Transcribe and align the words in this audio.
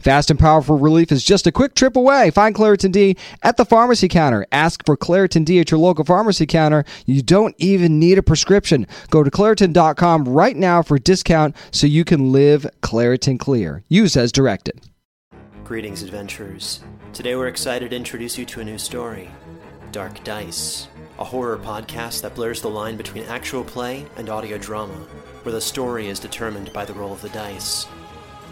Fast 0.00 0.30
and 0.30 0.38
powerful 0.38 0.78
relief 0.78 1.10
is 1.10 1.24
just 1.24 1.46
a 1.46 1.52
quick 1.52 1.74
trip 1.74 1.96
away. 1.96 2.30
Find 2.30 2.54
Claritin 2.54 2.92
D 2.92 3.16
at 3.42 3.56
the 3.56 3.64
pharmacy 3.64 4.08
counter. 4.08 4.46
Ask 4.52 4.84
for 4.86 4.96
Claritin 4.96 5.44
D 5.44 5.58
at 5.60 5.70
your 5.70 5.80
local 5.80 6.04
pharmacy 6.04 6.46
counter. 6.46 6.84
You 7.06 7.22
don't 7.22 7.54
even 7.58 7.98
need 7.98 8.18
a 8.18 8.22
prescription. 8.22 8.86
Go 9.10 9.22
to 9.22 9.30
Claritin.com 9.30 10.24
right 10.24 10.56
now 10.56 10.82
for 10.82 10.96
a 10.96 11.00
discount 11.00 11.56
so 11.70 11.86
you 11.86 12.04
can 12.04 12.32
live 12.32 12.66
Claritin 12.82 13.38
Clear. 13.38 13.82
Use 13.88 14.16
as 14.16 14.32
directed. 14.32 14.80
Greetings, 15.64 16.02
adventurers. 16.02 16.80
Today 17.12 17.34
we're 17.34 17.48
excited 17.48 17.90
to 17.90 17.96
introduce 17.96 18.38
you 18.38 18.44
to 18.46 18.60
a 18.60 18.64
new 18.64 18.78
story 18.78 19.30
Dark 19.92 20.22
Dice, 20.22 20.88
a 21.18 21.24
horror 21.24 21.58
podcast 21.58 22.22
that 22.22 22.34
blurs 22.34 22.60
the 22.60 22.70
line 22.70 22.96
between 22.96 23.24
actual 23.24 23.64
play 23.64 24.06
and 24.16 24.28
audio 24.28 24.58
drama, 24.58 24.94
where 25.42 25.52
the 25.52 25.60
story 25.60 26.08
is 26.08 26.20
determined 26.20 26.72
by 26.72 26.84
the 26.84 26.92
roll 26.92 27.12
of 27.12 27.22
the 27.22 27.30
dice. 27.30 27.86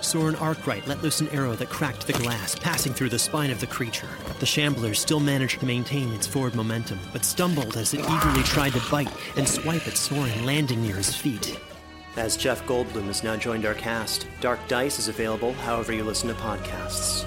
Soren 0.00 0.36
Arkwright 0.36 0.86
let 0.86 1.02
loose 1.02 1.20
an 1.20 1.28
arrow 1.28 1.54
that 1.54 1.68
cracked 1.68 2.06
the 2.06 2.12
glass, 2.12 2.54
passing 2.54 2.92
through 2.92 3.08
the 3.08 3.18
spine 3.18 3.50
of 3.50 3.60
the 3.60 3.66
creature. 3.66 4.08
The 4.40 4.46
shambler 4.46 4.94
still 4.94 5.20
managed 5.20 5.60
to 5.60 5.66
maintain 5.66 6.12
its 6.12 6.26
forward 6.26 6.54
momentum, 6.54 6.98
but 7.12 7.24
stumbled 7.24 7.76
as 7.76 7.94
it 7.94 8.00
eagerly 8.00 8.42
tried 8.42 8.72
to 8.72 8.90
bite 8.90 9.12
and 9.36 9.48
swipe 9.48 9.86
at 9.86 9.96
Soren, 9.96 10.44
landing 10.44 10.82
near 10.82 10.96
his 10.96 11.14
feet. 11.14 11.58
As 12.16 12.36
Jeff 12.36 12.64
Goldblum 12.66 13.06
has 13.06 13.22
now 13.22 13.36
joined 13.36 13.66
our 13.66 13.74
cast, 13.74 14.26
Dark 14.40 14.60
Dice 14.68 14.98
is 14.98 15.08
available 15.08 15.52
however 15.52 15.92
you 15.92 16.02
listen 16.02 16.28
to 16.28 16.34
podcasts. 16.34 17.26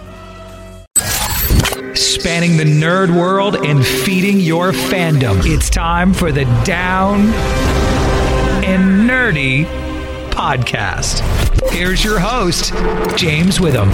Spanning 1.95 2.57
the 2.57 2.63
nerd 2.63 3.15
world 3.15 3.57
and 3.65 3.85
feeding 3.85 4.39
your 4.39 4.71
fandom. 4.71 5.41
It's 5.45 5.69
time 5.69 6.13
for 6.13 6.31
the 6.31 6.45
Down 6.63 7.21
and 8.63 9.09
Nerdy 9.09 9.65
podcast. 10.31 11.48
Here's 11.67 12.03
your 12.03 12.19
host, 12.19 12.73
James 13.17 13.59
Witham. 13.59 13.89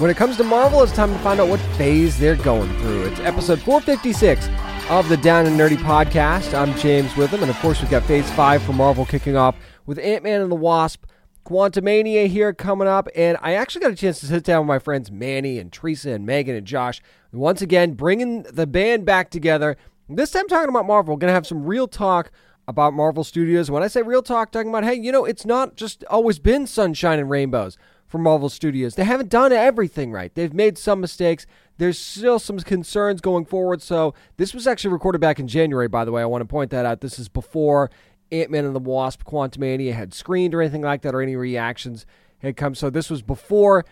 When 0.00 0.10
it 0.10 0.16
comes 0.16 0.36
to 0.36 0.44
Marvel, 0.44 0.82
it's 0.82 0.92
time 0.92 1.12
to 1.12 1.18
find 1.20 1.40
out 1.40 1.48
what 1.48 1.60
phase 1.78 2.18
they're 2.18 2.36
going 2.36 2.68
through. 2.78 3.06
It's 3.06 3.20
episode 3.20 3.60
456 3.62 4.48
of 4.90 5.08
the 5.08 5.16
Down 5.16 5.46
and 5.46 5.58
Nerdy 5.58 5.76
podcast. 5.76 6.52
I'm 6.52 6.76
James 6.78 7.16
Witham, 7.16 7.42
and 7.42 7.50
of 7.50 7.56
course, 7.60 7.80
we've 7.80 7.90
got 7.90 8.02
phase 8.04 8.30
five 8.32 8.62
for 8.62 8.72
Marvel 8.72 9.06
kicking 9.06 9.36
off 9.36 9.56
with 9.86 9.98
Ant 9.98 10.22
Man 10.22 10.42
and 10.42 10.50
the 10.50 10.56
Wasp. 10.56 11.04
Quantumania 11.46 12.26
here 12.26 12.52
coming 12.52 12.88
up, 12.88 13.08
and 13.14 13.38
I 13.40 13.54
actually 13.54 13.82
got 13.82 13.92
a 13.92 13.96
chance 13.96 14.18
to 14.20 14.26
sit 14.26 14.42
down 14.42 14.62
with 14.62 14.68
my 14.68 14.80
friends 14.80 15.12
Manny 15.12 15.60
and 15.60 15.72
Teresa 15.72 16.10
and 16.10 16.26
Megan 16.26 16.56
and 16.56 16.66
Josh. 16.66 17.00
Once 17.32 17.62
again, 17.62 17.92
bringing 17.92 18.42
the 18.42 18.66
band 18.66 19.06
back 19.06 19.30
together. 19.30 19.76
This 20.08 20.32
time, 20.32 20.48
talking 20.48 20.68
about 20.68 20.86
Marvel. 20.86 21.14
We're 21.14 21.20
going 21.20 21.30
to 21.30 21.34
have 21.34 21.46
some 21.46 21.64
real 21.64 21.86
talk 21.88 22.30
about 22.68 22.94
Marvel 22.94 23.24
Studios. 23.24 23.70
When 23.70 23.82
I 23.82 23.88
say 23.88 24.02
real 24.02 24.22
talk, 24.22 24.50
talking 24.50 24.70
about, 24.70 24.84
hey, 24.84 24.94
you 24.94 25.12
know, 25.12 25.24
it's 25.24 25.46
not 25.46 25.76
just 25.76 26.04
always 26.04 26.38
been 26.38 26.66
sunshine 26.66 27.18
and 27.18 27.30
rainbows 27.30 27.78
for 28.06 28.18
Marvel 28.18 28.48
Studios. 28.48 28.94
They 28.94 29.04
haven't 29.04 29.30
done 29.30 29.52
everything 29.52 30.12
right. 30.12 30.34
They've 30.34 30.52
made 30.52 30.78
some 30.78 31.00
mistakes. 31.00 31.46
There's 31.78 31.98
still 31.98 32.38
some 32.38 32.58
concerns 32.60 33.20
going 33.20 33.44
forward. 33.44 33.82
So, 33.82 34.14
this 34.36 34.54
was 34.54 34.66
actually 34.66 34.92
recorded 34.92 35.20
back 35.20 35.38
in 35.38 35.48
January, 35.48 35.88
by 35.88 36.04
the 36.04 36.12
way. 36.12 36.22
I 36.22 36.26
want 36.26 36.42
to 36.42 36.46
point 36.46 36.70
that 36.70 36.86
out. 36.86 37.00
This 37.00 37.18
is 37.18 37.28
before 37.28 37.90
Ant 38.32 38.50
Man 38.50 38.64
and 38.64 38.74
the 38.74 38.80
Wasp 38.80 39.24
Quantumania 39.24 39.92
had 39.92 40.14
screened 40.14 40.54
or 40.54 40.62
anything 40.62 40.82
like 40.82 41.02
that, 41.02 41.14
or 41.14 41.20
any 41.20 41.36
reactions 41.36 42.06
had 42.38 42.56
come. 42.56 42.74
So, 42.74 42.90
this 42.90 43.10
was 43.10 43.22
before 43.22 43.84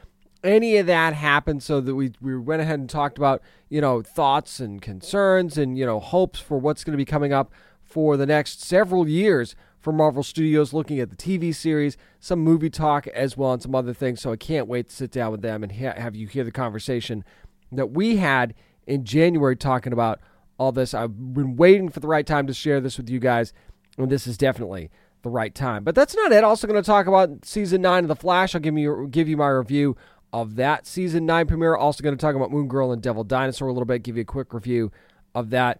any 0.42 0.76
of 0.76 0.86
that 0.86 1.14
happened 1.14 1.62
so 1.62 1.80
that 1.80 1.94
we, 1.94 2.12
we 2.20 2.36
went 2.36 2.60
ahead 2.60 2.78
and 2.78 2.88
talked 2.88 3.16
about 3.16 3.42
you 3.70 3.80
know 3.80 4.02
thoughts 4.02 4.60
and 4.60 4.80
concerns 4.80 5.56
and 5.58 5.78
you 5.78 5.86
know 5.86 5.98
hopes 5.98 6.38
for 6.38 6.58
what's 6.58 6.84
going 6.84 6.92
to 6.92 6.98
be 6.98 7.04
coming 7.04 7.32
up 7.32 7.50
for 7.94 8.16
the 8.16 8.26
next 8.26 8.60
several 8.60 9.08
years 9.08 9.54
for 9.78 9.92
Marvel 9.92 10.24
Studios, 10.24 10.72
looking 10.72 10.98
at 10.98 11.10
the 11.10 11.16
TV 11.16 11.54
series, 11.54 11.96
some 12.18 12.40
movie 12.40 12.68
talk 12.68 13.06
as 13.06 13.36
well, 13.36 13.52
and 13.52 13.62
some 13.62 13.72
other 13.72 13.94
things. 13.94 14.20
So 14.20 14.32
I 14.32 14.36
can't 14.36 14.66
wait 14.66 14.88
to 14.88 14.96
sit 14.96 15.12
down 15.12 15.30
with 15.30 15.42
them 15.42 15.62
and 15.62 15.70
ha- 15.70 15.94
have 15.96 16.16
you 16.16 16.26
hear 16.26 16.42
the 16.42 16.50
conversation 16.50 17.22
that 17.70 17.92
we 17.92 18.16
had 18.16 18.52
in 18.84 19.04
January 19.04 19.54
talking 19.54 19.92
about 19.92 20.18
all 20.58 20.72
this. 20.72 20.92
I've 20.92 21.34
been 21.34 21.54
waiting 21.54 21.88
for 21.88 22.00
the 22.00 22.08
right 22.08 22.26
time 22.26 22.48
to 22.48 22.52
share 22.52 22.80
this 22.80 22.96
with 22.96 23.08
you 23.08 23.20
guys, 23.20 23.52
and 23.96 24.10
this 24.10 24.26
is 24.26 24.36
definitely 24.36 24.90
the 25.22 25.30
right 25.30 25.54
time. 25.54 25.84
But 25.84 25.94
that's 25.94 26.16
not 26.16 26.32
it. 26.32 26.42
Also 26.42 26.66
going 26.66 26.82
to 26.82 26.84
talk 26.84 27.06
about 27.06 27.44
season 27.44 27.80
nine 27.80 28.02
of 28.02 28.08
The 28.08 28.16
Flash. 28.16 28.56
I'll 28.56 28.60
give 28.60 28.76
you 28.76 29.06
give 29.08 29.28
you 29.28 29.36
my 29.36 29.50
review 29.50 29.96
of 30.32 30.56
that 30.56 30.88
season 30.88 31.26
nine 31.26 31.46
premiere. 31.46 31.76
Also 31.76 32.02
going 32.02 32.16
to 32.16 32.20
talk 32.20 32.34
about 32.34 32.50
Moon 32.50 32.66
Girl 32.66 32.90
and 32.90 33.00
Devil 33.00 33.22
Dinosaur 33.22 33.68
a 33.68 33.72
little 33.72 33.86
bit. 33.86 34.02
Give 34.02 34.16
you 34.16 34.22
a 34.22 34.26
quick 34.26 34.52
review 34.52 34.90
of 35.32 35.50
that 35.50 35.78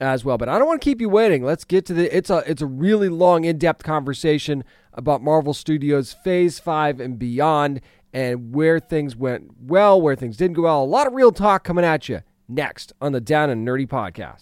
as 0.00 0.24
well. 0.24 0.38
But 0.38 0.48
I 0.48 0.58
don't 0.58 0.66
want 0.66 0.80
to 0.80 0.84
keep 0.84 1.00
you 1.00 1.08
waiting. 1.08 1.44
Let's 1.44 1.64
get 1.64 1.86
to 1.86 1.94
the. 1.94 2.16
It's 2.16 2.30
a 2.30 2.38
it's 2.46 2.62
a 2.62 2.66
really 2.66 3.08
long, 3.08 3.44
in 3.44 3.58
depth 3.58 3.82
conversation 3.82 4.64
about 4.94 5.22
Marvel 5.22 5.54
Studios 5.54 6.12
Phase 6.12 6.58
Five 6.58 7.00
and 7.00 7.18
beyond, 7.18 7.80
and 8.12 8.54
where 8.54 8.80
things 8.80 9.14
went 9.16 9.50
well, 9.60 10.00
where 10.00 10.16
things 10.16 10.36
didn't 10.36 10.54
go 10.54 10.62
well. 10.62 10.82
A 10.82 10.84
lot 10.84 11.06
of 11.06 11.12
real 11.12 11.32
talk 11.32 11.64
coming 11.64 11.84
at 11.84 12.08
you 12.08 12.20
next 12.48 12.92
on 13.00 13.12
the 13.12 13.20
Down 13.20 13.50
and 13.50 13.66
Nerdy 13.66 13.86
podcast. 13.86 14.38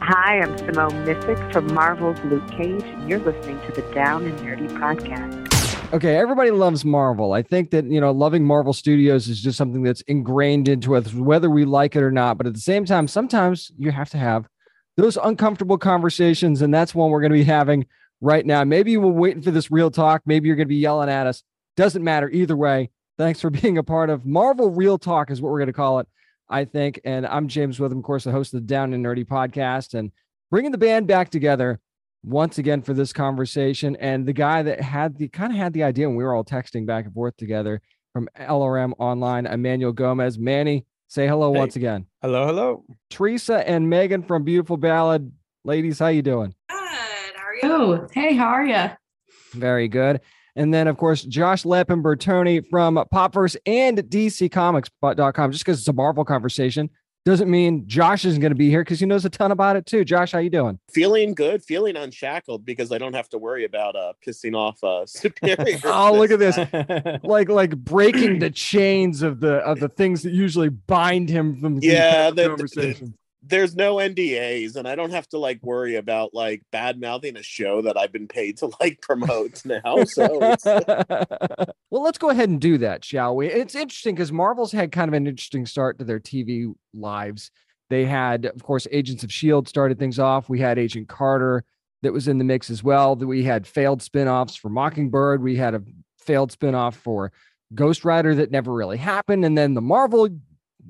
Hi, 0.00 0.40
I'm 0.40 0.58
Simone 0.58 1.06
Missick 1.06 1.52
from 1.52 1.72
Marvel's 1.72 2.18
Luke 2.24 2.46
Cage, 2.50 2.82
and 2.82 3.08
you're 3.08 3.20
listening 3.20 3.60
to 3.66 3.72
the 3.72 3.82
Down 3.94 4.26
and 4.26 4.38
Nerdy 4.40 4.68
podcast. 4.78 5.92
Okay, 5.94 6.16
everybody 6.16 6.50
loves 6.50 6.84
Marvel. 6.84 7.32
I 7.32 7.42
think 7.42 7.70
that, 7.70 7.84
you 7.84 8.00
know, 8.00 8.10
loving 8.10 8.44
Marvel 8.44 8.72
Studios 8.72 9.28
is 9.28 9.40
just 9.40 9.56
something 9.56 9.84
that's 9.84 10.00
ingrained 10.02 10.68
into 10.68 10.96
us, 10.96 11.14
whether 11.14 11.48
we 11.48 11.64
like 11.64 11.94
it 11.94 12.02
or 12.02 12.10
not. 12.10 12.36
But 12.36 12.48
at 12.48 12.54
the 12.54 12.60
same 12.60 12.84
time, 12.84 13.06
sometimes 13.06 13.70
you 13.78 13.92
have 13.92 14.10
to 14.10 14.18
have 14.18 14.48
those 14.96 15.16
uncomfortable 15.16 15.78
conversations. 15.78 16.62
And 16.62 16.72
that's 16.72 16.94
one 16.94 17.10
we're 17.10 17.20
going 17.20 17.32
to 17.32 17.38
be 17.38 17.44
having 17.44 17.86
right 18.20 18.44
now. 18.44 18.64
Maybe 18.64 18.96
were 18.96 19.08
waiting 19.08 19.42
for 19.42 19.50
this 19.50 19.70
real 19.70 19.90
talk. 19.90 20.22
Maybe 20.26 20.48
you're 20.48 20.56
going 20.56 20.66
to 20.66 20.68
be 20.68 20.76
yelling 20.76 21.08
at 21.08 21.26
us. 21.26 21.42
Doesn't 21.76 22.04
matter 22.04 22.30
either 22.30 22.56
way. 22.56 22.90
Thanks 23.18 23.40
for 23.40 23.50
being 23.62 23.78
a 23.78 23.82
part 23.82 24.10
of 24.10 24.24
Marvel 24.24 24.70
Real 24.70 24.98
Talk, 24.98 25.30
is 25.30 25.40
what 25.40 25.50
we're 25.50 25.58
going 25.58 25.66
to 25.66 25.72
call 25.72 26.00
it, 26.00 26.08
I 26.48 26.64
think. 26.64 27.00
And 27.04 27.26
I'm 27.26 27.48
James 27.48 27.78
Witham, 27.78 27.98
of 27.98 28.04
course, 28.04 28.24
the 28.24 28.32
host 28.32 28.54
of 28.54 28.60
the 28.60 28.66
Down 28.66 28.92
and 28.92 29.04
Nerdy 29.04 29.26
podcast, 29.26 29.94
and 29.94 30.10
bringing 30.50 30.72
the 30.72 30.78
band 30.78 31.06
back 31.06 31.30
together 31.30 31.80
once 32.22 32.58
again 32.58 32.82
for 32.82 32.94
this 32.94 33.12
conversation. 33.12 33.96
And 33.96 34.26
the 34.26 34.32
guy 34.32 34.62
that 34.62 34.80
had 34.80 35.16
the 35.18 35.28
kind 35.28 35.52
of 35.52 35.58
had 35.58 35.72
the 35.72 35.82
idea 35.82 36.08
when 36.08 36.16
we 36.16 36.24
were 36.24 36.34
all 36.34 36.44
texting 36.44 36.86
back 36.86 37.04
and 37.04 37.14
forth 37.14 37.36
together 37.36 37.82
from 38.12 38.28
LRM 38.38 38.92
Online, 38.98 39.46
Emmanuel 39.46 39.92
Gomez. 39.92 40.38
Manny, 40.38 40.86
say 41.14 41.28
hello 41.28 41.52
Hey. 41.52 41.58
once 41.60 41.76
again. 41.76 42.06
Hello, 42.22 42.44
hello. 42.46 42.84
Teresa 43.08 43.66
and 43.68 43.88
Megan 43.88 44.22
from 44.24 44.42
Beautiful 44.42 44.76
Ballad. 44.76 45.30
Ladies, 45.64 46.00
how 46.00 46.08
you 46.08 46.22
doing? 46.22 46.52
Good. 46.68 46.76
How 47.36 47.46
are 47.46 47.54
you? 47.54 47.60
Oh, 47.64 48.08
hey, 48.12 48.34
how 48.34 48.48
are 48.48 48.66
you? 48.66 48.90
Very 49.52 49.86
good. 49.86 50.20
And 50.56 50.74
then, 50.74 50.88
of 50.88 50.96
course, 50.96 51.22
Josh 51.22 51.64
Lapin-Bertone 51.64 52.68
from 52.68 52.96
Popverse 53.12 53.56
and 53.64 53.98
DCComics.com. 53.98 55.52
Just 55.52 55.64
because 55.64 55.78
it's 55.78 55.88
a 55.88 55.92
Marvel 55.92 56.24
conversation 56.24 56.90
doesn't 57.24 57.50
mean 57.50 57.88
Josh 57.88 58.24
isn't 58.24 58.40
going 58.40 58.52
to 58.52 58.56
be 58.56 58.68
here 58.68 58.82
because 58.82 59.00
he 59.00 59.06
knows 59.06 59.24
a 59.24 59.30
ton 59.30 59.50
about 59.50 59.76
it 59.76 59.86
too. 59.86 60.04
Josh, 60.04 60.32
how 60.32 60.38
you 60.38 60.50
doing? 60.50 60.78
Feeling 60.92 61.34
good, 61.34 61.64
feeling 61.64 61.96
unshackled 61.96 62.64
because 62.64 62.92
I 62.92 62.98
don't 62.98 63.14
have 63.14 63.28
to 63.30 63.38
worry 63.38 63.64
about 63.64 63.96
uh 63.96 64.12
pissing 64.24 64.54
off 64.54 64.82
uh 64.84 65.06
superior. 65.06 65.78
oh, 65.84 66.14
look 66.14 66.30
at 66.30 66.38
this. 66.38 66.56
like 67.22 67.48
like 67.48 67.76
breaking 67.76 68.40
the 68.40 68.50
chains 68.50 69.22
of 69.22 69.40
the 69.40 69.54
of 69.56 69.80
the 69.80 69.88
things 69.88 70.22
that 70.22 70.32
usually 70.32 70.68
bind 70.68 71.30
him 71.30 71.60
from 71.60 71.78
yeah, 71.80 72.30
the 72.30 72.42
the, 72.42 72.48
conversation. 72.48 73.14
There's 73.46 73.76
no 73.76 73.96
NDAs 73.96 74.76
and 74.76 74.88
I 74.88 74.94
don't 74.94 75.10
have 75.10 75.28
to 75.28 75.38
like 75.38 75.60
worry 75.62 75.96
about 75.96 76.34
like 76.34 76.62
bad 76.72 77.00
mouthing 77.00 77.36
a 77.36 77.42
show 77.42 77.82
that 77.82 77.96
I've 77.96 78.12
been 78.12 78.28
paid 78.28 78.58
to 78.58 78.70
like 78.80 79.00
promote 79.00 79.64
now. 79.64 80.04
So 80.04 80.38
well, 81.90 82.02
let's 82.02 82.18
go 82.18 82.30
ahead 82.30 82.48
and 82.48 82.60
do 82.60 82.78
that, 82.78 83.04
shall 83.04 83.36
we? 83.36 83.48
It's 83.48 83.74
interesting 83.74 84.14
because 84.14 84.32
Marvel's 84.32 84.72
had 84.72 84.92
kind 84.92 85.08
of 85.08 85.14
an 85.14 85.26
interesting 85.26 85.66
start 85.66 85.98
to 85.98 86.04
their 86.04 86.20
TV 86.20 86.72
lives. 86.92 87.50
They 87.90 88.06
had, 88.06 88.46
of 88.46 88.62
course, 88.62 88.86
Agents 88.90 89.22
of 89.22 89.28
S.H.I.E.L.D. 89.28 89.68
started 89.68 89.98
things 89.98 90.18
off. 90.18 90.48
We 90.48 90.60
had 90.60 90.78
Agent 90.78 91.08
Carter 91.08 91.64
that 92.02 92.12
was 92.12 92.28
in 92.28 92.38
the 92.38 92.44
mix 92.44 92.70
as 92.70 92.82
well. 92.82 93.14
We 93.14 93.44
had 93.44 93.66
failed 93.66 94.00
spinoffs 94.00 94.58
for 94.58 94.68
Mockingbird. 94.70 95.42
We 95.42 95.56
had 95.56 95.74
a 95.74 95.82
failed 96.18 96.50
spinoff 96.50 96.94
for 96.94 97.30
Ghost 97.74 98.04
Rider 98.04 98.34
that 98.36 98.50
never 98.50 98.72
really 98.72 98.96
happened. 98.96 99.44
And 99.44 99.56
then 99.56 99.74
the 99.74 99.82
Marvel, 99.82 100.28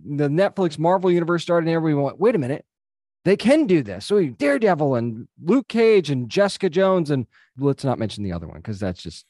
the 0.05 0.29
Netflix 0.29 0.79
Marvel 0.79 1.11
universe 1.11 1.43
started, 1.43 1.69
and 1.69 1.76
everyone 1.76 2.05
went, 2.05 2.20
wait 2.20 2.35
a 2.35 2.38
minute, 2.38 2.64
they 3.25 3.37
can 3.37 3.67
do 3.67 3.82
this. 3.82 4.06
So 4.06 4.25
Daredevil 4.25 4.94
and 4.96 5.29
Luke 5.43 5.69
Cage 5.69 6.11
and 6.11 6.29
Jessica 6.29 6.69
Jones. 6.69 7.11
And 7.11 7.26
let's 7.58 7.85
not 7.85 7.99
mention 7.99 8.23
the 8.25 8.32
other 8.32 8.46
one 8.46 8.58
because 8.58 8.79
that's 8.79 9.02
just, 9.02 9.25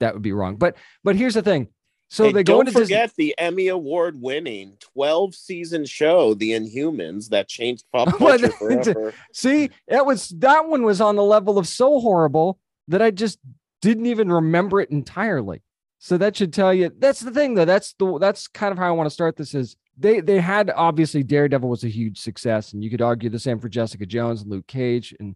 that 0.00 0.12
would 0.14 0.22
be 0.22 0.32
wrong. 0.32 0.56
But, 0.56 0.76
but 1.04 1.16
here's 1.16 1.34
the 1.34 1.42
thing. 1.42 1.68
So 2.08 2.24
Hey, 2.24 2.32
they 2.32 2.44
go 2.44 2.54
don't 2.54 2.68
into 2.68 2.78
Disney. 2.80 2.94
forget 2.94 3.12
the 3.16 3.34
Emmy 3.38 3.68
Award 3.68 4.20
winning 4.20 4.76
12 4.80 5.34
season 5.34 5.84
show, 5.84 6.34
The 6.34 6.52
Inhumans, 6.52 7.30
that 7.30 7.48
changed 7.48 7.84
pop 7.92 8.08
culture 8.18 8.48
forever. 8.52 9.12
See, 9.32 9.70
that 9.88 10.06
was 10.06 10.28
that 10.38 10.68
one 10.68 10.82
was 10.84 11.00
on 11.00 11.16
the 11.16 11.24
level 11.24 11.58
of 11.58 11.66
so 11.66 12.00
horrible 12.00 12.58
that 12.88 13.02
I 13.02 13.10
just 13.10 13.38
didn't 13.82 14.06
even 14.06 14.30
remember 14.30 14.80
it 14.80 14.90
entirely. 14.90 15.62
So 16.06 16.16
that 16.18 16.36
should 16.36 16.52
tell 16.52 16.72
you 16.72 16.92
that's 16.96 17.18
the 17.18 17.32
thing 17.32 17.54
though. 17.54 17.64
That's 17.64 17.92
the 17.94 18.20
that's 18.20 18.46
kind 18.46 18.70
of 18.70 18.78
how 18.78 18.86
I 18.86 18.92
want 18.92 19.08
to 19.08 19.12
start 19.12 19.34
this 19.34 19.56
is 19.56 19.74
they 19.98 20.20
they 20.20 20.38
had 20.38 20.70
obviously 20.70 21.24
Daredevil 21.24 21.68
was 21.68 21.82
a 21.82 21.88
huge 21.88 22.20
success, 22.20 22.72
and 22.72 22.84
you 22.84 22.90
could 22.90 23.02
argue 23.02 23.28
the 23.28 23.40
same 23.40 23.58
for 23.58 23.68
Jessica 23.68 24.06
Jones 24.06 24.42
and 24.42 24.50
Luke 24.52 24.68
Cage 24.68 25.16
and 25.18 25.34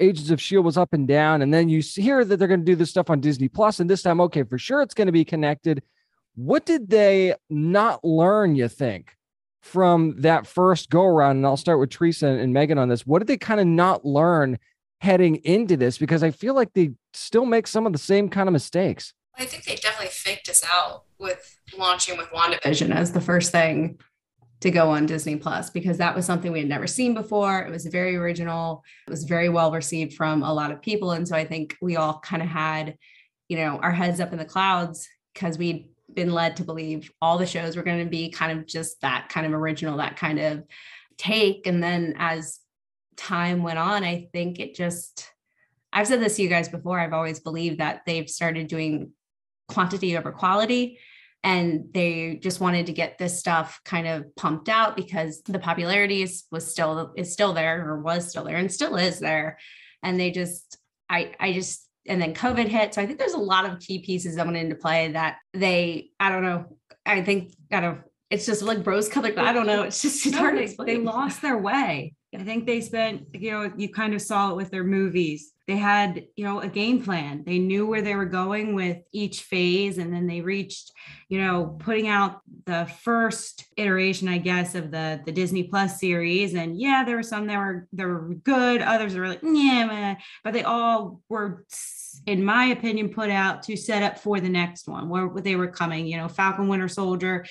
Agents 0.00 0.30
of 0.30 0.42
Shield 0.42 0.64
was 0.64 0.76
up 0.76 0.92
and 0.92 1.06
down, 1.06 1.40
and 1.40 1.54
then 1.54 1.68
you 1.68 1.80
hear 1.80 2.24
that 2.24 2.36
they're 2.36 2.48
going 2.48 2.58
to 2.58 2.66
do 2.66 2.74
this 2.74 2.90
stuff 2.90 3.10
on 3.10 3.20
Disney 3.20 3.46
Plus, 3.46 3.78
and 3.78 3.88
this 3.88 4.02
time, 4.02 4.20
okay, 4.22 4.42
for 4.42 4.58
sure 4.58 4.82
it's 4.82 4.92
going 4.92 5.06
to 5.06 5.12
be 5.12 5.24
connected. 5.24 5.84
What 6.34 6.66
did 6.66 6.90
they 6.90 7.36
not 7.48 8.02
learn? 8.02 8.56
You 8.56 8.66
think 8.66 9.16
from 9.62 10.20
that 10.22 10.48
first 10.48 10.90
go 10.90 11.04
around? 11.04 11.36
And 11.36 11.46
I'll 11.46 11.56
start 11.56 11.78
with 11.78 11.90
Teresa 11.90 12.26
and 12.26 12.52
Megan 12.52 12.76
on 12.76 12.88
this. 12.88 13.06
What 13.06 13.20
did 13.20 13.28
they 13.28 13.36
kind 13.36 13.60
of 13.60 13.68
not 13.68 14.04
learn 14.04 14.58
heading 15.00 15.36
into 15.44 15.76
this? 15.76 15.96
Because 15.96 16.24
I 16.24 16.32
feel 16.32 16.54
like 16.54 16.72
they 16.72 16.90
still 17.14 17.46
make 17.46 17.68
some 17.68 17.86
of 17.86 17.92
the 17.92 18.00
same 18.00 18.28
kind 18.28 18.48
of 18.48 18.52
mistakes. 18.52 19.14
I 19.38 19.44
think 19.44 19.64
they 19.64 19.76
definitely 19.76 20.08
faked 20.08 20.48
us 20.48 20.64
out 20.70 21.04
with 21.18 21.58
launching 21.76 22.18
with 22.18 22.28
WandaVision 22.30 22.94
as 22.94 23.12
the 23.12 23.20
first 23.20 23.52
thing 23.52 24.00
to 24.60 24.70
go 24.70 24.90
on 24.90 25.06
Disney 25.06 25.36
Plus 25.36 25.70
because 25.70 25.98
that 25.98 26.16
was 26.16 26.26
something 26.26 26.50
we 26.50 26.58
had 26.58 26.68
never 26.68 26.88
seen 26.88 27.14
before. 27.14 27.60
It 27.60 27.70
was 27.70 27.86
very 27.86 28.16
original. 28.16 28.82
It 29.06 29.10
was 29.10 29.24
very 29.24 29.48
well 29.48 29.70
received 29.70 30.14
from 30.14 30.42
a 30.42 30.52
lot 30.52 30.72
of 30.72 30.82
people. 30.82 31.12
And 31.12 31.26
so 31.26 31.36
I 31.36 31.44
think 31.44 31.76
we 31.80 31.96
all 31.96 32.18
kind 32.18 32.42
of 32.42 32.48
had, 32.48 32.96
you 33.48 33.56
know, 33.56 33.78
our 33.78 33.92
heads 33.92 34.18
up 34.18 34.32
in 34.32 34.38
the 34.38 34.44
clouds 34.44 35.08
because 35.32 35.56
we'd 35.56 35.90
been 36.12 36.32
led 36.32 36.56
to 36.56 36.64
believe 36.64 37.12
all 37.22 37.38
the 37.38 37.46
shows 37.46 37.76
were 37.76 37.84
going 37.84 38.02
to 38.02 38.10
be 38.10 38.30
kind 38.30 38.58
of 38.58 38.66
just 38.66 39.00
that 39.02 39.28
kind 39.28 39.46
of 39.46 39.52
original, 39.52 39.98
that 39.98 40.16
kind 40.16 40.40
of 40.40 40.64
take. 41.16 41.68
And 41.68 41.80
then 41.80 42.14
as 42.18 42.58
time 43.16 43.62
went 43.62 43.78
on, 43.78 44.02
I 44.02 44.28
think 44.32 44.58
it 44.58 44.74
just, 44.74 45.30
I've 45.92 46.08
said 46.08 46.20
this 46.20 46.36
to 46.36 46.42
you 46.42 46.48
guys 46.48 46.68
before. 46.68 46.98
I've 46.98 47.12
always 47.12 47.38
believed 47.38 47.78
that 47.78 48.02
they've 48.06 48.28
started 48.28 48.66
doing 48.66 49.12
quantity 49.68 50.16
over 50.16 50.32
quality. 50.32 50.98
And 51.44 51.84
they 51.94 52.38
just 52.42 52.60
wanted 52.60 52.86
to 52.86 52.92
get 52.92 53.16
this 53.18 53.38
stuff 53.38 53.80
kind 53.84 54.08
of 54.08 54.34
pumped 54.34 54.68
out 54.68 54.96
because 54.96 55.40
the 55.42 55.60
popularity 55.60 56.22
is, 56.22 56.44
was 56.50 56.68
still 56.70 57.12
is 57.16 57.32
still 57.32 57.52
there 57.52 57.88
or 57.88 58.00
was 58.02 58.28
still 58.28 58.42
there 58.44 58.56
and 58.56 58.72
still 58.72 58.96
is 58.96 59.20
there. 59.20 59.58
And 60.02 60.18
they 60.18 60.30
just 60.32 60.78
i 61.08 61.32
i 61.38 61.52
just 61.52 61.86
and 62.06 62.20
then 62.20 62.34
covid 62.34 62.66
hit. 62.68 62.94
So 62.94 63.02
i 63.02 63.06
think 63.06 63.18
there's 63.18 63.34
a 63.34 63.38
lot 63.38 63.66
of 63.66 63.78
key 63.80 64.00
pieces 64.00 64.34
that 64.36 64.46
went 64.46 64.58
into 64.58 64.74
play 64.74 65.12
that 65.12 65.36
they 65.54 66.10
i 66.18 66.28
don't 66.28 66.42
know 66.42 66.76
i 67.06 67.22
think 67.22 67.52
i 67.72 67.80
don't 67.80 68.00
it's 68.30 68.44
just 68.44 68.62
like 68.62 68.86
rose 68.86 69.08
colored 69.08 69.34
but 69.34 69.44
i 69.46 69.52
don't 69.52 69.66
know. 69.66 69.82
It's 69.84 70.02
just 70.02 70.26
it's 70.26 70.34
No, 70.34 70.40
hard 70.40 70.54
to 70.54 70.58
they, 70.58 70.64
explain. 70.64 70.86
they 70.88 70.98
lost 70.98 71.40
their 71.40 71.56
way. 71.58 72.14
I 72.34 72.42
think 72.44 72.66
they 72.66 72.80
spent, 72.82 73.28
you 73.32 73.50
know, 73.52 73.72
you 73.76 73.88
kind 73.90 74.12
of 74.12 74.20
saw 74.20 74.50
it 74.50 74.56
with 74.56 74.70
their 74.70 74.84
movies. 74.84 75.52
They 75.68 75.76
had, 75.76 76.24
you 76.34 76.44
know, 76.44 76.60
a 76.60 76.66
game 76.66 77.04
plan. 77.04 77.44
They 77.46 77.58
knew 77.58 77.86
where 77.86 78.00
they 78.00 78.14
were 78.14 78.24
going 78.24 78.74
with 78.74 78.98
each 79.12 79.42
phase. 79.42 79.98
And 79.98 80.12
then 80.12 80.26
they 80.26 80.40
reached, 80.40 80.92
you 81.28 81.38
know, 81.40 81.76
putting 81.78 82.08
out 82.08 82.40
the 82.64 82.90
first 83.02 83.66
iteration, 83.76 84.28
I 84.28 84.38
guess, 84.38 84.74
of 84.74 84.90
the 84.90 85.20
the 85.24 85.30
Disney 85.30 85.64
Plus 85.64 86.00
series. 86.00 86.54
And 86.54 86.80
yeah, 86.80 87.04
there 87.04 87.16
were 87.16 87.22
some 87.22 87.46
that 87.46 87.58
were 87.58 87.86
that 87.92 88.06
were 88.06 88.34
good, 88.42 88.80
others 88.80 89.14
were 89.14 89.28
like, 89.28 89.40
yeah, 89.42 90.16
but 90.42 90.54
they 90.54 90.62
all 90.62 91.20
were 91.28 91.66
in 92.26 92.44
my 92.44 92.66
opinion, 92.66 93.10
put 93.10 93.30
out 93.30 93.62
to 93.62 93.76
set 93.76 94.02
up 94.02 94.18
for 94.18 94.40
the 94.40 94.48
next 94.48 94.88
one 94.88 95.08
where 95.08 95.30
they 95.40 95.56
were 95.56 95.68
coming, 95.68 96.06
you 96.06 96.16
know, 96.16 96.28
Falcon 96.28 96.68
Winter 96.68 96.88
Soldier, 96.88 97.44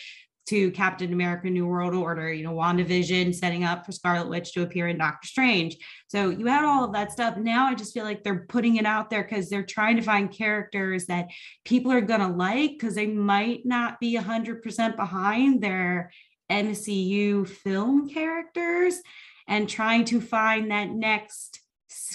to 0.47 0.71
Captain 0.71 1.11
America 1.11 1.49
New 1.49 1.67
World 1.67 1.94
Order, 1.94 2.31
you 2.31 2.44
know, 2.44 2.53
WandaVision 2.53 3.35
setting 3.35 3.63
up 3.63 3.85
for 3.85 3.91
Scarlet 3.91 4.29
Witch 4.29 4.53
to 4.53 4.61
appear 4.61 4.88
in 4.88 4.97
Doctor 4.97 5.27
Strange. 5.27 5.77
So 6.07 6.29
you 6.29 6.45
had 6.45 6.63
all 6.63 6.85
of 6.85 6.94
that 6.94 7.11
stuff. 7.11 7.38
Now 7.38 7.67
I 7.67 7.75
just 7.75 7.94
feel 7.94 8.05
like 8.05 8.23
they're 8.23 8.45
putting 8.47 8.77
it 8.77 8.85
out 8.85 9.09
there 9.09 9.23
because 9.23 9.49
they're 9.49 9.63
trying 9.63 9.97
to 9.97 10.01
find 10.01 10.31
characters 10.31 11.05
that 11.07 11.27
people 11.65 11.91
are 11.91 12.01
going 12.01 12.21
to 12.21 12.27
like 12.27 12.71
because 12.71 12.95
they 12.95 13.07
might 13.07 13.65
not 13.65 13.99
be 13.99 14.17
100% 14.17 14.95
behind 14.95 15.61
their 15.61 16.11
MCU 16.50 17.47
film 17.47 18.09
characters 18.09 19.00
and 19.47 19.67
trying 19.67 20.05
to 20.05 20.21
find 20.21 20.71
that 20.71 20.89
next 20.89 21.59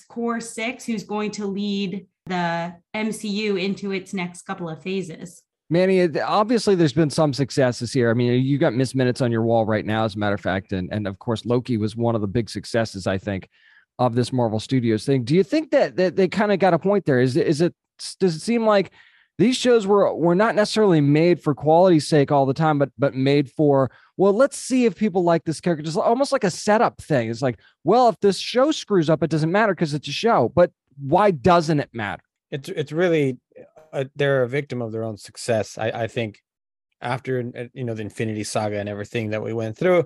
core 0.08 0.40
six 0.40 0.84
who's 0.84 1.04
going 1.04 1.30
to 1.32 1.46
lead 1.46 2.06
the 2.26 2.74
MCU 2.94 3.60
into 3.62 3.92
its 3.92 4.14
next 4.14 4.42
couple 4.42 4.68
of 4.68 4.82
phases. 4.82 5.42
Manny, 5.72 6.20
obviously 6.20 6.74
there's 6.74 6.92
been 6.92 7.08
some 7.08 7.32
successes 7.32 7.94
here. 7.94 8.10
I 8.10 8.14
mean, 8.14 8.44
you 8.44 8.58
got 8.58 8.74
Miss 8.74 8.94
Minutes 8.94 9.22
on 9.22 9.32
your 9.32 9.40
wall 9.40 9.64
right 9.64 9.86
now, 9.86 10.04
as 10.04 10.14
a 10.14 10.18
matter 10.18 10.34
of 10.34 10.40
fact, 10.40 10.72
and 10.72 10.92
and 10.92 11.06
of 11.06 11.18
course 11.18 11.46
Loki 11.46 11.78
was 11.78 11.96
one 11.96 12.14
of 12.14 12.20
the 12.20 12.26
big 12.26 12.50
successes, 12.50 13.06
I 13.06 13.16
think, 13.16 13.48
of 13.98 14.14
this 14.14 14.34
Marvel 14.34 14.60
Studios 14.60 15.06
thing. 15.06 15.24
Do 15.24 15.34
you 15.34 15.42
think 15.42 15.70
that 15.70 15.96
that 15.96 16.14
they 16.14 16.28
kind 16.28 16.52
of 16.52 16.58
got 16.58 16.74
a 16.74 16.78
point 16.78 17.06
there? 17.06 17.20
Is 17.20 17.38
is 17.38 17.62
it 17.62 17.74
does 18.20 18.36
it 18.36 18.40
seem 18.40 18.66
like 18.66 18.92
these 19.38 19.56
shows 19.56 19.86
were 19.86 20.14
were 20.14 20.34
not 20.34 20.54
necessarily 20.54 21.00
made 21.00 21.42
for 21.42 21.54
quality's 21.54 22.06
sake 22.06 22.30
all 22.30 22.44
the 22.44 22.52
time, 22.52 22.78
but 22.78 22.90
but 22.98 23.14
made 23.14 23.50
for 23.50 23.90
well, 24.18 24.34
let's 24.34 24.58
see 24.58 24.84
if 24.84 24.94
people 24.94 25.24
like 25.24 25.44
this 25.44 25.62
character. 25.62 25.82
Just 25.82 25.96
almost 25.96 26.32
like 26.32 26.44
a 26.44 26.50
setup 26.50 27.00
thing. 27.00 27.30
It's 27.30 27.40
like, 27.40 27.58
well, 27.82 28.10
if 28.10 28.20
this 28.20 28.36
show 28.38 28.72
screws 28.72 29.08
up, 29.08 29.22
it 29.22 29.30
doesn't 29.30 29.50
matter 29.50 29.74
because 29.74 29.94
it's 29.94 30.08
a 30.08 30.12
show. 30.12 30.52
But 30.54 30.70
why 30.98 31.30
doesn't 31.30 31.80
it 31.80 31.88
matter? 31.94 32.22
It's 32.52 32.68
it's 32.68 32.92
really 32.92 33.38
uh, 33.92 34.04
they're 34.14 34.42
a 34.42 34.48
victim 34.48 34.80
of 34.80 34.92
their 34.92 35.02
own 35.02 35.16
success. 35.16 35.78
I 35.78 35.90
I 36.04 36.06
think 36.06 36.40
after 37.00 37.40
uh, 37.58 37.64
you 37.72 37.82
know 37.82 37.94
the 37.94 38.02
Infinity 38.02 38.44
Saga 38.44 38.78
and 38.78 38.88
everything 38.88 39.30
that 39.30 39.42
we 39.42 39.52
went 39.52 39.76
through, 39.76 40.04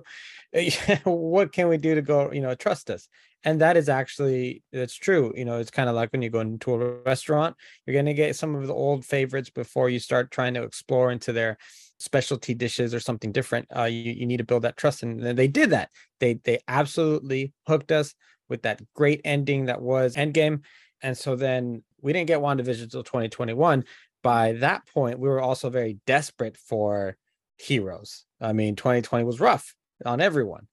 what 1.03 1.51
can 1.51 1.67
we 1.67 1.77
do 1.77 1.93
to 1.93 2.01
go 2.01 2.31
you 2.31 2.41
know 2.41 2.55
trust 2.55 2.89
us? 2.89 3.07
And 3.43 3.61
that 3.61 3.77
is 3.77 3.89
actually 3.89 4.63
that's 4.71 4.95
true. 4.95 5.33
You 5.35 5.45
know, 5.45 5.59
it's 5.59 5.69
kind 5.69 5.89
of 5.89 5.95
like 5.95 6.11
when 6.11 6.21
you 6.21 6.29
go 6.29 6.39
into 6.39 6.73
a 6.73 7.01
restaurant, 7.03 7.55
you're 7.85 7.95
gonna 7.95 8.13
get 8.13 8.35
some 8.35 8.55
of 8.55 8.65
the 8.65 8.73
old 8.73 9.05
favorites 9.05 9.49
before 9.49 9.89
you 9.89 9.99
start 9.99 10.31
trying 10.31 10.55
to 10.55 10.63
explore 10.63 11.11
into 11.11 11.33
their 11.33 11.57
specialty 11.99 12.53
dishes 12.53 12.93
or 12.93 12.99
something 12.99 13.31
different. 13.31 13.67
Uh, 13.75 13.83
you 13.83 14.13
you 14.13 14.25
need 14.25 14.37
to 14.37 14.45
build 14.45 14.63
that 14.63 14.77
trust, 14.77 15.03
and 15.03 15.21
they 15.21 15.47
did 15.49 15.71
that. 15.71 15.89
They 16.21 16.35
they 16.45 16.59
absolutely 16.67 17.53
hooked 17.67 17.91
us 17.91 18.15
with 18.49 18.61
that 18.61 18.81
great 18.95 19.19
ending 19.25 19.65
that 19.65 19.81
was 19.81 20.15
Endgame. 20.15 20.61
And 21.01 21.17
so 21.17 21.35
then 21.35 21.83
we 22.01 22.13
didn't 22.13 22.27
get 22.27 22.39
WandaVision 22.39 22.83
until 22.83 23.03
2021. 23.03 23.83
By 24.23 24.53
that 24.53 24.87
point, 24.87 25.19
we 25.19 25.29
were 25.29 25.41
also 25.41 25.69
very 25.69 25.99
desperate 26.05 26.57
for 26.57 27.17
heroes. 27.57 28.25
I 28.41 28.53
mean, 28.53 28.75
2020 28.75 29.23
was 29.23 29.39
rough 29.39 29.75
on 30.05 30.21
everyone. 30.21 30.67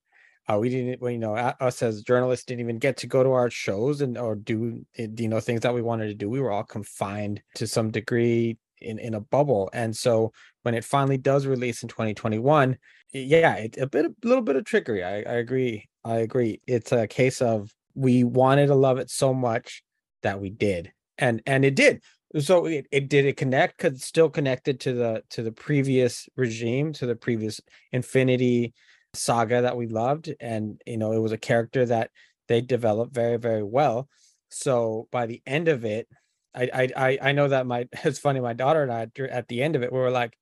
Uh, 0.47 0.59
we 0.59 0.69
didn't, 0.69 1.01
you 1.11 1.19
know, 1.19 1.35
us 1.35 1.83
as 1.83 2.03
journalists 2.03 2.45
didn't 2.45 2.61
even 2.61 2.79
get 2.79 2.99
to 2.99 3.07
go 3.07 3.23
to 3.23 3.33
our 3.33 3.49
shows 3.49 4.03
and 4.03 4.19
or 4.19 4.35
do 4.35 4.85
eh, 4.99 5.07
you 5.17 5.29
know 5.29 5.41
things 5.41 5.63
that 5.63 5.73
we 5.73 5.81
wanted 5.81 6.09
to 6.09 6.15
do. 6.15 6.29
We 6.29 6.41
were 6.41 6.53
all 6.53 6.65
confined 6.65 7.43
to 7.55 7.67
some 7.67 7.91
degree 7.91 8.59
in 8.83 8.99
in 8.99 9.15
a 9.15 9.21
bubble. 9.21 9.71
And 9.73 9.97
so 9.97 10.33
when 10.63 10.75
it 10.75 10.85
finally 10.85 11.17
does 11.17 11.47
release 11.47 11.83
in 11.83 11.89
2021, 11.89 12.77
yeah, 13.15 13.55
it's 13.55 13.79
a 13.79 13.87
bit, 13.87 14.05
a 14.05 14.15
little 14.23 14.43
bit 14.43 14.57
of 14.57 14.65
trickery. 14.65 15.03
I, 15.03 15.19
I 15.19 15.37
agree. 15.37 15.89
I 16.05 16.17
agree. 16.17 16.61
It's 16.67 16.93
a 16.93 17.07
case 17.07 17.41
of 17.41 17.73
we 17.95 18.25
wanted 18.25 18.67
to 18.67 18.75
love 18.75 18.99
it 18.99 19.09
so 19.09 19.33
much 19.33 19.83
that 20.23 20.41
we 20.41 20.51
did 20.51 20.93
and 21.19 21.43
and 21.47 21.65
it 21.65 21.75
did. 21.75 22.03
So 22.39 22.67
it, 22.67 22.87
it 22.91 23.09
did 23.09 23.27
it 23.27 23.37
connect 23.37 23.79
because 23.79 24.03
still 24.03 24.29
connected 24.29 24.81
to 24.81 24.93
the 24.93 25.23
to 25.31 25.43
the 25.43 25.53
previous 25.53 26.29
regime 26.37 26.93
to 26.95 27.07
the 27.07 27.17
previous 27.17 27.61
infinity 27.93 28.75
saga 29.15 29.63
that 29.63 29.77
we 29.77 29.87
loved. 29.87 30.33
And 30.41 30.81
you 30.87 30.97
know 30.97 31.13
it 31.13 31.21
was 31.21 31.33
a 31.33 31.39
character 31.39 31.87
that 31.87 32.11
they 32.49 32.61
developed 32.61 33.15
very 33.15 33.37
very 33.37 33.63
well. 33.63 34.09
So 34.51 35.09
by 35.11 35.27
the 35.27 35.43
end 35.47 35.69
of 35.69 35.85
it 35.85 36.09
i 36.57 36.89
i 36.97 37.19
i 37.21 37.33
know 37.33 37.49
that 37.49 37.67
my 37.67 37.89
it's 38.05 38.21
funny 38.21 38.39
my 38.39 38.53
daughter 38.53 38.85
and 38.85 38.93
i 38.93 39.09
at 39.29 39.49
the 39.49 39.61
end 39.61 39.75
of 39.75 39.83
it 39.83 39.93
we 39.93 39.99
were 39.99 40.11
like 40.11 40.39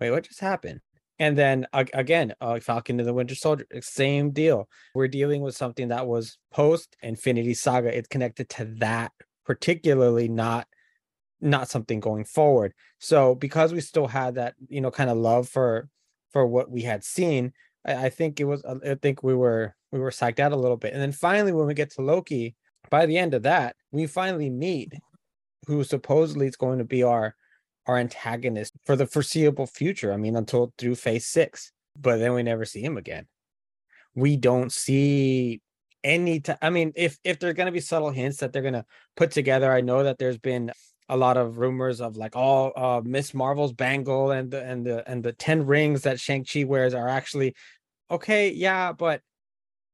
wait 0.00 0.10
what 0.10 0.24
just 0.24 0.40
happened? 0.40 0.80
And 1.18 1.36
then 1.36 1.66
again 1.72 2.34
uh, 2.40 2.60
falcon 2.60 3.00
and 3.00 3.08
the 3.08 3.12
winter 3.12 3.34
soldier 3.34 3.66
same 3.80 4.30
deal. 4.30 4.68
We're 4.94 5.08
dealing 5.08 5.42
with 5.42 5.56
something 5.56 5.88
that 5.88 6.06
was 6.06 6.38
post 6.52 6.96
infinity 7.02 7.54
saga. 7.54 7.96
It's 7.96 8.08
connected 8.08 8.48
to 8.50 8.66
that 8.78 9.12
particularly 9.48 10.28
not 10.28 10.68
not 11.40 11.68
something 11.68 11.98
going 11.98 12.24
forward 12.24 12.72
so 13.00 13.34
because 13.34 13.72
we 13.72 13.80
still 13.80 14.06
had 14.06 14.36
that 14.36 14.54
you 14.68 14.80
know 14.80 14.90
kind 14.90 15.10
of 15.10 15.16
love 15.16 15.48
for 15.48 15.88
for 16.32 16.46
what 16.46 16.70
we 16.70 16.82
had 16.82 17.02
seen 17.02 17.52
I, 17.84 18.06
I 18.06 18.08
think 18.10 18.38
it 18.38 18.44
was 18.44 18.64
I 18.64 18.94
think 18.96 19.22
we 19.24 19.34
were 19.34 19.74
we 19.92 19.98
were 19.98 20.10
psyched 20.10 20.38
out 20.38 20.52
a 20.52 20.56
little 20.56 20.76
bit. 20.76 20.92
And 20.92 21.02
then 21.02 21.12
finally 21.12 21.52
when 21.52 21.66
we 21.66 21.74
get 21.74 21.90
to 21.92 22.02
Loki, 22.02 22.54
by 22.90 23.06
the 23.06 23.18
end 23.18 23.34
of 23.34 23.42
that, 23.44 23.76
we 23.90 24.06
finally 24.06 24.50
meet 24.50 24.92
who 25.66 25.84
supposedly 25.84 26.46
is 26.46 26.56
going 26.56 26.78
to 26.78 26.84
be 26.84 27.02
our 27.02 27.34
our 27.86 27.96
antagonist 27.96 28.74
for 28.84 28.96
the 28.96 29.06
foreseeable 29.06 29.66
future. 29.66 30.12
I 30.12 30.18
mean, 30.18 30.36
until 30.36 30.72
through 30.78 30.96
phase 30.96 31.26
six. 31.26 31.72
But 32.00 32.18
then 32.18 32.34
we 32.34 32.42
never 32.44 32.64
see 32.64 32.82
him 32.82 32.96
again. 32.96 33.26
We 34.14 34.36
don't 34.36 34.70
see 34.70 35.60
any 36.04 36.40
time. 36.40 36.58
I 36.62 36.70
mean, 36.70 36.92
if 36.96 37.18
if 37.24 37.38
there're 37.38 37.52
gonna 37.52 37.72
be 37.72 37.80
subtle 37.80 38.10
hints 38.10 38.38
that 38.38 38.52
they're 38.52 38.62
gonna 38.62 38.86
put 39.16 39.30
together, 39.30 39.72
I 39.72 39.80
know 39.80 40.04
that 40.04 40.18
there's 40.18 40.38
been 40.38 40.72
a 41.08 41.16
lot 41.16 41.36
of 41.36 41.58
rumors 41.58 42.00
of 42.00 42.16
like 42.16 42.36
all 42.36 42.72
uh, 42.76 43.00
Miss 43.04 43.32
Marvel's 43.32 43.72
bangle 43.72 44.30
and 44.30 44.50
the 44.50 44.62
and 44.62 44.84
the 44.84 45.08
and 45.10 45.22
the 45.22 45.32
ten 45.32 45.66
rings 45.66 46.02
that 46.02 46.20
Shang 46.20 46.44
Chi 46.44 46.64
wears 46.64 46.94
are 46.94 47.08
actually 47.08 47.54
okay. 48.10 48.50
Yeah, 48.50 48.92
but 48.92 49.22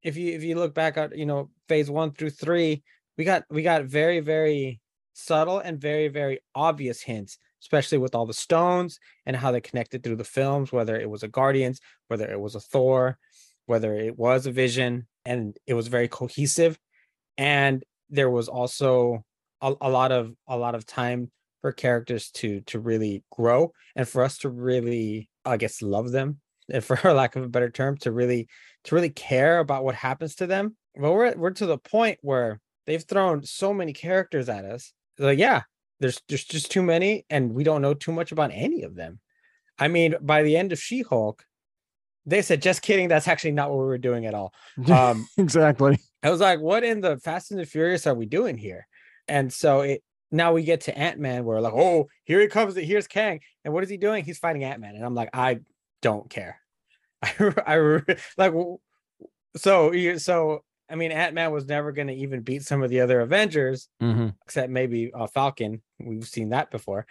if 0.03 0.17
you 0.17 0.35
if 0.35 0.43
you 0.43 0.57
look 0.57 0.75
back 0.75 0.97
at 0.97 1.17
you 1.17 1.27
know 1.27 1.51
phase 1.69 1.91
one 1.91 2.13
through 2.13 2.31
three, 2.31 2.83
we 3.17 3.25
got 3.25 3.45
we 3.51 3.63
got 3.63 3.85
very 3.85 4.21
very 4.21 4.81
subtle 5.13 5.61
and 5.61 5.81
very 5.81 6.09
very 6.09 6.41
obvious 6.55 7.01
hints, 7.03 7.39
especially 7.63 7.99
with 7.99 8.15
all 8.15 8.27
the 8.27 8.35
stones 8.35 8.99
and 9.25 9.37
how 9.37 9.53
they 9.53 9.61
connected 9.61 10.03
through 10.03 10.17
the 10.17 10.25
films. 10.25 10.73
Whether 10.73 10.99
it 10.99 11.09
was 11.09 11.23
a 11.23 11.29
Guardians, 11.29 11.81
whether 12.09 12.31
it 12.31 12.41
was 12.41 12.55
a 12.57 12.61
Thor, 12.61 13.19
whether 13.67 13.95
it 13.95 14.19
was 14.19 14.47
a 14.47 14.53
Vision, 14.53 15.07
and 15.25 15.57
it 15.67 15.75
was 15.75 15.89
very 15.89 16.09
cohesive. 16.09 16.79
And 17.39 17.83
there 18.11 18.31
was 18.31 18.49
also 18.49 19.25
a, 19.61 19.75
a 19.81 19.91
lot 19.91 20.13
of 20.13 20.35
a 20.47 20.57
lot 20.57 20.75
of 20.75 20.87
time 20.87 21.31
for 21.61 21.73
characters 21.73 22.31
to 22.31 22.61
to 22.63 22.79
really 22.79 23.25
grow 23.31 23.73
and 23.97 24.07
for 24.07 24.23
us 24.23 24.37
to 24.37 24.51
really 24.51 25.31
i 25.47 25.57
guess 25.57 25.81
love 25.81 26.13
them 26.13 26.39
and 26.71 26.85
for 26.85 26.97
lack 27.13 27.37
of 27.37 27.43
a 27.43 27.49
better 27.49 27.71
term 27.71 27.97
to 27.99 28.13
really 28.13 28.49
to 28.85 28.95
really 28.95 29.11
care 29.11 29.59
about 29.59 29.85
what 29.85 29.95
happens 29.95 30.35
to 30.37 30.47
them. 30.47 30.77
But 30.97 31.13
we're 31.13 31.35
we're 31.37 31.51
to 31.51 31.67
the 31.67 31.79
point 31.79 32.19
where 32.23 32.61
they've 32.87 33.03
thrown 33.03 33.43
so 33.43 33.73
many 33.73 33.93
characters 33.93 34.49
at 34.49 34.65
us. 34.65 34.93
Like 35.19 35.39
yeah 35.39 35.63
there's 36.01 36.21
there's 36.29 36.45
just 36.45 36.71
too 36.71 36.83
many 36.83 37.25
and 37.31 37.55
we 37.55 37.65
don't 37.65 37.83
know 37.83 37.95
too 37.95 38.13
much 38.13 38.33
about 38.33 38.51
any 38.53 38.83
of 38.83 38.95
them. 38.95 39.21
I 39.79 39.89
mean 39.89 40.15
by 40.21 40.43
the 40.43 40.57
end 40.57 40.73
of 40.73 40.79
she-hulk 40.79 41.45
they 42.27 42.43
said 42.43 42.63
just 42.63 42.83
kidding 42.83 43.09
that's 43.09 43.29
actually 43.29 43.53
not 43.53 43.71
what 43.71 43.79
we 43.79 43.85
were 43.85 43.99
doing 43.99 44.27
at 44.27 44.35
all 44.35 44.53
um 44.91 45.27
exactly 45.37 45.99
i 46.23 46.31
was 46.31 46.41
like 46.41 46.61
what 46.61 46.85
in 46.85 47.01
the 47.01 47.17
fast 47.19 47.51
and 47.51 47.61
the 47.61 47.67
furious 47.67 48.07
are 48.07 48.15
we 48.15 48.27
doing 48.27 48.57
here 48.57 48.87
and 49.29 49.53
so 49.53 49.81
it 49.81 50.03
now 50.35 50.53
we 50.53 50.65
get 50.65 50.83
to 50.83 50.99
Ant-Man 50.99 51.45
where 51.45 51.61
like, 51.61 51.73
oh, 51.73 52.09
here 52.25 52.41
he 52.41 52.49
comes, 52.49 52.75
here's 52.75 53.07
Kang. 53.07 53.41
And 53.65 53.73
what 53.73 53.85
is 53.85 53.89
he 53.89 53.97
doing? 53.97 54.25
He's 54.25 54.39
fighting 54.39 54.65
Ant-Man. 54.65 54.97
And 54.97 55.05
I'm 55.05 55.15
like, 55.15 55.31
I 55.33 55.61
don't 56.03 56.29
care. 56.29 56.61
I, 57.23 57.53
I 57.65 58.01
like 58.37 58.53
so 59.57 60.17
so 60.17 60.65
I 60.95 60.97
mean, 60.97 61.11
Ant 61.11 61.35
Man 61.35 61.51
was 61.51 61.67
never 61.67 61.91
going 61.91 62.07
to 62.07 62.15
even 62.15 62.43
beat 62.43 62.63
some 62.63 62.85
of 62.85 62.89
the 62.89 63.01
other 63.01 63.21
Avengers, 63.21 63.89
mm-hmm. 64.01 64.29
except 64.45 64.71
maybe 64.71 65.11
uh, 65.13 65.27
Falcon. 65.27 65.83
We've 65.99 66.25
seen 66.25 66.51
that 66.51 66.71
before. 66.71 67.05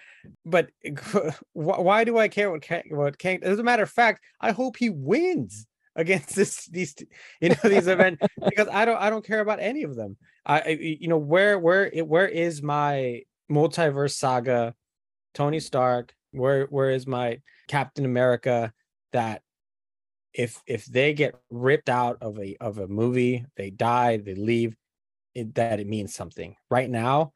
But 0.46 0.70
why 1.52 2.06
do 2.06 2.18
I 2.18 2.30
care 2.30 2.50
what 2.50 2.62
Kang, 2.62 2.84
what 2.92 3.18
Kang? 3.18 3.44
As 3.44 3.60
a 3.60 3.64
matter 3.64 3.84
of 3.84 3.90
fact, 3.90 4.24
I 4.40 4.54
hope 4.54 4.78
he 4.78 4.90
wins 4.90 5.68
against 5.98 6.34
this 6.36 6.66
these 6.68 6.96
you 7.42 7.50
know 7.50 7.56
these 7.66 7.88
events 7.88 8.26
because 8.46 8.70
I 8.70 8.86
don't 8.86 9.02
I 9.02 9.10
don't 9.10 9.26
care 9.26 9.42
about 9.42 9.60
any 9.60 9.84
of 9.84 9.98
them. 9.98 10.16
I 10.46 10.70
you 10.70 11.10
know 11.10 11.18
where 11.18 11.60
where 11.60 11.90
where 12.06 12.30
is 12.30 12.64
my 12.64 13.24
multiverse 13.52 14.14
saga, 14.14 14.76
Tony 15.34 15.60
Stark? 15.60 16.16
Where 16.32 16.68
where 16.68 16.92
is 16.92 17.06
my 17.06 17.42
Captain 17.68 18.06
America? 18.06 18.72
That 19.12 19.43
if 20.34 20.62
if 20.66 20.86
they 20.86 21.14
get 21.14 21.36
ripped 21.50 21.90
out 21.90 22.18
of 22.22 22.40
a 22.40 22.56
of 22.60 22.78
a 22.78 22.88
movie, 22.88 23.46
they 23.56 23.70
die, 23.70 24.18
they 24.18 24.36
leave, 24.36 24.76
it, 25.36 25.56
that 25.56 25.80
it 25.80 25.88
means 25.88 26.14
something. 26.14 26.56
Right 26.70 26.90
now, 26.90 27.34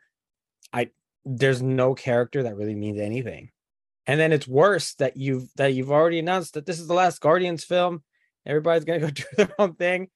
I 0.74 0.90
there's 1.26 1.62
no 1.62 1.94
character 1.94 2.44
that 2.44 2.56
really 2.56 2.76
means 2.76 3.00
anything. 3.00 3.52
And 4.08 4.20
then 4.20 4.32
it's 4.32 4.48
worse 4.48 4.94
that 4.96 5.18
you've 5.18 5.50
that 5.58 5.74
you've 5.74 5.92
already 5.92 6.20
announced 6.20 6.54
that 6.56 6.66
this 6.66 6.80
is 6.80 6.88
the 6.88 6.94
last 6.94 7.22
Guardians 7.22 7.64
film. 7.64 8.04
Everybody's 8.46 8.86
gonna 8.86 9.00
go 9.00 9.10
do 9.12 9.24
their 9.36 9.54
own 9.60 9.76
thing. 9.76 10.10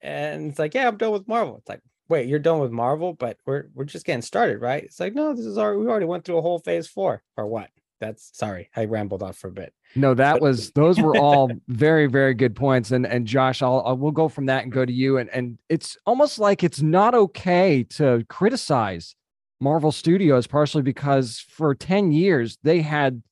And 0.00 0.50
it's 0.50 0.58
like 0.58 0.74
yeah 0.74 0.86
i'm 0.88 0.96
done 0.96 1.12
with 1.12 1.28
marvel. 1.28 1.56
It's 1.58 1.68
like 1.68 1.80
wait 2.08 2.28
you're 2.28 2.38
done 2.38 2.60
with 2.60 2.70
marvel 2.70 3.12
but 3.12 3.36
we're 3.44 3.64
we're 3.74 3.84
just 3.84 4.06
getting 4.06 4.22
started 4.22 4.60
right? 4.60 4.84
It's 4.84 5.00
like 5.00 5.14
no 5.14 5.34
this 5.34 5.44
is 5.46 5.58
our 5.58 5.76
we 5.76 5.86
already 5.86 6.06
went 6.06 6.24
through 6.24 6.38
a 6.38 6.42
whole 6.42 6.60
phase 6.60 6.86
four. 6.86 7.22
Or 7.36 7.46
what 7.46 7.70
that's 8.00 8.30
sorry 8.36 8.70
i 8.76 8.84
rambled 8.84 9.22
off 9.22 9.36
for 9.36 9.48
a 9.48 9.52
bit 9.52 9.72
no 9.94 10.14
that 10.14 10.40
was 10.40 10.70
those 10.72 11.00
were 11.00 11.16
all 11.16 11.50
very 11.68 12.06
very 12.06 12.34
good 12.34 12.54
points 12.54 12.90
and 12.90 13.06
and 13.06 13.26
josh 13.26 13.62
I'll, 13.62 13.82
I'll 13.84 13.96
we'll 13.96 14.12
go 14.12 14.28
from 14.28 14.46
that 14.46 14.62
and 14.62 14.72
go 14.72 14.84
to 14.84 14.92
you 14.92 15.18
and 15.18 15.28
and 15.30 15.58
it's 15.68 15.96
almost 16.06 16.38
like 16.38 16.62
it's 16.62 16.82
not 16.82 17.14
okay 17.14 17.82
to 17.90 18.24
criticize 18.28 19.14
marvel 19.60 19.92
studios 19.92 20.46
partially 20.46 20.82
because 20.82 21.44
for 21.48 21.74
10 21.74 22.12
years 22.12 22.58
they 22.62 22.80
had 22.80 23.22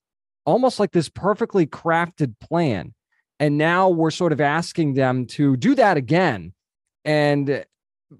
almost 0.44 0.80
like 0.80 0.92
this 0.92 1.08
perfectly 1.08 1.66
crafted 1.66 2.34
plan 2.40 2.92
and 3.38 3.58
now 3.58 3.88
we're 3.88 4.10
sort 4.10 4.32
of 4.32 4.40
asking 4.40 4.94
them 4.94 5.26
to 5.26 5.56
do 5.56 5.74
that 5.74 5.96
again. 5.96 6.52
And 7.04 7.64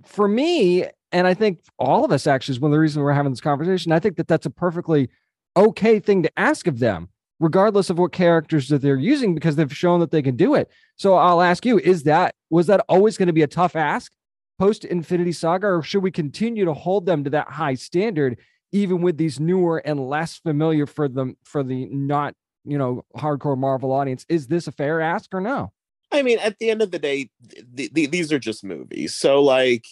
for 0.05 0.29
me, 0.29 0.85
and 1.13 1.27
I 1.27 1.35
think 1.35 1.61
all 1.79 2.05
of 2.05 2.13
us 2.13 2.27
actually 2.27 2.55
is 2.55 2.61
one 2.61 2.71
of 2.71 2.75
the 2.75 2.81
reasons 2.81 3.03
we're 3.03 3.13
having 3.13 3.33
this 3.33 3.41
conversation. 3.41 3.93
I 3.93 3.99
think 3.99 4.17
that 4.17 4.29
that's 4.29 4.47
a 4.47 4.51
perfectly 4.51 5.09
okay 5.57 5.99
thing 5.99 6.23
to 6.23 6.39
ask 6.39 6.67
of 6.67 6.79
them, 6.79 7.09
regardless 7.41 7.91
of 7.91 7.99
what 7.99 8.13
characters 8.13 8.69
that 8.69 8.83
they're 8.83 8.97
using, 8.97 9.35
because 9.35 9.57
they've 9.57 9.75
shown 9.75 10.01
that 10.01 10.11
they 10.11 10.23
can 10.23 10.37
do 10.37 10.55
it. 10.55 10.71
So 10.97 11.15
I'll 11.15 11.43
ask 11.43 11.65
you: 11.65 11.79
Is 11.79 12.05
that 12.05 12.35
was 12.51 12.67
that 12.67 12.85
always 12.89 13.17
going 13.17 13.29
to 13.29 13.33
be 13.33 13.43
a 13.43 13.49
tough 13.49 13.77
ask 13.77 14.13
post 14.59 14.85
Infinity 14.85 15.33
Saga, 15.33 15.67
or 15.67 15.83
should 15.83 16.03
we 16.03 16.11
continue 16.11 16.65
to 16.65 16.73
hold 16.73 17.07
them 17.07 17.25
to 17.25 17.31
that 17.31 17.49
high 17.49 17.75
standard, 17.75 18.39
even 18.73 19.03
with 19.03 19.17
these 19.17 19.39
newer 19.39 19.79
and 19.79 20.09
less 20.09 20.37
familiar 20.37 20.87
for 20.87 21.09
them 21.09 21.37
for 21.45 21.63
the 21.63 21.87
not 21.87 22.35
you 22.65 22.79
know 22.79 23.05
hardcore 23.17 23.59
Marvel 23.59 23.93
audience. 23.93 24.25
Is 24.29 24.47
this 24.47 24.67
a 24.67 24.73
fair 24.73 25.01
ask 25.01 25.33
or 25.35 25.41
no? 25.41 25.73
I 26.13 26.23
mean, 26.23 26.39
at 26.39 26.59
the 26.59 26.71
end 26.71 26.83
of 26.83 26.91
the 26.91 26.99
day, 26.99 27.31
th- 27.77 27.93
th- 27.93 28.11
these 28.11 28.33
are 28.33 28.39
just 28.39 28.65
movies. 28.65 29.15
So 29.15 29.43
like 29.43 29.85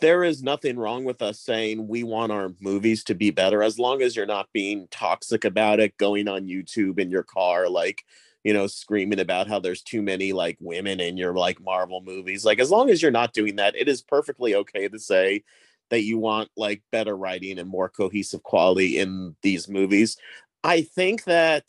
there 0.00 0.24
is 0.24 0.42
nothing 0.42 0.78
wrong 0.78 1.04
with 1.04 1.22
us 1.22 1.40
saying 1.40 1.88
we 1.88 2.02
want 2.02 2.32
our 2.32 2.52
movies 2.60 3.04
to 3.04 3.14
be 3.14 3.30
better 3.30 3.62
as 3.62 3.78
long 3.78 4.02
as 4.02 4.14
you're 4.14 4.26
not 4.26 4.48
being 4.52 4.88
toxic 4.90 5.44
about 5.44 5.80
it 5.80 5.96
going 5.96 6.28
on 6.28 6.46
youtube 6.46 6.98
in 6.98 7.10
your 7.10 7.22
car 7.22 7.68
like 7.68 8.04
you 8.44 8.52
know 8.52 8.66
screaming 8.66 9.20
about 9.20 9.48
how 9.48 9.58
there's 9.58 9.82
too 9.82 10.02
many 10.02 10.32
like 10.32 10.56
women 10.60 11.00
in 11.00 11.16
your 11.16 11.34
like 11.34 11.60
marvel 11.60 12.02
movies 12.04 12.44
like 12.44 12.58
as 12.58 12.70
long 12.70 12.90
as 12.90 13.00
you're 13.00 13.10
not 13.10 13.32
doing 13.32 13.56
that 13.56 13.74
it 13.76 13.88
is 13.88 14.02
perfectly 14.02 14.54
okay 14.54 14.88
to 14.88 14.98
say 14.98 15.42
that 15.90 16.02
you 16.02 16.18
want 16.18 16.50
like 16.56 16.82
better 16.90 17.16
writing 17.16 17.58
and 17.58 17.68
more 17.68 17.88
cohesive 17.88 18.42
quality 18.42 18.98
in 18.98 19.36
these 19.42 19.68
movies. 19.68 20.16
I 20.64 20.82
think 20.82 21.24
that 21.24 21.64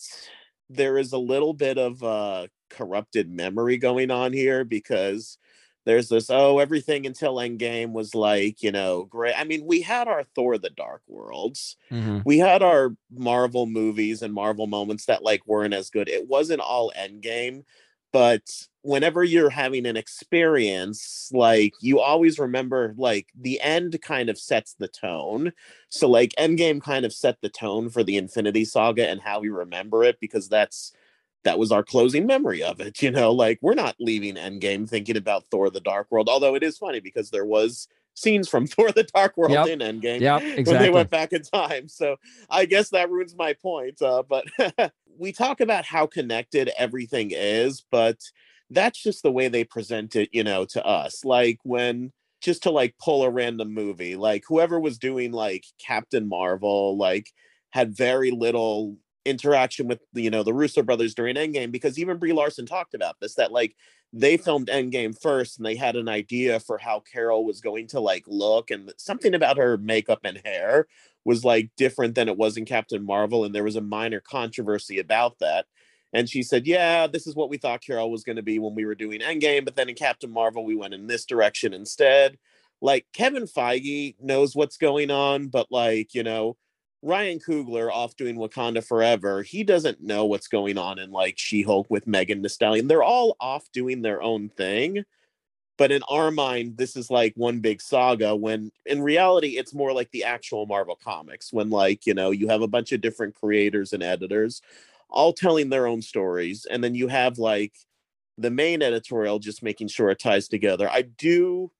there 0.69 0.98
is 0.98 1.13
a 1.13 1.17
little 1.17 1.53
bit 1.53 1.77
of 1.77 2.03
uh 2.03 2.48
corrupted 2.69 3.29
memory 3.29 3.77
going 3.77 4.12
on 4.12 4.34
here 4.34 4.65
because 4.65 5.38
there's 5.88 6.10
this 6.10 6.29
oh 6.29 6.60
everything 6.60 7.06
until 7.06 7.36
endgame 7.36 7.91
was 7.91 8.13
like 8.13 8.62
you 8.62 8.72
know 8.72 9.06
great. 9.06 9.34
I 9.38 9.44
mean 9.44 9.65
we 9.65 9.82
had 9.82 10.08
our 10.08 10.24
thor 10.36 10.58
the 10.58 10.70
dark 10.70 11.01
worlds. 11.08 11.77
Mm-hmm. 11.91 12.20
we 12.25 12.38
had 12.38 12.62
our 12.62 12.96
marvel 13.12 13.65
movies 13.65 14.22
and 14.22 14.34
marvel 14.34 14.67
moments 14.67 15.06
that 15.06 15.24
like 15.24 15.48
weren't 15.48 15.74
as 15.74 15.89
good. 15.89 16.10
It 16.10 16.27
wasn't 16.27 16.62
all 16.62 16.91
endgame 16.98 17.63
but 18.13 18.41
whenever 18.82 19.24
you're 19.24 19.50
having 19.50 19.86
an 19.86 19.98
experience 19.98 21.29
like 21.34 21.74
you 21.82 22.00
always 22.00 22.39
remember 22.39 22.94
like 22.98 23.27
the 23.39 23.60
end 23.62 24.01
kind 24.01 24.29
of 24.29 24.38
sets 24.39 24.75
the 24.79 24.88
tone. 24.88 25.51
So 25.89 26.10
like 26.10 26.34
endgame 26.39 26.82
kind 26.82 27.06
of 27.06 27.13
set 27.13 27.38
the 27.41 27.50
tone 27.50 27.89
for 27.89 28.03
the 28.03 28.17
infinity 28.17 28.65
saga 28.65 29.08
and 29.08 29.22
how 29.22 29.41
we 29.41 29.50
remember 29.50 30.03
it 30.03 30.20
because 30.20 30.48
that's 30.48 30.94
that 31.44 31.60
was 31.60 31.72
our 31.72 31.84
closing 31.84 32.25
memory 32.25 32.62
of 32.63 32.79
it 32.79 33.01
you 33.01 33.12
know 33.12 33.32
like 33.32 33.60
we're 33.62 33.74
not 33.74 33.96
leaving 34.00 34.36
endgame 34.36 34.88
thinking 34.88 35.17
about 35.17 35.46
thor 35.51 35.70
the 35.70 35.79
dark 35.79 36.08
world 36.10 36.29
although 36.29 36.56
it 36.56 36.63
is 36.63 36.77
funny 36.77 37.00
because 37.00 37.29
there 37.29 37.46
was 37.46 37.88
scenes 38.17 38.50
from 38.50 38.65
Thor 38.67 38.91
the 38.91 39.03
Dark 39.03 39.38
World 39.38 39.51
yep. 39.51 39.67
in 39.67 39.79
Endgame 39.79 40.20
yep, 40.20 40.41
exactly. 40.41 40.63
when 40.65 40.82
they 40.82 40.89
went 40.89 41.10
back 41.10 41.34
in 41.34 41.44
time. 41.44 41.88
So 41.88 42.17
I 42.50 42.65
guess 42.65 42.89
that 42.89 43.10
ruins 43.10 43.36
my 43.38 43.53
point. 43.53 44.01
Uh, 44.01 44.24
but 44.27 44.46
we 45.17 45.32
talk 45.32 45.62
about 45.62 45.86
how 45.86 46.08
connected 46.08 46.72
everything 46.77 47.32
is, 47.32 47.86
but 47.91 48.17
that's 48.70 49.01
just 49.01 49.24
the 49.24 49.32
way 49.32 49.48
they 49.48 49.63
present 49.63 50.15
it, 50.15 50.29
you 50.34 50.44
know, 50.44 50.65
to 50.65 50.86
us. 50.86 51.24
Like 51.24 51.60
when 51.63 52.12
just 52.41 52.63
to 52.63 52.72
like 52.72 52.96
pull 53.00 53.24
a 53.24 53.29
random 53.29 53.74
movie, 53.74 54.15
like 54.15 54.44
whoever 54.48 54.79
was 54.79 54.98
doing 54.98 55.32
like 55.32 55.65
Captain 55.86 56.27
Marvel, 56.27 56.98
like 56.98 57.32
had 57.72 57.96
very 57.96 58.32
little 58.32 58.98
interaction 59.27 59.88
with 59.88 60.00
you 60.13 60.29
know 60.29 60.43
the 60.43 60.53
Russo 60.53 60.81
brothers 60.81 61.13
during 61.13 61.36
Endgame 61.36 61.72
because 61.72 62.00
even 62.00 62.17
Brie 62.17 62.34
Larson 62.34 62.65
talked 62.65 62.93
about 62.93 63.15
this 63.19 63.36
that 63.36 63.51
like 63.51 63.75
they 64.13 64.38
filmed 64.38 64.67
Endgame 64.67 65.19
first 65.19 65.57
and 65.57 65.65
they 65.65 65.75
had 65.75 65.96
an 65.96 66.07
idea 66.07 66.60
for 66.60 66.77
how 66.77 67.01
Carol 67.01 67.46
was 67.46 67.62
going 67.62 67.88
to 67.88 68.00
like 68.00 68.24
look 68.27 68.72
and 68.72 68.91
something 68.98 69.34
about 69.34 69.57
her 69.57 69.77
makeup 69.77 70.22
and 70.24 70.41
hair 70.46 70.88
was 71.25 71.43
like 71.43 71.69
different 71.77 72.15
than 72.15 72.29
it 72.29 72.38
was 72.38 72.57
in 72.57 72.65
Captain 72.65 73.05
Marvel 73.05 73.43
and 73.43 73.53
there 73.53 73.63
was 73.63 73.75
a 73.75 73.81
minor 73.81 74.22
controversy 74.22 75.00
about 75.00 75.38
that. 75.39 75.65
And 76.13 76.29
she 76.29 76.41
said, 76.41 76.65
"Yeah, 76.65 77.07
this 77.07 77.27
is 77.27 77.36
what 77.36 77.50
we 77.50 77.57
thought 77.57 77.84
Carol 77.84 78.10
was 78.10 78.24
going 78.24 78.38
to 78.38 78.41
be 78.41 78.60
when 78.60 78.75
we 78.75 78.86
were 78.86 78.96
doing 78.96 79.19
Endgame, 79.19 79.65
but 79.65 79.75
then 79.75 79.89
in 79.89 79.96
Captain 79.96 80.31
Marvel 80.31 80.65
we 80.65 80.75
went 80.75 80.93
in 80.93 81.07
this 81.07 81.25
direction 81.25 81.74
instead." 81.74 82.38
Like 82.81 83.05
Kevin 83.13 83.46
Feige 83.46 84.15
knows 84.22 84.55
what's 84.55 84.77
going 84.77 85.12
on, 85.12 85.48
but 85.48 85.67
like, 85.72 86.13
you 86.13 86.24
know, 86.24 86.57
Ryan 87.01 87.39
Coogler 87.39 87.91
off 87.91 88.15
doing 88.15 88.37
Wakanda 88.37 88.83
Forever, 88.83 89.43
he 89.43 89.63
doesn't 89.63 90.01
know 90.01 90.25
what's 90.25 90.47
going 90.47 90.77
on 90.77 90.99
in 90.99 91.11
like 91.11 91.35
She 91.37 91.61
Hulk 91.61 91.87
with 91.89 92.07
Megan 92.07 92.41
Thee 92.41 92.49
Stallion. 92.49 92.87
They're 92.87 93.03
all 93.03 93.35
off 93.39 93.71
doing 93.71 94.01
their 94.01 94.21
own 94.21 94.49
thing. 94.49 95.03
But 95.77 95.91
in 95.91 96.01
our 96.09 96.31
mind, 96.31 96.77
this 96.77 96.95
is 96.95 97.11
like 97.11 97.33
one 97.35 97.59
big 97.59 97.81
saga 97.81 98.35
when 98.35 98.71
in 98.87 99.03
reality, 99.03 99.57
it's 99.57 99.75
more 99.75 99.93
like 99.93 100.09
the 100.09 100.23
actual 100.23 100.65
Marvel 100.65 100.97
comics 101.01 101.53
when, 101.53 101.69
like, 101.69 102.07
you 102.07 102.15
know, 102.15 102.31
you 102.31 102.47
have 102.47 102.63
a 102.63 102.67
bunch 102.67 102.91
of 102.93 103.01
different 103.01 103.35
creators 103.35 103.93
and 103.93 104.01
editors 104.01 104.61
all 105.09 105.33
telling 105.33 105.69
their 105.69 105.85
own 105.85 106.01
stories. 106.01 106.65
And 106.69 106.83
then 106.83 106.95
you 106.95 107.07
have 107.09 107.37
like 107.37 107.73
the 108.39 108.49
main 108.49 108.81
editorial 108.81 109.39
just 109.39 109.63
making 109.63 109.89
sure 109.89 110.09
it 110.09 110.19
ties 110.19 110.47
together. 110.47 110.89
I 110.89 111.03
do 111.03 111.71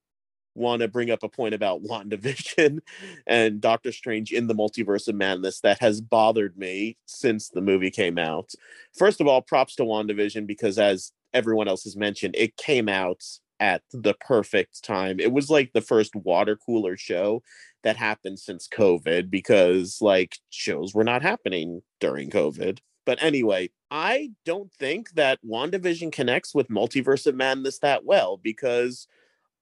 want 0.58 0.82
to 0.82 0.88
bring 0.88 1.12
up 1.12 1.24
a 1.24 1.30
point 1.30 1.54
about 1.54 1.84
WandaVision 1.90 2.80
and 3.26 3.62
Doctor 3.62 3.92
Strange 3.92 4.32
in 4.32 4.48
the 4.48 4.56
Multiverse 4.56 5.08
of 5.08 5.16
Madness 5.16 5.62
that 5.62 5.80
has 5.80 6.02
bothered 6.02 6.58
me 6.58 6.98
since 7.06 7.50
the 7.50 7.62
movie 7.62 7.92
came 7.92 8.18
out. 8.18 8.52
First 8.98 9.22
of 9.22 9.28
all, 9.28 9.42
props 9.42 9.76
to 9.76 9.84
WandaVision 9.84 10.48
because, 10.48 10.78
as 10.78 11.12
everyone 11.34 11.68
else 11.68 11.84
has 11.84 11.96
mentioned, 11.96 12.36
it 12.38 12.58
came 12.58 12.90
out 12.90 13.24
at 13.60 13.82
the 13.92 14.14
perfect 14.20 14.84
time. 14.84 15.20
It 15.20 15.32
was 15.32 15.50
like 15.50 15.74
the 15.74 15.82
first 15.82 16.16
water 16.16 16.56
cooler 16.56 16.98
show 16.98 17.42
that 17.84 17.98
happened 17.98 18.40
since 18.40 18.68
COVID 18.68 19.30
because, 19.30 20.00
like, 20.02 20.38
shows 20.50 20.94
were 20.94 21.04
not 21.04 21.22
happening 21.22 21.82
during 22.00 22.30
COVID. 22.30 22.80
But 23.06 23.24
anyway, 23.24 23.70
I 23.90 24.32
don't 24.46 24.72
think 24.74 25.12
that 25.12 25.40
WandaVision 25.42 26.12
connects 26.12 26.54
with 26.54 26.68
Multiverse 26.68 27.26
of 27.26 27.36
Madness 27.36 27.80
that 27.80 28.04
well 28.04 28.38
because 28.38 29.08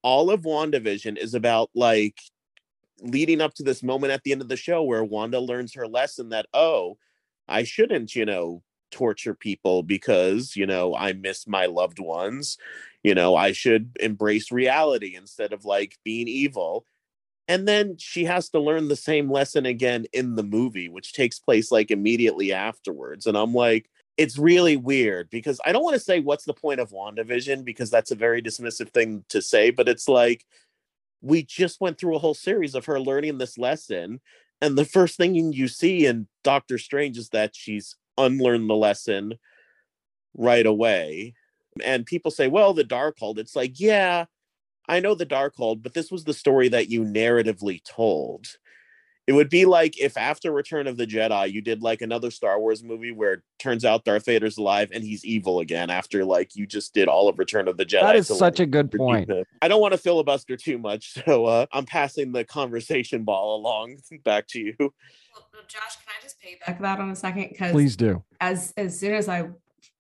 all 0.05 0.29
of 0.29 0.43
WandaVision 0.43 1.17
is 1.17 1.33
about 1.33 1.71
like 1.73 2.19
leading 3.01 3.41
up 3.41 3.55
to 3.55 3.63
this 3.63 3.81
moment 3.81 4.13
at 4.13 4.21
the 4.21 4.31
end 4.31 4.43
of 4.43 4.47
the 4.47 4.55
show 4.55 4.83
where 4.83 5.03
Wanda 5.03 5.39
learns 5.39 5.73
her 5.73 5.87
lesson 5.87 6.29
that, 6.29 6.45
oh, 6.53 6.99
I 7.47 7.63
shouldn't, 7.63 8.15
you 8.15 8.23
know, 8.23 8.61
torture 8.91 9.33
people 9.33 9.81
because, 9.81 10.55
you 10.55 10.67
know, 10.67 10.95
I 10.95 11.13
miss 11.13 11.47
my 11.47 11.65
loved 11.65 11.97
ones. 11.97 12.59
You 13.01 13.15
know, 13.15 13.35
I 13.35 13.51
should 13.51 13.97
embrace 13.99 14.51
reality 14.51 15.15
instead 15.15 15.53
of 15.53 15.65
like 15.65 15.97
being 16.03 16.27
evil. 16.27 16.85
And 17.47 17.67
then 17.67 17.97
she 17.97 18.25
has 18.25 18.49
to 18.49 18.59
learn 18.59 18.89
the 18.89 18.95
same 18.95 19.31
lesson 19.31 19.65
again 19.65 20.05
in 20.13 20.35
the 20.35 20.43
movie, 20.43 20.87
which 20.87 21.13
takes 21.13 21.39
place 21.39 21.71
like 21.71 21.89
immediately 21.89 22.53
afterwards. 22.53 23.25
And 23.25 23.35
I'm 23.35 23.55
like, 23.55 23.89
it's 24.17 24.37
really 24.37 24.77
weird 24.77 25.29
because 25.29 25.59
I 25.65 25.71
don't 25.71 25.83
want 25.83 25.95
to 25.95 25.99
say 25.99 26.19
what's 26.19 26.45
the 26.45 26.53
point 26.53 26.79
of 26.79 26.91
WandaVision 26.91 27.65
because 27.65 27.89
that's 27.89 28.11
a 28.11 28.15
very 28.15 28.41
dismissive 28.41 28.89
thing 28.89 29.25
to 29.29 29.41
say, 29.41 29.71
but 29.71 29.89
it's 29.89 30.07
like 30.07 30.45
we 31.21 31.43
just 31.43 31.81
went 31.81 31.97
through 31.97 32.15
a 32.15 32.19
whole 32.19 32.33
series 32.33 32.75
of 32.75 32.85
her 32.85 32.99
learning 32.99 33.37
this 33.37 33.57
lesson. 33.57 34.21
And 34.61 34.77
the 34.77 34.85
first 34.85 35.17
thing 35.17 35.35
you 35.35 35.67
see 35.67 36.05
in 36.05 36.27
Doctor 36.43 36.77
Strange 36.77 37.17
is 37.17 37.29
that 37.29 37.55
she's 37.55 37.95
unlearned 38.17 38.69
the 38.69 38.75
lesson 38.75 39.33
right 40.33 40.65
away. 40.65 41.33
And 41.83 42.05
people 42.05 42.31
say, 42.31 42.47
well, 42.47 42.73
the 42.73 42.85
Darkhold. 42.85 43.37
It's 43.37 43.55
like, 43.55 43.79
yeah, 43.79 44.25
I 44.87 45.01
know 45.01 45.15
the 45.15 45.25
Darkhold, 45.25 45.83
but 45.83 45.93
this 45.93 46.09
was 46.09 46.23
the 46.23 46.33
story 46.33 46.69
that 46.69 46.89
you 46.89 47.01
narratively 47.01 47.81
told 47.83 48.47
it 49.27 49.33
would 49.33 49.49
be 49.49 49.65
like 49.65 49.99
if 49.99 50.17
after 50.17 50.51
Return 50.51 50.87
of 50.87 50.97
the 50.97 51.07
Jedi 51.07 51.51
you 51.51 51.61
did 51.61 51.81
like 51.81 52.01
another 52.01 52.29
Star 52.29 52.59
Wars 52.59 52.83
movie 52.83 53.11
where 53.11 53.33
it 53.33 53.41
turns 53.59 53.83
out 53.83 54.05
Darth 54.05 54.25
Vader's 54.25 54.57
alive 54.57 54.89
and 54.93 55.03
he's 55.03 55.25
evil 55.25 55.59
again 55.59 55.89
after 55.89 56.23
like 56.23 56.55
you 56.55 56.67
just 56.67 56.93
did 56.93 57.07
all 57.07 57.27
of 57.27 57.39
Return 57.39 57.67
of 57.67 57.77
the 57.77 57.85
Jedi. 57.85 58.01
That 58.01 58.15
is 58.15 58.27
such 58.27 58.59
a 58.59 58.65
good 58.65 58.91
point. 58.91 59.29
I 59.61 59.67
don't 59.67 59.81
want 59.81 59.93
to 59.93 59.97
filibuster 59.97 60.55
too 60.57 60.77
much, 60.77 61.13
so 61.25 61.45
uh, 61.45 61.65
I'm 61.71 61.85
passing 61.85 62.31
the 62.31 62.43
conversation 62.43 63.23
ball 63.23 63.57
along 63.57 63.97
back 64.23 64.47
to 64.49 64.59
you. 64.59 64.75
Well, 64.79 65.63
Josh, 65.67 65.97
can 65.97 66.13
I 66.17 66.21
just 66.21 66.37
piggyback 66.41 66.81
that 66.81 66.99
on 66.99 67.09
a 67.09 67.15
second? 67.15 67.49
Because 67.49 67.71
please 67.71 67.95
do. 67.95 68.23
As 68.39 68.73
as 68.77 68.99
soon 68.99 69.13
as 69.13 69.27
I 69.27 69.49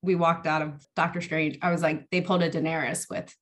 we 0.01 0.15
walked 0.15 0.45
out 0.45 0.61
of 0.61 0.85
Doctor 0.95 1.21
Strange, 1.21 1.57
I 1.61 1.71
was 1.71 1.81
like, 1.81 2.09
they 2.11 2.21
pulled 2.21 2.43
a 2.43 2.49
Daenerys 2.49 3.09
with 3.09 3.35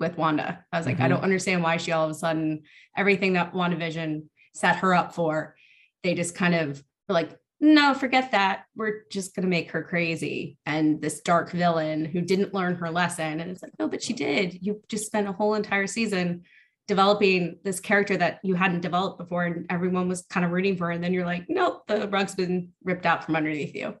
with 0.00 0.16
Wanda. 0.16 0.64
I 0.72 0.78
was 0.78 0.86
like, 0.86 0.96
mm-hmm. 0.96 1.04
I 1.04 1.08
don't 1.08 1.22
understand 1.22 1.62
why 1.62 1.76
she 1.76 1.92
all 1.92 2.04
of 2.04 2.10
a 2.10 2.14
sudden 2.14 2.62
everything 2.96 3.34
that 3.34 3.52
WandaVision 3.54 4.24
set 4.52 4.76
her 4.76 4.94
up 4.94 5.14
for, 5.14 5.54
they 6.02 6.14
just 6.14 6.34
kind 6.34 6.54
of 6.54 6.82
were 7.08 7.14
like, 7.14 7.38
no, 7.60 7.94
forget 7.94 8.32
that. 8.32 8.64
We're 8.74 9.04
just 9.10 9.36
going 9.36 9.44
to 9.44 9.48
make 9.48 9.70
her 9.70 9.84
crazy. 9.84 10.58
And 10.66 11.00
this 11.00 11.20
dark 11.20 11.52
villain 11.52 12.04
who 12.04 12.20
didn't 12.20 12.52
learn 12.52 12.74
her 12.74 12.90
lesson. 12.90 13.38
And 13.38 13.50
it's 13.50 13.62
like, 13.62 13.78
no, 13.78 13.86
but 13.86 14.02
she 14.02 14.12
did. 14.12 14.58
You 14.60 14.82
just 14.88 15.06
spent 15.06 15.28
a 15.28 15.32
whole 15.32 15.54
entire 15.54 15.86
season 15.86 16.42
developing 16.88 17.58
this 17.62 17.78
character 17.78 18.16
that 18.16 18.40
you 18.42 18.56
hadn't 18.56 18.80
developed 18.80 19.18
before 19.18 19.44
and 19.44 19.66
everyone 19.70 20.08
was 20.08 20.22
kind 20.22 20.44
of 20.44 20.50
rooting 20.50 20.76
for 20.76 20.86
her. 20.86 20.90
And 20.90 21.02
then 21.02 21.14
you're 21.14 21.24
like, 21.24 21.44
nope, 21.48 21.86
the 21.86 22.08
rug's 22.08 22.34
been 22.34 22.70
ripped 22.82 23.06
out 23.06 23.24
from 23.24 23.36
underneath 23.36 23.76
you. 23.76 23.94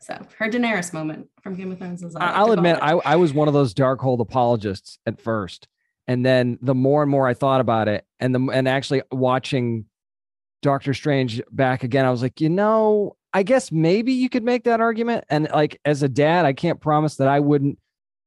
So 0.00 0.18
her 0.38 0.50
Daenerys 0.50 0.92
moment 0.92 1.28
from 1.44 1.54
Game 1.54 1.70
of 1.70 1.78
Thrones 1.78 2.02
is. 2.02 2.16
I'll 2.16 2.50
admit, 2.50 2.80
I, 2.82 2.94
I 2.94 3.14
was 3.14 3.32
one 3.32 3.46
of 3.46 3.54
those 3.54 3.72
Darkhold 3.72 4.18
apologists 4.18 4.98
at 5.06 5.20
first 5.20 5.68
and 6.06 6.24
then 6.24 6.58
the 6.62 6.74
more 6.74 7.02
and 7.02 7.10
more 7.10 7.28
I 7.28 7.34
thought 7.34 7.60
about 7.60 7.88
it, 7.88 8.04
and 8.20 8.34
the 8.34 8.40
and 8.52 8.68
actually 8.68 9.02
watching 9.10 9.86
Doctor 10.62 10.94
Strange 10.94 11.40
back 11.50 11.82
again, 11.84 12.04
I 12.04 12.10
was 12.10 12.22
like, 12.22 12.40
you 12.40 12.48
know, 12.48 13.16
I 13.32 13.42
guess 13.42 13.72
maybe 13.72 14.12
you 14.12 14.28
could 14.28 14.44
make 14.44 14.64
that 14.64 14.80
argument. 14.80 15.24
And 15.28 15.48
like 15.52 15.80
as 15.84 16.02
a 16.02 16.08
dad, 16.08 16.44
I 16.44 16.52
can't 16.52 16.80
promise 16.80 17.16
that 17.16 17.28
I 17.28 17.40
wouldn't, 17.40 17.78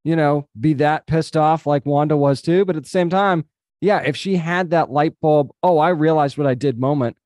you 0.03 0.15
know, 0.15 0.47
be 0.59 0.73
that 0.73 1.07
pissed 1.07 1.37
off 1.37 1.65
like 1.65 1.85
Wanda 1.85 2.17
was 2.17 2.41
too. 2.41 2.65
But 2.65 2.75
at 2.75 2.83
the 2.83 2.89
same 2.89 3.09
time, 3.09 3.45
yeah, 3.81 3.99
if 3.99 4.15
she 4.15 4.35
had 4.35 4.71
that 4.71 4.89
light 4.89 5.13
bulb, 5.21 5.51
oh, 5.63 5.77
I 5.77 5.89
realized 5.89 6.37
what 6.37 6.47
I 6.47 6.55
did 6.55 6.79
moment, 6.79 7.17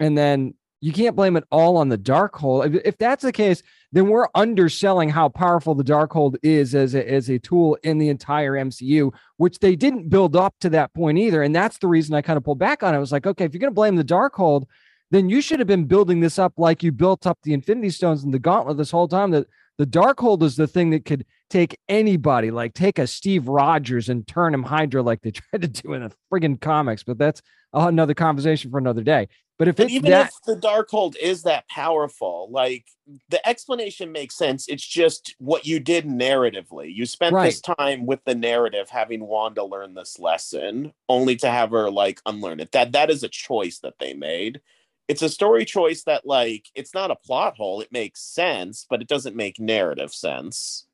and 0.00 0.16
then 0.16 0.54
you 0.80 0.92
can't 0.92 1.16
blame 1.16 1.36
it 1.36 1.44
all 1.50 1.76
on 1.76 1.88
the 1.88 1.98
Darkhold. 1.98 2.80
If 2.84 2.98
that's 2.98 3.22
the 3.22 3.32
case, 3.32 3.62
then 3.90 4.08
we're 4.08 4.28
underselling 4.34 5.08
how 5.08 5.28
powerful 5.28 5.74
the 5.74 5.84
Darkhold 5.84 6.36
is 6.42 6.74
as 6.74 6.94
a, 6.94 7.10
as 7.10 7.28
a 7.28 7.38
tool 7.38 7.76
in 7.82 7.98
the 7.98 8.08
entire 8.08 8.52
MCU, 8.52 9.12
which 9.38 9.58
they 9.58 9.74
didn't 9.74 10.08
build 10.08 10.36
up 10.36 10.54
to 10.60 10.70
that 10.70 10.92
point 10.94 11.18
either. 11.18 11.42
And 11.42 11.54
that's 11.54 11.78
the 11.78 11.88
reason 11.88 12.14
I 12.14 12.22
kind 12.22 12.36
of 12.36 12.44
pulled 12.44 12.58
back 12.58 12.82
on 12.82 12.94
it. 12.94 12.96
I 12.96 13.00
was 13.00 13.12
like, 13.12 13.26
okay, 13.26 13.44
if 13.44 13.52
you're 13.52 13.60
going 13.60 13.70
to 13.70 13.74
blame 13.74 13.96
the 13.96 14.04
Darkhold, 14.04 14.64
then 15.10 15.28
you 15.28 15.40
should 15.40 15.58
have 15.58 15.66
been 15.66 15.86
building 15.86 16.20
this 16.20 16.38
up 16.38 16.52
like 16.58 16.82
you 16.82 16.92
built 16.92 17.26
up 17.26 17.38
the 17.42 17.54
Infinity 17.54 17.90
Stones 17.90 18.22
and 18.22 18.32
the 18.32 18.38
Gauntlet 18.38 18.76
this 18.76 18.90
whole 18.90 19.08
time. 19.08 19.30
That 19.30 19.46
the 19.78 19.86
Darkhold 19.86 20.42
is 20.42 20.56
the 20.56 20.66
thing 20.66 20.90
that 20.90 21.04
could 21.04 21.24
take 21.48 21.78
anybody, 21.88 22.50
like 22.50 22.74
take 22.74 22.98
a 22.98 23.06
Steve 23.06 23.48
Rogers 23.48 24.10
and 24.10 24.26
turn 24.26 24.52
him 24.52 24.62
Hydra 24.62 25.02
like 25.02 25.22
they 25.22 25.30
tried 25.50 25.62
to 25.62 25.68
do 25.68 25.94
in 25.94 26.02
the 26.02 26.12
friggin' 26.30 26.60
comics. 26.60 27.02
But 27.02 27.18
that's 27.18 27.40
another 27.72 28.14
conversation 28.14 28.70
for 28.70 28.78
another 28.78 29.02
day. 29.02 29.28
But 29.58 29.66
if 29.66 29.80
it's 29.80 29.92
even 29.92 30.12
that, 30.12 30.30
if 30.30 30.42
the 30.46 30.56
Darkhold 30.56 31.16
is 31.16 31.42
that 31.42 31.68
powerful, 31.68 32.48
like 32.50 32.84
the 33.28 33.46
explanation 33.46 34.12
makes 34.12 34.36
sense. 34.36 34.68
It's 34.68 34.86
just 34.86 35.34
what 35.38 35.66
you 35.66 35.80
did 35.80 36.06
narratively. 36.06 36.94
You 36.94 37.04
spent 37.06 37.34
right. 37.34 37.46
this 37.46 37.60
time 37.60 38.06
with 38.06 38.24
the 38.24 38.36
narrative, 38.36 38.88
having 38.88 39.26
Wanda 39.26 39.64
learn 39.64 39.94
this 39.94 40.20
lesson, 40.20 40.92
only 41.08 41.34
to 41.36 41.50
have 41.50 41.72
her 41.72 41.90
like 41.90 42.20
unlearn 42.24 42.60
it. 42.60 42.70
That 42.70 42.92
that 42.92 43.10
is 43.10 43.24
a 43.24 43.28
choice 43.28 43.80
that 43.80 43.98
they 43.98 44.14
made. 44.14 44.60
It's 45.08 45.22
a 45.22 45.28
story 45.28 45.64
choice 45.64 46.04
that 46.04 46.24
like 46.24 46.68
it's 46.76 46.94
not 46.94 47.10
a 47.10 47.16
plot 47.16 47.56
hole. 47.56 47.80
It 47.80 47.90
makes 47.90 48.22
sense, 48.22 48.86
but 48.88 49.02
it 49.02 49.08
doesn't 49.08 49.34
make 49.34 49.58
narrative 49.58 50.14
sense. 50.14 50.86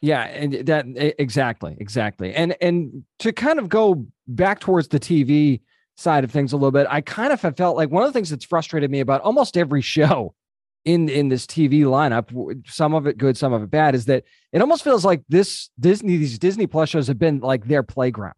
Yeah, 0.00 0.24
and 0.24 0.54
that 0.66 0.86
exactly, 1.20 1.76
exactly. 1.78 2.34
And 2.34 2.56
and 2.60 3.04
to 3.20 3.32
kind 3.32 3.60
of 3.60 3.68
go 3.68 4.06
back 4.26 4.58
towards 4.58 4.88
the 4.88 4.98
TV 4.98 5.60
side 5.98 6.24
of 6.24 6.30
things 6.30 6.52
a 6.52 6.56
little 6.56 6.70
bit, 6.70 6.86
I 6.88 7.00
kind 7.00 7.32
of 7.32 7.42
have 7.42 7.56
felt 7.56 7.76
like 7.76 7.90
one 7.90 8.02
of 8.02 8.08
the 8.08 8.12
things 8.12 8.30
that's 8.30 8.44
frustrated 8.44 8.90
me 8.90 9.00
about 9.00 9.20
almost 9.22 9.56
every 9.56 9.82
show 9.82 10.34
in 10.84 11.08
in 11.08 11.28
this 11.28 11.44
TV 11.44 11.82
lineup, 11.82 12.66
some 12.66 12.94
of 12.94 13.06
it 13.06 13.18
good, 13.18 13.36
some 13.36 13.52
of 13.52 13.62
it 13.62 13.70
bad, 13.70 13.94
is 13.94 14.06
that 14.06 14.24
it 14.52 14.60
almost 14.60 14.84
feels 14.84 15.04
like 15.04 15.22
this 15.28 15.70
Disney 15.78 16.16
these 16.16 16.38
Disney 16.38 16.66
Plus 16.66 16.88
shows 16.88 17.08
have 17.08 17.18
been 17.18 17.40
like 17.40 17.66
their 17.66 17.82
playground 17.82 18.34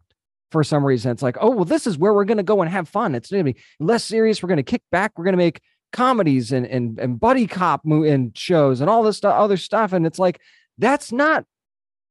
for 0.51 0.63
some 0.63 0.83
reason. 0.83 1.11
It's 1.11 1.21
like, 1.21 1.37
oh 1.39 1.51
well, 1.51 1.65
this 1.65 1.87
is 1.87 1.97
where 1.97 2.13
we're 2.13 2.25
going 2.25 2.37
to 2.37 2.43
go 2.43 2.61
and 2.61 2.69
have 2.69 2.89
fun. 2.89 3.15
It's 3.15 3.29
going 3.29 3.45
to 3.45 3.53
be 3.53 3.59
less 3.79 4.03
serious. 4.03 4.41
We're 4.41 4.49
going 4.49 4.57
to 4.57 4.63
kick 4.63 4.83
back. 4.91 5.13
We're 5.15 5.23
going 5.23 5.33
to 5.33 5.37
make 5.37 5.61
comedies 5.93 6.51
and 6.51 6.65
and 6.65 6.99
and 6.99 7.19
buddy 7.19 7.47
cop 7.47 7.85
and 7.85 8.35
shows 8.37 8.81
and 8.81 8.89
all 8.89 9.03
this 9.03 9.17
stuff, 9.17 9.35
other 9.35 9.57
stuff. 9.57 9.93
And 9.93 10.05
it's 10.05 10.19
like 10.19 10.41
that's 10.77 11.11
not 11.11 11.45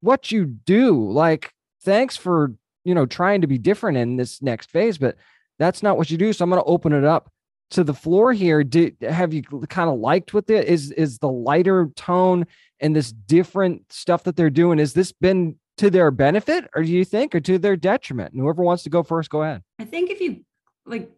what 0.01 0.31
you 0.31 0.47
do. 0.47 1.11
Like, 1.11 1.53
thanks 1.83 2.17
for, 2.17 2.55
you 2.85 2.95
know, 2.95 3.07
trying 3.07 3.41
to 3.43 3.47
be 3.47 3.59
different 3.59 3.99
in 3.99 4.17
this 4.17 4.41
next 4.43 4.71
phase, 4.71 4.99
but 4.99 5.17
that's 5.61 5.83
not 5.83 5.97
what 5.97 6.11
you 6.11 6.17
do. 6.17 6.33
So 6.33 6.43
I'm 6.43 6.51
going 6.51 6.61
to 6.61 6.69
open 6.69 6.93
it 6.93 7.05
up 7.05 7.31
to 7.73 7.85
the 7.85 7.95
floor 7.95 8.33
here. 8.33 8.65
Did 8.65 8.97
have 9.03 9.33
you 9.33 9.43
kind 9.69 9.91
of 9.91 10.01
liked 10.01 10.35
with 10.35 10.51
it? 10.51 10.67
Is 10.67 10.91
is 10.91 11.19
the 11.19 11.31
lighter 11.31 11.91
tone 11.95 12.47
and 12.81 12.97
this 12.97 13.13
different 13.13 13.93
stuff 13.93 14.25
that 14.25 14.35
they're 14.35 14.51
doing? 14.51 14.79
Has 14.79 14.95
this 14.95 15.13
been 15.13 15.57
to 15.77 15.91
their 15.91 16.11
benefit, 16.11 16.69
or 16.75 16.83
do 16.83 16.91
you 16.91 17.05
think, 17.05 17.35
or 17.35 17.41
to 17.41 17.59
their 17.59 17.77
detriment? 17.77 18.33
And 18.33 18.43
whoever 18.43 18.63
wants 18.63 18.83
to 18.85 18.91
go 18.91 19.03
first, 19.03 19.31
go 19.31 19.43
ahead. 19.43 19.63
I 19.79 19.85
think 19.85 20.11
if 20.11 20.21
you 20.21 20.45
like 20.87 21.11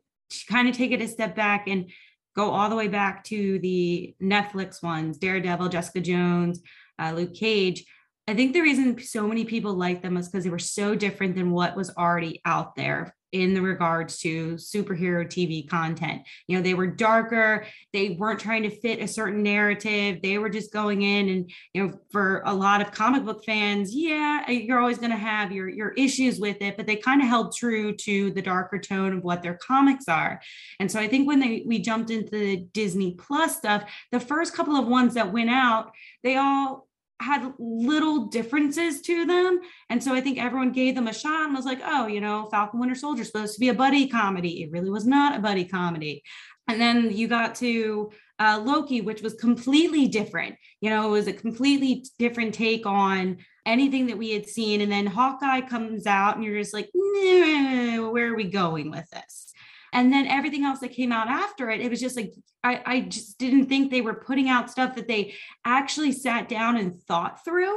kind 0.48 0.68
of 0.68 0.76
take 0.76 0.90
it 0.90 1.00
a 1.00 1.08
step 1.08 1.34
back 1.34 1.68
and 1.68 1.90
go 2.34 2.50
all 2.50 2.68
the 2.68 2.76
way 2.76 2.88
back 2.88 3.24
to 3.24 3.58
the 3.60 4.14
Netflix 4.20 4.82
ones, 4.82 5.18
Daredevil, 5.18 5.68
Jessica 5.68 6.00
Jones, 6.00 6.60
uh, 6.98 7.12
Luke 7.14 7.34
Cage. 7.34 7.84
I 8.28 8.34
think 8.34 8.52
the 8.52 8.60
reason 8.60 9.00
so 9.00 9.26
many 9.26 9.44
people 9.44 9.74
like 9.74 10.02
them 10.02 10.16
is 10.16 10.28
because 10.28 10.44
they 10.44 10.50
were 10.50 10.58
so 10.58 10.94
different 10.94 11.34
than 11.34 11.50
what 11.50 11.76
was 11.76 11.90
already 11.96 12.40
out 12.44 12.76
there 12.76 13.14
in 13.32 13.54
the 13.54 13.62
regards 13.62 14.18
to 14.18 14.54
superhero 14.54 15.26
TV 15.26 15.66
content. 15.68 16.22
You 16.46 16.56
know, 16.56 16.62
they 16.62 16.74
were 16.74 16.86
darker, 16.86 17.66
they 17.92 18.10
weren't 18.10 18.40
trying 18.40 18.62
to 18.64 18.70
fit 18.70 19.00
a 19.00 19.08
certain 19.08 19.42
narrative. 19.42 20.20
They 20.22 20.38
were 20.38 20.50
just 20.50 20.72
going 20.72 21.02
in 21.02 21.28
and, 21.28 21.50
you 21.72 21.86
know, 21.86 21.98
for 22.10 22.42
a 22.44 22.54
lot 22.54 22.82
of 22.82 22.92
comic 22.92 23.24
book 23.24 23.44
fans, 23.44 23.94
yeah, 23.94 24.48
you're 24.50 24.78
always 24.78 24.98
going 24.98 25.10
to 25.10 25.16
have 25.16 25.50
your 25.50 25.68
your 25.68 25.90
issues 25.92 26.38
with 26.38 26.60
it, 26.60 26.76
but 26.76 26.86
they 26.86 26.96
kind 26.96 27.22
of 27.22 27.28
held 27.28 27.56
true 27.56 27.94
to 27.96 28.30
the 28.32 28.42
darker 28.42 28.78
tone 28.78 29.16
of 29.16 29.24
what 29.24 29.42
their 29.42 29.54
comics 29.54 30.08
are. 30.08 30.40
And 30.78 30.90
so 30.90 31.00
I 31.00 31.08
think 31.08 31.26
when 31.26 31.40
they 31.40 31.64
we 31.66 31.78
jumped 31.78 32.10
into 32.10 32.30
the 32.30 32.58
Disney 32.72 33.14
Plus 33.14 33.56
stuff, 33.56 33.90
the 34.10 34.20
first 34.20 34.54
couple 34.54 34.76
of 34.76 34.86
ones 34.86 35.14
that 35.14 35.32
went 35.32 35.50
out, 35.50 35.92
they 36.22 36.36
all 36.36 36.86
had 37.22 37.52
little 37.58 38.26
differences 38.26 39.00
to 39.02 39.24
them. 39.24 39.60
And 39.88 40.02
so 40.02 40.12
I 40.14 40.20
think 40.20 40.38
everyone 40.38 40.72
gave 40.72 40.94
them 40.94 41.08
a 41.08 41.14
shot 41.14 41.46
and 41.46 41.54
was 41.54 41.64
like, 41.64 41.80
oh, 41.84 42.06
you 42.06 42.20
know, 42.20 42.48
Falcon 42.50 42.80
Winter 42.80 42.94
Soldier 42.94 43.22
is 43.22 43.28
supposed 43.28 43.54
to 43.54 43.60
be 43.60 43.68
a 43.68 43.74
buddy 43.74 44.08
comedy. 44.08 44.62
It 44.62 44.72
really 44.72 44.90
was 44.90 45.06
not 45.06 45.36
a 45.36 45.40
buddy 45.40 45.64
comedy. 45.64 46.22
And 46.68 46.80
then 46.80 47.10
you 47.10 47.28
got 47.28 47.54
to 47.56 48.10
uh, 48.38 48.60
Loki, 48.64 49.00
which 49.00 49.22
was 49.22 49.34
completely 49.34 50.08
different. 50.08 50.56
You 50.80 50.90
know, 50.90 51.08
it 51.08 51.10
was 51.10 51.26
a 51.28 51.32
completely 51.32 52.04
different 52.18 52.54
take 52.54 52.86
on 52.86 53.38
anything 53.66 54.06
that 54.08 54.18
we 54.18 54.30
had 54.32 54.46
seen. 54.46 54.80
And 54.80 54.90
then 54.90 55.06
Hawkeye 55.06 55.62
comes 55.62 56.06
out, 56.06 56.36
and 56.36 56.44
you're 56.44 56.58
just 56.58 56.74
like, 56.74 56.88
where 56.92 58.32
are 58.32 58.36
we 58.36 58.44
going 58.44 58.90
with 58.90 59.08
this? 59.10 59.51
And 59.92 60.12
then 60.12 60.26
everything 60.26 60.64
else 60.64 60.80
that 60.80 60.92
came 60.92 61.12
out 61.12 61.28
after 61.28 61.68
it, 61.70 61.80
it 61.80 61.90
was 61.90 62.00
just 62.00 62.16
like, 62.16 62.32
I, 62.64 62.82
I 62.84 63.00
just 63.02 63.38
didn't 63.38 63.66
think 63.66 63.90
they 63.90 64.00
were 64.00 64.14
putting 64.14 64.48
out 64.48 64.70
stuff 64.70 64.94
that 64.94 65.08
they 65.08 65.34
actually 65.64 66.12
sat 66.12 66.48
down 66.48 66.76
and 66.76 67.00
thought 67.02 67.44
through. 67.44 67.76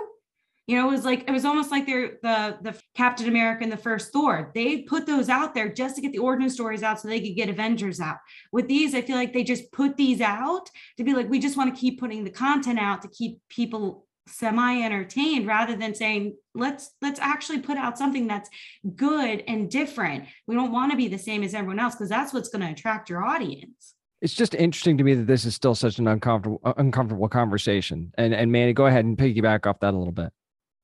You 0.68 0.78
know, 0.78 0.88
it 0.88 0.92
was 0.92 1.06
like 1.06 1.26
it 1.28 1.32
was 1.32 1.46
almost 1.46 1.70
like 1.70 1.86
they're 1.86 2.18
the 2.24 2.58
the 2.62 2.80
Captain 2.96 3.28
America 3.28 3.62
and 3.62 3.72
the 3.72 3.78
first 3.78 4.12
Thor. 4.12 4.52
They 4.56 4.82
put 4.82 5.06
those 5.06 5.30
out 5.30 5.54
there 5.54 5.72
just 5.72 5.96
to 5.96 6.02
get 6.02 6.12
the 6.12 6.18
origin 6.18 6.50
stories 6.50 6.82
out 6.82 7.00
so 7.00 7.08
they 7.08 7.20
could 7.20 7.36
get 7.36 7.50
Avengers 7.50 8.00
out. 8.00 8.18
With 8.52 8.68
these, 8.68 8.96
I 8.96 9.02
feel 9.02 9.16
like 9.16 9.32
they 9.32 9.44
just 9.44 9.72
put 9.72 9.96
these 9.96 10.22
out 10.22 10.68
to 10.98 11.04
be 11.04 11.14
like, 11.14 11.30
we 11.30 11.38
just 11.38 11.56
want 11.56 11.76
to 11.76 11.80
keep 11.80 12.00
putting 12.00 12.24
the 12.24 12.32
content 12.32 12.80
out 12.80 13.04
to 13.04 13.08
keep 13.10 13.38
people 13.48 14.05
semi 14.28 14.82
entertained 14.82 15.48
rather 15.48 15.76
than 15.76 15.94
saying 15.94 16.36
let's 16.54 16.92
let's 17.02 17.20
actually 17.20 17.60
put 17.60 17.78
out 17.78 17.98
something 17.98 18.28
that's 18.28 18.50
good 18.96 19.44
and 19.48 19.70
different. 19.70 20.26
We 20.48 20.56
don't 20.56 20.72
want 20.72 20.92
to 20.92 20.98
be 20.98 21.08
the 21.08 21.18
same 21.18 21.44
as 21.44 21.54
everyone 21.54 21.80
else 21.80 21.96
because 21.96 22.10
that's 22.10 22.34
what's 22.34 22.50
going 22.50 22.66
to 22.66 22.72
attract 22.72 23.10
your 23.10 23.24
audience. 23.24 23.94
It's 24.22 24.34
just 24.34 24.56
interesting 24.56 24.98
to 24.98 25.04
me 25.04 25.14
that 25.14 25.28
this 25.28 25.46
is 25.46 25.54
still 25.54 25.76
such 25.76 26.00
an 26.00 26.08
uncomfortable 26.08 26.60
uh, 26.64 26.74
uncomfortable 26.78 27.30
conversation. 27.30 28.12
And 28.18 28.34
and 28.34 28.52
manny 28.52 28.74
go 28.74 28.88
ahead 28.88 29.06
and 29.06 29.18
piggyback 29.18 29.68
off 29.68 29.80
that 29.82 29.94
a 29.94 29.98
little 29.98 30.14
bit. 30.14 30.32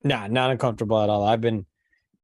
Nah 0.04 0.28
not 0.28 0.52
uncomfortable 0.52 1.02
at 1.02 1.10
all. 1.10 1.24
I've 1.24 1.42
been 1.42 1.66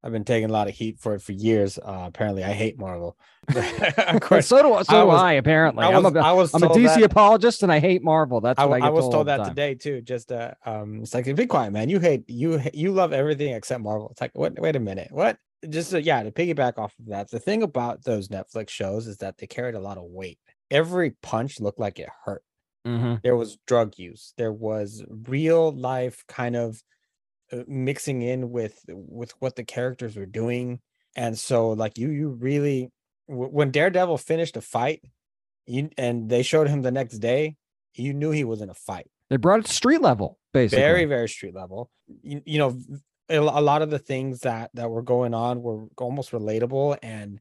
I've 0.02 0.12
been 0.12 0.24
taking 0.24 0.48
a 0.48 0.52
lot 0.52 0.68
of 0.68 0.74
heat 0.74 1.00
for 1.00 1.14
it 1.14 1.22
for 1.22 1.32
years. 1.32 1.76
Uh, 1.76 2.04
apparently, 2.06 2.44
I 2.44 2.52
hate 2.52 2.78
Marvel. 2.78 3.16
of 3.56 4.20
course, 4.20 4.46
so 4.46 4.62
do 4.62 4.84
so 4.84 5.00
I 5.00 5.02
was, 5.02 5.20
I. 5.20 5.32
Apparently, 5.32 5.84
I 5.84 5.88
was, 5.88 6.04
I'm 6.04 6.16
a, 6.16 6.20
I 6.20 6.32
was 6.32 6.54
I'm 6.54 6.62
a 6.62 6.68
DC 6.68 6.94
that, 6.94 7.02
apologist, 7.02 7.64
and 7.64 7.72
I 7.72 7.80
hate 7.80 8.04
Marvel. 8.04 8.40
That's 8.40 8.58
what 8.58 8.80
I, 8.80 8.86
I, 8.86 8.88
I 8.88 8.90
was 8.90 9.04
told, 9.04 9.12
told 9.12 9.26
that 9.28 9.44
today 9.48 9.74
too. 9.74 10.00
Just 10.00 10.30
uh, 10.30 10.52
um, 10.64 11.00
it's 11.02 11.14
like 11.14 11.34
be 11.34 11.46
quiet, 11.46 11.72
man. 11.72 11.88
You 11.88 11.98
hate 11.98 12.28
you 12.28 12.62
you 12.72 12.92
love 12.92 13.12
everything 13.12 13.54
except 13.54 13.82
Marvel. 13.82 14.08
It's 14.10 14.20
like 14.20 14.30
what? 14.34 14.58
Wait 14.60 14.76
a 14.76 14.80
minute, 14.80 15.08
what? 15.10 15.36
Just 15.68 15.92
uh, 15.92 15.98
yeah, 15.98 16.22
to 16.22 16.30
piggyback 16.30 16.78
off 16.78 16.94
of 17.00 17.06
that, 17.06 17.30
the 17.30 17.40
thing 17.40 17.64
about 17.64 18.04
those 18.04 18.28
Netflix 18.28 18.68
shows 18.68 19.08
is 19.08 19.16
that 19.16 19.38
they 19.38 19.48
carried 19.48 19.74
a 19.74 19.80
lot 19.80 19.98
of 19.98 20.04
weight. 20.04 20.38
Every 20.70 21.10
punch 21.22 21.58
looked 21.58 21.80
like 21.80 21.98
it 21.98 22.08
hurt. 22.24 22.44
Mm-hmm. 22.86 23.16
There 23.24 23.36
was 23.36 23.58
drug 23.66 23.98
use. 23.98 24.32
There 24.36 24.52
was 24.52 25.02
real 25.08 25.72
life 25.72 26.24
kind 26.28 26.54
of 26.54 26.80
Uh, 27.50 27.62
mixing 27.66 28.20
in 28.20 28.50
with 28.50 28.78
with 28.88 29.32
what 29.38 29.56
the 29.56 29.64
characters 29.64 30.16
were 30.16 30.26
doing. 30.26 30.80
And 31.16 31.38
so 31.38 31.70
like 31.70 31.96
you 31.96 32.10
you 32.10 32.28
really 32.28 32.90
when 33.26 33.70
daredevil 33.70 34.18
finished 34.18 34.58
a 34.58 34.60
fight 34.60 35.00
you, 35.66 35.88
and 35.96 36.28
they 36.28 36.42
showed 36.42 36.68
him 36.68 36.82
the 36.82 36.90
next 36.90 37.18
day 37.20 37.56
you 37.94 38.12
knew 38.12 38.30
he 38.32 38.44
was 38.44 38.60
in 38.60 38.68
a 38.68 38.74
fight. 38.74 39.06
They 39.30 39.36
brought 39.36 39.60
it 39.60 39.66
to 39.66 39.72
street 39.72 40.02
level 40.02 40.38
basically. 40.52 40.82
Very 40.82 41.04
very 41.06 41.26
street 41.26 41.54
level. 41.54 41.90
You, 42.22 42.42
you 42.44 42.58
know 42.58 42.78
a 43.30 43.40
lot 43.40 43.80
of 43.80 43.88
the 43.88 43.98
things 43.98 44.40
that 44.40 44.70
that 44.74 44.90
were 44.90 45.02
going 45.02 45.32
on 45.32 45.62
were 45.62 45.86
almost 45.96 46.32
relatable 46.32 46.98
and 47.02 47.40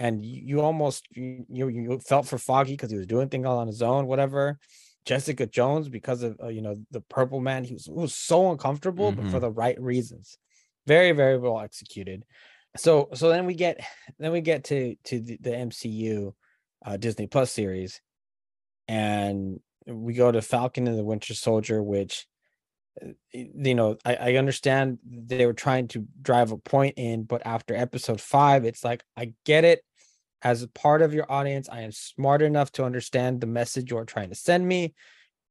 and 0.00 0.24
you, 0.24 0.42
you 0.44 0.60
almost 0.62 1.06
you, 1.12 1.46
you 1.48 2.00
felt 2.00 2.26
for 2.26 2.38
foggy 2.38 2.72
because 2.72 2.90
he 2.90 2.96
was 2.96 3.06
doing 3.06 3.28
things 3.28 3.46
all 3.46 3.58
on 3.58 3.68
his 3.68 3.82
own 3.82 4.08
whatever 4.08 4.58
Jessica 5.04 5.46
Jones 5.46 5.88
because 5.88 6.22
of 6.22 6.38
uh, 6.42 6.48
you 6.48 6.62
know 6.62 6.76
the 6.90 7.00
Purple 7.00 7.40
Man. 7.40 7.64
He 7.64 7.74
was, 7.74 7.88
was 7.88 8.14
so 8.14 8.50
uncomfortable, 8.50 9.12
mm-hmm. 9.12 9.22
but 9.22 9.30
for 9.30 9.36
mm-hmm. 9.36 9.46
the 9.46 9.50
right 9.50 9.80
reasons. 9.80 10.38
Very 10.86 11.12
very 11.12 11.38
well 11.38 11.60
executed. 11.60 12.24
So 12.76 13.08
so 13.14 13.28
then 13.28 13.46
we 13.46 13.54
get 13.54 13.80
then 14.18 14.32
we 14.32 14.40
get 14.40 14.64
to 14.64 14.96
to 15.04 15.20
the, 15.20 15.38
the 15.40 15.50
MCU 15.50 16.32
uh, 16.84 16.96
Disney 16.96 17.26
Plus 17.26 17.50
series, 17.50 18.00
and 18.88 19.60
we 19.86 20.14
go 20.14 20.32
to 20.32 20.42
Falcon 20.42 20.86
and 20.88 20.98
the 20.98 21.04
Winter 21.04 21.34
Soldier, 21.34 21.82
which 21.82 22.26
uh, 23.02 23.08
you 23.32 23.74
know 23.74 23.96
I, 24.04 24.14
I 24.14 24.34
understand 24.36 24.98
they 25.06 25.46
were 25.46 25.52
trying 25.52 25.88
to 25.88 26.06
drive 26.20 26.52
a 26.52 26.58
point 26.58 26.94
in, 26.96 27.24
but 27.24 27.46
after 27.46 27.74
episode 27.74 28.20
five, 28.20 28.64
it's 28.64 28.84
like 28.84 29.04
I 29.16 29.32
get 29.44 29.64
it 29.64 29.84
as 30.44 30.62
a 30.62 30.68
part 30.68 31.00
of 31.00 31.14
your 31.14 31.30
audience, 31.32 31.68
I 31.70 31.80
am 31.80 31.90
smart 31.90 32.42
enough 32.42 32.70
to 32.72 32.84
understand 32.84 33.40
the 33.40 33.46
message 33.46 33.90
you're 33.90 34.04
trying 34.04 34.28
to 34.28 34.34
send 34.34 34.68
me. 34.68 34.94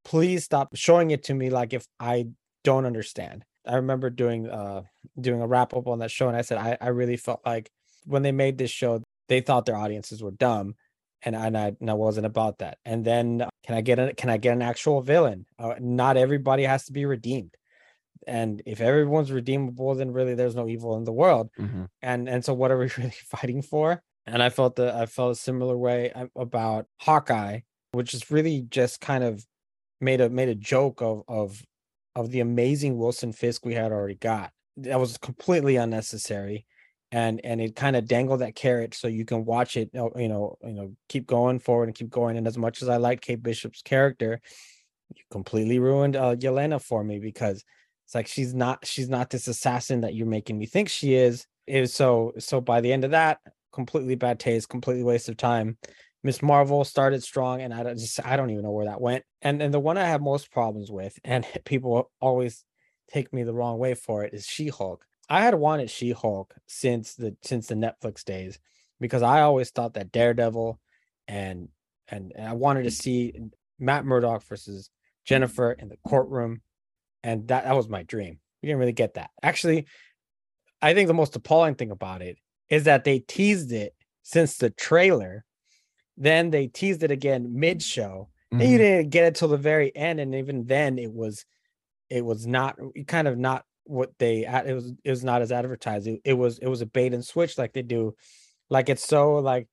Please 0.06 0.43
stop 0.43 0.75
showing 0.75 1.10
it 1.10 1.23
to 1.25 1.34
me 1.34 1.49
like 1.49 1.73
if 1.73 1.88
I 1.99 2.27
don't 2.63 2.86
understand. 2.86 3.43
I 3.65 3.77
remember 3.77 4.10
doing 4.10 4.49
uh 4.49 4.84
doing 5.19 5.41
a 5.41 5.47
wrap 5.47 5.73
up 5.73 5.88
on 5.88 5.99
that 5.99 6.12
show, 6.12 6.27
and 6.27 6.38
I 6.38 6.41
said 6.41 6.60
I, 6.60 6.77
I 6.79 6.89
really 6.89 7.17
felt 7.17 7.41
like 7.45 7.71
when 8.06 8.21
they 8.21 8.32
made 8.32 8.58
this 8.58 8.71
show, 8.71 9.01
they 9.29 9.41
thought 9.41 9.65
their 9.65 9.77
audiences 9.77 10.21
were 10.21 10.32
dumb, 10.32 10.75
and 11.23 11.36
and 11.36 11.58
I, 11.58 11.73
and 11.79 11.89
I 11.89 11.93
wasn't 11.93 12.25
about 12.25 12.60
that. 12.60 12.77
And 12.86 13.03
then 13.03 13.47
can 13.65 13.75
I 13.75 13.82
get 13.82 13.99
a 13.99 14.13
can 14.13 14.29
I 14.29 14.38
get 14.38 14.53
an 14.53 14.62
actual 14.62 15.01
villain? 15.01 15.45
Uh, 15.58 15.75
not 15.79 16.17
everybody 16.17 16.63
has 16.63 16.86
to 16.86 16.93
be 16.93 17.06
redeemed 17.06 17.56
and 18.25 18.62
if 18.65 18.79
everyone's 18.79 19.34
redeemable 19.34 19.95
then 19.95 20.12
really 20.12 20.34
there's 20.34 20.56
no 20.56 20.67
evil 20.67 20.95
in 20.95 21.03
the 21.03 21.12
world 21.12 21.49
mm-hmm. 21.60 21.84
and 22.01 22.29
and 22.29 22.45
so 22.45 22.53
what 22.53 22.71
are 22.71 22.77
we 22.77 22.89
really 22.97 23.10
fighting 23.10 23.62
for 23.62 24.01
and 24.26 24.42
I 24.42 24.50
felt 24.50 24.76
that 24.78 24.96
I 24.96 25.06
felt 25.06 25.32
a 25.32 25.36
similar 25.36 25.78
way 25.78 26.12
about 26.36 26.88
Hawkeye, 27.02 27.62
which 27.92 28.14
is 28.14 28.32
really 28.32 28.66
just 28.70 29.02
kind 29.02 29.24
of 29.24 29.46
made 30.00 30.22
a 30.22 30.30
made 30.30 30.50
a 30.50 30.56
joke 30.56 31.02
of 31.02 31.24
of 31.28 31.64
of 32.16 32.32
the 32.32 32.40
amazing 32.40 32.98
Wilson 32.98 33.34
Fisk 33.34 33.66
we 33.66 33.74
had 33.74 33.92
already 33.92 34.16
got. 34.16 34.52
That 34.78 35.00
was 35.00 35.18
completely 35.18 35.76
unnecessary, 35.76 36.66
and 37.12 37.42
and 37.44 37.62
it 37.62 37.76
kind 37.76 37.96
of 37.96 38.08
dangled 38.08 38.42
that 38.42 38.56
carrot 38.56 38.94
so 38.94 39.08
you 39.08 39.26
can 39.26 39.46
watch 39.46 39.78
it. 39.78 39.90
You 39.94 40.28
know, 40.28 40.58
you 40.64 40.74
know, 40.74 40.96
keep 41.10 41.28
going 41.28 41.60
forward 41.60 41.90
and 41.90 41.96
keep 41.96 42.10
going. 42.10 42.38
And 42.38 42.48
as 42.48 42.58
much 42.58 42.82
as 42.82 42.90
I 42.90 42.98
like 42.98 43.22
Kate 43.22 43.44
Bishop's 43.44 43.82
character, 43.82 44.40
you 45.14 45.24
completely 45.32 45.80
ruined 45.80 46.16
uh, 46.16 46.36
Yelena 46.36 46.82
for 46.82 47.04
me 47.04 47.20
because 47.20 47.64
it's 48.06 48.16
like 48.16 48.28
she's 48.28 48.54
not 48.54 48.86
she's 48.86 49.10
not 49.10 49.30
this 49.30 49.48
assassin 49.48 50.02
that 50.02 50.16
you're 50.16 50.28
making 50.28 50.58
me 50.58 50.66
think 50.66 50.90
she 50.90 51.14
is. 51.16 51.46
Is 51.66 51.94
so 51.94 52.34
so 52.40 52.60
by 52.60 52.82
the 52.82 52.92
end 52.92 53.06
of 53.06 53.12
that, 53.12 53.40
completely 53.74 54.16
bad 54.16 54.40
taste, 54.40 54.70
completely 54.70 55.04
waste 55.04 55.30
of 55.30 55.38
time. 55.38 55.78
Miss 56.24 56.42
Marvel 56.42 56.86
started 56.86 57.22
strong, 57.22 57.62
and 57.62 57.74
I 57.74 57.84
just 57.94 58.26
I 58.26 58.38
don't 58.38 58.50
even 58.50 58.64
know 58.64 58.72
where 58.72 58.86
that 58.86 59.02
went. 59.02 59.26
And 59.42 59.62
and 59.62 59.74
the 59.74 59.80
one 59.80 59.98
I 59.98 60.06
have 60.06 60.22
most 60.22 60.52
problems 60.52 60.90
with, 60.90 61.18
and 61.24 61.46
people 61.66 62.12
always 62.22 62.64
take 63.12 63.34
me 63.34 63.44
the 63.44 63.54
wrong 63.54 63.78
way 63.78 63.94
for 63.94 64.24
it, 64.24 64.34
is 64.34 64.46
She 64.46 64.70
Hulk. 64.70 65.06
I 65.30 65.42
had 65.42 65.56
wanted 65.56 65.90
She 65.90 66.12
Hulk 66.12 66.54
since 66.68 67.16
the 67.16 67.36
since 67.44 67.68
the 67.68 67.76
Netflix 67.76 68.24
days 68.24 68.60
because 69.00 69.22
I 69.22 69.42
always 69.42 69.70
thought 69.70 69.96
that 69.96 70.12
Daredevil 70.12 70.80
and 71.28 71.68
and, 72.08 72.32
and 72.36 72.48
I 72.48 72.54
wanted 72.54 72.84
to 72.84 72.90
mm. 72.90 72.94
see 72.94 73.34
Matt 73.80 74.06
Murdock 74.06 74.44
versus 74.44 74.90
Jennifer 75.26 75.72
in 75.72 75.90
the 75.90 75.98
courtroom, 76.08 76.62
and 77.24 77.48
that 77.50 77.66
that 77.66 77.76
was 77.76 77.90
my 77.90 78.04
dream. 78.04 78.40
We 78.62 78.68
didn't 78.68 78.80
really 78.80 78.94
get 78.94 79.16
that. 79.16 79.32
Actually, 79.42 79.88
I 80.82 80.94
think 80.94 81.08
the 81.08 81.14
most 81.14 81.36
appalling 81.36 81.76
thing 81.76 81.92
about 81.92 82.22
it 82.22 82.38
is 82.74 82.86
that 82.86 83.04
they 83.04 83.20
teased 83.20 83.72
it 83.72 83.94
since 84.24 84.58
the 84.58 84.72
trailer. 84.72 85.46
Then 86.18 86.50
they 86.50 86.66
teased 86.66 87.04
it 87.04 87.12
again 87.12 87.60
mid 87.60 87.84
show. 87.84 88.30
Mm-hmm. 88.52 88.62
And 88.62 88.72
you 88.72 88.78
didn't 88.80 89.10
get 89.12 89.26
it 89.26 89.36
till 89.36 89.48
the 89.48 89.58
very 89.58 89.96
end. 89.96 90.20
And 90.20 90.34
even 90.34 90.66
then 90.66 90.98
it 90.98 91.14
was 91.14 91.46
it 92.10 92.26
was 92.26 92.48
not 92.48 92.80
kind 93.08 93.28
of 93.28 93.38
not 93.38 93.64
what 93.84 94.18
they 94.18 94.46
it 94.46 94.74
was 94.74 94.92
it 95.04 95.10
was 95.12 95.24
not 95.24 95.44
as 95.44 95.52
advertised. 95.52 96.08
It, 96.08 96.22
it 96.26 96.34
was 96.34 96.58
it 96.58 96.68
was 96.68 96.82
a 96.82 96.88
bait 96.88 97.14
and 97.14 97.24
switch 97.24 97.60
like 97.60 97.74
they 97.74 97.84
do, 97.84 98.16
like 98.72 98.90
it's 98.90 99.08
so 99.08 99.36
like 99.36 99.68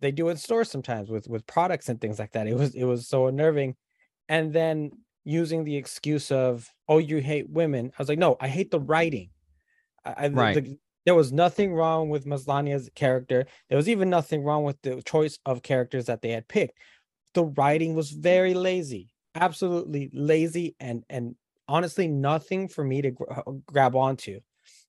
they 0.00 0.12
do 0.12 0.28
in 0.28 0.36
stores 0.36 0.70
sometimes 0.70 1.08
with 1.08 1.26
with 1.28 1.46
products 1.46 1.88
and 1.88 1.98
things 1.98 2.18
like 2.18 2.32
that. 2.32 2.46
It 2.46 2.54
was 2.54 2.74
it 2.74 2.84
was 2.84 3.08
so 3.08 3.28
unnerving, 3.28 3.76
and 4.28 4.52
then 4.52 4.90
using 5.24 5.64
the 5.64 5.76
excuse 5.76 6.30
of 6.30 6.70
oh 6.86 6.98
you 6.98 7.18
hate 7.18 7.48
women. 7.48 7.92
I 7.98 8.02
was 8.02 8.10
like 8.10 8.18
no, 8.18 8.36
I 8.38 8.48
hate 8.48 8.70
the 8.70 8.80
writing. 8.80 9.30
I, 10.04 10.28
right. 10.28 10.54
The, 10.54 10.78
there 11.06 11.14
was 11.16 11.32
nothing 11.32 11.74
wrong 11.74 12.10
with 12.10 12.26
Maslany's 12.26 12.90
character. 12.96 13.46
There 13.70 13.76
was 13.78 13.88
even 13.88 14.10
nothing 14.10 14.44
wrong 14.44 14.64
with 14.64 14.82
the 14.82 15.02
choice 15.02 15.38
of 15.46 15.62
characters 15.62 16.06
that 16.06 16.22
they 16.22 16.30
had 16.32 16.48
picked. 16.48 16.78
The 17.34 17.44
writing 17.44 17.94
was 17.94 18.10
very 18.10 18.54
lazy, 18.54 19.12
absolutely 19.34 20.10
lazy, 20.12 20.76
and 20.80 21.04
and 21.10 21.36
honestly 21.68 22.08
nothing 22.08 22.68
for 22.68 22.84
me 22.84 23.02
to 23.02 23.10
gr- 23.12 23.24
grab 23.66 23.96
onto. 23.96 24.40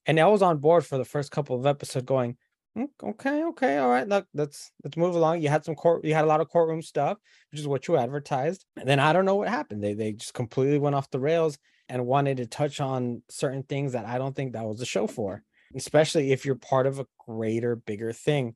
And 0.06 0.20
I 0.20 0.28
was 0.28 0.42
on 0.42 0.58
board 0.60 0.86
for 0.86 0.98
the 0.98 1.06
first 1.06 1.32
couple 1.32 1.58
of 1.60 1.66
episodes, 1.66 2.06
going, 2.06 2.38
"Mm, 2.78 2.90
okay, 3.04 3.44
okay, 3.46 3.78
all 3.78 3.90
right, 3.90 4.08
look, 4.08 4.28
let's 4.34 4.72
let's 4.84 4.98
move 4.98 5.16
along. 5.16 5.42
You 5.42 5.50
had 5.50 5.66
some 5.66 5.76
court, 5.76 6.06
you 6.06 6.14
had 6.14 6.26
a 6.26 6.28
lot 6.28 6.42
of 6.42 6.50
courtroom 6.50 6.82
stuff, 6.82 7.18
which 7.52 7.60
is 7.60 7.68
what 7.68 7.88
you 7.88 7.98
advertised. 7.98 8.66
And 8.78 8.88
then 8.88 9.00
I 9.00 9.14
don't 9.14 9.26
know 9.26 9.36
what 9.36 9.50
happened. 9.50 9.84
They 9.84 9.94
they 9.94 10.14
just 10.14 10.34
completely 10.34 10.80
went 10.80 10.96
off 10.96 11.10
the 11.12 11.20
rails 11.20 11.58
and 11.90 12.06
wanted 12.06 12.38
to 12.38 12.46
touch 12.48 12.80
on 12.82 13.24
certain 13.30 13.64
things 13.64 13.94
that 13.94 14.06
I 14.06 14.18
don't 14.18 14.36
think 14.36 14.54
that 14.54 14.66
was 14.66 14.80
the 14.80 14.86
show 14.86 15.08
for, 15.08 15.44
especially 15.76 16.32
if 16.32 16.46
you're 16.46 16.56
part 16.56 16.88
of 16.88 17.00
a 17.00 17.08
greater, 17.26 17.76
bigger 17.76 18.14
thing. 18.14 18.56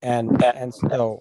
And 0.00 0.42
and 0.42 0.74
so 0.74 1.20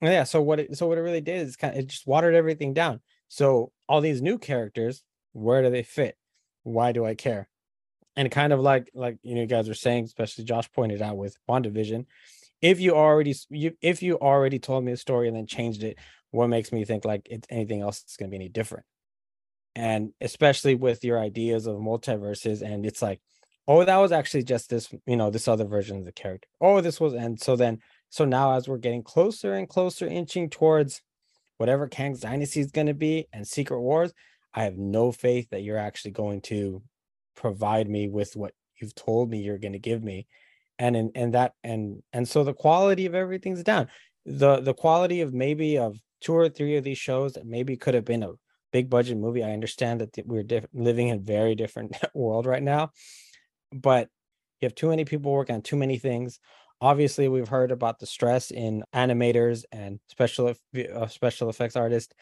yeah, 0.00 0.24
so 0.24 0.42
what 0.42 0.60
it 0.60 0.76
so 0.76 0.86
what 0.86 0.98
it 0.98 1.02
really 1.02 1.20
did 1.20 1.46
is 1.46 1.56
kind 1.56 1.74
of 1.74 1.80
it 1.80 1.88
just 1.88 2.06
watered 2.06 2.34
everything 2.34 2.74
down. 2.74 3.00
So 3.28 3.72
all 3.88 4.00
these 4.00 4.22
new 4.22 4.38
characters, 4.38 5.02
where 5.32 5.62
do 5.62 5.70
they 5.70 5.82
fit? 5.82 6.16
Why 6.62 6.92
do 6.92 7.04
I 7.04 7.14
care? 7.14 7.48
And 8.14 8.30
kind 8.30 8.52
of 8.52 8.60
like 8.60 8.90
like 8.94 9.18
you 9.22 9.34
know 9.34 9.42
you 9.42 9.46
guys 9.46 9.68
were 9.68 9.74
saying, 9.74 10.04
especially 10.04 10.44
Josh 10.44 10.70
pointed 10.72 11.02
out 11.02 11.16
with 11.16 11.36
WandaVision, 11.48 12.06
if 12.62 12.80
you 12.80 12.94
already 12.94 13.34
you 13.50 13.72
if 13.80 14.02
you 14.02 14.18
already 14.18 14.58
told 14.58 14.84
me 14.84 14.92
a 14.92 14.96
story 14.96 15.28
and 15.28 15.36
then 15.36 15.46
changed 15.46 15.82
it, 15.82 15.98
what 16.30 16.48
makes 16.48 16.72
me 16.72 16.84
think 16.84 17.04
like 17.04 17.26
it's 17.30 17.46
anything 17.50 17.82
else 17.82 18.04
is 18.06 18.16
going 18.16 18.30
to 18.30 18.36
be 18.36 18.42
any 18.42 18.48
different? 18.48 18.84
And 19.74 20.12
especially 20.20 20.74
with 20.74 21.04
your 21.04 21.18
ideas 21.18 21.66
of 21.66 21.76
multiverses, 21.76 22.62
and 22.62 22.86
it's 22.86 23.02
like, 23.02 23.20
oh, 23.68 23.84
that 23.84 23.96
was 23.96 24.12
actually 24.12 24.44
just 24.44 24.70
this, 24.70 24.92
you 25.06 25.16
know, 25.16 25.30
this 25.30 25.48
other 25.48 25.64
version 25.64 25.98
of 25.98 26.04
the 26.04 26.12
character. 26.12 26.48
Oh, 26.60 26.80
this 26.80 27.00
was, 27.00 27.14
and 27.14 27.40
so 27.40 27.56
then, 27.56 27.80
so 28.08 28.24
now 28.24 28.52
as 28.52 28.68
we're 28.68 28.78
getting 28.78 29.02
closer 29.02 29.54
and 29.54 29.68
closer, 29.68 30.06
inching 30.06 30.50
towards 30.50 31.02
whatever 31.58 31.88
Kang's 31.88 32.20
dynasty 32.20 32.60
is 32.60 32.70
going 32.70 32.86
to 32.86 32.94
be 32.94 33.26
and 33.32 33.46
Secret 33.46 33.80
Wars, 33.80 34.12
I 34.54 34.64
have 34.64 34.76
no 34.76 35.12
faith 35.12 35.50
that 35.50 35.62
you're 35.62 35.78
actually 35.78 36.12
going 36.12 36.40
to 36.42 36.82
provide 37.34 37.88
me 37.88 38.08
with 38.08 38.36
what 38.36 38.52
you've 38.80 38.94
told 38.94 39.30
me 39.30 39.38
you're 39.38 39.58
going 39.58 39.72
to 39.72 39.78
give 39.78 40.02
me. 40.02 40.26
And 40.78 40.94
in 40.94 41.10
and 41.14 41.32
that 41.32 41.54
and 41.64 42.02
and 42.12 42.28
so 42.28 42.44
the 42.44 42.52
quality 42.52 43.06
of 43.06 43.14
everything's 43.14 43.62
down. 43.62 43.88
The 44.26 44.60
the 44.60 44.74
quality 44.74 45.22
of 45.22 45.32
maybe 45.32 45.78
of 45.78 45.96
two 46.20 46.34
or 46.34 46.50
three 46.50 46.76
of 46.76 46.84
these 46.84 46.98
shows 46.98 47.32
that 47.32 47.46
maybe 47.46 47.76
could 47.76 47.94
have 47.94 48.04
been 48.04 48.22
a 48.22 48.32
big 48.72 48.90
budget 48.90 49.16
movie 49.16 49.44
i 49.44 49.52
understand 49.52 50.00
that 50.00 50.26
we're 50.26 50.42
diff- 50.42 50.66
living 50.74 51.08
in 51.08 51.16
a 51.16 51.20
very 51.20 51.54
different 51.54 51.96
world 52.14 52.46
right 52.46 52.62
now 52.62 52.90
but 53.72 54.08
you 54.60 54.66
have 54.66 54.74
too 54.74 54.88
many 54.88 55.04
people 55.04 55.32
working 55.32 55.54
on 55.54 55.62
too 55.62 55.76
many 55.76 55.98
things 55.98 56.40
obviously 56.80 57.28
we've 57.28 57.48
heard 57.48 57.70
about 57.70 57.98
the 57.98 58.06
stress 58.06 58.50
in 58.50 58.84
animators 58.94 59.64
and 59.72 59.98
special 60.08 60.52
uh, 60.94 61.06
special 61.06 61.48
effects 61.48 61.76
artists 61.76 62.14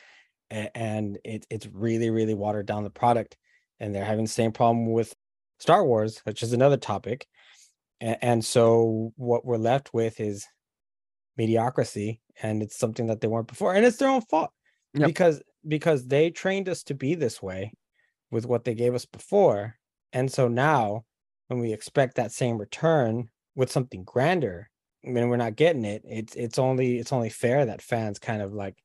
and 0.50 1.18
it, 1.24 1.46
it's 1.50 1.66
really 1.66 2.10
really 2.10 2.34
watered 2.34 2.66
down 2.66 2.84
the 2.84 2.90
product 2.90 3.36
and 3.80 3.94
they're 3.94 4.04
having 4.04 4.24
the 4.24 4.30
same 4.30 4.52
problem 4.52 4.92
with 4.92 5.14
star 5.58 5.84
wars 5.84 6.20
which 6.24 6.42
is 6.42 6.52
another 6.52 6.76
topic 6.76 7.26
and, 8.00 8.18
and 8.22 8.44
so 8.44 9.12
what 9.16 9.44
we're 9.44 9.56
left 9.56 9.92
with 9.92 10.20
is 10.20 10.46
mediocrity 11.36 12.20
and 12.42 12.62
it's 12.62 12.78
something 12.78 13.06
that 13.06 13.20
they 13.20 13.28
weren't 13.28 13.48
before 13.48 13.74
and 13.74 13.84
it's 13.84 13.96
their 13.96 14.08
own 14.08 14.22
fault 14.22 14.50
yep. 14.94 15.06
because 15.08 15.42
because 15.66 16.06
they 16.06 16.30
trained 16.30 16.68
us 16.68 16.82
to 16.84 16.94
be 16.94 17.14
this 17.14 17.42
way 17.42 17.72
with 18.30 18.46
what 18.46 18.64
they 18.64 18.74
gave 18.74 18.94
us 18.94 19.04
before 19.04 19.74
and 20.12 20.30
so 20.30 20.46
now 20.46 21.04
when 21.48 21.60
we 21.60 21.72
expect 21.72 22.16
that 22.16 22.32
same 22.32 22.58
return 22.58 23.28
with 23.54 23.70
something 23.70 24.04
grander 24.04 24.70
I 25.06 25.10
mean, 25.10 25.28
we're 25.28 25.36
not 25.36 25.56
getting 25.56 25.84
it. 25.84 26.00
It's 26.08 26.34
it's 26.34 26.58
only 26.58 26.96
it's 26.96 27.12
only 27.12 27.28
fair 27.28 27.66
that 27.66 27.82
fans 27.82 28.18
kind 28.18 28.40
of 28.40 28.54
like 28.54 28.82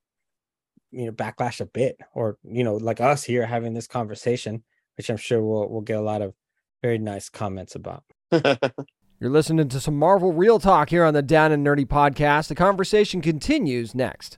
you 0.91 1.05
know 1.05 1.13
backlash 1.13 1.61
a 1.61 1.65
bit 1.65 1.97
or 2.13 2.37
you 2.43 2.63
know 2.63 2.75
like 2.75 2.99
us 2.99 3.23
here 3.23 3.45
having 3.45 3.73
this 3.73 3.85
conversation 3.85 4.63
which 4.97 5.11
i'm 5.11 5.17
sure 5.17 5.39
we'll 5.39 5.69
we'll 5.69 5.81
get 5.81 5.99
a 5.99 6.01
lot 6.01 6.23
of 6.23 6.33
very 6.81 6.97
nice 6.97 7.29
comments 7.29 7.75
about. 7.75 8.03
You're 8.31 9.29
listening 9.29 9.67
to 9.69 9.79
some 9.81 9.97
marvel 9.97 10.31
real 10.31 10.59
talk 10.59 10.89
here 10.89 11.03
on 11.03 11.13
the 11.13 11.21
down 11.21 11.51
and 11.51 11.65
nerdy 11.65 11.85
podcast. 11.85 12.47
The 12.47 12.55
conversation 12.55 13.21
continues 13.21 13.93
next 13.93 14.37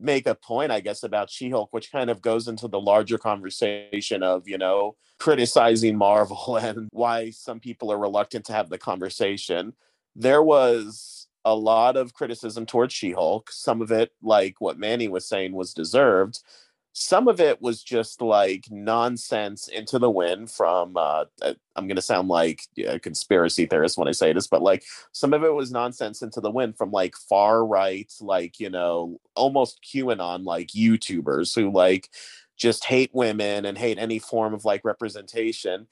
make 0.00 0.26
a 0.26 0.34
point, 0.34 0.72
I 0.72 0.80
guess, 0.80 1.02
about 1.02 1.30
She 1.30 1.50
Hulk, 1.50 1.72
which 1.72 1.92
kind 1.92 2.10
of 2.10 2.22
goes 2.22 2.48
into 2.48 2.68
the 2.68 2.80
larger 2.80 3.18
conversation 3.18 4.22
of, 4.22 4.48
you 4.48 4.58
know, 4.58 4.96
criticizing 5.18 5.96
Marvel 5.96 6.56
and 6.60 6.88
why 6.92 7.30
some 7.30 7.60
people 7.60 7.92
are 7.92 7.98
reluctant 7.98 8.46
to 8.46 8.52
have 8.52 8.70
the 8.70 8.78
conversation. 8.78 9.74
There 10.16 10.42
was 10.42 11.28
a 11.44 11.54
lot 11.54 11.96
of 11.96 12.14
criticism 12.14 12.66
towards 12.66 12.94
She 12.94 13.12
Hulk. 13.12 13.50
Some 13.50 13.80
of 13.80 13.90
it, 13.90 14.12
like 14.22 14.60
what 14.60 14.78
Manny 14.78 15.08
was 15.08 15.26
saying, 15.26 15.52
was 15.52 15.74
deserved 15.74 16.40
some 16.92 17.28
of 17.28 17.40
it 17.40 17.62
was 17.62 17.82
just 17.82 18.20
like 18.20 18.64
nonsense 18.70 19.68
into 19.68 19.98
the 19.98 20.10
wind 20.10 20.50
from 20.50 20.96
uh, 20.96 21.24
uh 21.40 21.54
i'm 21.76 21.86
going 21.86 21.96
to 21.96 22.02
sound 22.02 22.28
like 22.28 22.62
a 22.84 22.98
conspiracy 22.98 23.64
theorist 23.66 23.96
when 23.96 24.08
i 24.08 24.12
say 24.12 24.32
this 24.32 24.48
but 24.48 24.62
like 24.62 24.82
some 25.12 25.32
of 25.32 25.44
it 25.44 25.54
was 25.54 25.70
nonsense 25.70 26.20
into 26.20 26.40
the 26.40 26.50
wind 26.50 26.76
from 26.76 26.90
like 26.90 27.14
far 27.28 27.64
right 27.64 28.12
like 28.20 28.58
you 28.58 28.68
know 28.68 29.20
almost 29.36 29.80
qanon 29.82 30.44
like 30.44 30.68
youtubers 30.68 31.54
who 31.54 31.70
like 31.70 32.08
just 32.60 32.84
hate 32.84 33.10
women 33.14 33.64
and 33.64 33.78
hate 33.78 33.98
any 33.98 34.18
form 34.18 34.52
of 34.52 34.64
like 34.64 34.84
representation. 34.84 35.88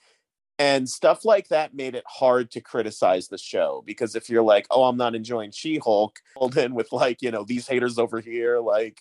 And 0.61 0.89
stuff 0.89 1.25
like 1.25 1.49
that 1.49 1.75
made 1.75 1.95
it 1.95 2.05
hard 2.07 2.51
to 2.51 2.61
criticize 2.61 3.29
the 3.29 3.39
show 3.39 3.83
because 3.87 4.17
if 4.17 4.29
you're 4.29 4.43
like 4.43 4.67
oh 4.73 4.83
i'm 4.83 4.97
not 4.97 5.15
enjoying 5.15 5.53
she-hulk 5.53 6.19
pulled 6.37 6.57
in 6.59 6.75
with 6.75 6.91
like 6.91 7.23
you 7.23 7.31
know 7.31 7.45
these 7.45 7.69
haters 7.69 7.97
over 7.97 8.19
here 8.19 8.59
like 8.59 9.01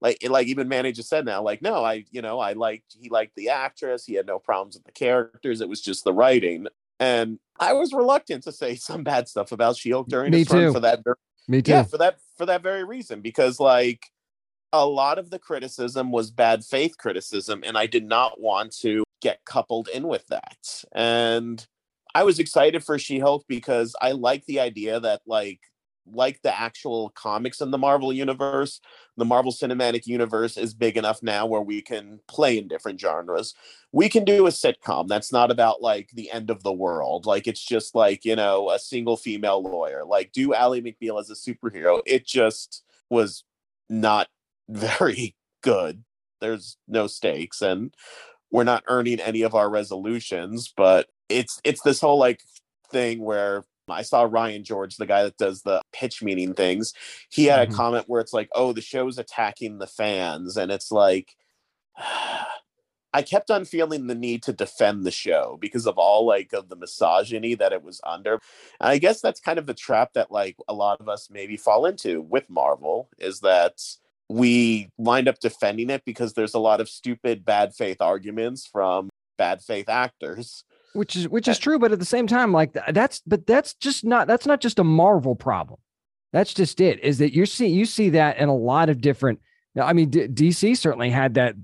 like 0.00 0.18
like 0.28 0.46
even 0.46 0.68
Manny 0.68 0.92
just 0.92 1.08
said 1.08 1.24
now, 1.24 1.42
like, 1.42 1.62
no, 1.62 1.84
I, 1.84 2.04
you 2.10 2.22
know, 2.22 2.38
I 2.38 2.52
liked 2.52 2.96
he 3.00 3.08
liked 3.08 3.34
the 3.36 3.48
actress, 3.48 4.04
he 4.04 4.14
had 4.14 4.26
no 4.26 4.38
problems 4.38 4.76
with 4.76 4.84
the 4.84 4.92
characters, 4.92 5.60
it 5.60 5.68
was 5.68 5.80
just 5.80 6.04
the 6.04 6.12
writing. 6.12 6.66
And 7.00 7.38
I 7.58 7.72
was 7.72 7.92
reluctant 7.92 8.44
to 8.44 8.52
say 8.52 8.74
some 8.76 9.02
bad 9.04 9.28
stuff 9.28 9.52
about 9.52 9.76
She-Hulk 9.76 10.08
during 10.08 10.30
Me 10.30 10.38
his 10.38 10.48
too. 10.48 10.72
for 10.72 10.80
that 10.80 11.00
Me 11.48 11.62
too. 11.62 11.72
yeah, 11.72 11.82
for 11.82 11.98
that 11.98 12.18
for 12.36 12.46
that 12.46 12.62
very 12.62 12.84
reason. 12.84 13.20
Because 13.20 13.58
like 13.58 14.06
a 14.72 14.86
lot 14.86 15.18
of 15.18 15.30
the 15.30 15.38
criticism 15.38 16.10
was 16.12 16.30
bad 16.30 16.64
faith 16.64 16.96
criticism, 16.98 17.62
and 17.64 17.76
I 17.76 17.86
did 17.86 18.04
not 18.04 18.40
want 18.40 18.76
to 18.80 19.04
get 19.20 19.44
coupled 19.44 19.88
in 19.88 20.06
with 20.06 20.26
that. 20.28 20.84
And 20.92 21.66
I 22.14 22.22
was 22.22 22.38
excited 22.38 22.84
for 22.84 22.98
She-Hulk 22.98 23.44
because 23.48 23.94
I 24.00 24.12
like 24.12 24.44
the 24.46 24.60
idea 24.60 25.00
that 25.00 25.22
like 25.26 25.60
like 26.12 26.42
the 26.42 26.58
actual 26.58 27.10
comics 27.10 27.60
in 27.60 27.70
the 27.70 27.78
Marvel 27.78 28.12
universe, 28.12 28.80
the 29.16 29.24
Marvel 29.24 29.52
Cinematic 29.52 30.06
Universe 30.06 30.56
is 30.56 30.74
big 30.74 30.96
enough 30.96 31.22
now 31.22 31.46
where 31.46 31.60
we 31.60 31.82
can 31.82 32.20
play 32.28 32.58
in 32.58 32.68
different 32.68 33.00
genres. 33.00 33.54
We 33.92 34.08
can 34.08 34.24
do 34.24 34.46
a 34.46 34.50
sitcom 34.50 35.08
that's 35.08 35.32
not 35.32 35.50
about 35.50 35.82
like 35.82 36.10
the 36.12 36.30
end 36.30 36.50
of 36.50 36.62
the 36.62 36.72
world. 36.72 37.26
Like 37.26 37.46
it's 37.46 37.64
just 37.64 37.94
like, 37.94 38.24
you 38.24 38.36
know, 38.36 38.70
a 38.70 38.78
single 38.78 39.16
female 39.16 39.62
lawyer. 39.62 40.04
Like 40.04 40.32
do 40.32 40.54
Ally 40.54 40.80
McBeal 40.80 41.20
as 41.20 41.30
a 41.30 41.34
superhero. 41.34 42.00
It 42.06 42.26
just 42.26 42.84
was 43.10 43.44
not 43.88 44.28
very 44.68 45.36
good. 45.62 46.04
There's 46.40 46.76
no 46.86 47.06
stakes 47.06 47.62
and 47.62 47.92
we're 48.50 48.64
not 48.64 48.84
earning 48.86 49.20
any 49.20 49.42
of 49.42 49.54
our 49.54 49.68
resolutions, 49.68 50.72
but 50.76 51.08
it's 51.28 51.60
it's 51.64 51.82
this 51.82 52.00
whole 52.00 52.18
like 52.18 52.40
thing 52.90 53.20
where 53.20 53.64
I 53.90 54.02
saw 54.02 54.22
Ryan 54.22 54.64
George, 54.64 54.96
the 54.96 55.06
guy 55.06 55.22
that 55.24 55.36
does 55.36 55.62
the 55.62 55.80
pitch 55.92 56.22
meeting 56.22 56.54
things. 56.54 56.92
He 57.30 57.46
had 57.46 57.60
mm-hmm. 57.60 57.74
a 57.74 57.76
comment 57.76 58.04
where 58.08 58.20
it's 58.20 58.32
like, 58.32 58.48
"Oh, 58.54 58.72
the 58.72 58.80
show's 58.80 59.18
attacking 59.18 59.78
the 59.78 59.86
fans," 59.86 60.56
and 60.56 60.70
it's 60.70 60.90
like, 60.90 61.34
I 63.14 63.22
kept 63.22 63.50
on 63.50 63.64
feeling 63.64 64.06
the 64.06 64.14
need 64.14 64.42
to 64.44 64.52
defend 64.52 65.04
the 65.04 65.10
show 65.10 65.56
because 65.60 65.86
of 65.86 65.96
all 65.96 66.26
like 66.26 66.52
of 66.52 66.68
the 66.68 66.76
misogyny 66.76 67.54
that 67.54 67.72
it 67.72 67.82
was 67.82 68.00
under. 68.04 68.34
And 68.80 68.90
I 68.90 68.98
guess 68.98 69.20
that's 69.20 69.40
kind 69.40 69.58
of 69.58 69.66
the 69.66 69.74
trap 69.74 70.12
that 70.12 70.30
like 70.30 70.56
a 70.68 70.74
lot 70.74 71.00
of 71.00 71.08
us 71.08 71.28
maybe 71.30 71.56
fall 71.56 71.86
into 71.86 72.20
with 72.20 72.50
Marvel 72.50 73.08
is 73.18 73.40
that 73.40 73.80
we 74.28 74.90
wind 74.98 75.26
up 75.26 75.40
defending 75.40 75.88
it 75.88 76.04
because 76.04 76.34
there's 76.34 76.54
a 76.54 76.58
lot 76.58 76.80
of 76.80 76.88
stupid 76.88 77.44
bad 77.44 77.74
faith 77.74 78.02
arguments 78.02 78.66
from 78.66 79.08
bad 79.38 79.62
faith 79.62 79.88
actors 79.88 80.64
which 80.98 81.16
is 81.16 81.28
which 81.28 81.48
is 81.48 81.58
true 81.58 81.78
but 81.78 81.92
at 81.92 81.98
the 81.98 82.04
same 82.04 82.26
time 82.26 82.52
like 82.52 82.76
that's 82.92 83.22
but 83.26 83.46
that's 83.46 83.74
just 83.74 84.04
not 84.04 84.26
that's 84.26 84.46
not 84.46 84.60
just 84.60 84.78
a 84.78 84.84
marvel 84.84 85.34
problem 85.34 85.78
that's 86.32 86.52
just 86.52 86.80
it 86.80 87.02
is 87.02 87.18
that 87.18 87.34
you 87.34 87.46
see 87.46 87.68
you 87.68 87.86
see 87.86 88.10
that 88.10 88.36
in 88.38 88.48
a 88.48 88.56
lot 88.56 88.88
of 88.88 89.00
different 89.00 89.40
I 89.80 89.92
mean, 89.92 90.10
D- 90.10 90.26
DC 90.26 90.76
certainly 90.76 91.10
had 91.10 91.34
that 91.34 91.54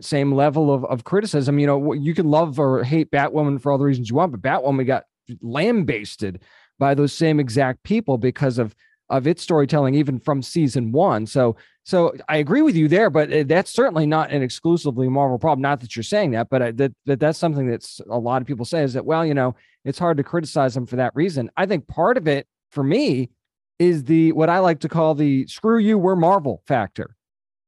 same 0.00 0.32
level 0.32 0.72
of, 0.72 0.84
of 0.84 1.02
criticism. 1.02 1.58
You 1.58 1.66
know, 1.66 1.92
you 1.92 2.14
can 2.14 2.30
love 2.30 2.60
or 2.60 2.84
hate 2.84 3.10
Batwoman 3.10 3.60
for 3.60 3.72
all 3.72 3.78
the 3.78 3.84
reasons 3.84 4.10
you 4.10 4.16
want, 4.16 4.32
but 4.32 4.42
Batwoman 4.42 4.86
got 4.86 5.04
lambasted 5.40 6.42
by 6.78 6.94
those 6.94 7.12
same 7.12 7.40
exact 7.40 7.82
people 7.82 8.18
because 8.18 8.58
of 8.58 8.74
of 9.10 9.26
its 9.26 9.42
storytelling, 9.42 9.94
even 9.94 10.18
from 10.18 10.42
season 10.42 10.92
one. 10.92 11.26
So, 11.26 11.56
so 11.84 12.14
I 12.28 12.38
agree 12.38 12.62
with 12.62 12.74
you 12.74 12.88
there, 12.88 13.10
but 13.10 13.32
uh, 13.32 13.44
that's 13.46 13.70
certainly 13.70 14.06
not 14.06 14.30
an 14.30 14.42
exclusively 14.42 15.08
Marvel 15.08 15.38
problem. 15.38 15.62
Not 15.62 15.80
that 15.80 15.94
you're 15.94 16.02
saying 16.02 16.30
that, 16.32 16.48
but 16.48 16.62
I, 16.62 16.70
that, 16.72 16.92
that 17.06 17.20
that's 17.20 17.38
something 17.38 17.68
that's 17.68 18.00
a 18.08 18.18
lot 18.18 18.40
of 18.40 18.48
people 18.48 18.64
say 18.64 18.82
is 18.82 18.94
that 18.94 19.04
well, 19.04 19.24
you 19.24 19.34
know, 19.34 19.54
it's 19.84 19.98
hard 19.98 20.16
to 20.16 20.22
criticize 20.22 20.74
them 20.74 20.86
for 20.86 20.96
that 20.96 21.14
reason. 21.14 21.50
I 21.56 21.66
think 21.66 21.86
part 21.86 22.16
of 22.16 22.26
it 22.26 22.46
for 22.70 22.82
me 22.82 23.30
is 23.78 24.04
the 24.04 24.32
what 24.32 24.48
I 24.48 24.60
like 24.60 24.80
to 24.80 24.88
call 24.88 25.14
the 25.14 25.46
screw 25.46 25.78
you, 25.78 25.98
we're 25.98 26.16
Marvel 26.16 26.62
factor. 26.66 27.16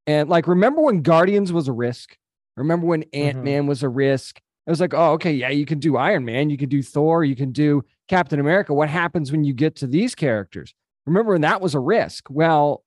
And 0.06 0.28
like, 0.28 0.46
remember 0.46 0.80
when 0.80 1.02
Guardians 1.02 1.52
was 1.52 1.68
a 1.68 1.72
risk? 1.72 2.16
Remember 2.56 2.86
when 2.86 3.04
Ant 3.12 3.44
Man 3.44 3.62
mm-hmm. 3.62 3.68
was 3.68 3.82
a 3.82 3.88
risk? 3.88 4.40
It 4.66 4.70
was 4.70 4.80
like, 4.80 4.94
oh, 4.94 5.12
okay, 5.12 5.32
yeah, 5.32 5.50
you 5.50 5.66
can 5.66 5.78
do 5.78 5.96
Iron 5.96 6.24
Man, 6.24 6.50
you 6.50 6.56
can 6.56 6.68
do 6.68 6.82
Thor, 6.82 7.22
you 7.22 7.36
can 7.36 7.52
do 7.52 7.84
Captain 8.08 8.40
America. 8.40 8.74
What 8.74 8.88
happens 8.88 9.30
when 9.30 9.44
you 9.44 9.52
get 9.52 9.76
to 9.76 9.86
these 9.86 10.14
characters? 10.14 10.74
Remember 11.06 11.32
when 11.32 11.42
that 11.42 11.60
was 11.60 11.74
a 11.74 11.80
risk? 11.80 12.26
Well, 12.30 12.84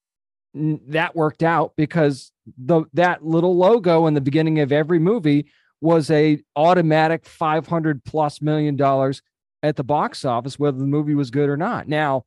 n- 0.56 0.82
that 0.88 1.16
worked 1.16 1.44
out 1.44 1.74
because 1.76 2.32
the 2.58 2.84
that 2.94 3.26
little 3.26 3.56
logo 3.56 4.08
in 4.08 4.14
the 4.14 4.22
beginning 4.22 4.60
of 4.60 4.72
every 4.72 5.00
movie 5.00 5.50
was 5.82 6.12
a 6.12 6.42
automatic 6.56 7.26
500 7.26 8.04
plus 8.04 8.42
million 8.42 8.76
dollars 8.76 9.22
at 9.64 9.76
the 9.76 9.84
box 9.84 10.26
office 10.26 10.60
whether 10.60 10.78
the 10.78 10.86
movie 10.86 11.16
was 11.16 11.32
good 11.32 11.50
or 11.50 11.58
not. 11.58 11.88
Now, 11.88 12.26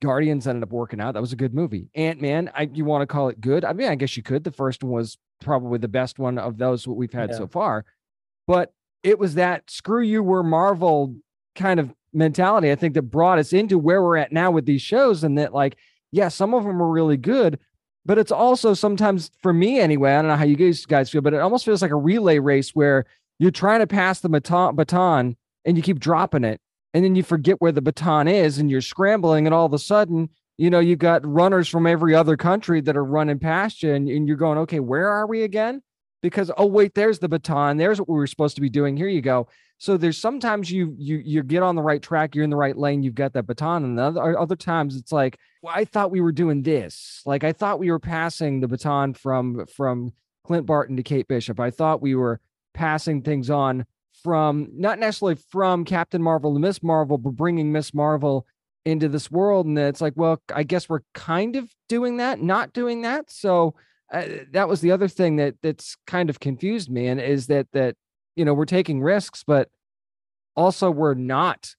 Guardians 0.00 0.46
ended 0.46 0.62
up 0.62 0.72
working 0.72 1.00
out. 1.00 1.14
That 1.14 1.20
was 1.20 1.32
a 1.32 1.36
good 1.36 1.54
movie. 1.54 1.90
Ant-Man, 1.94 2.50
I 2.54 2.70
you 2.72 2.84
want 2.84 3.02
to 3.02 3.06
call 3.06 3.28
it 3.28 3.40
good? 3.40 3.64
I 3.64 3.72
mean, 3.72 3.88
I 3.88 3.94
guess 3.94 4.16
you 4.16 4.22
could. 4.22 4.44
The 4.44 4.50
first 4.50 4.82
one 4.82 4.92
was 4.92 5.18
probably 5.40 5.78
the 5.78 5.88
best 5.88 6.18
one 6.18 6.38
of 6.38 6.58
those 6.58 6.86
what 6.86 6.96
we've 6.96 7.12
had 7.12 7.30
yeah. 7.30 7.36
so 7.36 7.46
far. 7.46 7.84
But 8.46 8.72
it 9.02 9.18
was 9.18 9.34
that 9.34 9.70
screw 9.70 10.02
you, 10.02 10.22
we're 10.22 10.42
Marvel 10.42 11.16
kind 11.54 11.80
of 11.80 11.92
mentality, 12.12 12.70
I 12.70 12.74
think, 12.74 12.94
that 12.94 13.02
brought 13.02 13.38
us 13.38 13.52
into 13.52 13.78
where 13.78 14.02
we're 14.02 14.16
at 14.16 14.32
now 14.32 14.50
with 14.50 14.66
these 14.66 14.82
shows. 14.82 15.24
And 15.24 15.38
that, 15.38 15.54
like, 15.54 15.76
yeah, 16.12 16.28
some 16.28 16.54
of 16.54 16.64
them 16.64 16.82
are 16.82 16.88
really 16.88 17.16
good, 17.16 17.58
but 18.04 18.18
it's 18.18 18.32
also 18.32 18.74
sometimes, 18.74 19.30
for 19.42 19.52
me 19.52 19.78
anyway, 19.78 20.12
I 20.12 20.22
don't 20.22 20.28
know 20.28 20.36
how 20.36 20.44
you 20.44 20.56
guys, 20.56 21.10
feel, 21.10 21.20
but 21.20 21.34
it 21.34 21.40
almost 21.40 21.64
feels 21.64 21.82
like 21.82 21.90
a 21.90 21.96
relay 21.96 22.38
race 22.38 22.70
where 22.70 23.06
you're 23.38 23.50
trying 23.50 23.80
to 23.80 23.86
pass 23.86 24.20
the 24.20 24.28
baton, 24.28 24.76
baton 24.76 25.36
and 25.64 25.76
you 25.76 25.82
keep 25.82 26.00
dropping 26.00 26.44
it. 26.44 26.60
And 26.92 27.04
then 27.04 27.14
you 27.14 27.22
forget 27.22 27.60
where 27.60 27.72
the 27.72 27.82
baton 27.82 28.26
is 28.26 28.58
and 28.58 28.70
you're 28.70 28.80
scrambling. 28.80 29.46
And 29.46 29.54
all 29.54 29.66
of 29.66 29.72
a 29.72 29.78
sudden, 29.78 30.28
you 30.58 30.70
know, 30.70 30.80
you've 30.80 30.98
got 30.98 31.24
runners 31.24 31.68
from 31.68 31.86
every 31.86 32.14
other 32.14 32.36
country 32.36 32.80
that 32.80 32.96
are 32.96 33.04
running 33.04 33.38
past 33.38 33.82
you. 33.82 33.94
And, 33.94 34.08
and 34.08 34.26
you're 34.26 34.36
going, 34.36 34.58
okay, 34.58 34.80
where 34.80 35.08
are 35.08 35.26
we 35.26 35.42
again? 35.42 35.82
Because, 36.22 36.50
oh, 36.56 36.66
wait, 36.66 36.94
there's 36.94 37.18
the 37.18 37.28
baton. 37.28 37.76
There's 37.76 37.98
what 37.98 38.08
we 38.08 38.14
were 38.14 38.26
supposed 38.26 38.54
to 38.56 38.60
be 38.60 38.68
doing. 38.68 38.96
Here 38.96 39.08
you 39.08 39.22
go. 39.22 39.48
So 39.78 39.96
there's 39.96 40.18
sometimes 40.18 40.70
you 40.70 40.94
you 40.98 41.22
you 41.24 41.42
get 41.42 41.62
on 41.62 41.74
the 41.74 41.82
right 41.82 42.02
track, 42.02 42.34
you're 42.34 42.44
in 42.44 42.50
the 42.50 42.56
right 42.56 42.76
lane, 42.76 43.02
you've 43.02 43.14
got 43.14 43.32
that 43.32 43.46
baton, 43.46 43.82
and 43.82 43.98
other 43.98 44.38
other 44.38 44.54
times 44.54 44.94
it's 44.94 45.10
like, 45.10 45.38
well, 45.62 45.72
I 45.74 45.86
thought 45.86 46.10
we 46.10 46.20
were 46.20 46.32
doing 46.32 46.62
this. 46.62 47.22
Like 47.24 47.44
I 47.44 47.52
thought 47.52 47.78
we 47.78 47.90
were 47.90 47.98
passing 47.98 48.60
the 48.60 48.68
baton 48.68 49.14
from 49.14 49.64
from 49.74 50.12
Clint 50.44 50.66
Barton 50.66 50.98
to 50.98 51.02
Kate 51.02 51.26
Bishop. 51.26 51.58
I 51.58 51.70
thought 51.70 52.02
we 52.02 52.14
were 52.14 52.42
passing 52.74 53.22
things 53.22 53.48
on 53.48 53.86
from 54.22 54.68
not 54.74 54.98
necessarily 54.98 55.36
from 55.50 55.86
Captain 55.86 56.22
Marvel 56.22 56.52
to 56.52 56.60
Miss 56.60 56.82
Marvel, 56.82 57.16
but 57.16 57.30
bringing 57.30 57.72
Miss 57.72 57.94
Marvel 57.94 58.46
into 58.84 59.08
this 59.08 59.30
world. 59.30 59.64
And 59.64 59.78
it's 59.78 60.02
like, 60.02 60.12
well, 60.14 60.42
I 60.54 60.62
guess 60.62 60.90
we're 60.90 61.00
kind 61.14 61.56
of 61.56 61.72
doing 61.88 62.18
that, 62.18 62.42
not 62.42 62.74
doing 62.74 63.02
that. 63.02 63.30
So 63.30 63.74
uh, 64.12 64.24
that 64.52 64.68
was 64.68 64.80
the 64.80 64.92
other 64.92 65.08
thing 65.08 65.36
that 65.36 65.54
that's 65.62 65.96
kind 66.06 66.30
of 66.30 66.40
confused 66.40 66.90
me, 66.90 67.06
and 67.06 67.20
is 67.20 67.46
that 67.48 67.68
that 67.72 67.96
you 68.36 68.44
know, 68.44 68.54
we're 68.54 68.64
taking 68.64 69.02
risks, 69.02 69.44
but 69.46 69.68
also 70.56 70.90
we're 70.90 71.14
not 71.14 71.74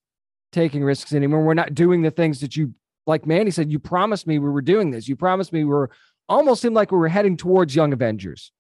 taking 0.52 0.84
risks 0.84 1.14
anymore. 1.14 1.44
We're 1.44 1.54
not 1.54 1.74
doing 1.74 2.02
the 2.02 2.12
things 2.12 2.40
that 2.42 2.56
you, 2.56 2.74
like 3.08 3.26
Mandy 3.26 3.52
said, 3.52 3.72
you 3.72 3.80
promised 3.80 4.28
me 4.28 4.40
we 4.40 4.50
were 4.50 4.62
doing 4.62 4.92
this. 4.92 5.08
You 5.08 5.16
promised 5.16 5.54
me 5.54 5.64
we 5.64 5.72
were 5.72 5.90
almost 6.30 6.62
seemed 6.62 6.76
like 6.76 6.92
we 6.92 6.98
were 6.98 7.08
heading 7.08 7.38
towards 7.38 7.76
Young 7.76 7.94
Avengers. 7.94 8.52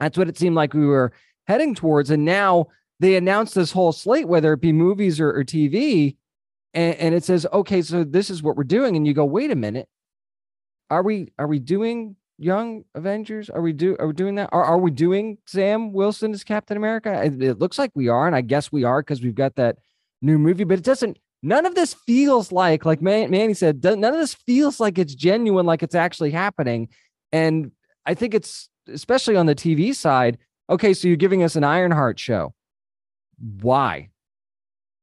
That's 0.00 0.16
what 0.16 0.28
it 0.28 0.38
seemed 0.38 0.56
like 0.56 0.74
we 0.74 0.86
were 0.86 1.12
heading 1.46 1.74
towards. 1.74 2.10
And 2.10 2.24
now 2.24 2.68
they 3.00 3.16
announced 3.16 3.54
this 3.54 3.72
whole 3.72 3.92
slate, 3.92 4.26
whether 4.26 4.52
it 4.52 4.60
be 4.60 4.72
movies 4.72 5.20
or, 5.20 5.30
or 5.30 5.44
TV, 5.44 6.16
and, 6.72 6.94
and 6.96 7.14
it 7.14 7.24
says, 7.24 7.46
okay, 7.52 7.82
so 7.82 8.04
this 8.04 8.30
is 8.30 8.42
what 8.42 8.56
we're 8.56 8.64
doing. 8.64 8.96
And 8.96 9.06
you 9.06 9.14
go, 9.14 9.24
wait 9.24 9.50
a 9.50 9.56
minute. 9.56 9.88
Are 10.90 11.02
we 11.02 11.32
are 11.38 11.46
we 11.46 11.58
doing 11.58 12.16
Young 12.38 12.84
Avengers? 12.94 13.48
Are 13.48 13.60
we 13.60 13.72
do 13.72 13.96
are 13.98 14.08
we 14.08 14.12
doing 14.12 14.34
that? 14.36 14.50
Are, 14.52 14.64
are 14.64 14.78
we 14.78 14.90
doing 14.90 15.38
Sam 15.46 15.92
Wilson 15.92 16.32
as 16.32 16.42
Captain 16.42 16.76
America? 16.76 17.22
It, 17.22 17.42
it 17.42 17.58
looks 17.58 17.78
like 17.78 17.92
we 17.94 18.08
are, 18.08 18.26
and 18.26 18.34
I 18.34 18.40
guess 18.40 18.72
we 18.72 18.84
are 18.84 19.00
because 19.02 19.22
we've 19.22 19.34
got 19.34 19.54
that 19.56 19.78
new 20.20 20.38
movie. 20.38 20.64
But 20.64 20.78
it 20.78 20.84
doesn't. 20.84 21.18
None 21.42 21.66
of 21.66 21.74
this 21.74 21.94
feels 21.94 22.50
like 22.50 22.84
like 22.84 23.00
Man, 23.00 23.30
Manny 23.30 23.54
said. 23.54 23.84
None 23.84 24.04
of 24.04 24.14
this 24.14 24.34
feels 24.34 24.80
like 24.80 24.98
it's 24.98 25.14
genuine, 25.14 25.66
like 25.66 25.82
it's 25.82 25.94
actually 25.94 26.32
happening. 26.32 26.88
And 27.32 27.70
I 28.04 28.14
think 28.14 28.34
it's 28.34 28.68
especially 28.88 29.36
on 29.36 29.46
the 29.46 29.54
TV 29.54 29.94
side. 29.94 30.38
Okay, 30.68 30.94
so 30.94 31.06
you're 31.06 31.16
giving 31.16 31.42
us 31.42 31.56
an 31.56 31.64
Ironheart 31.64 32.18
show. 32.18 32.54
Why? 33.60 34.10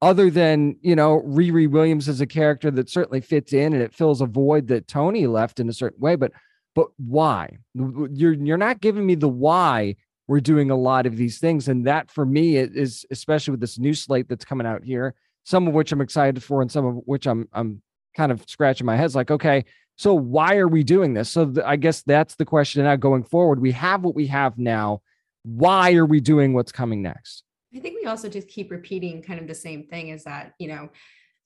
Other 0.02 0.30
than 0.30 0.78
you 0.82 0.96
know, 0.96 1.22
Riri 1.22 1.70
Williams 1.70 2.10
is 2.10 2.20
a 2.20 2.26
character 2.26 2.72
that 2.72 2.90
certainly 2.90 3.22
fits 3.22 3.54
in 3.54 3.74
and 3.74 3.82
it 3.82 3.94
fills 3.94 4.20
a 4.20 4.26
void 4.26 4.68
that 4.68 4.88
Tony 4.88 5.28
left 5.28 5.60
in 5.60 5.70
a 5.70 5.74
certain 5.74 6.02
way, 6.02 6.16
but 6.16 6.32
but 6.76 6.88
why? 6.98 7.58
You're 7.74 8.34
you're 8.34 8.58
not 8.58 8.82
giving 8.82 9.06
me 9.06 9.16
the 9.16 9.30
why 9.30 9.96
we're 10.28 10.40
doing 10.40 10.72
a 10.72 10.78
lot 10.78 11.06
of 11.06 11.18
these 11.18 11.40
things, 11.40 11.68
and 11.68 11.86
that 11.88 12.10
for 12.12 12.26
me 12.26 12.58
is 12.58 13.06
especially 13.12 13.52
with 13.52 13.62
this 13.62 13.80
new 13.80 13.94
slate 13.94 14.30
that's 14.30 14.46
coming 14.46 14.68
out 14.68 14.84
here. 14.84 15.14
Some 15.44 15.68
of 15.68 15.74
which 15.74 15.92
I'm 15.92 16.02
excited 16.02 16.44
for, 16.44 16.62
and 16.62 16.72
some 16.72 16.86
of 16.86 16.96
which 17.06 17.28
I'm 17.28 17.48
I'm 17.54 17.82
kind 18.16 18.32
of 18.32 18.48
scratching 18.48 18.86
my 18.86 18.96
head. 18.96 19.16
Like, 19.16 19.32
okay, 19.32 19.66
so 19.98 20.14
why 20.14 20.58
are 20.58 20.68
we 20.68 20.84
doing 20.84 21.14
this? 21.14 21.30
So 21.30 21.46
th- 21.46 21.66
I 21.66 21.76
guess 21.76 22.02
that's 22.02 22.36
the 22.36 22.46
question 22.46 22.84
now 22.84 22.96
going 22.96 23.24
forward. 23.24 23.60
We 23.60 23.72
have 23.74 24.04
what 24.04 24.16
we 24.16 24.28
have 24.28 24.58
now. 24.58 25.02
Why 25.44 25.94
are 25.94 26.06
we 26.06 26.20
doing 26.20 26.54
what's 26.54 26.72
coming 26.72 27.02
next? 27.02 27.44
I 27.76 27.80
think 27.80 27.98
we 28.02 28.08
also 28.08 28.30
just 28.30 28.48
keep 28.48 28.72
repeating 28.72 29.22
kind 29.22 29.40
of 29.40 29.48
the 29.48 29.56
same 29.56 29.88
thing 29.88 30.10
is 30.10 30.24
that, 30.26 30.54
you 30.60 30.68
know, 30.68 30.90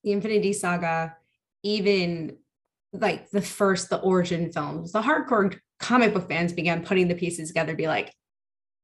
the 0.04 0.12
Infinity 0.12 0.54
Saga, 0.54 1.15
even 1.63 2.38
like 3.00 3.29
the 3.29 3.41
first 3.41 3.89
the 3.89 4.00
origin 4.00 4.52
films. 4.52 4.91
The 4.91 5.02
hardcore 5.02 5.58
comic 5.79 6.13
book 6.13 6.29
fans 6.29 6.54
began 6.54 6.83
putting 6.83 7.08
the 7.08 7.15
pieces 7.15 7.50
together 7.50 7.73
to 7.73 7.77
be 7.77 7.87
like 7.87 8.13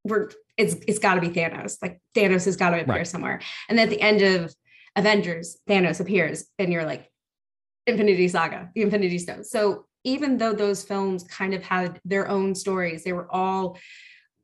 we're 0.04 0.30
it's 0.58 0.76
it's 0.88 1.00
got 1.00 1.16
to 1.16 1.22
be 1.22 1.30
thanos. 1.30 1.78
Like 1.82 2.00
thanos 2.16 2.46
has 2.46 2.56
got 2.56 2.72
to 2.72 2.82
appear 2.82 2.96
right. 2.96 3.08
somewhere. 3.08 3.42
And 3.70 3.80
at 3.80 3.90
the 3.90 4.02
end 4.02 4.22
of 4.22 4.54
avengers 4.96 5.58
thanos 5.70 6.02
appears 6.02 6.46
and 6.60 6.72
you're 6.72 6.86
like 6.86 7.10
infinity 7.88 8.28
saga 8.28 8.70
the 8.76 8.82
infinity 8.82 9.18
stones. 9.18 9.50
So 9.50 9.86
even 10.04 10.38
though 10.38 10.54
those 10.54 10.84
films 10.84 11.24
kind 11.24 11.54
of 11.54 11.64
had 11.64 12.00
their 12.04 12.28
own 12.28 12.56
stories 12.56 13.04
they 13.04 13.14
were 13.14 13.32
all 13.32 13.78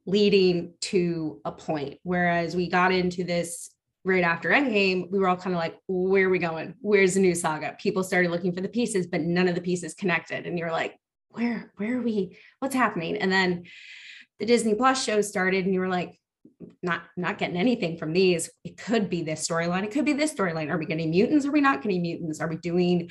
leading 0.07 0.73
to 0.79 1.41
a 1.43 1.51
point. 1.51 1.99
Whereas 2.03 2.55
we 2.55 2.69
got 2.69 2.93
into 2.93 3.23
this 3.23 3.69
right 4.07 4.23
after 4.23 4.49
Endgame, 4.49 5.11
we 5.11 5.19
were 5.19 5.27
all 5.27 5.35
kind 5.35 5.55
of 5.55 5.59
like, 5.59 5.77
where 5.87 6.27
are 6.27 6.29
we 6.29 6.39
going? 6.39 6.73
Where's 6.81 7.15
the 7.15 7.19
new 7.19 7.35
saga? 7.35 7.75
People 7.79 8.03
started 8.03 8.31
looking 8.31 8.53
for 8.53 8.61
the 8.61 8.69
pieces, 8.69 9.05
but 9.07 9.21
none 9.21 9.47
of 9.47 9.55
the 9.55 9.61
pieces 9.61 9.93
connected. 9.93 10.45
And 10.45 10.57
you're 10.57 10.71
like, 10.71 10.97
where, 11.29 11.71
where 11.75 11.99
are 11.99 12.01
we? 12.01 12.37
What's 12.59 12.73
happening? 12.75 13.17
And 13.17 13.31
then 13.31 13.65
the 14.39 14.45
Disney 14.45 14.75
Plus 14.75 15.03
show 15.03 15.21
started, 15.21 15.65
and 15.65 15.73
you 15.73 15.81
were 15.81 15.89
like, 15.89 16.19
not 16.81 17.03
not 17.17 17.37
getting 17.37 17.57
anything 17.57 17.97
from 17.97 18.13
these. 18.13 18.49
It 18.63 18.77
could 18.77 19.09
be 19.09 19.21
this 19.21 19.47
storyline. 19.47 19.83
It 19.83 19.91
could 19.91 20.05
be 20.05 20.13
this 20.13 20.33
storyline. 20.33 20.71
Are 20.71 20.77
we 20.77 20.85
getting 20.85 21.09
mutants? 21.09 21.45
Are 21.45 21.51
we 21.51 21.61
not 21.61 21.81
getting 21.81 22.01
mutants? 22.01 22.39
Are 22.39 22.47
we 22.47 22.57
doing 22.57 23.09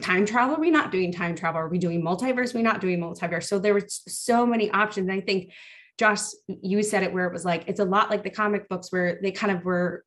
time 0.00 0.26
travel? 0.26 0.56
Are 0.56 0.60
we 0.60 0.70
not 0.70 0.92
doing 0.92 1.10
time 1.10 1.34
travel? 1.34 1.60
Are 1.60 1.68
we 1.68 1.78
doing 1.78 2.02
multiverse? 2.02 2.54
Are 2.54 2.58
we 2.58 2.62
not 2.62 2.80
doing 2.80 3.00
multiverse? 3.00 3.44
So 3.44 3.58
there 3.58 3.74
were 3.74 3.86
so 3.88 4.46
many 4.46 4.70
options. 4.70 5.08
And 5.08 5.18
I 5.18 5.22
think 5.22 5.52
Josh, 5.98 6.20
you 6.46 6.82
said 6.82 7.02
it 7.02 7.12
where 7.12 7.26
it 7.26 7.32
was 7.32 7.44
like 7.44 7.64
it's 7.66 7.80
a 7.80 7.84
lot 7.84 8.10
like 8.10 8.22
the 8.22 8.30
comic 8.30 8.68
books 8.68 8.92
where 8.92 9.18
they 9.22 9.32
kind 9.32 9.56
of 9.56 9.64
were 9.64 10.04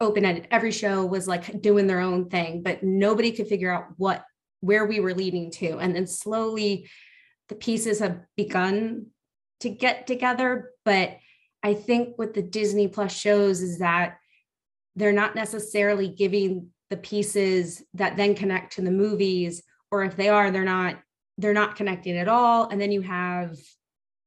open 0.00 0.24
ended. 0.24 0.48
Every 0.50 0.72
show 0.72 1.04
was 1.04 1.28
like 1.28 1.60
doing 1.60 1.86
their 1.86 2.00
own 2.00 2.28
thing, 2.28 2.62
but 2.62 2.82
nobody 2.82 3.32
could 3.32 3.48
figure 3.48 3.72
out 3.72 3.86
what 3.96 4.24
where 4.60 4.86
we 4.86 5.00
were 5.00 5.14
leading 5.14 5.50
to. 5.50 5.78
And 5.78 5.94
then 5.94 6.06
slowly 6.06 6.88
the 7.48 7.54
pieces 7.54 7.98
have 7.98 8.20
begun 8.36 9.06
to 9.60 9.68
get 9.68 10.06
together. 10.06 10.70
But 10.84 11.18
I 11.62 11.74
think 11.74 12.18
what 12.18 12.34
the 12.34 12.42
Disney 12.42 12.88
Plus 12.88 13.12
shows 13.14 13.60
is 13.60 13.78
that 13.78 14.16
they're 14.96 15.12
not 15.12 15.34
necessarily 15.34 16.08
giving 16.08 16.70
the 16.90 16.96
pieces 16.96 17.82
that 17.94 18.16
then 18.16 18.34
connect 18.34 18.74
to 18.74 18.82
the 18.82 18.90
movies, 18.90 19.62
or 19.90 20.04
if 20.04 20.16
they 20.16 20.28
are, 20.28 20.50
they're 20.50 20.64
not 20.64 20.96
they're 21.36 21.52
not 21.52 21.76
connecting 21.76 22.16
at 22.16 22.28
all. 22.28 22.68
And 22.68 22.80
then 22.80 22.92
you 22.92 23.02
have 23.02 23.56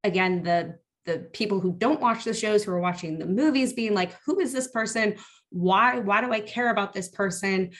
again 0.03 0.43
the 0.43 0.77
the 1.05 1.19
people 1.31 1.59
who 1.59 1.73
don't 1.73 2.01
watch 2.01 2.25
the 2.25 2.33
shows 2.33 2.63
who 2.63 2.71
are 2.71 2.81
watching 2.81 3.17
the 3.17 3.25
movies 3.25 3.73
being 3.73 3.93
like 3.93 4.11
who 4.25 4.39
is 4.39 4.51
this 4.51 4.67
person 4.67 5.15
why 5.49 5.99
why 5.99 6.21
do 6.21 6.31
i 6.31 6.39
care 6.39 6.69
about 6.69 6.93
this 6.93 7.09
person? 7.09 7.71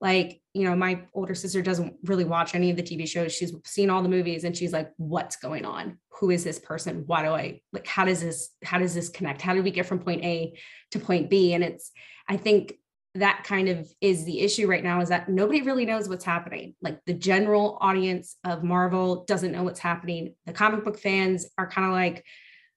Like 0.00 0.40
you 0.52 0.64
know 0.64 0.76
my 0.76 1.02
older 1.14 1.34
sister 1.34 1.62
doesn't 1.62 1.94
really 2.04 2.24
watch 2.24 2.54
any 2.54 2.70
of 2.70 2.76
the 2.76 2.82
tv 2.82 3.08
shows. 3.08 3.32
She's 3.32 3.52
seen 3.64 3.90
all 3.90 4.02
the 4.02 4.08
movies 4.08 4.44
and 4.44 4.56
she's 4.56 4.72
like 4.72 4.90
what's 4.96 5.36
going 5.36 5.64
on? 5.64 5.98
Who 6.20 6.30
is 6.30 6.44
this 6.44 6.58
person? 6.58 7.04
Why 7.06 7.22
do 7.22 7.30
i 7.30 7.60
like 7.72 7.86
how 7.86 8.04
does 8.04 8.20
this 8.22 8.50
how 8.62 8.78
does 8.78 8.94
this 8.94 9.08
connect? 9.08 9.42
How 9.42 9.54
do 9.54 9.62
we 9.62 9.70
get 9.70 9.86
from 9.86 10.00
point 10.00 10.24
a 10.24 10.58
to 10.92 10.98
point 10.98 11.30
b? 11.30 11.54
And 11.54 11.64
it's 11.64 11.90
i 12.28 12.36
think 12.36 12.74
that 13.20 13.44
kind 13.44 13.68
of 13.68 13.88
is 14.00 14.24
the 14.24 14.40
issue 14.40 14.66
right 14.66 14.84
now 14.84 15.00
is 15.00 15.08
that 15.08 15.28
nobody 15.28 15.62
really 15.62 15.86
knows 15.86 16.08
what's 16.08 16.24
happening. 16.24 16.74
Like 16.82 17.00
the 17.06 17.14
general 17.14 17.78
audience 17.80 18.36
of 18.44 18.62
marvel 18.62 19.24
doesn't 19.24 19.52
know 19.52 19.62
what's 19.62 19.80
happening. 19.80 20.34
The 20.44 20.52
comic 20.52 20.84
book 20.84 20.98
fans 20.98 21.46
are 21.58 21.66
kind 21.68 21.86
of 21.86 21.92
like 21.92 22.24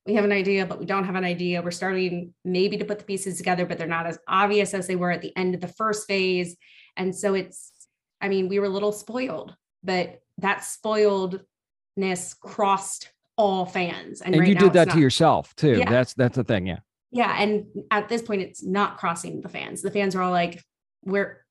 we 0.09 0.15
have 0.15 0.25
an 0.25 0.31
idea, 0.31 0.65
but 0.65 0.79
we 0.79 0.85
don't 0.85 1.03
have 1.03 1.15
an 1.15 1.23
idea. 1.23 1.61
We're 1.61 1.71
starting 1.71 2.33
maybe 2.43 2.77
to 2.77 2.85
put 2.85 2.97
the 2.97 3.05
pieces 3.05 3.37
together, 3.37 3.65
but 3.65 3.77
they're 3.77 3.87
not 3.87 4.07
as 4.07 4.17
obvious 4.27 4.73
as 4.73 4.87
they 4.87 4.95
were 4.95 5.11
at 5.11 5.21
the 5.21 5.35
end 5.37 5.53
of 5.53 5.61
the 5.61 5.67
first 5.67 6.07
phase. 6.07 6.57
And 6.97 7.15
so 7.15 7.35
it's, 7.35 7.71
I 8.19 8.27
mean, 8.27 8.49
we 8.49 8.59
were 8.59 8.65
a 8.65 8.69
little 8.69 8.91
spoiled, 8.91 9.55
but 9.83 10.21
that 10.39 10.59
spoiledness 10.61 12.39
crossed 12.39 13.11
all 13.37 13.65
fans. 13.65 14.21
And, 14.21 14.33
and 14.33 14.41
right 14.41 14.49
you 14.49 14.55
did 14.55 14.73
that 14.73 14.87
not, 14.87 14.95
to 14.95 14.99
yourself 14.99 15.55
too. 15.55 15.77
Yeah. 15.77 15.89
That's 15.89 16.13
that's 16.13 16.35
the 16.35 16.43
thing. 16.43 16.65
Yeah. 16.65 16.79
Yeah. 17.11 17.35
And 17.39 17.65
at 17.91 18.09
this 18.09 18.21
point, 18.21 18.41
it's 18.41 18.63
not 18.63 18.97
crossing 18.97 19.41
the 19.41 19.49
fans. 19.49 19.81
The 19.81 19.91
fans 19.91 20.15
are 20.15 20.21
all 20.21 20.31
like, 20.31 20.63
we're 21.03 21.45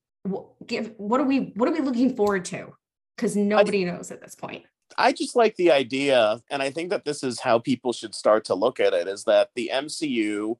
give 0.67 0.93
what 0.99 1.21
are 1.21 1.25
we 1.25 1.53
what 1.55 1.69
are 1.69 1.73
we 1.73 1.81
looking 1.81 2.15
forward 2.17 2.45
to? 2.47 2.75
Because 3.17 3.37
nobody 3.37 3.85
knows 3.85 4.11
at 4.11 4.21
this 4.21 4.35
point. 4.35 4.65
I 4.97 5.13
just 5.13 5.37
like 5.37 5.57
the 5.57 5.71
idea, 5.71 6.41
and 6.51 6.63
I 6.63 6.71
think 6.71 6.91
that 6.91 7.05
this 7.05 7.23
is 7.23 7.41
how 7.41 7.59
people 7.59 7.93
should 7.93 8.15
start 8.15 8.45
to 8.47 8.55
look 8.55 8.81
at 8.81 8.95
it: 8.95 9.09
is 9.09 9.25
that 9.25 9.51
the 9.55 9.71
MCU 9.73 10.59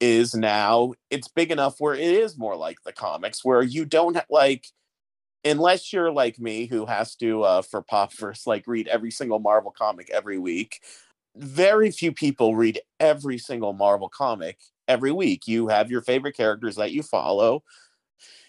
is 0.00 0.34
now 0.34 0.92
it's 1.10 1.28
big 1.28 1.50
enough 1.50 1.76
where 1.80 1.94
it 1.94 2.00
is 2.02 2.38
more 2.38 2.56
like 2.56 2.78
the 2.84 2.92
comics, 2.92 3.44
where 3.44 3.62
you 3.62 3.84
don't 3.84 4.18
like 4.30 4.66
unless 5.44 5.92
you're 5.92 6.12
like 6.12 6.38
me 6.38 6.66
who 6.66 6.86
has 6.86 7.14
to 7.16 7.42
uh, 7.42 7.62
for 7.62 7.82
pop 7.82 8.12
first 8.12 8.46
like 8.46 8.66
read 8.66 8.88
every 8.88 9.10
single 9.10 9.38
Marvel 9.38 9.72
comic 9.76 10.10
every 10.10 10.38
week. 10.38 10.80
Very 11.36 11.90
few 11.90 12.12
people 12.12 12.56
read 12.56 12.80
every 13.00 13.38
single 13.38 13.72
Marvel 13.72 14.08
comic 14.08 14.58
every 14.88 15.12
week. 15.12 15.46
You 15.46 15.68
have 15.68 15.90
your 15.90 16.02
favorite 16.02 16.36
characters 16.36 16.76
that 16.76 16.92
you 16.92 17.02
follow. 17.02 17.62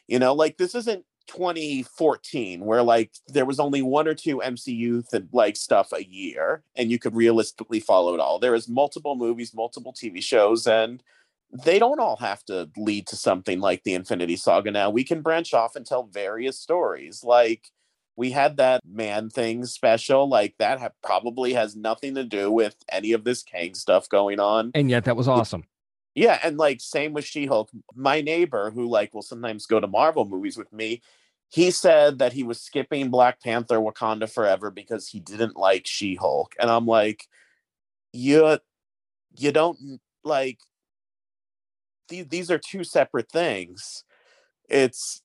You 0.08 0.20
know, 0.20 0.34
like 0.34 0.58
this 0.58 0.76
isn't 0.76 1.06
2014 1.28 2.64
where 2.64 2.84
like 2.84 3.12
there 3.28 3.46
was 3.46 3.60
only 3.60 3.82
one 3.82 4.08
or 4.08 4.14
two 4.14 4.38
MCU 4.38 5.08
th- 5.10 5.24
like 5.32 5.56
stuff 5.56 5.92
a 5.94 6.06
year 6.06 6.64
and 6.76 6.92
you 6.92 7.00
could 7.00 7.16
realistically 7.16 7.80
follow 7.80 8.14
it 8.14 8.20
all. 8.20 8.40
There 8.40 8.56
is 8.56 8.70
multiple 8.70 9.16
movies, 9.16 9.54
multiple 9.54 9.94
TV 9.94 10.22
shows 10.22 10.68
and 10.68 11.02
they 11.52 11.80
don't 11.80 12.00
all 12.00 12.18
have 12.18 12.44
to 12.46 12.70
lead 12.78 13.08
to 13.08 13.16
something 13.16 13.60
like 13.60 13.84
the 13.84 13.94
Infinity 13.94 14.36
Saga 14.36 14.72
now. 14.72 14.90
We 14.90 15.04
can 15.04 15.22
branch 15.22 15.54
off 15.54 15.76
and 15.76 15.86
tell 15.86 16.04
various 16.04 16.60
stories. 16.60 17.24
Like 17.24 17.70
we 18.16 18.32
had 18.32 18.58
that 18.58 18.82
man 18.86 19.30
thing 19.30 19.66
special 19.66 20.28
like 20.28 20.56
that 20.60 20.80
ha- 20.80 20.90
probably 21.04 21.54
has 21.54 21.76
nothing 21.76 22.16
to 22.16 22.24
do 22.24 22.52
with 22.52 22.76
any 22.90 23.12
of 23.12 23.24
this 23.24 23.44
Kang 23.44 23.74
stuff 23.74 24.10
going 24.10 24.40
on. 24.40 24.72
And 24.74 24.90
yet 24.90 25.06
that 25.06 25.16
was 25.16 25.28
awesome. 25.28 25.66
Yeah, 26.16 26.40
and 26.44 26.58
like 26.58 26.80
same 26.82 27.14
with 27.14 27.26
She-Hulk. 27.26 27.70
My 27.94 28.22
neighbor, 28.22 28.72
who 28.72 28.88
like 28.88 29.14
will 29.14 29.22
sometimes 29.22 29.66
go 29.66 29.80
to 29.82 29.88
Marvel 29.88 30.26
movies 30.26 30.58
with 30.58 30.72
me, 30.72 31.02
he 31.50 31.72
said 31.72 32.20
that 32.20 32.34
he 32.34 32.44
was 32.44 32.62
skipping 32.62 33.10
Black 33.10 33.42
Panther 33.42 33.80
Wakanda 33.80 34.30
Forever 34.30 34.72
because 34.72 35.10
he 35.10 35.20
didn't 35.20 35.58
like 35.58 35.86
She-Hulk. 35.86 36.56
And 36.60 36.70
I'm 36.72 36.86
like, 36.88 37.28
you 38.14 38.60
you 39.38 39.52
don't 39.52 40.00
like 40.24 40.60
these, 42.08 42.28
these 42.28 42.52
are 42.52 42.60
two 42.60 42.84
separate 42.84 43.30
things. 43.32 44.04
It's 44.70 45.22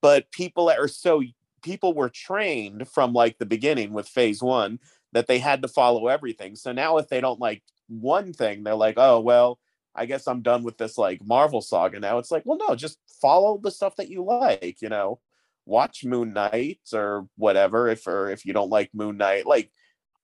but 0.00 0.30
people 0.32 0.70
are 0.70 0.88
so 0.88 1.22
people 1.62 1.94
were 1.94 2.08
trained 2.08 2.88
from 2.88 3.12
like 3.12 3.38
the 3.38 3.46
beginning 3.46 3.92
with 3.92 4.08
phase 4.08 4.42
one 4.42 4.78
that 5.12 5.26
they 5.26 5.38
had 5.38 5.62
to 5.62 5.68
follow 5.68 6.08
everything. 6.08 6.56
So 6.56 6.72
now 6.72 6.96
if 6.98 7.08
they 7.08 7.20
don't 7.20 7.40
like 7.40 7.62
one 7.88 8.32
thing, 8.32 8.64
they're 8.64 8.74
like, 8.74 8.96
oh 8.98 9.20
well, 9.20 9.58
I 9.94 10.06
guess 10.06 10.26
I'm 10.26 10.42
done 10.42 10.62
with 10.62 10.78
this 10.78 10.96
like 10.96 11.20
Marvel 11.24 11.60
saga 11.60 12.00
now. 12.00 12.18
It's 12.18 12.30
like, 12.30 12.44
well, 12.46 12.58
no, 12.58 12.74
just 12.74 12.98
follow 13.20 13.58
the 13.58 13.70
stuff 13.70 13.96
that 13.96 14.08
you 14.08 14.24
like, 14.24 14.76
you 14.80 14.88
know, 14.88 15.20
watch 15.66 16.04
Moon 16.04 16.32
Knight 16.32 16.80
or 16.92 17.28
whatever. 17.36 17.88
If 17.88 18.06
or 18.06 18.30
if 18.30 18.44
you 18.46 18.52
don't 18.52 18.70
like 18.70 18.90
Moon 18.94 19.16
Knight, 19.16 19.46
like 19.46 19.70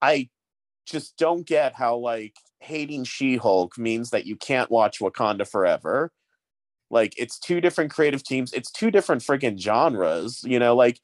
I 0.01 0.29
just 0.85 1.17
don't 1.17 1.45
get 1.45 1.75
how 1.75 1.97
like 1.97 2.35
hating 2.59 3.03
She-Hulk 3.03 3.77
means 3.77 4.09
that 4.09 4.25
you 4.25 4.35
can't 4.35 4.71
watch 4.71 4.99
Wakanda 4.99 5.47
Forever. 5.47 6.11
Like 6.89 7.13
it's 7.17 7.37
two 7.37 7.61
different 7.61 7.91
creative 7.91 8.23
teams, 8.23 8.51
it's 8.53 8.71
two 8.71 8.89
different 8.89 9.21
freaking 9.21 9.59
genres, 9.59 10.43
you 10.43 10.57
know, 10.57 10.75
like 10.75 10.99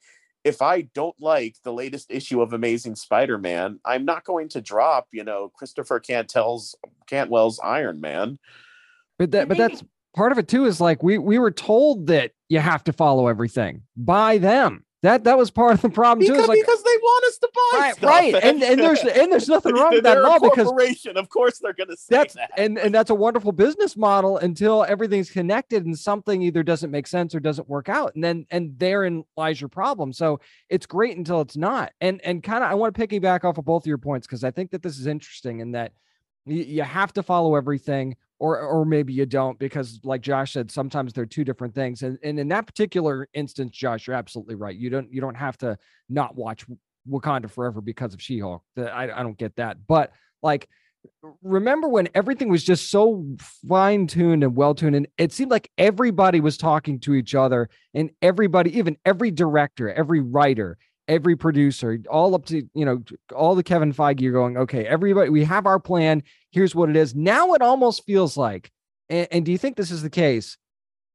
if 0.45 0.61
I 0.61 0.81
don't 0.81 1.19
like 1.19 1.55
the 1.63 1.73
latest 1.73 2.11
issue 2.11 2.39
of 2.39 2.53
Amazing 2.53 2.95
Spider-Man, 2.95 3.79
I'm 3.83 4.05
not 4.05 4.23
going 4.23 4.47
to 4.49 4.61
drop, 4.61 5.07
you 5.11 5.23
know, 5.23 5.51
Christopher 5.55 5.99
Cantwell's 5.99 6.75
Cantwell's 7.07 7.59
Iron 7.61 7.99
Man. 7.99 8.37
But 9.17 9.31
that 9.31 9.49
but 9.49 9.57
that's 9.57 9.83
part 10.15 10.31
of 10.31 10.37
it 10.37 10.47
too 10.47 10.65
is 10.65 10.79
like 10.79 11.01
we 11.01 11.17
we 11.17 11.39
were 11.39 11.51
told 11.51 12.07
that 12.07 12.31
you 12.47 12.59
have 12.59 12.83
to 12.85 12.93
follow 12.93 13.27
everything 13.27 13.81
by 13.97 14.37
them. 14.37 14.84
That 15.05 15.23
that 15.25 15.37
was 15.37 15.51
part 15.51 15.75
of 15.75 15.83
the 15.83 15.89
problem 15.91 16.25
because, 16.25 16.45
too. 16.45 16.47
Like, 16.47 16.59
because 16.59 16.81
they 16.81 16.97
want 16.99 17.25
us 17.25 17.37
to 17.37 17.49
buy 17.53 17.77
right, 17.79 17.95
stuff. 17.95 18.09
right, 18.09 18.33
and 18.33 18.63
and 18.63 18.79
there's 18.79 18.99
and 19.03 19.31
there's 19.31 19.47
nothing 19.47 19.75
wrong 19.75 19.91
with 19.91 20.03
that 20.03 20.17
at 20.17 20.23
all 20.23 20.39
because 20.39 20.67
of 21.15 21.29
course 21.29 21.59
they're 21.59 21.73
going 21.73 21.89
to 21.89 21.95
say 21.95 22.07
that's, 22.09 22.33
that. 22.33 22.49
And 22.57 22.79
and 22.79 22.93
that's 22.93 23.11
a 23.11 23.15
wonderful 23.15 23.51
business 23.51 23.95
model 23.95 24.39
until 24.39 24.83
everything's 24.83 25.29
connected 25.29 25.85
and 25.85 25.95
something 25.95 26.41
either 26.41 26.63
doesn't 26.63 26.89
make 26.89 27.05
sense 27.05 27.35
or 27.35 27.39
doesn't 27.39 27.69
work 27.69 27.87
out, 27.87 28.15
and 28.15 28.23
then 28.23 28.47
and 28.49 28.79
therein 28.79 29.25
lies 29.37 29.61
your 29.61 29.69
problem. 29.69 30.11
So 30.11 30.39
it's 30.69 30.87
great 30.87 31.15
until 31.15 31.39
it's 31.41 31.55
not. 31.55 31.91
And 32.01 32.19
and 32.23 32.41
kind 32.41 32.63
of 32.63 32.71
I 32.71 32.73
want 32.73 32.95
to 32.95 33.07
piggyback 33.07 33.43
off 33.43 33.59
of 33.59 33.65
both 33.65 33.83
of 33.83 33.87
your 33.87 33.99
points 33.99 34.25
because 34.25 34.43
I 34.43 34.49
think 34.49 34.71
that 34.71 34.81
this 34.81 34.97
is 34.97 35.05
interesting 35.05 35.59
in 35.59 35.73
that 35.73 35.91
you, 36.45 36.83
have 36.83 37.13
to 37.13 37.23
follow 37.23 37.55
everything 37.55 38.15
or 38.39 38.59
or 38.59 38.85
maybe 38.85 39.13
you 39.13 39.25
don't 39.25 39.57
because 39.57 39.99
like 40.03 40.21
Josh 40.21 40.53
said 40.53 40.69
sometimes 40.69 41.13
they're 41.13 41.25
two 41.25 41.43
different 41.43 41.73
things. 41.73 42.03
And, 42.03 42.17
and 42.23 42.39
in 42.39 42.47
that 42.49 42.65
particular 42.65 43.27
instance 43.33 43.75
Josh 43.75 44.07
you're 44.07 44.15
absolutely 44.15 44.55
right. 44.55 44.75
You 44.75 44.89
don't 44.89 45.11
you 45.11 45.21
don't 45.21 45.35
have 45.35 45.57
to 45.59 45.77
not 46.09 46.35
watch 46.35 46.65
Wakanda 47.09 47.49
forever 47.49 47.81
because 47.81 48.13
of 48.13 48.21
She-Hulk. 48.21 48.63
I, 48.77 49.03
I 49.03 49.23
don't 49.23 49.37
get 49.37 49.55
that. 49.55 49.77
But 49.87 50.11
like 50.43 50.67
remember 51.41 51.87
when 51.87 52.09
everything 52.15 52.49
was 52.49 52.63
just 52.63 52.89
so 52.89 53.23
fine-tuned 53.67 54.43
and 54.43 54.55
well-tuned 54.55 54.95
and 54.95 55.07
it 55.17 55.31
seemed 55.31 55.51
like 55.51 55.69
everybody 55.77 56.39
was 56.39 56.57
talking 56.57 56.99
to 56.99 57.13
each 57.13 57.35
other 57.35 57.69
and 57.93 58.09
everybody 58.23 58.75
even 58.77 58.97
every 59.05 59.29
director 59.29 59.93
every 59.93 60.19
writer 60.19 60.79
every 61.07 61.35
producer, 61.35 61.99
all 62.09 62.35
up 62.35 62.45
to, 62.45 62.63
you 62.73 62.85
know, 62.85 63.03
all 63.35 63.55
the 63.55 63.63
Kevin 63.63 63.93
Feige, 63.93 64.21
you're 64.21 64.33
going, 64.33 64.57
okay, 64.57 64.85
everybody, 64.85 65.29
we 65.29 65.43
have 65.43 65.65
our 65.65 65.79
plan. 65.79 66.23
Here's 66.51 66.75
what 66.75 66.89
it 66.89 66.95
is. 66.95 67.15
Now 67.15 67.53
it 67.53 67.61
almost 67.61 68.05
feels 68.05 68.37
like, 68.37 68.71
and, 69.09 69.27
and 69.31 69.45
do 69.45 69.51
you 69.51 69.57
think 69.57 69.77
this 69.77 69.91
is 69.91 70.01
the 70.01 70.09
case, 70.09 70.57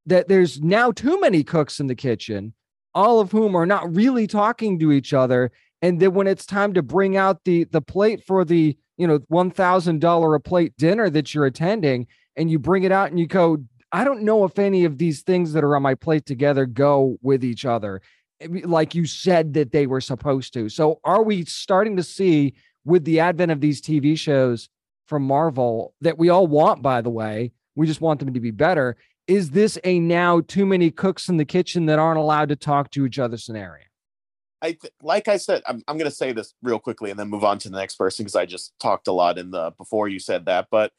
that 0.07 0.29
there's 0.29 0.61
now 0.61 0.93
too 0.93 1.21
many 1.21 1.43
cooks 1.43 1.81
in 1.81 1.87
the 1.87 1.95
kitchen, 1.95 2.55
all 2.95 3.21
of 3.21 3.33
whom 3.33 3.55
are 3.55 3.67
not 3.67 3.95
really 3.95 4.27
talking 4.27 4.79
to 4.79 4.93
each 4.93 5.13
other. 5.13 5.53
And 5.83 6.01
then 6.01 6.15
when 6.15 6.27
it's 6.27 6.47
time 6.47 6.75
to 6.75 6.83
bring 6.83 7.17
out 7.17 7.45
the 7.45 7.65
the 7.65 7.81
plate 7.81 8.25
for 8.25 8.45
the, 8.45 8.77
you 8.97 9.07
know, 9.07 9.19
$1,000 9.19 10.35
a 10.35 10.41
plate 10.41 10.77
dinner 10.77 11.11
that 11.11 11.35
you're 11.35 11.47
attending, 11.47 12.07
and 12.37 12.51
you 12.51 12.59
bring 12.59 12.85
it 12.85 12.93
out 12.93 13.11
and 13.11 13.19
you 13.19 13.27
go, 13.27 13.59
I 13.93 14.05
don't 14.05 14.23
know 14.23 14.45
if 14.45 14.59
any 14.59 14.85
of 14.85 14.99
these 14.99 15.23
things 15.23 15.53
that 15.53 15.65
are 15.65 15.75
on 15.75 15.83
my 15.83 15.95
plate 15.95 16.25
together 16.25 16.65
go 16.65 17.19
with 17.23 17.45
each 17.45 17.65
other, 17.65 18.03
like 18.49 18.95
you 18.95 19.07
said 19.07 19.55
that 19.55 19.73
they 19.73 19.87
were 19.87 20.01
supposed 20.01 20.53
to. 20.55 20.69
So, 20.69 21.01
are 21.05 21.23
we 21.23 21.45
starting 21.45 21.97
to 21.97 22.03
see 22.03 22.55
with 22.85 23.05
the 23.05 23.21
advent 23.21 23.53
of 23.53 23.61
these 23.61 23.81
TV 23.83 24.19
shows 24.19 24.69
from 25.07 25.23
Marvel 25.25 25.95
that 26.01 26.19
we 26.19 26.29
all 26.29 26.47
want, 26.47 26.83
by 26.83 27.01
the 27.01 27.11
way? 27.11 27.53
We 27.75 27.87
just 27.87 28.01
want 28.01 28.21
them 28.21 28.33
to 28.35 28.41
be 28.41 28.51
better. 28.51 28.97
Is 29.27 29.51
this 29.51 29.79
a 29.85 30.01
now 30.01 30.41
too 30.41 30.67
many 30.67 30.91
cooks 30.91 31.29
in 31.29 31.37
the 31.37 31.45
kitchen 31.45 31.87
that 31.87 31.99
aren't 31.99 32.19
allowed 32.19 32.49
to 32.49 32.57
talk 32.57 32.91
to 32.93 33.07
each 33.07 33.19
other 33.19 33.37
scenario? 33.37 33.85
I 34.63 34.73
th- 34.73 34.93
like 35.03 35.29
I 35.29 35.37
said, 35.37 35.63
I'm, 35.67 35.83
I'm 35.89 35.97
going 35.97 36.11
to 36.11 36.15
say 36.15 36.33
this 36.33 36.55
real 36.63 36.79
quickly 36.79 37.11
and 37.11 37.19
then 37.19 37.29
move 37.29 37.45
on 37.45 37.59
to 37.61 37.71
the 37.71 37.79
next 37.79 37.97
person 37.97 38.25
because 38.25 38.37
I 38.37 38.45
just 38.47 38.73
talked 38.79 39.09
a 39.09 39.13
lot 39.13 39.39
in 39.39 39.51
the 39.51 39.73
before 39.79 40.09
you 40.09 40.19
said 40.19 40.47
that. 40.47 40.69
But 40.71 40.93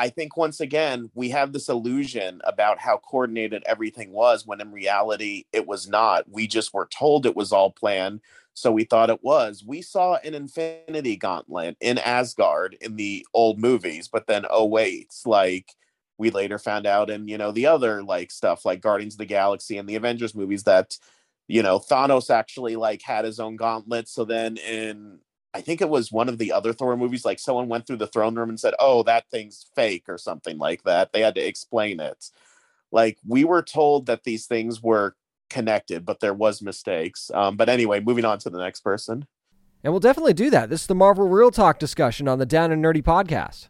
I 0.00 0.08
think 0.08 0.34
once 0.34 0.60
again, 0.60 1.10
we 1.12 1.28
have 1.28 1.52
this 1.52 1.68
illusion 1.68 2.40
about 2.44 2.78
how 2.78 2.96
coordinated 2.96 3.62
everything 3.66 4.12
was 4.12 4.46
when 4.46 4.62
in 4.62 4.72
reality 4.72 5.44
it 5.52 5.66
was 5.66 5.90
not. 5.90 6.24
We 6.26 6.46
just 6.46 6.72
were 6.72 6.88
told 6.90 7.26
it 7.26 7.36
was 7.36 7.52
all 7.52 7.70
planned. 7.70 8.22
So 8.54 8.72
we 8.72 8.84
thought 8.84 9.10
it 9.10 9.22
was. 9.22 9.62
We 9.62 9.82
saw 9.82 10.16
an 10.24 10.32
infinity 10.32 11.16
gauntlet 11.16 11.76
in 11.82 11.98
Asgard 11.98 12.78
in 12.80 12.96
the 12.96 13.26
old 13.34 13.58
movies, 13.58 14.08
but 14.08 14.26
then, 14.26 14.46
oh, 14.48 14.64
wait, 14.64 15.12
like 15.26 15.70
we 16.16 16.30
later 16.30 16.58
found 16.58 16.86
out 16.86 17.10
in, 17.10 17.28
you 17.28 17.36
know, 17.36 17.52
the 17.52 17.66
other 17.66 18.02
like 18.02 18.30
stuff 18.30 18.64
like 18.64 18.80
Guardians 18.80 19.14
of 19.14 19.18
the 19.18 19.26
Galaxy 19.26 19.76
and 19.76 19.86
the 19.86 19.96
Avengers 19.96 20.34
movies 20.34 20.62
that, 20.62 20.96
you 21.46 21.62
know, 21.62 21.78
Thanos 21.78 22.30
actually 22.30 22.74
like 22.74 23.02
had 23.02 23.26
his 23.26 23.38
own 23.38 23.56
gauntlet. 23.56 24.08
So 24.08 24.24
then 24.24 24.56
in 24.56 25.18
I 25.52 25.60
think 25.60 25.80
it 25.80 25.88
was 25.88 26.12
one 26.12 26.28
of 26.28 26.38
the 26.38 26.52
other 26.52 26.72
Thor 26.72 26.96
movies, 26.96 27.24
like 27.24 27.40
someone 27.40 27.68
went 27.68 27.86
through 27.86 27.96
the 27.96 28.06
throne 28.06 28.36
room 28.36 28.50
and 28.50 28.60
said, 28.60 28.74
Oh, 28.78 29.02
that 29.04 29.28
thing's 29.30 29.66
fake 29.74 30.04
or 30.08 30.16
something 30.16 30.58
like 30.58 30.84
that. 30.84 31.12
They 31.12 31.20
had 31.20 31.34
to 31.34 31.46
explain 31.46 31.98
it. 31.98 32.30
Like 32.92 33.18
we 33.26 33.44
were 33.44 33.62
told 33.62 34.06
that 34.06 34.24
these 34.24 34.46
things 34.46 34.82
were 34.82 35.16
connected, 35.48 36.04
but 36.04 36.20
there 36.20 36.34
was 36.34 36.62
mistakes. 36.62 37.30
Um, 37.34 37.56
but 37.56 37.68
anyway, 37.68 38.00
moving 38.00 38.24
on 38.24 38.38
to 38.40 38.50
the 38.50 38.58
next 38.58 38.80
person. 38.80 39.26
And 39.82 39.92
we'll 39.92 40.00
definitely 40.00 40.34
do 40.34 40.50
that. 40.50 40.70
This 40.70 40.82
is 40.82 40.86
the 40.86 40.94
Marvel 40.94 41.28
Real 41.28 41.50
Talk 41.50 41.78
discussion 41.78 42.28
on 42.28 42.38
the 42.38 42.46
Down 42.46 42.70
and 42.70 42.84
Nerdy 42.84 43.02
podcast. 43.02 43.68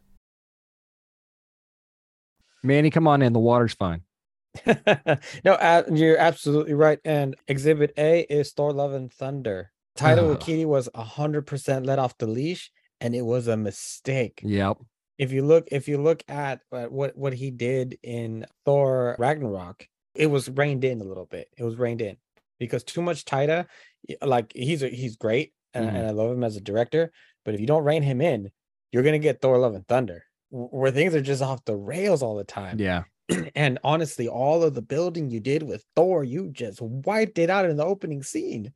Manny, 2.63 2.91
come 2.91 3.07
on 3.07 3.23
in. 3.23 3.33
The 3.33 3.39
water's 3.39 3.75
fine. 3.75 4.03
no, 4.67 5.53
uh, 5.53 5.85
you're 5.91 6.19
absolutely 6.19 6.75
right. 6.75 6.99
And 7.05 7.37
Exhibit 7.49 7.93
A 7.97 8.21
is 8.23 8.53
Thor: 8.53 8.73
Love 8.73 8.93
and 8.93 9.11
Thunder. 9.11 9.71
Taika 10.01 10.37
Waititi 10.37 10.65
was 10.67 10.89
hundred 10.95 11.47
percent 11.47 11.87
let 11.87 11.99
off 11.99 12.17
the 12.19 12.27
leash, 12.27 12.71
and 13.01 13.15
it 13.15 13.23
was 13.23 13.47
a 13.49 13.57
mistake. 13.57 14.41
Yep. 14.43 14.79
If 15.19 15.33
you 15.33 15.45
look, 15.45 15.69
if 15.71 15.89
you 15.89 15.99
look 16.01 16.23
at 16.29 16.61
what 16.71 17.17
what 17.17 17.35
he 17.35 17.51
did 17.51 17.99
in 18.03 18.47
Thor 18.65 19.17
Ragnarok, 19.19 19.87
it 20.15 20.27
was 20.27 20.49
reined 20.49 20.85
in 20.85 21.01
a 21.01 21.05
little 21.05 21.27
bit. 21.27 21.49
It 21.57 21.65
was 21.65 21.77
reined 21.77 22.01
in 22.01 22.17
because 22.59 22.83
too 22.85 23.03
much 23.03 23.25
Taika, 23.25 23.67
like 24.23 24.53
he's 24.55 24.83
a, 24.83 24.89
he's 24.89 25.17
great, 25.17 25.53
and, 25.75 25.87
Mhm. 25.87 25.95
and 25.95 26.07
I 26.07 26.11
love 26.11 26.33
him 26.33 26.45
as 26.45 26.57
a 26.57 26.61
director. 26.61 27.13
But 27.45 27.55
if 27.55 27.61
you 27.61 27.67
don't 27.67 27.85
rein 27.85 28.03
him 28.03 28.21
in, 28.21 28.51
you're 28.93 29.03
gonna 29.03 29.19
get 29.19 29.41
Thor: 29.41 29.59
Love 29.59 29.75
and 29.75 29.87
Thunder, 29.87 30.25
where 30.51 30.91
things 30.91 31.15
are 31.15 31.21
just 31.21 31.43
off 31.43 31.65
the 31.65 31.77
rails 31.77 32.23
all 32.23 32.37
the 32.37 32.45
time. 32.45 32.79
Yeah. 32.79 33.05
and 33.55 33.79
honestly, 33.85 34.27
all 34.27 34.63
of 34.63 34.75
the 34.75 34.83
building 34.83 35.31
you 35.31 35.41
did 35.41 35.63
with 35.63 35.85
Thor, 35.95 36.25
you 36.25 36.49
just 36.51 36.81
wiped 36.81 37.39
it 37.39 37.51
out 37.51 37.69
in 37.69 37.77
the 37.77 37.85
opening 37.85 38.23
scene. 38.23 38.73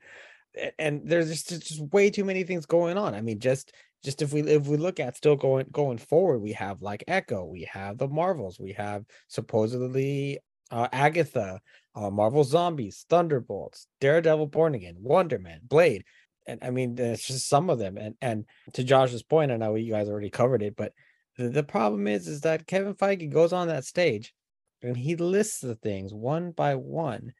And 0.78 1.02
there's 1.04 1.28
just, 1.28 1.48
just 1.48 1.66
just 1.66 1.92
way 1.92 2.10
too 2.10 2.24
many 2.24 2.44
things 2.44 2.66
going 2.66 2.96
on. 2.96 3.14
I 3.14 3.20
mean, 3.20 3.40
just 3.40 3.72
just 4.04 4.22
if 4.22 4.32
we 4.32 4.42
if 4.42 4.66
we 4.66 4.76
look 4.76 5.00
at 5.00 5.16
still 5.16 5.36
going 5.36 5.66
going 5.72 5.98
forward, 5.98 6.40
we 6.40 6.52
have 6.52 6.82
like 6.82 7.04
Echo, 7.08 7.44
we 7.44 7.68
have 7.72 7.98
the 7.98 8.08
Marvels, 8.08 8.60
we 8.60 8.72
have 8.72 9.04
supposedly 9.28 10.38
uh, 10.70 10.88
Agatha, 10.92 11.60
uh, 11.94 12.10
Marvel 12.10 12.44
Zombies, 12.44 13.04
Thunderbolts, 13.08 13.86
Daredevil, 14.00 14.46
Born 14.46 14.74
Again, 14.74 14.96
Wonder 14.98 15.38
Man, 15.38 15.60
Blade, 15.64 16.04
and 16.46 16.60
I 16.62 16.70
mean, 16.70 16.98
it's 16.98 17.26
just 17.26 17.48
some 17.48 17.70
of 17.70 17.78
them. 17.78 17.96
And 17.96 18.14
and 18.20 18.44
to 18.74 18.84
Josh's 18.84 19.22
point, 19.22 19.50
I 19.50 19.56
know 19.56 19.74
you 19.74 19.92
guys 19.92 20.08
already 20.08 20.30
covered 20.30 20.62
it, 20.62 20.76
but 20.76 20.92
the, 21.36 21.48
the 21.48 21.62
problem 21.62 22.06
is 22.06 22.28
is 22.28 22.42
that 22.42 22.66
Kevin 22.66 22.94
Feige 22.94 23.32
goes 23.32 23.52
on 23.52 23.68
that 23.68 23.84
stage 23.84 24.34
and 24.82 24.96
he 24.96 25.16
lists 25.16 25.60
the 25.60 25.74
things 25.74 26.12
one 26.12 26.50
by 26.50 26.74
one, 26.74 27.32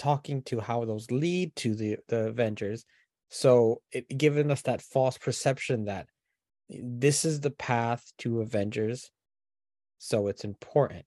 talking 0.00 0.42
to 0.44 0.60
how 0.60 0.84
those 0.84 1.10
lead 1.10 1.54
to 1.54 1.74
the 1.74 1.98
the 2.08 2.26
Avengers. 2.28 2.84
So 3.28 3.82
it 3.92 4.08
giving 4.16 4.50
us 4.50 4.62
that 4.62 4.82
false 4.82 5.18
perception 5.18 5.84
that 5.84 6.06
this 6.68 7.24
is 7.24 7.40
the 7.40 7.50
path 7.50 8.10
to 8.18 8.40
Avengers, 8.40 9.10
so 9.98 10.28
it's 10.28 10.44
important. 10.44 11.04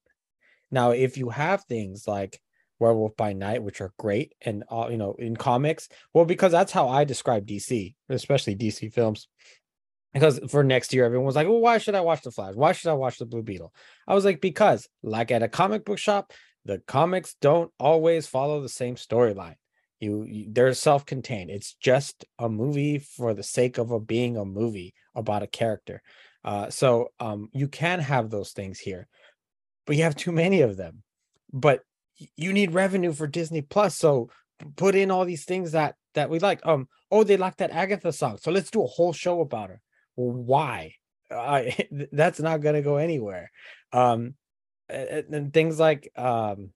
Now, 0.72 0.92
if 0.92 1.18
you 1.18 1.30
have 1.30 1.64
things 1.64 2.08
like 2.08 2.40
Werewolf 2.80 3.16
by 3.18 3.34
Night, 3.34 3.64
which 3.64 3.82
are 3.82 3.94
great, 3.98 4.34
and 4.42 4.64
uh, 4.72 4.88
you 4.92 4.98
know, 4.98 5.16
in 5.18 5.36
comics, 5.36 5.90
well, 6.14 6.26
because 6.26 6.52
that's 6.52 6.72
how 6.72 6.88
I 6.88 7.04
describe 7.04 7.48
DC, 7.48 7.96
especially 8.10 8.56
DC 8.56 8.94
films. 8.94 9.28
Because 10.14 10.40
for 10.50 10.64
next 10.64 10.94
year, 10.94 11.06
everyone 11.06 11.26
was 11.26 11.36
like, 11.36 11.48
"Well, 11.48 11.60
why 11.60 11.80
should 11.80 11.96
I 11.96 12.02
watch 12.02 12.22
the 12.22 12.30
Flash? 12.30 12.54
Why 12.54 12.72
should 12.74 12.92
I 12.92 12.94
watch 12.94 13.18
the 13.18 13.26
Blue 13.26 13.42
Beetle?" 13.42 13.74
I 14.08 14.14
was 14.14 14.26
like, 14.26 14.42
"Because, 14.42 14.88
like 15.02 15.32
at 15.32 15.42
a 15.42 15.48
comic 15.48 15.86
book 15.86 15.98
shop, 15.98 16.32
the 16.66 16.80
comics 16.88 17.36
don't 17.42 17.72
always 17.80 18.28
follow 18.28 18.62
the 18.62 18.70
same 18.70 18.96
storyline. 18.96 19.56
You, 20.00 20.24
you 20.24 20.46
they're 20.50 20.74
self-contained. 20.74 21.50
It's 21.50 21.74
just 21.74 22.26
a 22.40 22.50
movie 22.50 23.00
for 23.00 23.34
the 23.34 23.44
sake 23.44 23.78
of 23.78 23.92
a 23.92 24.00
being 24.00 24.38
a 24.38 24.46
movie 24.46 24.94
about 25.16 25.44
a 25.44 25.48
character. 25.48 26.02
Uh, 26.44 26.70
so 26.70 27.10
um, 27.20 27.50
you 27.54 27.68
can 27.68 28.00
have 28.00 28.30
those 28.30 28.52
things 28.52 28.80
here, 28.80 29.08
but 29.86 29.96
you 29.96 30.04
have 30.04 30.16
too 30.16 30.32
many 30.32 30.62
of 30.62 30.76
them. 30.76 31.04
But 31.52 31.82
you 32.36 32.54
need 32.54 32.74
revenue 32.74 33.14
for 33.14 33.28
Disney 33.28 33.62
Plus, 33.62 33.98
so 33.98 34.30
put 34.76 34.96
in 34.96 35.12
all 35.12 35.26
these 35.26 35.46
things 35.46 35.72
that 35.72 35.96
that 36.16 36.30
we 36.30 36.40
like. 36.40 36.66
Um, 36.66 36.88
oh, 37.12 37.24
they 37.24 37.38
like 37.38 37.58
that 37.58 37.72
Agatha 37.72 38.12
song, 38.12 38.38
so 38.42 38.52
let's 38.52 38.72
do 38.72 38.84
a 38.84 38.88
whole 38.88 39.14
show 39.14 39.42
about 39.42 39.70
her. 39.70 39.82
Why? 40.16 40.96
I 41.32 41.88
that's 42.12 42.40
not 42.40 42.62
gonna 42.62 42.82
go 42.82 42.98
anywhere. 42.98 43.52
Um, 43.92 44.36
and 44.94 45.54
things 45.54 45.80
like 45.80 46.12
um, 46.16 46.72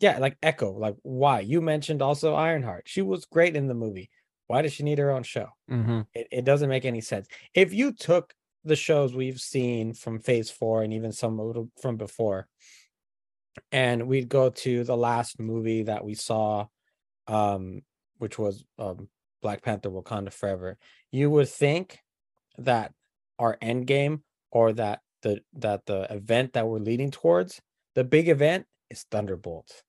yeah, 0.00 0.18
like 0.18 0.36
Echo. 0.42 0.72
Like 0.72 0.96
why? 1.02 1.40
You 1.40 1.60
mentioned 1.60 2.02
also 2.02 2.34
Ironheart. 2.34 2.84
She 2.86 3.02
was 3.02 3.26
great 3.26 3.56
in 3.56 3.66
the 3.66 3.74
movie. 3.74 4.10
Why 4.46 4.62
does 4.62 4.72
she 4.72 4.82
need 4.82 4.98
her 4.98 5.10
own 5.10 5.22
show? 5.22 5.48
Mm-hmm. 5.70 6.00
It, 6.14 6.28
it 6.32 6.44
doesn't 6.44 6.68
make 6.68 6.84
any 6.84 7.00
sense. 7.00 7.28
If 7.54 7.72
you 7.72 7.92
took 7.92 8.34
the 8.64 8.76
shows 8.76 9.14
we've 9.14 9.40
seen 9.40 9.94
from 9.94 10.18
Phase 10.18 10.50
Four 10.50 10.82
and 10.82 10.92
even 10.92 11.12
some 11.12 11.38
little 11.38 11.70
from 11.80 11.96
before, 11.96 12.48
and 13.70 14.06
we'd 14.06 14.28
go 14.28 14.50
to 14.50 14.84
the 14.84 14.96
last 14.96 15.38
movie 15.38 15.84
that 15.84 16.04
we 16.04 16.14
saw, 16.14 16.66
um, 17.28 17.82
which 18.18 18.38
was 18.38 18.64
um, 18.78 19.08
Black 19.42 19.62
Panther: 19.62 19.90
Wakanda 19.90 20.32
Forever, 20.32 20.78
you 21.12 21.30
would 21.30 21.48
think 21.48 22.00
that 22.58 22.92
our 23.38 23.56
end 23.60 23.86
game 23.86 24.22
or 24.50 24.72
that 24.72 25.00
the 25.22 25.40
that 25.54 25.86
the 25.86 26.12
event 26.12 26.54
that 26.54 26.66
we're 26.66 26.78
leading 26.78 27.10
towards, 27.10 27.60
the 27.94 28.04
big 28.04 28.28
event 28.28 28.66
is 28.90 29.04
Thunderbolt. 29.10 29.82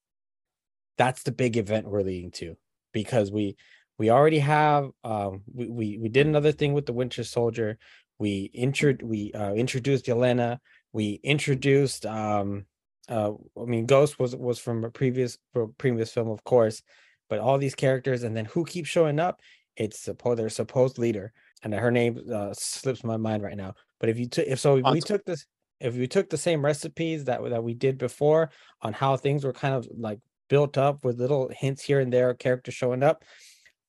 That's 0.98 1.24
the 1.24 1.32
big 1.32 1.58
event 1.58 1.88
we're 1.88 2.02
leading 2.02 2.32
to 2.32 2.56
because 2.94 3.32
we 3.32 3.56
we 3.98 4.10
already 4.10 4.40
have 4.40 4.90
um 5.04 5.42
we 5.54 5.68
we, 5.70 5.98
we 5.98 6.10
did 6.10 6.28
another 6.28 6.52
thing 6.52 6.74
with 6.74 6.86
the 6.86 6.94
Winter 6.94 7.24
Soldier. 7.24 7.78
We 8.20 8.52
intro 8.54 8.96
we 9.02 9.32
uh, 9.34 9.54
introduced 9.54 10.06
Yelena. 10.06 10.60
We 10.94 11.20
introduced 11.24 12.06
um 12.06 12.66
uh 13.10 13.32
I 13.60 13.66
mean 13.66 13.86
Ghost 13.86 14.20
was 14.20 14.36
was 14.36 14.60
from 14.60 14.84
a 14.84 14.92
previous 14.92 15.38
previous 15.78 16.12
film, 16.12 16.30
of 16.30 16.44
course, 16.44 16.82
but 17.30 17.40
all 17.40 17.58
these 17.58 17.76
characters 17.76 18.24
and 18.24 18.36
then 18.36 18.46
who 18.46 18.66
keeps 18.66 18.90
showing 18.90 19.20
up? 19.20 19.40
It's 19.76 20.00
supposed 20.00 20.40
their 20.40 20.50
supposed 20.50 20.98
leader, 20.98 21.32
and 21.64 21.74
her 21.74 21.92
name 21.92 22.20
uh, 22.32 22.54
slips 22.54 23.04
my 23.04 23.18
mind 23.18 23.44
right 23.44 23.58
now. 23.58 23.74
But 24.00 24.10
if 24.10 24.20
you 24.20 24.28
took 24.28 24.48
if 24.48 24.60
so 24.60 24.78
if 24.78 24.86
we 24.92 25.00
took 25.00 25.24
this 25.26 25.46
if 25.80 25.96
we 25.96 26.08
took 26.08 26.30
the 26.30 26.38
same 26.38 26.64
recipes 26.64 27.26
that 27.26 27.42
that 27.50 27.64
we 27.64 27.74
did 27.74 27.98
before 27.98 28.52
on 28.82 28.94
how 28.94 29.18
things 29.18 29.44
were 29.44 29.54
kind 29.54 29.74
of 29.74 29.88
like 29.98 30.20
built 30.50 30.78
up 30.78 31.04
with 31.04 31.20
little 31.20 31.50
hints 31.50 31.82
here 31.82 32.00
and 32.00 32.12
there, 32.12 32.34
characters 32.34 32.74
showing 32.74 33.04
up, 33.04 33.24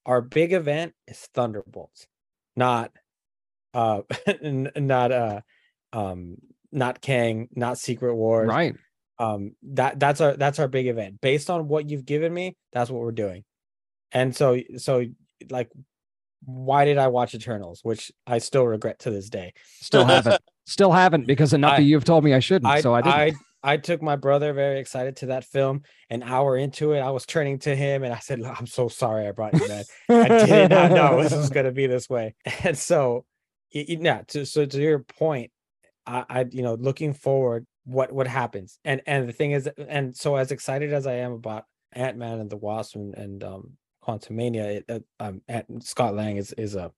our 0.06 0.20
big 0.20 0.52
event 0.52 0.94
is 1.06 1.28
Thunderbolts, 1.34 2.06
not 2.56 2.92
uh 3.74 4.02
not 4.42 5.12
uh 5.12 5.40
um 5.92 6.36
not 6.70 7.00
Kang, 7.00 7.48
not 7.54 7.78
Secret 7.78 8.14
Wars. 8.14 8.48
Right. 8.48 8.74
Um 9.18 9.54
that 9.62 10.00
that's 10.00 10.20
our 10.20 10.34
that's 10.34 10.58
our 10.58 10.68
big 10.68 10.86
event. 10.86 11.20
Based 11.20 11.50
on 11.50 11.68
what 11.68 11.90
you've 11.90 12.06
given 12.06 12.32
me, 12.32 12.56
that's 12.72 12.90
what 12.90 13.02
we're 13.02 13.12
doing. 13.12 13.44
And 14.12 14.34
so 14.34 14.58
so 14.76 15.04
like 15.50 15.70
why 16.44 16.84
did 16.84 16.98
I 16.98 17.08
watch 17.08 17.34
Eternals, 17.34 17.80
which 17.82 18.10
I 18.26 18.38
still 18.38 18.66
regret 18.66 19.00
to 19.00 19.10
this 19.10 19.28
day. 19.28 19.52
Still 19.80 20.04
haven't. 20.04 20.40
Still 20.64 20.92
haven't 20.92 21.26
because 21.26 21.52
enough 21.54 21.72
I- 21.72 21.76
of 21.78 21.82
you 21.84 21.96
have 21.96 22.04
told 22.04 22.22
me 22.22 22.34
I 22.34 22.38
shouldn't. 22.38 22.82
so 22.82 22.94
I 22.94 23.02
didn't. 23.02 23.14
I, 23.16 23.32
I 23.64 23.76
took 23.78 24.00
my 24.00 24.14
brother 24.14 24.52
very 24.52 24.78
excited 24.78 25.16
to 25.16 25.26
that 25.26 25.44
film. 25.44 25.82
An 26.08 26.22
hour 26.22 26.56
into 26.56 26.92
it, 26.92 27.00
I 27.00 27.10
was 27.10 27.26
turning 27.26 27.58
to 27.60 27.74
him 27.74 28.04
and 28.04 28.14
I 28.14 28.18
said, 28.18 28.40
I'm 28.42 28.66
so 28.66 28.86
sorry 28.86 29.26
I 29.26 29.32
brought 29.32 29.54
you 29.54 29.66
that. 29.66 29.86
I 30.08 30.46
did 30.46 30.70
not 30.70 30.92
know 30.92 31.20
this 31.22 31.34
was 31.34 31.50
going 31.50 31.66
to 31.66 31.72
be 31.72 31.88
this 31.88 32.08
way. 32.08 32.34
And 32.62 32.78
so, 32.78 33.24
yeah, 33.72 34.22
to, 34.28 34.46
so 34.46 34.64
to 34.64 34.80
your 34.80 35.00
point, 35.00 35.50
I, 36.06 36.24
I, 36.28 36.44
you 36.48 36.62
know, 36.62 36.74
looking 36.74 37.12
forward, 37.12 37.66
what 37.84 38.12
what 38.12 38.28
happens. 38.28 38.78
And 38.84 39.02
and 39.06 39.28
the 39.28 39.32
thing 39.32 39.50
is, 39.52 39.68
and 39.88 40.16
so 40.16 40.36
as 40.36 40.52
excited 40.52 40.92
as 40.92 41.06
I 41.08 41.14
am 41.14 41.32
about 41.32 41.64
Ant 41.92 42.16
Man 42.16 42.38
and 42.38 42.50
the 42.50 42.56
Wasp 42.56 42.94
and, 42.94 43.14
and 43.14 43.42
um, 43.42 43.72
Quantumania, 44.06 44.82
it, 44.88 45.04
uh, 45.20 45.32
um, 45.48 45.80
Scott 45.80 46.14
Lang 46.14 46.36
is 46.36 46.52
is 46.52 46.74
a 46.74 46.92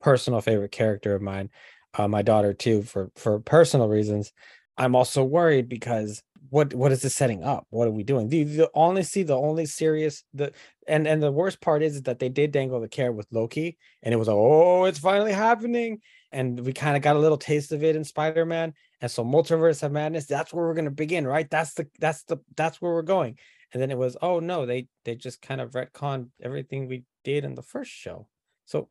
personal 0.00 0.40
favorite 0.40 0.72
character 0.72 1.14
of 1.14 1.22
mine. 1.22 1.50
Uh, 1.96 2.08
my 2.08 2.22
daughter 2.22 2.52
too, 2.52 2.82
for 2.82 3.10
for 3.16 3.38
personal 3.40 3.88
reasons. 3.88 4.32
I'm 4.76 4.96
also 4.96 5.22
worried 5.22 5.68
because 5.68 6.22
what 6.50 6.74
what 6.74 6.92
is 6.92 7.02
this 7.02 7.14
setting 7.14 7.42
up? 7.42 7.66
What 7.70 7.88
are 7.88 7.92
we 7.92 8.02
doing? 8.02 8.28
The, 8.28 8.44
the 8.44 9.02
see 9.02 9.22
the 9.22 9.36
only 9.36 9.66
serious 9.66 10.24
the 10.34 10.52
and 10.86 11.06
and 11.06 11.22
the 11.22 11.32
worst 11.32 11.60
part 11.60 11.82
is, 11.82 11.96
is 11.96 12.02
that 12.02 12.18
they 12.18 12.28
did 12.28 12.52
dangle 12.52 12.80
the 12.80 12.88
carrot 12.88 13.16
with 13.16 13.26
Loki, 13.30 13.78
and 14.02 14.12
it 14.12 14.16
was 14.16 14.28
like, 14.28 14.36
oh, 14.36 14.84
it's 14.84 14.98
finally 14.98 15.32
happening, 15.32 16.00
and 16.32 16.60
we 16.60 16.72
kind 16.72 16.96
of 16.96 17.02
got 17.02 17.16
a 17.16 17.18
little 17.18 17.38
taste 17.38 17.72
of 17.72 17.82
it 17.82 17.96
in 17.96 18.04
Spider 18.04 18.44
Man, 18.44 18.74
and 19.00 19.10
so 19.10 19.24
multiverse 19.24 19.82
of 19.82 19.92
madness. 19.92 20.26
That's 20.26 20.52
where 20.52 20.66
we're 20.66 20.74
gonna 20.74 20.90
begin, 20.90 21.26
right? 21.26 21.48
That's 21.48 21.74
the 21.74 21.88
that's 21.98 22.24
the 22.24 22.38
that's 22.56 22.80
where 22.80 22.92
we're 22.92 23.02
going. 23.02 23.38
And 23.74 23.82
then 23.82 23.90
it 23.90 23.98
was, 23.98 24.16
oh 24.22 24.38
no, 24.38 24.64
they 24.64 24.86
they 25.04 25.16
just 25.16 25.42
kind 25.42 25.60
of 25.60 25.72
retconned 25.72 26.28
everything 26.40 26.88
we 26.88 27.04
did 27.24 27.44
in 27.44 27.56
the 27.56 27.62
first 27.62 27.90
show. 27.90 28.28
So 28.64 28.88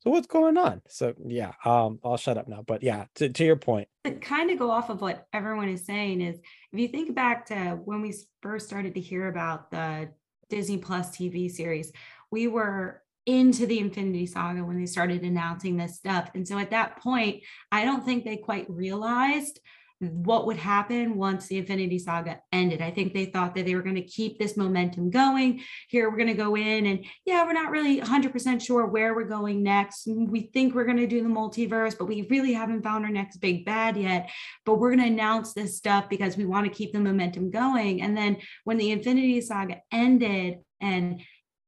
so 0.00 0.10
what's 0.10 0.28
going 0.28 0.56
on? 0.56 0.82
So 0.88 1.14
yeah, 1.26 1.52
um, 1.64 1.98
I'll 2.04 2.16
shut 2.16 2.38
up 2.38 2.46
now. 2.46 2.62
But 2.64 2.82
yeah, 2.82 3.06
to, 3.16 3.30
to 3.30 3.44
your 3.44 3.56
point. 3.56 3.88
To 4.04 4.12
kind 4.12 4.50
of 4.50 4.58
go 4.58 4.70
off 4.70 4.90
of 4.90 5.00
what 5.00 5.26
everyone 5.32 5.68
is 5.68 5.84
saying 5.84 6.20
is 6.20 6.38
if 6.72 6.78
you 6.78 6.88
think 6.88 7.14
back 7.14 7.46
to 7.46 7.80
when 7.84 8.00
we 8.00 8.14
first 8.42 8.66
started 8.66 8.94
to 8.94 9.00
hear 9.00 9.28
about 9.28 9.70
the 9.70 10.10
Disney 10.50 10.78
Plus 10.78 11.10
TV 11.10 11.50
series, 11.50 11.90
we 12.30 12.46
were 12.46 13.02
into 13.26 13.66
the 13.66 13.78
Infinity 13.78 14.26
Saga 14.26 14.64
when 14.64 14.78
they 14.78 14.86
started 14.86 15.22
announcing 15.22 15.76
this 15.76 15.96
stuff. 15.96 16.30
And 16.34 16.46
so 16.46 16.58
at 16.58 16.70
that 16.70 16.98
point, 16.98 17.42
I 17.72 17.84
don't 17.84 18.04
think 18.04 18.24
they 18.24 18.36
quite 18.36 18.70
realized 18.70 19.58
what 20.00 20.46
would 20.46 20.56
happen 20.56 21.16
once 21.16 21.46
the 21.46 21.58
Infinity 21.58 21.98
Saga 21.98 22.40
ended. 22.52 22.80
I 22.80 22.90
think 22.90 23.12
they 23.12 23.26
thought 23.26 23.54
that 23.56 23.66
they 23.66 23.74
were 23.74 23.82
going 23.82 23.96
to 23.96 24.02
keep 24.02 24.38
this 24.38 24.56
momentum 24.56 25.10
going. 25.10 25.62
Here, 25.88 26.08
we're 26.08 26.16
going 26.16 26.28
to 26.28 26.34
go 26.34 26.56
in, 26.56 26.86
and 26.86 27.04
yeah, 27.24 27.44
we're 27.44 27.52
not 27.52 27.70
really 27.70 28.00
100% 28.00 28.62
sure 28.62 28.86
where 28.86 29.14
we're 29.14 29.24
going 29.24 29.62
next. 29.62 30.06
We 30.06 30.50
think 30.52 30.74
we're 30.74 30.84
going 30.84 30.98
to 30.98 31.06
do 31.06 31.22
the 31.22 31.28
multiverse, 31.28 31.98
but 31.98 32.06
we 32.06 32.26
really 32.30 32.52
haven't 32.52 32.82
found 32.82 33.04
our 33.04 33.10
next 33.10 33.38
big 33.38 33.64
bad 33.64 33.96
yet. 33.96 34.30
But 34.64 34.78
we're 34.78 34.94
going 34.94 35.06
to 35.06 35.12
announce 35.12 35.52
this 35.52 35.76
stuff 35.76 36.08
because 36.08 36.36
we 36.36 36.44
want 36.44 36.66
to 36.66 36.72
keep 36.72 36.92
the 36.92 37.00
momentum 37.00 37.50
going. 37.50 38.00
And 38.02 38.16
then 38.16 38.36
when 38.64 38.78
the 38.78 38.92
Infinity 38.92 39.40
Saga 39.40 39.80
ended 39.90 40.58
and 40.80 41.20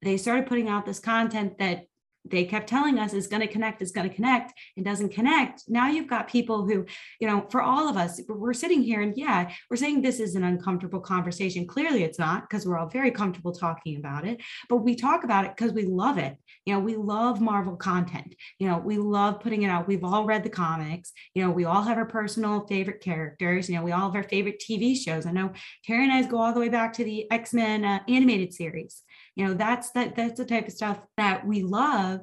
they 0.02 0.16
started 0.16 0.46
putting 0.46 0.68
out 0.68 0.86
this 0.86 1.00
content 1.00 1.58
that 1.58 1.84
they 2.30 2.44
kept 2.44 2.68
telling 2.68 2.98
us 2.98 3.12
is 3.12 3.26
going 3.26 3.40
to 3.40 3.46
connect 3.46 3.82
is 3.82 3.92
going 3.92 4.08
to 4.08 4.14
connect 4.14 4.52
it 4.76 4.84
doesn't 4.84 5.10
connect. 5.10 5.64
Now 5.68 5.88
you've 5.88 6.08
got 6.08 6.28
people 6.28 6.66
who 6.66 6.86
you 7.20 7.28
know 7.28 7.46
for 7.50 7.62
all 7.62 7.88
of 7.88 7.96
us 7.96 8.20
we're 8.28 8.52
sitting 8.52 8.82
here 8.82 9.00
and 9.00 9.16
yeah 9.16 9.50
we're 9.68 9.76
saying 9.76 10.02
this 10.02 10.20
is 10.20 10.34
an 10.34 10.44
uncomfortable 10.44 11.00
conversation. 11.00 11.66
Clearly 11.66 12.02
it's 12.04 12.18
not 12.18 12.48
because 12.48 12.66
we're 12.66 12.78
all 12.78 12.88
very 12.88 13.10
comfortable 13.10 13.52
talking 13.52 13.96
about 13.96 14.26
it 14.26 14.40
but 14.68 14.78
we 14.78 14.94
talk 14.94 15.24
about 15.24 15.44
it 15.44 15.52
because 15.56 15.72
we 15.72 15.84
love 15.84 16.18
it. 16.18 16.36
You 16.64 16.74
know 16.74 16.80
we 16.80 16.96
love 16.96 17.40
marvel 17.40 17.76
content. 17.76 18.34
You 18.58 18.68
know 18.68 18.78
we 18.78 18.98
love 18.98 19.40
putting 19.40 19.62
it 19.62 19.68
out. 19.68 19.88
We've 19.88 20.04
all 20.04 20.24
read 20.24 20.44
the 20.44 20.50
comics. 20.50 21.12
You 21.34 21.44
know 21.44 21.50
we 21.50 21.64
all 21.64 21.82
have 21.82 21.98
our 21.98 22.06
personal 22.06 22.66
favorite 22.66 23.00
characters. 23.00 23.68
You 23.68 23.76
know 23.76 23.82
we 23.82 23.92
all 23.92 24.10
have 24.10 24.16
our 24.16 24.28
favorite 24.28 24.60
tv 24.60 24.96
shows. 24.96 25.26
I 25.26 25.32
know 25.32 25.52
carrie 25.86 26.04
and 26.04 26.12
i 26.12 26.22
go 26.22 26.40
all 26.40 26.52
the 26.52 26.60
way 26.60 26.68
back 26.68 26.92
to 26.94 27.04
the 27.04 27.30
x-men 27.30 27.84
uh, 27.84 28.00
animated 28.08 28.52
series 28.52 29.02
you 29.40 29.46
know 29.46 29.54
that's 29.54 29.90
that 29.92 30.14
that's 30.14 30.36
the 30.36 30.44
type 30.44 30.66
of 30.66 30.72
stuff 30.74 30.98
that 31.16 31.46
we 31.46 31.62
love 31.62 32.20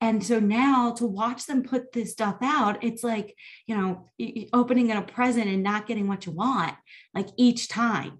and 0.00 0.22
so 0.24 0.40
now 0.40 0.92
to 0.92 1.06
watch 1.06 1.46
them 1.46 1.62
put 1.62 1.92
this 1.92 2.10
stuff 2.10 2.36
out 2.42 2.82
it's 2.82 3.04
like 3.04 3.36
you 3.68 3.76
know 3.76 4.10
opening 4.52 4.90
a 4.90 5.00
present 5.00 5.46
and 5.46 5.62
not 5.62 5.86
getting 5.86 6.08
what 6.08 6.26
you 6.26 6.32
want 6.32 6.74
like 7.14 7.28
each 7.36 7.68
time 7.68 8.18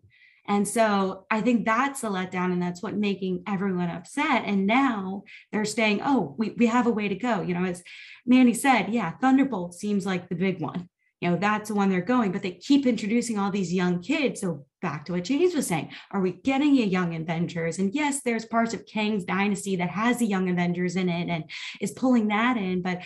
and 0.48 0.68
so 0.68 1.26
I 1.28 1.40
think 1.40 1.64
that's 1.64 2.04
a 2.04 2.06
letdown, 2.06 2.52
and 2.52 2.62
that's 2.62 2.80
what 2.80 2.94
making 2.94 3.42
everyone 3.48 3.90
upset. 3.90 4.44
And 4.46 4.64
now 4.64 5.24
they're 5.50 5.64
saying, 5.64 6.02
oh, 6.04 6.36
we, 6.38 6.50
we 6.50 6.66
have 6.66 6.86
a 6.86 6.92
way 6.92 7.08
to 7.08 7.16
go. 7.16 7.40
You 7.40 7.52
know, 7.52 7.64
as 7.64 7.82
Manny 8.24 8.54
said, 8.54 8.90
yeah, 8.90 9.10
Thunderbolt 9.20 9.74
seems 9.74 10.06
like 10.06 10.28
the 10.28 10.36
big 10.36 10.60
one 10.60 10.88
you 11.20 11.30
know 11.30 11.36
that's 11.36 11.68
the 11.68 11.74
one 11.74 11.88
they're 11.88 12.00
going 12.02 12.32
but 12.32 12.42
they 12.42 12.52
keep 12.52 12.86
introducing 12.86 13.38
all 13.38 13.50
these 13.50 13.72
young 13.72 14.02
kids 14.02 14.40
so 14.40 14.64
back 14.86 15.04
to 15.04 15.12
what 15.12 15.24
james 15.24 15.54
was 15.54 15.66
saying. 15.66 15.90
Are 16.12 16.20
we 16.20 16.32
getting 16.32 16.74
a 16.78 16.86
young 16.96 17.14
avengers? 17.14 17.78
And 17.78 17.92
yes 17.94 18.22
there's 18.22 18.44
parts 18.44 18.72
of 18.74 18.86
kang's 18.86 19.24
dynasty 19.24 19.74
that 19.76 19.90
has 19.90 20.18
the 20.18 20.26
young 20.26 20.48
avengers 20.48 20.94
in 20.96 21.08
it 21.08 21.28
and 21.28 21.44
is 21.80 21.90
pulling 21.92 22.28
that 22.28 22.56
in 22.56 22.82
but 22.82 22.98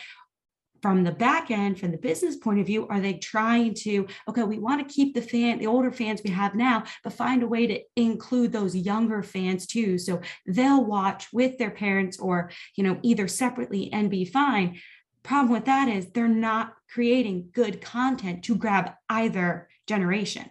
from 0.83 1.05
the 1.05 1.13
back 1.13 1.51
end 1.51 1.79
from 1.79 1.91
the 1.91 1.99
business 1.99 2.37
point 2.37 2.61
of 2.61 2.67
view 2.67 2.87
are 2.89 3.01
they 3.01 3.15
trying 3.15 3.75
to 3.75 4.07
okay 4.29 4.43
we 4.43 4.59
want 4.59 4.81
to 4.81 4.95
keep 4.95 5.15
the 5.15 5.23
fan 5.23 5.59
the 5.59 5.67
older 5.67 5.93
fans 5.93 6.21
we 6.23 6.31
have 6.31 6.55
now 6.55 6.83
but 7.05 7.13
find 7.13 7.43
a 7.43 7.47
way 7.47 7.67
to 7.67 7.81
include 7.97 8.53
those 8.53 8.77
younger 8.77 9.23
fans 9.23 9.67
too. 9.67 9.99
So 9.99 10.21
they'll 10.47 10.85
watch 10.85 11.29
with 11.33 11.59
their 11.59 11.71
parents 11.71 12.19
or 12.19 12.51
you 12.77 12.85
know 12.85 12.99
either 13.03 13.29
separately 13.29 13.93
and 13.93 14.11
be 14.11 14.25
fine. 14.25 14.81
Problem 15.23 15.53
with 15.53 15.67
that 15.67 15.89
is 15.89 16.11
they're 16.11 16.29
not 16.29 16.75
creating 16.93 17.51
good 17.53 17.81
content 17.81 18.43
to 18.45 18.57
grab 18.57 18.93
either 19.09 19.69
generation. 19.87 20.51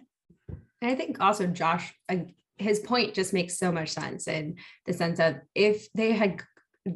And 0.80 0.90
I 0.90 0.94
think 0.94 1.20
also 1.20 1.46
Josh, 1.46 1.94
uh, 2.08 2.16
his 2.56 2.80
point 2.80 3.14
just 3.14 3.32
makes 3.32 3.58
so 3.58 3.72
much 3.72 3.90
sense 3.90 4.28
in 4.28 4.56
the 4.86 4.92
sense 4.92 5.18
of 5.18 5.36
if 5.54 5.90
they 5.92 6.12
had 6.12 6.42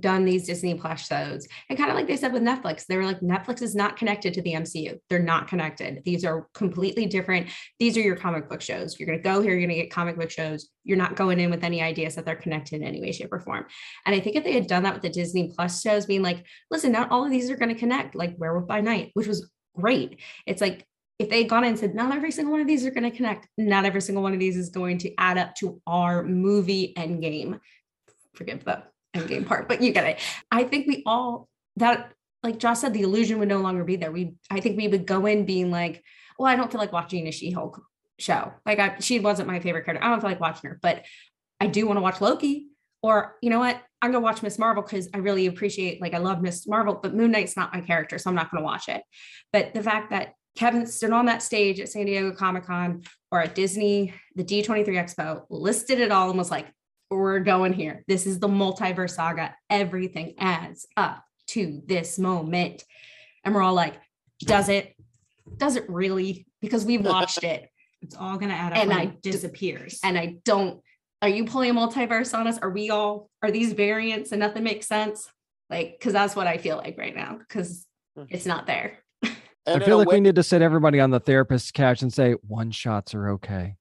done 0.01 0.24
these 0.24 0.47
Disney 0.47 0.74
Plus 0.74 1.07
shows. 1.07 1.47
And 1.68 1.78
kind 1.78 1.91
of 1.91 1.97
like 1.97 2.07
they 2.07 2.16
said 2.16 2.32
with 2.32 2.43
Netflix, 2.43 2.87
they 2.87 2.97
were 2.97 3.05
like, 3.05 3.20
Netflix 3.20 3.61
is 3.61 3.74
not 3.74 3.97
connected 3.97 4.32
to 4.35 4.43
the 4.43 4.55
MCU. 4.55 4.99
They're 5.11 5.18
not 5.18 5.47
connected. 5.47 6.03
These 6.05 6.24
are 6.24 6.49
completely 6.55 7.05
different. 7.07 7.49
These 7.78 7.97
are 7.99 8.01
your 8.01 8.16
comic 8.16 8.49
book 8.49 8.62
shows. 8.62 8.99
You're 8.99 9.07
going 9.07 9.18
to 9.18 9.22
go 9.22 9.43
here, 9.43 9.53
you're 9.53 9.61
going 9.61 9.76
to 9.76 9.82
get 9.82 9.91
comic 9.91 10.16
book 10.16 10.30
shows. 10.30 10.68
You're 10.85 10.97
not 10.97 11.16
going 11.16 11.39
in 11.39 11.51
with 11.51 11.64
any 11.64 11.82
ideas 11.82 12.14
that 12.14 12.24
they're 12.24 12.35
connected 12.35 12.80
in 12.80 12.87
any 12.87 13.01
way, 13.01 13.12
shape, 13.12 13.32
or 13.32 13.41
form. 13.41 13.66
And 14.07 14.14
I 14.14 14.20
think 14.20 14.37
if 14.37 14.45
they 14.45 14.53
had 14.53 14.66
done 14.66 14.85
that 14.85 14.95
with 14.95 15.03
the 15.03 15.11
Disney 15.11 15.53
Plus 15.55 15.82
shows, 15.82 16.07
being 16.07 16.22
like, 16.22 16.45
listen, 16.70 16.93
not 16.93 17.11
all 17.11 17.24
of 17.24 17.30
these 17.30 17.51
are 17.51 17.57
going 17.57 17.72
to 17.72 17.78
connect, 17.78 18.14
like 18.14 18.35
Werewolf 18.39 18.66
by 18.66 18.80
Night, 18.80 19.11
which 19.14 19.26
was 19.26 19.51
great. 19.76 20.20
It's 20.47 20.62
like, 20.62 20.87
if 21.25 21.31
they 21.31 21.43
had 21.43 21.49
gone 21.49 21.64
in 21.64 21.70
and 21.70 21.79
said, 21.79 21.95
not 21.95 22.14
every 22.14 22.31
single 22.31 22.53
one 22.53 22.61
of 22.61 22.66
these 22.66 22.85
are 22.87 22.91
going 22.91 23.11
to 23.11 23.11
connect, 23.11 23.49
not 23.59 23.85
every 23.85 24.01
single 24.01 24.22
one 24.22 24.33
of 24.33 24.39
these 24.39 24.57
is 24.57 24.68
going 24.68 24.99
to 24.99 25.12
add 25.18 25.39
up 25.39 25.55
to 25.57 25.81
our 25.87 26.22
movie 26.22 26.97
end 26.97 27.20
game. 27.22 27.59
Forgive 28.35 28.64
the 28.64 28.83
end 29.14 29.29
game 29.29 29.45
part, 29.45 29.68
but 29.68 29.81
you 29.81 29.93
get 29.93 30.07
it. 30.07 30.20
I 30.51 30.64
think 30.64 30.87
we 30.87 31.03
all 31.07 31.49
that 31.77 32.12
like 32.43 32.59
Josh 32.59 32.81
said, 32.81 32.93
the 32.93 33.01
illusion 33.01 33.39
would 33.39 33.49
no 33.49 33.59
longer 33.59 33.85
be 33.85 33.97
there. 33.97 34.12
We 34.12 34.35
I 34.51 34.61
think 34.61 34.77
we 34.77 34.87
would 34.87 35.07
go 35.07 35.25
in 35.27 35.47
being 35.47 35.70
like, 35.70 36.05
well, 36.39 36.53
I 36.53 36.57
don't 36.57 36.70
feel 36.70 36.81
like 36.81 36.93
watching 36.93 37.27
a 37.27 37.33
She-Hulk 37.33 37.81
show. 38.18 38.53
Like 38.66 38.79
I, 38.79 38.99
she 39.01 39.18
wasn't 39.18 39.49
my 39.49 39.61
favorite 39.61 39.87
character. 39.87 40.05
I 40.05 40.11
don't 40.11 40.20
feel 40.20 40.31
like 40.31 40.41
watching 40.41 40.70
her, 40.70 40.79
but 40.83 41.05
I 41.59 41.68
do 41.68 41.87
want 41.87 41.97
to 41.97 42.03
watch 42.03 42.20
Loki. 42.20 42.68
Or 43.03 43.37
you 43.41 43.51
know 43.51 43.59
what? 43.59 43.81
I'm 44.03 44.12
gonna 44.12 44.22
watch 44.22 44.43
Miss 44.43 44.59
Marvel 44.59 44.83
because 44.83 45.09
I 45.14 45.18
really 45.18 45.47
appreciate, 45.47 46.03
like 46.03 46.12
I 46.12 46.18
love 46.18 46.43
Miss 46.43 46.66
Marvel, 46.66 47.01
but 47.03 47.14
Moon 47.14 47.31
Knight's 47.31 47.57
not 47.57 47.72
my 47.72 47.81
character, 47.81 48.18
so 48.18 48.29
I'm 48.29 48.37
not 48.37 48.51
gonna 48.51 48.64
watch 48.64 48.89
it. 48.89 49.03
But 49.53 49.72
the 49.72 49.83
fact 49.83 50.11
that 50.11 50.35
Kevin 50.57 50.87
stood 50.87 51.13
on 51.13 51.27
that 51.27 51.43
stage 51.43 51.81
at 51.81 51.89
San 51.89 52.07
Diego 52.07 52.33
Comic 52.33 52.67
Con 52.67 53.03
or 53.31 53.41
at 53.43 53.55
Disney, 53.55 54.15
the 54.37 54.45
D23 54.45 54.87
Expo, 54.87 55.45
listed 55.51 55.99
it 55.99 56.13
all 56.13 56.29
and 56.29 56.39
was 56.39 56.51
like, 56.51 56.67
we're 57.11 57.41
going 57.41 57.73
here. 57.73 58.05
This 58.09 58.27
is 58.27 58.39
the 58.39 58.49
multiverse 58.49 59.11
saga. 59.11 59.55
Everything 59.71 60.35
adds 60.39 60.87
up 60.97 61.25
to 61.49 61.83
this 61.87 62.19
moment. 62.19 62.83
And 63.45 63.55
we're 63.55 63.63
all 63.63 63.75
like, 63.75 63.95
does 64.41 64.69
it? 64.69 64.95
Does 65.57 65.77
it 65.77 65.85
really? 65.89 66.47
Because 66.61 66.85
we've 66.85 67.05
watched 67.05 67.45
it. 67.45 67.69
It's 68.03 68.17
all 68.17 68.37
gonna 68.37 68.55
add 68.55 68.73
up 68.73 68.79
and 68.79 68.93
I 68.93 69.03
it 69.03 69.23
disappears. 69.23 70.01
And 70.03 70.19
I 70.19 70.37
don't, 70.45 70.81
are 71.23 71.29
you 71.29 71.45
pulling 71.45 71.71
a 71.71 71.75
multiverse 71.75 72.37
on 72.37 72.47
us? 72.47 72.59
Are 72.59 72.71
we 72.71 72.91
all, 72.91 73.31
are 73.43 73.51
these 73.51 73.73
variants 73.73 74.33
and 74.33 74.41
nothing 74.41 74.65
makes 74.65 74.87
sense? 74.87 75.29
Like, 75.71 75.99
cause 76.01 76.13
that's 76.13 76.37
what 76.37 76.47
I 76.47 76.59
feel 76.59 76.77
like 76.77 76.99
right 76.99 77.17
now, 77.17 77.39
because 77.39 77.87
mm. 78.19 78.27
it's 78.29 78.47
not 78.47 78.67
there. 78.67 79.04
I 79.67 79.79
feel 79.79 79.99
like 79.99 80.11
we 80.11 80.21
need 80.21 80.35
to 80.35 80.43
sit 80.43 80.62
everybody 80.62 81.01
on 81.01 81.11
the 81.11 81.21
therapist's 81.21 81.71
couch 81.71 82.03
and 82.03 82.12
say 82.12 82.33
one 82.47 82.71
shots 82.71 83.15
are 83.15 83.31
okay. 83.31 83.77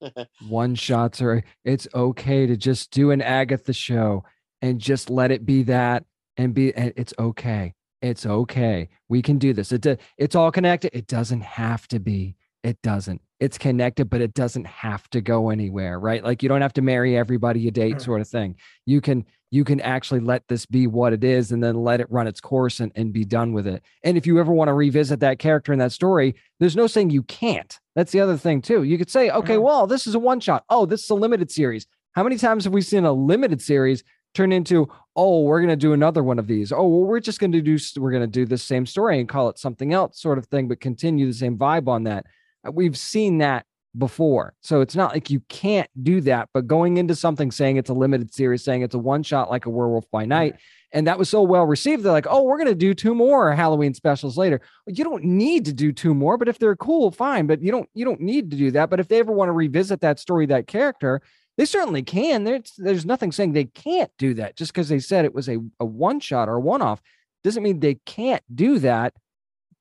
one 0.48 0.74
shots 0.74 1.20
are 1.20 1.42
it's 1.64 1.88
okay 1.94 2.46
to 2.46 2.56
just 2.56 2.90
do 2.90 3.10
an 3.10 3.22
Agatha 3.22 3.72
show 3.72 4.24
and 4.62 4.80
just 4.80 5.10
let 5.10 5.30
it 5.30 5.44
be 5.44 5.62
that 5.64 6.04
and 6.36 6.54
be 6.54 6.68
it's 6.68 7.14
okay. 7.18 7.74
It's 8.02 8.26
okay. 8.26 8.90
We 9.08 9.22
can 9.22 9.38
do 9.38 9.52
this. 9.52 9.72
It 9.72 10.00
it's 10.18 10.34
all 10.34 10.52
connected. 10.52 10.96
It 10.96 11.06
doesn't 11.06 11.42
have 11.42 11.88
to 11.88 11.98
be. 11.98 12.36
It 12.62 12.80
doesn't. 12.82 13.20
It's 13.40 13.58
connected, 13.58 14.08
but 14.08 14.20
it 14.20 14.34
doesn't 14.34 14.66
have 14.66 15.08
to 15.10 15.20
go 15.20 15.50
anywhere, 15.50 15.98
right? 15.98 16.24
Like 16.24 16.42
you 16.42 16.48
don't 16.48 16.62
have 16.62 16.72
to 16.74 16.82
marry 16.82 17.16
everybody 17.16 17.60
you 17.60 17.70
date, 17.70 18.00
sort 18.00 18.20
of 18.20 18.28
thing. 18.28 18.56
You 18.86 19.00
can 19.00 19.26
you 19.54 19.62
can 19.62 19.80
actually 19.82 20.18
let 20.18 20.48
this 20.48 20.66
be 20.66 20.88
what 20.88 21.12
it 21.12 21.22
is 21.22 21.52
and 21.52 21.62
then 21.62 21.76
let 21.76 22.00
it 22.00 22.10
run 22.10 22.26
its 22.26 22.40
course 22.40 22.80
and, 22.80 22.90
and 22.96 23.12
be 23.12 23.24
done 23.24 23.52
with 23.52 23.68
it. 23.68 23.84
And 24.02 24.16
if 24.16 24.26
you 24.26 24.40
ever 24.40 24.52
want 24.52 24.66
to 24.66 24.72
revisit 24.72 25.20
that 25.20 25.38
character 25.38 25.72
in 25.72 25.78
that 25.78 25.92
story, 25.92 26.34
there's 26.58 26.74
no 26.74 26.88
saying 26.88 27.10
you 27.10 27.22
can't. 27.22 27.78
That's 27.94 28.10
the 28.10 28.18
other 28.18 28.36
thing, 28.36 28.62
too. 28.62 28.82
You 28.82 28.98
could 28.98 29.08
say, 29.08 29.30
okay, 29.30 29.54
mm-hmm. 29.54 29.62
well, 29.62 29.86
this 29.86 30.08
is 30.08 30.16
a 30.16 30.18
one 30.18 30.40
shot. 30.40 30.64
Oh, 30.70 30.86
this 30.86 31.04
is 31.04 31.10
a 31.10 31.14
limited 31.14 31.52
series. 31.52 31.86
How 32.16 32.24
many 32.24 32.36
times 32.36 32.64
have 32.64 32.72
we 32.72 32.80
seen 32.80 33.04
a 33.04 33.12
limited 33.12 33.62
series 33.62 34.02
turn 34.34 34.50
into, 34.50 34.88
oh, 35.14 35.44
we're 35.44 35.60
going 35.60 35.68
to 35.68 35.76
do 35.76 35.92
another 35.92 36.24
one 36.24 36.40
of 36.40 36.48
these? 36.48 36.72
Oh, 36.72 36.88
well, 36.88 37.04
we're 37.04 37.20
just 37.20 37.38
going 37.38 37.52
to 37.52 37.62
do, 37.62 37.78
we're 37.98 38.10
going 38.10 38.24
to 38.24 38.26
do 38.26 38.46
the 38.46 38.58
same 38.58 38.86
story 38.86 39.20
and 39.20 39.28
call 39.28 39.48
it 39.50 39.58
something 39.60 39.92
else, 39.92 40.20
sort 40.20 40.38
of 40.38 40.46
thing, 40.46 40.66
but 40.66 40.80
continue 40.80 41.28
the 41.28 41.32
same 41.32 41.56
vibe 41.56 41.86
on 41.86 42.02
that. 42.04 42.26
We've 42.72 42.98
seen 42.98 43.38
that 43.38 43.66
before. 43.96 44.54
So 44.60 44.80
it's 44.80 44.96
not 44.96 45.12
like 45.12 45.30
you 45.30 45.40
can't 45.48 45.88
do 46.02 46.20
that, 46.22 46.48
but 46.52 46.66
going 46.66 46.96
into 46.96 47.14
something 47.14 47.50
saying 47.50 47.76
it's 47.76 47.90
a 47.90 47.94
limited 47.94 48.34
series, 48.34 48.64
saying 48.64 48.82
it's 48.82 48.94
a 48.94 48.98
one 48.98 49.22
shot 49.22 49.50
like 49.50 49.66
a 49.66 49.70
werewolf 49.70 50.10
by 50.10 50.24
night, 50.24 50.56
and 50.92 51.06
that 51.06 51.18
was 51.18 51.28
so 51.28 51.42
well 51.42 51.66
received, 51.66 52.04
they're 52.04 52.12
like, 52.12 52.28
oh, 52.28 52.42
we're 52.42 52.56
going 52.56 52.68
to 52.68 52.74
do 52.74 52.94
two 52.94 53.14
more 53.14 53.52
Halloween 53.52 53.94
specials 53.94 54.36
later. 54.36 54.60
You 54.86 55.02
don't 55.02 55.24
need 55.24 55.64
to 55.64 55.72
do 55.72 55.92
two 55.92 56.14
more, 56.14 56.38
but 56.38 56.48
if 56.48 56.58
they're 56.58 56.76
cool, 56.76 57.10
fine. 57.10 57.46
But 57.46 57.62
you 57.62 57.72
don't 57.72 57.88
you 57.94 58.04
don't 58.04 58.20
need 58.20 58.50
to 58.52 58.56
do 58.56 58.70
that. 58.72 58.90
But 58.90 59.00
if 59.00 59.08
they 59.08 59.18
ever 59.18 59.32
want 59.32 59.48
to 59.48 59.52
revisit 59.52 60.00
that 60.02 60.20
story, 60.20 60.46
that 60.46 60.68
character, 60.68 61.20
they 61.56 61.64
certainly 61.64 62.02
can. 62.02 62.44
There's 62.44 62.72
there's 62.78 63.04
nothing 63.04 63.32
saying 63.32 63.52
they 63.52 63.64
can't 63.64 64.10
do 64.18 64.34
that 64.34 64.56
just 64.56 64.72
because 64.72 64.88
they 64.88 65.00
said 65.00 65.24
it 65.24 65.34
was 65.34 65.48
a, 65.48 65.58
a 65.80 65.84
one 65.84 66.20
shot 66.20 66.48
or 66.48 66.54
a 66.54 66.60
one 66.60 66.82
off 66.82 67.02
doesn't 67.44 67.62
mean 67.62 67.78
they 67.78 67.98
can't 68.06 68.42
do 68.52 68.78
that. 68.80 69.14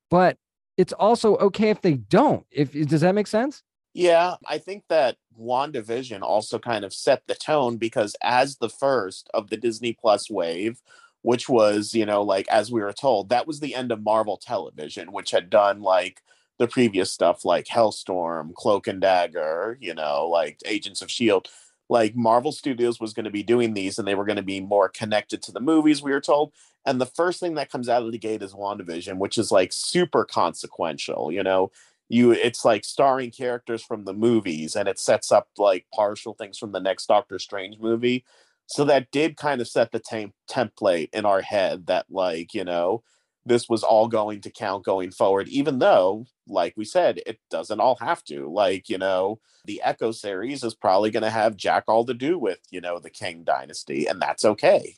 But 0.09 0.37
it's 0.77 0.93
also 0.93 1.37
okay 1.37 1.69
if 1.69 1.81
they 1.81 1.93
don't. 1.93 2.45
If 2.51 2.73
does 2.73 3.01
that 3.01 3.15
make 3.15 3.27
sense? 3.27 3.63
Yeah, 3.93 4.35
I 4.47 4.57
think 4.57 4.85
that 4.89 5.17
WandaVision 5.39 6.21
also 6.21 6.57
kind 6.57 6.83
of 6.83 6.93
set 6.93 7.27
the 7.27 7.35
tone 7.35 7.77
because 7.77 8.15
as 8.23 8.57
the 8.57 8.69
first 8.69 9.29
of 9.33 9.49
the 9.49 9.57
Disney 9.57 9.93
Plus 9.93 10.29
wave, 10.31 10.81
which 11.21 11.47
was, 11.47 11.93
you 11.93 12.05
know, 12.05 12.23
like 12.23 12.47
as 12.47 12.71
we 12.71 12.81
were 12.81 12.93
told, 12.93 13.29
that 13.29 13.45
was 13.47 13.59
the 13.59 13.75
end 13.75 13.91
of 13.91 14.01
Marvel 14.03 14.37
Television, 14.37 15.11
which 15.11 15.31
had 15.31 15.49
done 15.49 15.81
like 15.81 16.21
the 16.57 16.67
previous 16.67 17.11
stuff 17.11 17.45
like 17.45 17.65
Helstrom, 17.65 18.53
Cloak 18.55 18.87
and 18.87 18.99
Dagger, 18.99 19.77
you 19.79 19.93
know, 19.93 20.27
like 20.27 20.57
Agents 20.65 21.01
of 21.01 21.07
S.H.I.E.L.D. 21.07 21.49
Like 21.89 22.15
Marvel 22.15 22.51
Studios 22.51 22.99
was 22.99 23.13
going 23.13 23.25
to 23.25 23.29
be 23.31 23.43
doing 23.43 23.73
these 23.73 23.99
and 23.99 24.07
they 24.07 24.15
were 24.15 24.25
going 24.25 24.37
to 24.37 24.41
be 24.41 24.59
more 24.59 24.89
connected 24.89 25.41
to 25.43 25.51
the 25.51 25.59
movies, 25.59 26.01
we 26.01 26.11
were 26.11 26.21
told. 26.21 26.53
And 26.85 26.99
the 26.99 27.05
first 27.05 27.39
thing 27.39 27.55
that 27.55 27.71
comes 27.71 27.87
out 27.89 28.03
of 28.03 28.11
the 28.11 28.17
gate 28.17 28.41
is 28.41 28.53
WandaVision, 28.53 29.17
which 29.17 29.37
is 29.37 29.51
like 29.51 29.71
super 29.71 30.25
consequential, 30.25 31.31
you 31.31 31.43
know 31.43 31.71
you 32.09 32.31
it's 32.31 32.65
like 32.65 32.85
starring 32.85 33.31
characters 33.31 33.83
from 33.83 34.05
the 34.05 34.13
movies 34.13 34.75
and 34.75 34.87
it 34.87 34.99
sets 34.99 35.31
up 35.31 35.47
like 35.57 35.85
partial 35.93 36.33
things 36.33 36.57
from 36.57 36.71
the 36.71 36.79
next 36.79 37.07
doctor 37.07 37.39
strange 37.39 37.79
movie. 37.79 38.25
So 38.65 38.85
that 38.85 39.11
did 39.11 39.37
kind 39.37 39.61
of 39.61 39.67
set 39.67 39.91
the 39.91 39.99
tem- 39.99 40.33
template 40.49 41.09
in 41.13 41.25
our 41.25 41.41
head 41.41 41.87
that 41.87 42.05
like 42.09 42.53
you 42.53 42.63
know 42.63 43.03
this 43.45 43.67
was 43.67 43.83
all 43.83 44.07
going 44.07 44.41
to 44.41 44.49
count 44.51 44.85
going 44.85 45.11
forward 45.11 45.47
even 45.49 45.79
though 45.79 46.25
like 46.47 46.73
we 46.77 46.85
said 46.85 47.19
it 47.25 47.39
doesn't 47.49 47.79
all 47.79 47.95
have 47.95 48.23
to. 48.25 48.49
Like 48.49 48.89
you 48.89 48.97
know 48.97 49.39
the 49.65 49.81
echo 49.81 50.11
series 50.11 50.63
is 50.63 50.75
probably 50.75 51.09
going 51.09 51.23
to 51.23 51.29
have 51.29 51.55
jack 51.55 51.85
all 51.87 52.05
to 52.05 52.13
do 52.13 52.37
with 52.37 52.59
you 52.69 52.81
know 52.81 52.99
the 52.99 53.09
Kang 53.09 53.43
dynasty 53.43 54.07
and 54.07 54.21
that's 54.21 54.45
okay. 54.45 54.97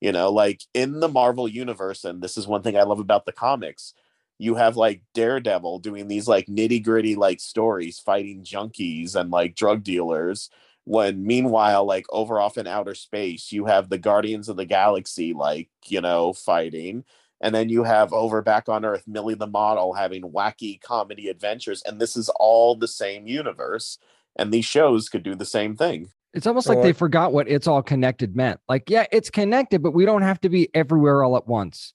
You 0.00 0.12
know 0.12 0.32
like 0.32 0.62
in 0.72 1.00
the 1.00 1.08
marvel 1.08 1.46
universe 1.46 2.04
and 2.04 2.22
this 2.22 2.38
is 2.38 2.46
one 2.46 2.62
thing 2.62 2.76
i 2.76 2.82
love 2.82 3.00
about 3.00 3.26
the 3.26 3.32
comics 3.32 3.92
you 4.40 4.54
have 4.54 4.78
like 4.78 5.02
Daredevil 5.12 5.80
doing 5.80 6.08
these 6.08 6.26
like 6.26 6.46
nitty 6.46 6.82
gritty 6.82 7.14
like 7.14 7.40
stories 7.40 7.98
fighting 7.98 8.42
junkies 8.42 9.14
and 9.14 9.30
like 9.30 9.54
drug 9.54 9.84
dealers. 9.84 10.48
When 10.84 11.26
meanwhile, 11.26 11.84
like 11.84 12.06
over 12.08 12.40
off 12.40 12.56
in 12.56 12.66
outer 12.66 12.94
space, 12.94 13.52
you 13.52 13.66
have 13.66 13.90
the 13.90 13.98
Guardians 13.98 14.48
of 14.48 14.56
the 14.56 14.64
Galaxy, 14.64 15.34
like, 15.34 15.68
you 15.86 16.00
know, 16.00 16.32
fighting. 16.32 17.04
And 17.42 17.54
then 17.54 17.68
you 17.68 17.84
have 17.84 18.14
over 18.14 18.40
back 18.40 18.70
on 18.70 18.84
Earth, 18.84 19.04
Millie 19.06 19.34
the 19.34 19.46
Model 19.46 19.92
having 19.92 20.22
wacky 20.22 20.80
comedy 20.80 21.28
adventures. 21.28 21.82
And 21.84 22.00
this 22.00 22.16
is 22.16 22.30
all 22.40 22.74
the 22.74 22.88
same 22.88 23.26
universe. 23.26 23.98
And 24.36 24.50
these 24.50 24.64
shows 24.64 25.10
could 25.10 25.22
do 25.22 25.34
the 25.34 25.44
same 25.44 25.76
thing. 25.76 26.08
It's 26.32 26.46
almost 26.46 26.68
like 26.68 26.80
they 26.80 26.94
forgot 26.94 27.34
what 27.34 27.46
it's 27.46 27.66
all 27.66 27.82
connected 27.82 28.34
meant. 28.34 28.60
Like, 28.68 28.88
yeah, 28.88 29.04
it's 29.12 29.28
connected, 29.28 29.82
but 29.82 29.92
we 29.92 30.06
don't 30.06 30.22
have 30.22 30.40
to 30.40 30.48
be 30.48 30.74
everywhere 30.74 31.22
all 31.24 31.36
at 31.36 31.46
once 31.46 31.92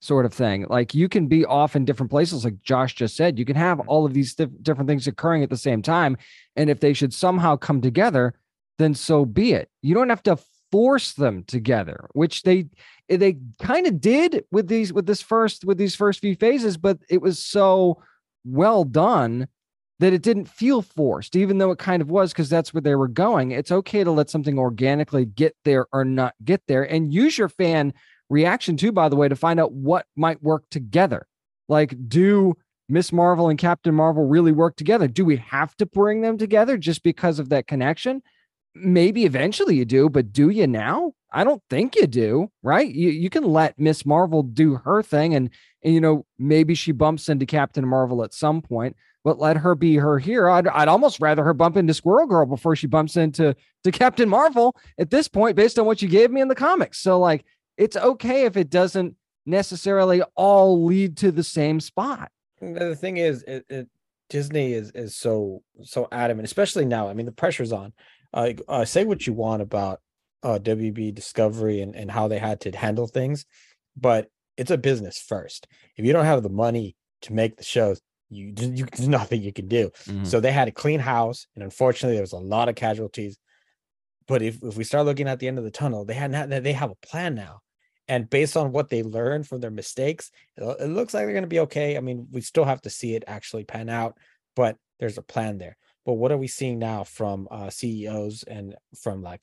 sort 0.00 0.26
of 0.26 0.32
thing. 0.32 0.66
Like 0.68 0.94
you 0.94 1.08
can 1.08 1.26
be 1.26 1.44
off 1.44 1.76
in 1.76 1.84
different 1.84 2.10
places, 2.10 2.44
like 2.44 2.62
Josh 2.62 2.94
just 2.94 3.16
said. 3.16 3.38
You 3.38 3.44
can 3.44 3.56
have 3.56 3.78
mm-hmm. 3.78 3.88
all 3.88 4.06
of 4.06 4.14
these 4.14 4.34
th- 4.34 4.50
different 4.62 4.88
things 4.88 5.06
occurring 5.06 5.42
at 5.42 5.50
the 5.50 5.56
same 5.56 5.82
time, 5.82 6.16
and 6.56 6.70
if 6.70 6.80
they 6.80 6.92
should 6.92 7.12
somehow 7.12 7.56
come 7.56 7.80
together, 7.80 8.34
then 8.78 8.94
so 8.94 9.24
be 9.24 9.52
it. 9.52 9.68
You 9.82 9.94
don't 9.94 10.08
have 10.10 10.22
to 10.24 10.38
force 10.70 11.12
them 11.12 11.44
together, 11.44 12.08
which 12.12 12.42
they 12.42 12.66
they 13.08 13.38
kind 13.60 13.86
of 13.86 14.00
did 14.00 14.44
with 14.50 14.68
these 14.68 14.92
with 14.92 15.06
this 15.06 15.22
first 15.22 15.64
with 15.64 15.78
these 15.78 15.94
first 15.94 16.20
few 16.20 16.34
phases, 16.36 16.76
but 16.76 16.98
it 17.08 17.20
was 17.20 17.38
so 17.38 18.02
well 18.44 18.84
done 18.84 19.48
that 20.00 20.12
it 20.12 20.22
didn't 20.22 20.48
feel 20.48 20.80
forced, 20.80 21.34
even 21.34 21.58
though 21.58 21.72
it 21.72 21.78
kind 21.78 22.00
of 22.00 22.08
was, 22.08 22.32
because 22.32 22.48
that's 22.48 22.72
where 22.72 22.80
they 22.80 22.94
were 22.94 23.08
going. 23.08 23.50
It's 23.50 23.72
okay 23.72 24.04
to 24.04 24.12
let 24.12 24.30
something 24.30 24.56
organically 24.56 25.24
get 25.24 25.56
there 25.64 25.86
or 25.92 26.04
not 26.04 26.34
get 26.44 26.62
there, 26.68 26.84
and 26.84 27.12
use 27.12 27.36
your 27.36 27.48
fan 27.48 27.92
reaction 28.30 28.76
too, 28.76 28.92
by 28.92 29.08
the 29.08 29.16
way, 29.16 29.28
to 29.28 29.36
find 29.36 29.60
out 29.60 29.72
what 29.72 30.06
might 30.16 30.42
work 30.42 30.64
together. 30.70 31.26
Like, 31.68 31.94
do 32.08 32.54
Miss 32.88 33.12
Marvel 33.12 33.48
and 33.48 33.58
Captain 33.58 33.94
Marvel 33.94 34.26
really 34.26 34.52
work 34.52 34.76
together? 34.76 35.08
Do 35.08 35.24
we 35.24 35.36
have 35.36 35.76
to 35.76 35.86
bring 35.86 36.22
them 36.22 36.38
together 36.38 36.78
just 36.78 37.02
because 37.02 37.38
of 37.38 37.50
that 37.50 37.66
connection? 37.66 38.22
Maybe 38.74 39.24
eventually 39.24 39.76
you 39.76 39.84
do, 39.84 40.08
but 40.08 40.32
do 40.32 40.50
you 40.50 40.66
now? 40.66 41.12
I 41.30 41.44
don't 41.44 41.62
think 41.68 41.96
you 41.96 42.06
do, 42.06 42.50
right? 42.62 42.88
You 42.88 43.10
you 43.10 43.28
can 43.28 43.44
let 43.44 43.78
Miss 43.78 44.06
Marvel 44.06 44.42
do 44.42 44.76
her 44.76 45.02
thing 45.02 45.34
and, 45.34 45.50
and 45.82 45.92
you 45.92 46.00
know, 46.00 46.24
maybe 46.38 46.74
she 46.74 46.92
bumps 46.92 47.28
into 47.28 47.44
Captain 47.44 47.86
Marvel 47.86 48.24
at 48.24 48.32
some 48.32 48.62
point, 48.62 48.96
but 49.24 49.38
let 49.38 49.58
her 49.58 49.74
be 49.74 49.96
her 49.96 50.18
hero. 50.18 50.54
I'd, 50.54 50.68
I'd 50.68 50.88
almost 50.88 51.20
rather 51.20 51.44
her 51.44 51.52
bump 51.52 51.76
into 51.76 51.92
Squirrel 51.92 52.26
Girl 52.26 52.46
before 52.46 52.76
she 52.76 52.86
bumps 52.86 53.16
into 53.16 53.54
to 53.84 53.90
Captain 53.90 54.28
Marvel 54.28 54.74
at 54.98 55.10
this 55.10 55.28
point, 55.28 55.56
based 55.56 55.78
on 55.78 55.84
what 55.84 56.00
you 56.00 56.08
gave 56.08 56.30
me 56.30 56.40
in 56.40 56.48
the 56.48 56.54
comics. 56.54 56.98
So 56.98 57.18
like 57.18 57.44
it's 57.78 57.96
okay 57.96 58.44
if 58.44 58.56
it 58.56 58.68
doesn't 58.68 59.14
necessarily 59.46 60.20
all 60.34 60.84
lead 60.84 61.16
to 61.18 61.32
the 61.32 61.44
same 61.44 61.80
spot. 61.80 62.30
The 62.60 62.96
thing 62.96 63.16
is, 63.16 63.42
it, 63.44 63.64
it, 63.70 63.88
Disney 64.28 64.74
is 64.74 64.90
is 64.90 65.16
so 65.16 65.62
so 65.82 66.08
adamant, 66.12 66.44
especially 66.44 66.84
now. 66.84 67.08
I 67.08 67.14
mean, 67.14 67.24
the 67.24 67.32
pressure's 67.32 67.72
on. 67.72 67.92
Uh, 68.34 68.52
uh, 68.68 68.84
say 68.84 69.04
what 69.04 69.26
you 69.26 69.32
want 69.32 69.62
about 69.62 70.00
uh, 70.42 70.58
WB 70.60 71.14
Discovery 71.14 71.80
and, 71.80 71.96
and 71.96 72.10
how 72.10 72.28
they 72.28 72.38
had 72.38 72.60
to 72.62 72.76
handle 72.76 73.06
things, 73.06 73.46
but 73.96 74.28
it's 74.58 74.70
a 74.70 74.76
business 74.76 75.18
first. 75.18 75.66
If 75.96 76.04
you 76.04 76.12
don't 76.12 76.26
have 76.26 76.42
the 76.42 76.50
money 76.50 76.94
to 77.22 77.32
make 77.32 77.56
the 77.56 77.64
shows, 77.64 78.02
you, 78.28 78.52
you 78.58 78.84
there's 78.84 79.08
nothing 79.08 79.40
you 79.40 79.52
can 79.52 79.68
do. 79.68 79.90
Mm-hmm. 80.04 80.24
So 80.24 80.40
they 80.40 80.52
had 80.52 80.68
a 80.68 80.72
clean 80.72 81.00
house, 81.00 81.46
and 81.54 81.64
unfortunately, 81.64 82.16
there 82.16 82.22
was 82.22 82.32
a 82.32 82.38
lot 82.38 82.68
of 82.68 82.74
casualties. 82.74 83.38
But 84.26 84.42
if, 84.42 84.62
if 84.62 84.76
we 84.76 84.84
start 84.84 85.06
looking 85.06 85.28
at 85.28 85.38
the 85.38 85.48
end 85.48 85.56
of 85.56 85.64
the 85.64 85.70
tunnel, 85.70 86.04
they 86.04 86.14
had 86.14 86.32
they 86.50 86.72
have 86.74 86.90
a 86.90 87.06
plan 87.06 87.34
now 87.34 87.60
and 88.08 88.28
based 88.28 88.56
on 88.56 88.72
what 88.72 88.88
they 88.88 89.02
learned 89.02 89.46
from 89.46 89.60
their 89.60 89.70
mistakes, 89.70 90.30
it, 90.56 90.88
looks 90.88 91.12
like 91.12 91.24
they're 91.24 91.32
going 91.32 91.42
to 91.42 91.48
be 91.48 91.60
okay. 91.60 91.96
I 91.96 92.00
mean, 92.00 92.26
we 92.32 92.40
still 92.40 92.64
have 92.64 92.80
to 92.82 92.90
see 92.90 93.14
it 93.14 93.24
actually 93.26 93.64
pan 93.64 93.88
out, 93.88 94.16
but 94.56 94.76
there's 94.98 95.18
a 95.18 95.22
plan 95.22 95.58
there. 95.58 95.76
But 96.06 96.14
what 96.14 96.32
are 96.32 96.38
we 96.38 96.48
seeing 96.48 96.78
now 96.78 97.04
from 97.04 97.48
uh, 97.50 97.68
CEOs 97.68 98.44
and 98.44 98.74
from 99.02 99.22
like 99.22 99.42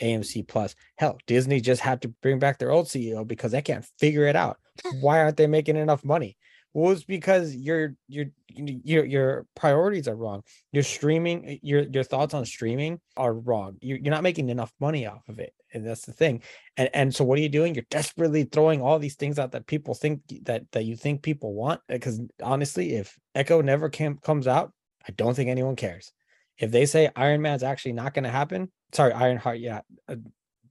AMC 0.00 0.48
Plus? 0.48 0.74
Hell, 0.96 1.18
Disney 1.26 1.60
just 1.60 1.82
had 1.82 2.02
to 2.02 2.08
bring 2.22 2.38
back 2.38 2.58
their 2.58 2.70
old 2.70 2.86
CEO 2.86 3.26
because 3.26 3.52
they 3.52 3.62
can't 3.62 3.86
figure 3.98 4.26
it 4.26 4.36
out. 4.36 4.58
Why 5.00 5.20
aren't 5.20 5.36
they 5.36 5.46
making 5.46 5.76
enough 5.76 6.04
money? 6.04 6.38
Well, 6.74 6.92
it's 6.92 7.04
because 7.04 7.54
your 7.54 7.94
your 8.08 8.26
your 8.54 9.04
your 9.04 9.46
priorities 9.54 10.06
are 10.06 10.14
wrong. 10.14 10.42
Your 10.72 10.82
streaming, 10.82 11.58
your 11.62 11.82
your 11.82 12.04
thoughts 12.04 12.34
on 12.34 12.44
streaming 12.44 13.00
are 13.16 13.32
wrong. 13.32 13.78
You're, 13.80 13.98
you're 13.98 14.10
not 14.12 14.22
making 14.22 14.50
enough 14.50 14.72
money 14.78 15.06
off 15.06 15.28
of 15.28 15.38
it, 15.38 15.54
and 15.72 15.86
that's 15.86 16.04
the 16.04 16.12
thing. 16.12 16.42
And 16.76 16.90
and 16.92 17.14
so 17.14 17.24
what 17.24 17.38
are 17.38 17.42
you 17.42 17.48
doing? 17.48 17.74
You're 17.74 17.84
desperately 17.90 18.44
throwing 18.44 18.82
all 18.82 18.98
these 18.98 19.16
things 19.16 19.38
out 19.38 19.52
that 19.52 19.66
people 19.66 19.94
think 19.94 20.20
that 20.42 20.70
that 20.72 20.84
you 20.84 20.94
think 20.94 21.22
people 21.22 21.54
want. 21.54 21.80
Because 21.88 22.20
honestly, 22.42 22.94
if 22.96 23.18
Echo 23.34 23.62
never 23.62 23.88
came, 23.88 24.18
comes 24.18 24.46
out, 24.46 24.72
I 25.06 25.12
don't 25.12 25.34
think 25.34 25.48
anyone 25.48 25.76
cares. 25.76 26.12
If 26.58 26.70
they 26.70 26.86
say 26.86 27.08
Iron 27.16 27.40
Man's 27.40 27.62
actually 27.62 27.92
not 27.94 28.12
going 28.12 28.24
to 28.24 28.30
happen, 28.30 28.70
sorry, 28.92 29.12
Ironheart, 29.12 29.60
yeah, 29.60 29.80
uh, 30.08 30.16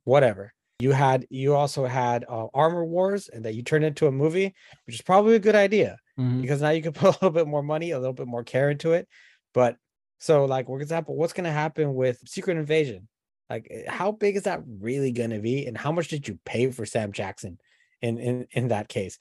whatever 0.04 0.54
you 0.80 0.92
had 0.92 1.26
you 1.30 1.56
also 1.56 1.86
had 1.86 2.26
uh, 2.30 2.48
armor 2.54 2.86
wars 2.86 3.30
and 3.30 3.46
that 3.46 3.56
you 3.56 3.64
turned 3.64 3.84
into 3.84 4.08
a 4.08 4.12
movie 4.12 4.54
which 4.86 4.96
is 4.96 5.02
probably 5.02 5.36
a 5.36 5.40
good 5.40 5.56
idea 5.56 5.98
mm-hmm. 6.20 6.42
because 6.42 6.62
now 6.62 6.70
you 6.70 6.82
can 6.82 6.94
put 6.94 7.10
a 7.10 7.12
little 7.12 7.30
bit 7.32 7.48
more 7.48 7.64
money 7.64 7.92
a 7.92 8.00
little 8.00 8.14
bit 8.14 8.28
more 8.28 8.44
care 8.44 8.70
into 8.70 8.94
it. 8.94 9.08
But 9.54 9.78
so 10.20 10.46
like 10.46 10.68
for 10.68 10.80
example 10.82 11.16
what's 11.16 11.34
going 11.34 11.46
to 11.46 11.52
happen 11.52 11.96
with 11.96 12.20
secret 12.28 12.58
invasion? 12.58 13.08
Like 13.50 13.68
eh, 13.72 13.90
how 13.90 14.12
big 14.12 14.36
is 14.36 14.44
that 14.44 14.62
really 14.66 15.12
going 15.12 15.32
to 15.32 15.40
be 15.40 15.66
and 15.66 15.78
how 15.78 15.92
much 15.92 16.10
did 16.10 16.28
you 16.28 16.40
pay 16.46 16.70
for 16.70 16.86
sam 16.86 17.12
jackson 17.12 17.58
in 18.02 18.20
in 18.20 18.48
in 18.52 18.68
that 18.68 18.88
case? 18.88 19.18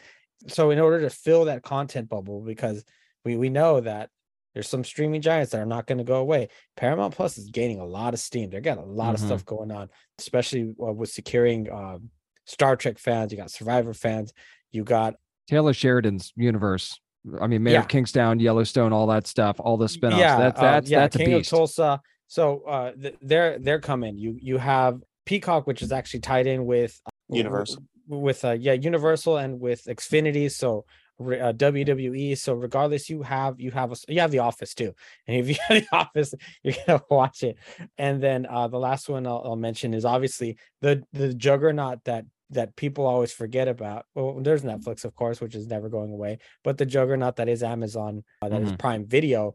So 0.49 0.71
in 0.71 0.79
order 0.79 1.01
to 1.01 1.11
fill 1.11 1.47
that 1.47 1.63
content 1.63 2.09
bubble 2.11 2.43
because 2.43 2.85
we 3.25 3.37
we 3.37 3.49
know 3.49 3.81
that 3.81 4.11
there's 4.57 4.71
some 4.71 4.85
streaming 4.85 5.21
giants 5.21 5.53
that 5.53 5.61
are 5.61 5.67
not 5.67 5.87
going 5.87 5.99
to 5.99 6.05
go 6.05 6.17
away. 6.17 6.49
Paramount 6.79 7.15
Plus 7.15 7.37
is 7.37 7.51
gaining 7.51 7.79
a 7.79 7.85
lot 7.85 8.15
of 8.15 8.21
steam. 8.21 8.49
They're 8.49 8.63
getting 8.63 8.83
a 8.83 8.87
lot 8.87 9.15
mm-hmm. 9.15 9.15
of 9.17 9.21
stuff 9.21 9.45
going 9.45 9.71
on, 9.71 9.91
especially 10.19 10.75
uh, 10.83 10.95
with 10.95 11.11
securing 11.11 11.71
um, 11.71 12.09
Star 12.47 12.75
Trek 12.75 12.99
fans. 12.99 13.31
You 13.31 13.37
got 13.37 13.51
Survivor 13.51 13.93
fans. 13.93 14.33
You 14.73 14.83
got 14.83 15.17
Taylor 15.47 15.75
Sheridan's 15.75 16.33
universe. 16.37 16.99
I 17.39 17.49
mean, 17.49 17.65
Mayor 17.65 17.75
yeah. 17.75 17.81
of 17.81 17.89
Kingstown, 17.89 18.41
Yellowstone, 18.41 18.95
all 18.95 19.09
that 19.09 19.27
stuff, 19.27 19.57
all 19.61 19.77
the 19.77 19.89
spinoffs. 19.89 20.21
Yeah, 20.21 20.39
that's 20.39 20.59
that's 20.59 20.87
uh, 20.87 20.91
yeah, 20.91 21.01
that's 21.01 21.17
King 21.19 21.35
a 21.35 21.37
beast. 21.37 21.53
of 21.53 21.59
Tulsa. 21.59 22.01
So 22.29 22.63
uh, 22.67 22.93
th- 22.93 23.17
they're 23.21 23.59
they're 23.59 23.81
coming. 23.81 24.17
You 24.17 24.39
you 24.41 24.57
have 24.57 25.03
Peacock, 25.27 25.67
which 25.67 25.83
is 25.83 25.93
actually 25.93 26.21
tied 26.21 26.47
in 26.47 26.65
with 26.65 26.99
uh, 27.05 27.11
Universal, 27.29 27.83
with 28.09 28.43
uh, 28.43 28.53
yeah 28.53 28.73
Universal 28.73 29.37
and 29.37 29.61
with 29.61 29.85
Xfinity. 29.85 30.51
So 30.51 30.87
re- 30.87 30.87
uh, 31.21 31.53
WWE. 31.53 32.37
So 32.37 32.55
regardless, 32.55 33.09
you 33.09 33.23
have 33.23 33.61
you 33.61 33.71
have 33.71 33.93
a, 33.93 33.97
you 34.09 34.21
have 34.21 34.31
The 34.31 34.41
Office 34.41 34.75
too, 34.75 34.95
and 35.27 35.37
if 35.37 35.49
you 35.49 35.57
have 35.69 35.83
The 35.83 35.97
Office, 35.97 36.35
you're 36.63 36.75
gonna 36.87 37.03
watch 37.11 37.43
it. 37.43 37.57
And 37.99 38.23
then 38.23 38.47
uh, 38.47 38.69
the 38.69 38.79
last 38.79 39.09
one 39.09 39.27
I'll, 39.27 39.43
I'll 39.45 39.57
mention 39.57 39.95
is 39.95 40.05
obviously 40.05 40.59
the 40.81 41.03
the 41.13 41.33
juggernaut 41.35 42.05
that 42.05 42.25
that 42.51 42.77
people 42.77 43.07
always 43.07 43.33
forget 43.33 43.67
about. 43.67 44.05
Well, 44.15 44.39
there's 44.41 44.63
Netflix, 44.63 45.05
of 45.05 45.15
course, 45.17 45.41
which 45.41 45.57
is 45.57 45.67
never 45.67 45.89
going 45.89 46.13
away, 46.13 46.39
but 46.63 46.79
the 46.79 46.87
juggernaut 46.87 47.37
that 47.37 47.49
is 47.49 47.63
Amazon, 47.65 48.23
uh, 48.41 48.49
that 48.49 48.63
is 48.63 48.71
Mhm. 48.71 48.79
Prime 48.79 49.07
Video, 49.07 49.55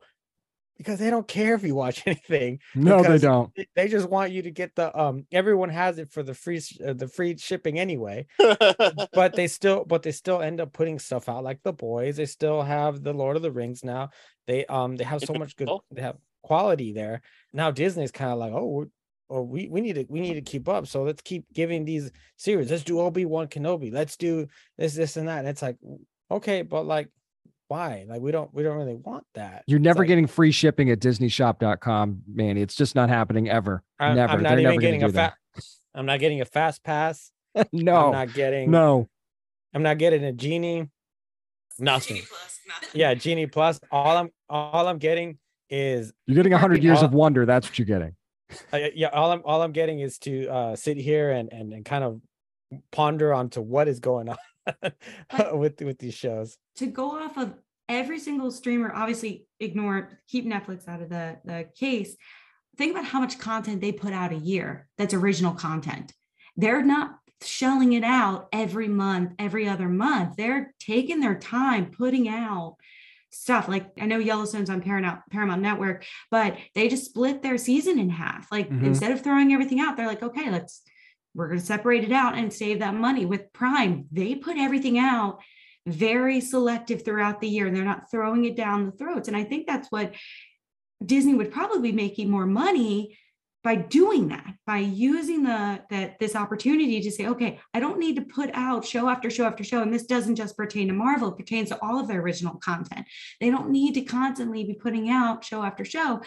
because 0.82 1.00
they 1.00 1.10
don't 1.10 1.28
care 1.28 1.56
if 1.56 1.64
you 1.64 1.76
watch 1.76 2.04
anything. 2.06 2.60
No, 2.76 3.04
they 3.04 3.18
don't. 3.18 3.52
they- 3.76 3.88
just 3.88 4.10
want 4.10 4.32
you 4.32 4.42
to 4.44 4.52
get 4.52 4.76
the 4.76 4.98
um. 5.00 5.26
Everyone 5.32 5.70
has 5.70 5.98
it 5.98 6.12
for 6.12 6.24
the 6.24 6.34
free 6.34 6.62
uh, 6.86 6.94
the 6.94 7.08
free 7.08 7.38
shipping 7.38 7.80
anyway, 7.80 8.26
but 9.14 9.34
they 9.36 9.48
still 9.58 9.84
but 9.86 10.04
they 10.04 10.12
still 10.12 10.42
end 10.42 10.62
up 10.62 10.74
putting 10.74 11.00
stuff 11.00 11.30
out 11.30 11.44
like 11.44 11.60
the 11.64 11.74
boys. 11.74 12.18
They 12.18 12.26
still 12.26 12.62
have 12.62 13.04
the 13.04 13.14
Lord 13.14 13.36
of 13.36 13.42
the 13.42 13.52
Rings 13.52 13.84
now. 13.84 14.10
They 14.48 14.66
um 14.66 14.96
they 14.98 15.04
have 15.04 15.22
so 15.22 15.34
much 15.34 15.56
good 15.56 15.70
they 15.92 16.02
have 16.02 16.18
quality 16.44 16.94
there. 16.94 17.22
Now 17.54 17.72
Disney's 17.72 18.12
kind 18.12 18.32
of 18.32 18.38
like 18.40 18.54
oh. 18.54 18.68
We're, 18.68 18.86
Oh, 19.34 19.44
we, 19.44 19.70
we 19.70 19.80
need 19.80 19.94
to 19.94 20.06
we 20.10 20.20
need 20.20 20.34
to 20.34 20.42
keep 20.42 20.68
up. 20.68 20.88
So 20.88 21.04
let's 21.04 21.22
keep 21.22 21.46
giving 21.54 21.86
these 21.86 22.12
series. 22.36 22.70
Let's 22.70 22.84
do 22.84 23.00
Obi 23.00 23.24
Wan 23.24 23.48
Kenobi. 23.48 23.90
Let's 23.90 24.18
do 24.18 24.48
this, 24.78 24.94
this, 24.94 25.16
and 25.16 25.30
that. 25.30 25.40
And 25.40 25.48
it's 25.48 25.62
like, 25.62 25.78
okay, 26.30 26.64
but 26.64 26.86
like, 26.86 27.08
why? 27.72 28.06
Like, 28.06 28.20
we 28.20 28.34
don't 28.34 28.54
we 28.54 28.64
don't 28.64 28.76
really 28.76 28.96
want 28.96 29.24
that. 29.36 29.64
You're 29.66 29.80
never 29.80 30.00
like, 30.00 30.10
getting 30.10 30.28
free 30.28 30.52
shipping 30.52 30.92
at 30.92 31.00
DisneyShop.com, 31.00 32.24
Manny. 32.28 32.62
It's 32.62 32.76
just 32.76 32.96
not 32.96 33.08
happening 33.08 33.50
ever. 33.50 33.82
I'm, 33.98 34.18
never. 34.18 34.34
I'm 34.34 34.44
not 34.44 34.50
They're 34.50 34.60
even 34.60 34.72
never 34.72 34.82
getting 34.82 35.04
a 35.04 35.10
fast. 35.10 35.38
I'm 35.96 36.06
not 36.06 36.20
getting 36.20 36.42
a 36.42 36.46
fast 36.46 36.84
pass. 36.84 37.32
no. 37.72 38.08
I'm 38.08 38.12
not 38.12 38.34
getting. 38.34 38.72
No. 38.72 39.08
I'm 39.74 39.84
not 39.84 40.00
getting 40.00 40.26
a 40.26 40.34
genie. 40.34 40.90
Nothing. 41.80 42.24
Yeah, 42.94 43.14
genie 43.14 43.48
plus. 43.48 43.80
All 43.90 44.18
I'm 44.18 44.32
all 44.50 44.90
I'm 44.90 44.98
getting 44.98 45.38
is 45.70 46.12
You're 46.28 46.36
getting 46.36 46.52
100 46.52 46.84
years 46.84 46.98
all- 46.98 47.06
of 47.06 47.14
wonder. 47.14 47.46
That's 47.46 47.68
what 47.70 47.80
you're 47.80 47.86
getting. 47.86 48.16
uh, 48.74 48.90
yeah. 48.94 49.08
All 49.08 49.32
I'm 49.32 49.44
all 49.46 49.62
I'm 49.62 49.72
getting 49.72 50.02
is 50.02 50.18
to 50.20 50.48
uh, 50.50 50.76
sit 50.76 50.98
here 50.98 51.32
and, 51.32 51.52
and 51.54 51.72
and 51.72 51.86
kind 51.86 52.04
of 52.04 52.20
ponder 52.92 53.34
onto 53.34 53.62
what 53.62 53.88
is 53.88 54.02
going 54.02 54.28
on 54.28 54.38
with 55.54 55.82
with 55.82 56.00
these 56.00 56.14
shows. 56.14 56.58
to 56.76 56.88
go 56.88 57.12
off 57.12 57.38
of 57.38 57.54
every 57.90 58.20
single 58.20 58.52
streamer, 58.52 58.92
obviously 58.96 59.46
ignore, 59.60 60.20
keep 60.28 60.46
Netflix 60.46 60.88
out 60.88 61.02
of 61.02 61.10
the, 61.10 61.38
the 61.46 61.68
case. 61.78 62.16
Think 62.78 62.92
about 62.92 63.06
how 63.06 63.20
much 63.20 63.38
content 63.38 63.82
they 63.82 63.92
put 63.92 64.14
out 64.14 64.32
a 64.32 64.38
year 64.38 64.88
that's 64.98 65.14
original 65.14 65.54
content. 65.54 66.14
They're 66.56 66.84
not 66.84 67.16
shelling 67.44 67.94
it 67.94 68.04
out 68.04 68.48
every 68.54 68.88
month, 68.88 69.34
every 69.40 69.68
other 69.68 69.90
month. 69.90 70.36
They're 70.38 70.74
taking 70.80 71.20
their 71.20 71.38
time 71.38 71.88
putting 71.92 72.30
out 72.30 72.78
stuff. 73.32 73.68
Like 73.68 73.92
I 74.00 74.06
know 74.06 74.20
Yellowstone's 74.20 74.70
on 74.70 74.82
Paramount 74.82 75.22
Paramount 75.32 75.62
Network, 75.62 76.06
but 76.30 76.58
they 76.76 76.88
just 76.88 77.06
split 77.06 77.42
their 77.42 77.58
season 77.58 77.98
in 78.00 78.10
half. 78.10 78.52
Like 78.52 78.70
Mhm. 78.70 78.84
instead 78.84 79.12
of 79.12 79.22
throwing 79.22 79.54
everything 79.54 79.80
out, 79.80 79.98
they're 79.98 80.08
like, 80.08 80.24
okay, 80.24 80.50
let's 80.52 80.82
we're 81.34 81.48
going 81.48 81.60
to 81.60 81.66
separate 81.66 82.04
it 82.04 82.12
out 82.12 82.38
and 82.38 82.52
save 82.52 82.80
that 82.80 82.96
money 82.96 83.26
with 83.26 83.54
Prime. 83.54 84.06
They 84.12 84.36
put 84.36 84.58
everything 84.58 85.00
out 85.00 85.40
very 85.88 86.42
selective 86.42 87.04
throughout 87.04 87.42
the 87.42 87.48
year 87.48 87.68
and 87.68 87.76
they're 87.76 87.84
not 87.84 88.12
throwing 88.12 88.46
it 88.46 88.56
down 88.56 88.86
the 88.86 88.92
throats. 88.92 89.28
And 89.28 89.38
I 89.38 89.44
think 89.44 89.66
that's 89.66 89.88
what 89.90 90.14
Disney 91.04 91.34
would 91.34 91.52
probably 91.52 91.92
be 91.92 91.96
making 91.96 92.30
more 92.30 92.46
money 92.46 93.18
by 93.64 93.76
doing 93.76 94.30
that, 94.30 94.56
by 94.66 94.78
using 94.78 95.44
the 95.44 95.82
that 95.92 96.18
this 96.20 96.36
opportunity 96.36 97.00
to 97.00 97.12
say, 97.12 97.28
okay, 97.28 97.60
I 97.74 97.80
don't 97.80 98.00
need 98.00 98.16
to 98.16 98.24
put 98.24 98.50
out 98.54 98.86
show 98.86 99.08
after 99.08 99.30
show 99.30 99.46
after 99.46 99.64
show. 99.64 99.82
And 99.82 99.94
this 99.94 100.06
doesn't 100.06 100.36
just 100.36 100.58
pertain 100.58 100.88
to 100.88 100.94
Marvel, 100.94 101.30
it 101.30 101.38
pertains 101.38 101.70
to 101.70 101.80
all 101.82 102.00
of 102.00 102.08
their 102.08 102.22
original 102.22 102.56
content. 102.56 103.06
They 103.40 103.52
don't 103.52 103.70
need 103.70 103.94
to 103.96 104.02
constantly 104.02 104.64
be 104.64 104.74
putting 104.74 105.10
out 105.10 105.46
show 105.46 105.64
after 105.64 105.86
show. 105.86 106.22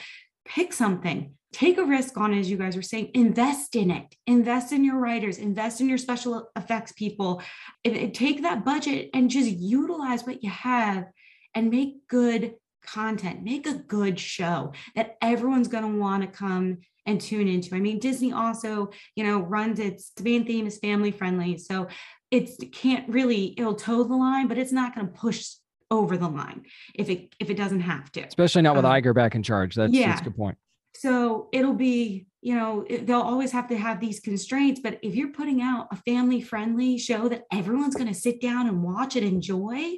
Pick 0.44 0.72
something, 0.72 1.34
take 1.54 1.78
a 1.78 1.84
risk 1.84 2.16
on 2.18 2.34
it, 2.34 2.40
as 2.40 2.50
you 2.50 2.56
guys 2.56 2.74
were 2.74 2.82
saying, 2.82 3.10
invest 3.14 3.76
in 3.76 3.90
it, 3.90 4.16
invest 4.26 4.72
in 4.72 4.84
your 4.84 4.98
writers, 4.98 5.38
invest 5.38 5.80
in 5.80 5.88
your 5.88 5.98
special 5.98 6.50
effects 6.56 6.92
people, 6.92 7.40
and- 7.84 7.96
and 7.96 8.12
take 8.12 8.42
that 8.42 8.64
budget 8.64 9.08
and 9.14 9.30
just 9.30 9.50
utilize 9.50 10.26
what 10.26 10.42
you 10.42 10.50
have 10.50 11.06
and 11.54 11.70
make 11.70 12.08
good 12.08 12.54
content, 12.82 13.42
make 13.42 13.66
a 13.66 13.74
good 13.74 14.18
show 14.18 14.72
that 14.96 15.16
everyone's 15.22 15.68
going 15.68 15.84
to 15.84 15.98
want 15.98 16.22
to 16.22 16.28
come 16.28 16.78
and 17.06 17.20
tune 17.20 17.46
into. 17.46 17.74
I 17.76 17.80
mean, 17.80 17.98
Disney 17.98 18.32
also, 18.32 18.90
you 19.14 19.24
know, 19.24 19.38
runs 19.38 19.78
its 19.78 20.12
main 20.22 20.44
theme 20.44 20.66
is 20.66 20.78
family 20.78 21.12
friendly. 21.12 21.56
So 21.58 21.86
it's 22.30 22.56
it 22.60 22.72
can't 22.72 23.08
really, 23.08 23.54
it'll 23.58 23.74
toe 23.74 24.02
the 24.02 24.16
line, 24.16 24.48
but 24.48 24.58
it's 24.58 24.72
not 24.72 24.94
going 24.94 25.06
to 25.06 25.12
push 25.12 25.54
over 25.90 26.16
the 26.16 26.28
line 26.28 26.62
if 26.94 27.08
it 27.08 27.34
if 27.38 27.48
it 27.50 27.56
doesn't 27.56 27.80
have 27.80 28.10
to. 28.12 28.22
Especially 28.26 28.62
not 28.62 28.74
with 28.74 28.84
Um, 28.84 28.92
Iger 28.92 29.14
back 29.14 29.34
in 29.34 29.42
charge. 29.42 29.76
That's, 29.76 29.92
that's 29.92 30.00
yeah. 30.00 30.18
a 30.18 30.24
good 30.24 30.36
point. 30.36 30.58
So 30.96 31.48
it'll 31.52 31.74
be, 31.74 32.26
you 32.40 32.54
know, 32.54 32.84
it- 32.88 33.06
they'll 33.06 33.20
always 33.20 33.52
have 33.52 33.68
to 33.68 33.76
have 33.76 34.00
these 34.00 34.20
constraints. 34.20 34.80
But 34.80 34.98
if 35.02 35.14
you're 35.14 35.32
putting 35.32 35.60
out 35.60 35.88
a 35.90 35.96
family 35.96 36.40
friendly 36.40 36.98
show 36.98 37.28
that 37.28 37.44
everyone's 37.52 37.94
going 37.94 38.08
to 38.08 38.14
sit 38.14 38.40
down 38.40 38.68
and 38.68 38.82
watch 38.82 39.16
and 39.16 39.26
enjoy, 39.26 39.96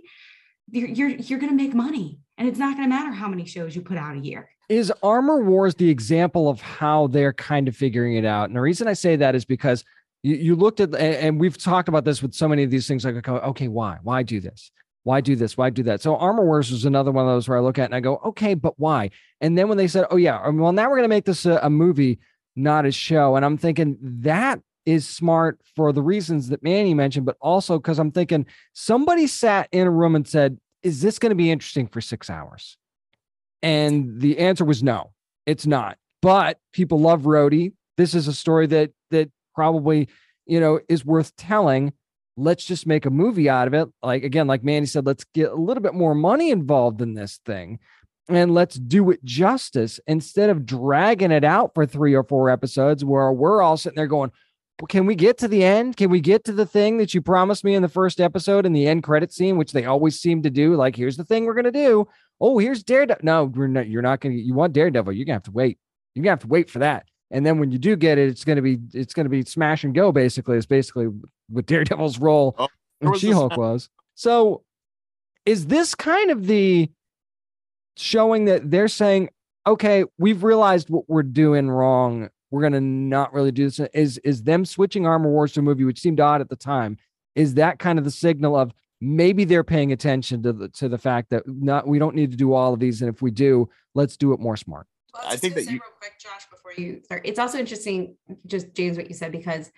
you're 0.71 0.89
you're, 0.89 1.11
you're 1.11 1.39
going 1.39 1.51
to 1.57 1.57
make 1.57 1.75
money, 1.75 2.19
and 2.39 2.49
it's 2.49 2.59
not 2.59 2.77
going 2.77 2.89
to 2.89 2.95
matter 2.95 3.13
how 3.13 3.29
many 3.29 3.45
shows 3.45 3.77
you 3.77 3.83
put 3.83 3.97
out 3.99 4.17
a 4.17 4.21
year. 4.21 4.49
Is 4.69 4.93
Armor 5.03 5.45
Wars 5.45 5.77
the 5.77 5.89
example 5.89 6.49
of 6.49 6.61
how 6.61 7.07
they're 7.07 7.33
kind 7.33 7.69
of 7.69 7.77
figuring 7.77 8.17
it 8.17 8.25
out? 8.25 8.49
And 8.49 8.57
the 8.57 8.61
reason 8.61 8.89
I 8.89 8.95
say 8.95 9.15
that 9.17 9.37
is 9.37 9.45
because 9.45 9.85
you, 10.25 10.35
you 10.35 10.57
looked 10.57 10.81
at, 10.81 10.93
and, 10.97 11.39
we've 11.39 11.57
talked 11.57 11.89
about 11.89 12.05
this 12.05 12.21
with 12.21 12.35
so 12.35 12.49
many 12.49 12.65
of 12.65 12.71
these 12.71 12.89
things 12.89 13.05
like, 13.05 13.29
okay, 13.29 13.69
why? 13.69 13.99
Why 14.03 14.25
do 14.25 14.41
this? 14.41 14.73
Why 15.07 15.21
do 15.21 15.37
this? 15.37 15.57
Why 15.57 15.71
do 15.71 15.85
that? 15.85 16.03
So 16.03 16.17
Armor 16.17 16.45
Wars 16.45 16.73
was 16.73 16.85
another 16.85 17.13
one 17.13 17.25
of 17.25 17.31
those 17.31 17.49
where 17.49 17.57
I 17.57 17.61
look 17.61 17.79
at 17.79 17.85
and 17.85 17.95
I 17.95 18.01
go, 18.01 18.17
okay, 18.25 18.55
but 18.55 18.75
why? 18.77 19.11
And 19.41 19.57
then 19.57 19.69
when 19.69 19.79
they 19.79 19.87
said, 19.87 20.05
oh, 20.11 20.17
yeah, 20.17 20.41
um, 20.43 20.59
well, 20.59 20.73
now 20.73 20.89
we're 20.89 20.97
going 20.97 21.05
to 21.05 21.09
make 21.09 21.27
this 21.27 21.47
a, 21.47 21.61
a 21.63 21.71
movie, 21.71 22.19
not 22.57 22.87
a 22.87 22.91
show. 22.91 23.37
And 23.37 23.45
I'm 23.45 23.57
thinking 23.57 23.99
that 24.01 24.61
is 24.85 25.07
smart 25.07 25.61
for 25.77 25.93
the 25.93 26.03
reasons 26.03 26.49
that 26.49 26.65
Manny 26.65 26.93
mentioned, 26.93 27.25
but 27.25 27.37
also 27.41 27.79
because 27.79 28.01
I'm 28.01 28.11
thinking 28.11 28.47
somebody 28.73 29.29
sat 29.29 29.69
in 29.71 29.87
a 29.87 29.93
room 29.93 30.17
and 30.17 30.27
said, 30.27 30.59
is 30.83 31.03
this 31.03 31.21
going 31.21 31.31
to 31.31 31.37
be 31.37 31.53
interesting 31.53 31.87
for 31.87 32.01
six 32.01 32.29
hours? 32.29 32.77
And 33.63 34.21
the 34.21 34.39
answer 34.39 34.65
was 34.65 34.83
no, 34.83 35.13
it's 35.47 35.69
not. 35.69 35.99
But 36.21 36.59
people 36.73 36.99
love 36.99 37.23
Rhodey. 37.23 37.75
This 37.97 38.13
is 38.13 38.27
a 38.27 38.33
story 38.33 38.67
that 38.67 38.91
that 39.13 39.31
probably, 39.55 40.09
you 40.47 40.59
know, 40.59 40.81
is 40.89 41.05
worth 41.05 41.37
telling. 41.37 41.93
Let's 42.37 42.65
just 42.65 42.87
make 42.87 43.07
a 43.07 43.11
movie 43.11 43.49
out 43.49 43.67
of 43.67 43.75
it. 43.75 43.89
Like 44.03 44.23
again, 44.23 44.47
like 44.47 44.63
Manny 44.63 44.87
said, 44.87 45.07
let's 45.07 45.25
get 45.35 45.51
a 45.51 45.55
little 45.55 45.83
bit 45.83 45.95
more 45.95 46.15
money 46.15 46.51
involved 46.51 47.01
in 47.01 47.15
this 47.15 47.41
thing 47.47 47.79
and 48.29 48.55
let's 48.55 48.77
do 48.77 49.11
it 49.11 49.25
justice 49.25 50.01
instead 50.07 50.51
of 50.51 50.67
dragging 50.67 51.31
it 51.31 51.45
out 51.45 51.73
for 51.75 51.87
three 51.87 52.15
or 52.15 52.25
four 52.25 52.51
episodes 52.51 53.05
where 53.05 53.33
we're 53.33 53.63
all 53.63 53.77
sitting 53.77 53.97
there 53.97 54.07
going, 54.07 54.33
well, 54.81 54.89
can 54.89 55.07
we 55.07 55.15
get 55.15 55.39
to 55.39 55.49
the 55.49 55.65
end? 55.65 55.97
Can 55.97 56.11
we 56.11 56.21
get 56.21 56.45
to 56.45 56.53
the 56.53 56.67
thing 56.67 56.99
that 56.99 57.15
you 57.15 57.23
promised 57.23 57.65
me 57.65 57.75
in 57.75 57.83
the 57.83 57.89
first 57.89 58.21
episode 58.21 58.67
in 58.67 58.73
the 58.73 58.87
end 58.87 59.05
credit 59.05 59.33
scene, 59.33 59.57
which 59.57 59.73
they 59.73 59.85
always 59.85 60.21
seem 60.21 60.43
to 60.43 60.51
do? 60.51 60.75
Like, 60.75 60.97
here's 60.97 61.17
the 61.17 61.25
thing 61.25 61.47
we're 61.47 61.55
gonna 61.55 61.71
do. 61.71 62.07
Oh, 62.41 62.59
here's 62.59 62.83
Daredevil. 62.83 63.25
No, 63.25 63.47
not. 63.47 63.89
You're 63.89 64.03
not 64.03 64.21
gonna. 64.21 64.35
You 64.35 64.53
want 64.53 64.75
Daredevil? 64.75 65.15
You're 65.15 65.25
gonna 65.25 65.37
have 65.37 65.45
to 65.45 65.51
wait. 65.51 65.79
You're 66.15 66.25
gonna 66.25 66.33
have 66.33 66.41
to 66.41 66.49
wait 66.49 66.69
for 66.69 66.81
that. 66.81 67.07
And 67.31 67.47
then 67.47 67.59
when 67.59 67.71
you 67.71 67.79
do 67.79 67.97
get 67.97 68.19
it, 68.19 68.29
it's 68.29 68.45
gonna 68.45 68.61
be 68.61 68.79
it's 68.93 69.15
gonna 69.15 69.31
be 69.31 69.43
smash 69.45 69.83
and 69.85 69.95
go. 69.95 70.13
Basically, 70.13 70.59
it's 70.59 70.67
basically 70.67 71.07
what 71.49 71.67
Daredevil's 71.67 72.19
role 72.19 72.55
oh, 72.59 72.69
there 73.01 73.13
in 73.13 73.19
She-Hulk 73.19 73.57
was. 73.57 73.89
So, 74.15 74.63
is 75.45 75.67
this 75.67 75.95
kind 75.95 76.31
of 76.31 76.47
the 76.47 76.91
showing 77.97 78.47
that 78.47 78.71
they're 78.71 78.89
saying, 78.89 79.31
okay, 79.67 80.05
we've 80.19 80.45
realized 80.45 80.91
what 80.91 81.09
we're 81.09 81.23
doing 81.23 81.71
wrong. 81.71 82.29
We're 82.51 82.63
gonna 82.63 82.81
not 82.81 83.33
really 83.33 83.53
do 83.53 83.65
this. 83.65 83.81
Is 83.93 84.19
is 84.19 84.45
them 84.45 84.65
switching 84.65 85.07
Armor 85.07 85.31
Wars 85.31 85.53
to 85.53 85.61
a 85.61 85.63
movie, 85.63 85.85
which 85.85 86.01
seemed 86.01 86.21
odd 86.21 86.41
at 86.41 86.49
the 86.49 86.57
time? 86.57 86.97
Is 87.35 87.55
that 87.55 87.79
kind 87.79 87.99
of 87.99 88.05
the 88.05 88.11
signal 88.11 88.57
of 88.57 88.73
maybe 89.01 89.45
they're 89.45 89.65
paying 89.65 89.93
attention 89.93 90.43
to 90.45 90.53
the 90.53 90.69
to 90.71 90.89
the 90.89 90.99
fact 90.99 91.31
that 91.31 91.43
not 91.47 91.87
we 91.87 91.99
don't 91.99 92.15
need 92.15 92.31
to 92.31 92.37
do 92.37 92.53
all 92.53 92.73
of 92.73 92.81
these, 92.81 93.03
and 93.03 93.13
if 93.13 93.21
we 93.21 93.31
do, 93.31 93.69
let's 93.95 94.17
do 94.17 94.33
it 94.33 94.41
more 94.41 94.57
smart. 94.57 94.87
I 95.25 95.37
think 95.37 95.55
that 95.55 95.65
you 95.65 95.73
real 95.73 95.81
quick, 95.99 96.15
Josh, 96.21 96.49
before 96.51 96.73
you 96.77 97.03
start. 97.05 97.23
It's 97.25 97.39
also 97.39 97.59
interesting, 97.59 98.17
just 98.47 98.75
James, 98.75 98.97
what 98.97 99.09
you 99.09 99.15
said, 99.15 99.33
because 99.33 99.71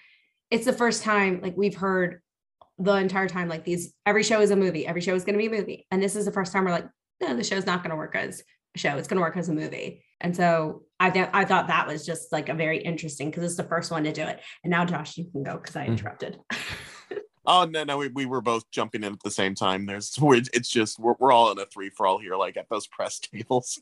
it's 0.50 0.64
the 0.64 0.72
first 0.72 1.02
time 1.02 1.40
like 1.42 1.56
we've 1.56 1.76
heard 1.76 2.20
the 2.78 2.94
entire 2.94 3.28
time 3.28 3.48
like 3.48 3.64
these 3.64 3.92
every 4.06 4.22
show 4.22 4.40
is 4.40 4.50
a 4.50 4.56
movie, 4.56 4.86
every 4.86 5.00
show 5.00 5.14
is 5.14 5.24
going 5.24 5.34
to 5.34 5.38
be 5.38 5.46
a 5.46 5.58
movie, 5.60 5.86
and 5.90 6.02
this 6.02 6.16
is 6.16 6.24
the 6.24 6.32
first 6.32 6.52
time 6.52 6.64
we're 6.64 6.70
like, 6.70 6.86
no, 7.20 7.34
the 7.36 7.44
show's 7.44 7.66
not 7.66 7.82
going 7.82 7.90
to 7.90 7.96
work 7.96 8.14
as 8.16 8.42
a 8.74 8.78
show; 8.78 8.96
it's 8.96 9.08
going 9.08 9.16
to 9.16 9.22
work 9.22 9.36
as 9.36 9.48
a 9.48 9.52
movie. 9.54 10.04
And 10.20 10.34
so 10.36 10.82
I 11.00 11.10
thought 11.10 11.30
I 11.32 11.44
thought 11.44 11.68
that 11.68 11.86
was 11.86 12.06
just 12.06 12.32
like 12.32 12.48
a 12.48 12.54
very 12.54 12.78
interesting 12.78 13.30
because 13.30 13.44
it's 13.44 13.56
the 13.56 13.64
first 13.64 13.90
one 13.90 14.04
to 14.04 14.12
do 14.12 14.22
it. 14.22 14.40
And 14.64 14.70
now, 14.70 14.84
Josh, 14.84 15.16
you 15.16 15.30
can 15.30 15.42
go 15.42 15.56
because 15.56 15.76
I 15.76 15.86
Mhm. 15.86 15.88
interrupted. 15.88 16.38
Oh 17.50 17.64
no, 17.64 17.82
no, 17.82 17.96
we, 17.96 18.08
we 18.08 18.26
were 18.26 18.42
both 18.42 18.70
jumping 18.70 19.02
in 19.02 19.14
at 19.14 19.22
the 19.24 19.30
same 19.30 19.54
time. 19.54 19.86
There's 19.86 20.14
we're, 20.20 20.42
it's 20.52 20.68
just 20.68 20.98
we're, 20.98 21.14
we're 21.18 21.32
all 21.32 21.50
in 21.50 21.58
a 21.58 21.64
three 21.64 21.88
for 21.88 22.06
all 22.06 22.18
here, 22.18 22.36
like 22.36 22.58
at 22.58 22.68
those 22.68 22.86
press 22.86 23.18
tables. 23.20 23.80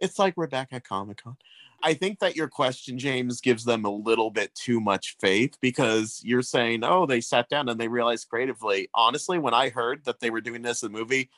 It's 0.00 0.18
like 0.18 0.38
we're 0.38 0.46
back 0.46 0.68
at 0.72 0.84
Comic 0.84 1.22
Con. 1.22 1.36
I 1.84 1.92
think 1.92 2.20
that 2.20 2.34
your 2.34 2.48
question, 2.48 2.98
James, 2.98 3.42
gives 3.42 3.64
them 3.64 3.84
a 3.84 3.90
little 3.90 4.30
bit 4.30 4.54
too 4.54 4.80
much 4.80 5.16
faith 5.20 5.58
because 5.60 6.20
you're 6.24 6.42
saying, 6.42 6.82
oh, 6.82 7.04
they 7.04 7.20
sat 7.20 7.50
down 7.50 7.68
and 7.68 7.78
they 7.78 7.88
realized 7.88 8.28
creatively. 8.28 8.88
Honestly, 8.94 9.38
when 9.38 9.52
I 9.52 9.68
heard 9.68 10.06
that 10.06 10.18
they 10.18 10.30
were 10.30 10.40
doing 10.40 10.62
this 10.62 10.82
in 10.82 10.90
the 10.90 10.98
movie, 10.98 11.28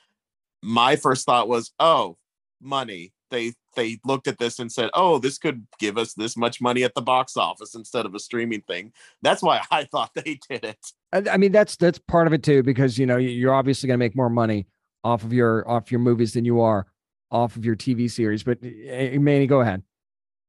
my 0.63 0.95
first 0.95 1.27
thought 1.27 1.49
was, 1.49 1.73
oh, 1.81 2.17
money. 2.61 3.13
They 3.33 3.55
they 3.75 3.99
looked 4.05 4.29
at 4.29 4.39
this 4.39 4.61
and 4.61 4.71
said, 4.71 4.89
oh, 4.95 5.19
this 5.19 5.37
could 5.37 5.67
give 5.81 5.99
us 5.99 6.15
this 6.15 6.37
much 6.37 6.61
money 6.61 6.85
at 6.85 6.95
the 6.95 7.03
box 7.03 7.37
office 7.37 7.75
instead 7.75 8.07
of 8.07 8.15
a 8.15 8.21
streaming 8.21 8.63
thing. 8.63 8.93
That's 9.23 9.43
why 9.43 9.63
I 9.73 9.85
thought 9.85 10.13
they 10.15 10.39
did 10.49 10.65
it. 10.65 10.93
I, 11.13 11.25
I 11.33 11.37
mean, 11.39 11.51
that's 11.51 11.75
that's 11.75 11.99
part 11.99 12.29
of 12.29 12.33
it 12.33 12.45
too, 12.45 12.63
because 12.63 12.99
you 12.99 13.07
know 13.07 13.17
you're 13.17 13.55
obviously 13.55 13.89
going 13.89 13.99
to 13.99 14.05
make 14.05 14.15
more 14.15 14.31
money 14.31 14.69
off 15.03 15.25
of 15.25 15.33
your 15.33 15.69
off 15.69 15.91
your 15.91 16.01
movies 16.01 16.35
than 16.35 16.45
you 16.45 16.61
are 16.61 16.87
off 17.33 17.57
of 17.57 17.65
your 17.65 17.75
TV 17.75 18.09
series. 18.09 18.45
But 18.45 18.59
eh, 18.63 19.19
Manny, 19.19 19.49
go 19.49 19.61
ahead. 19.61 19.83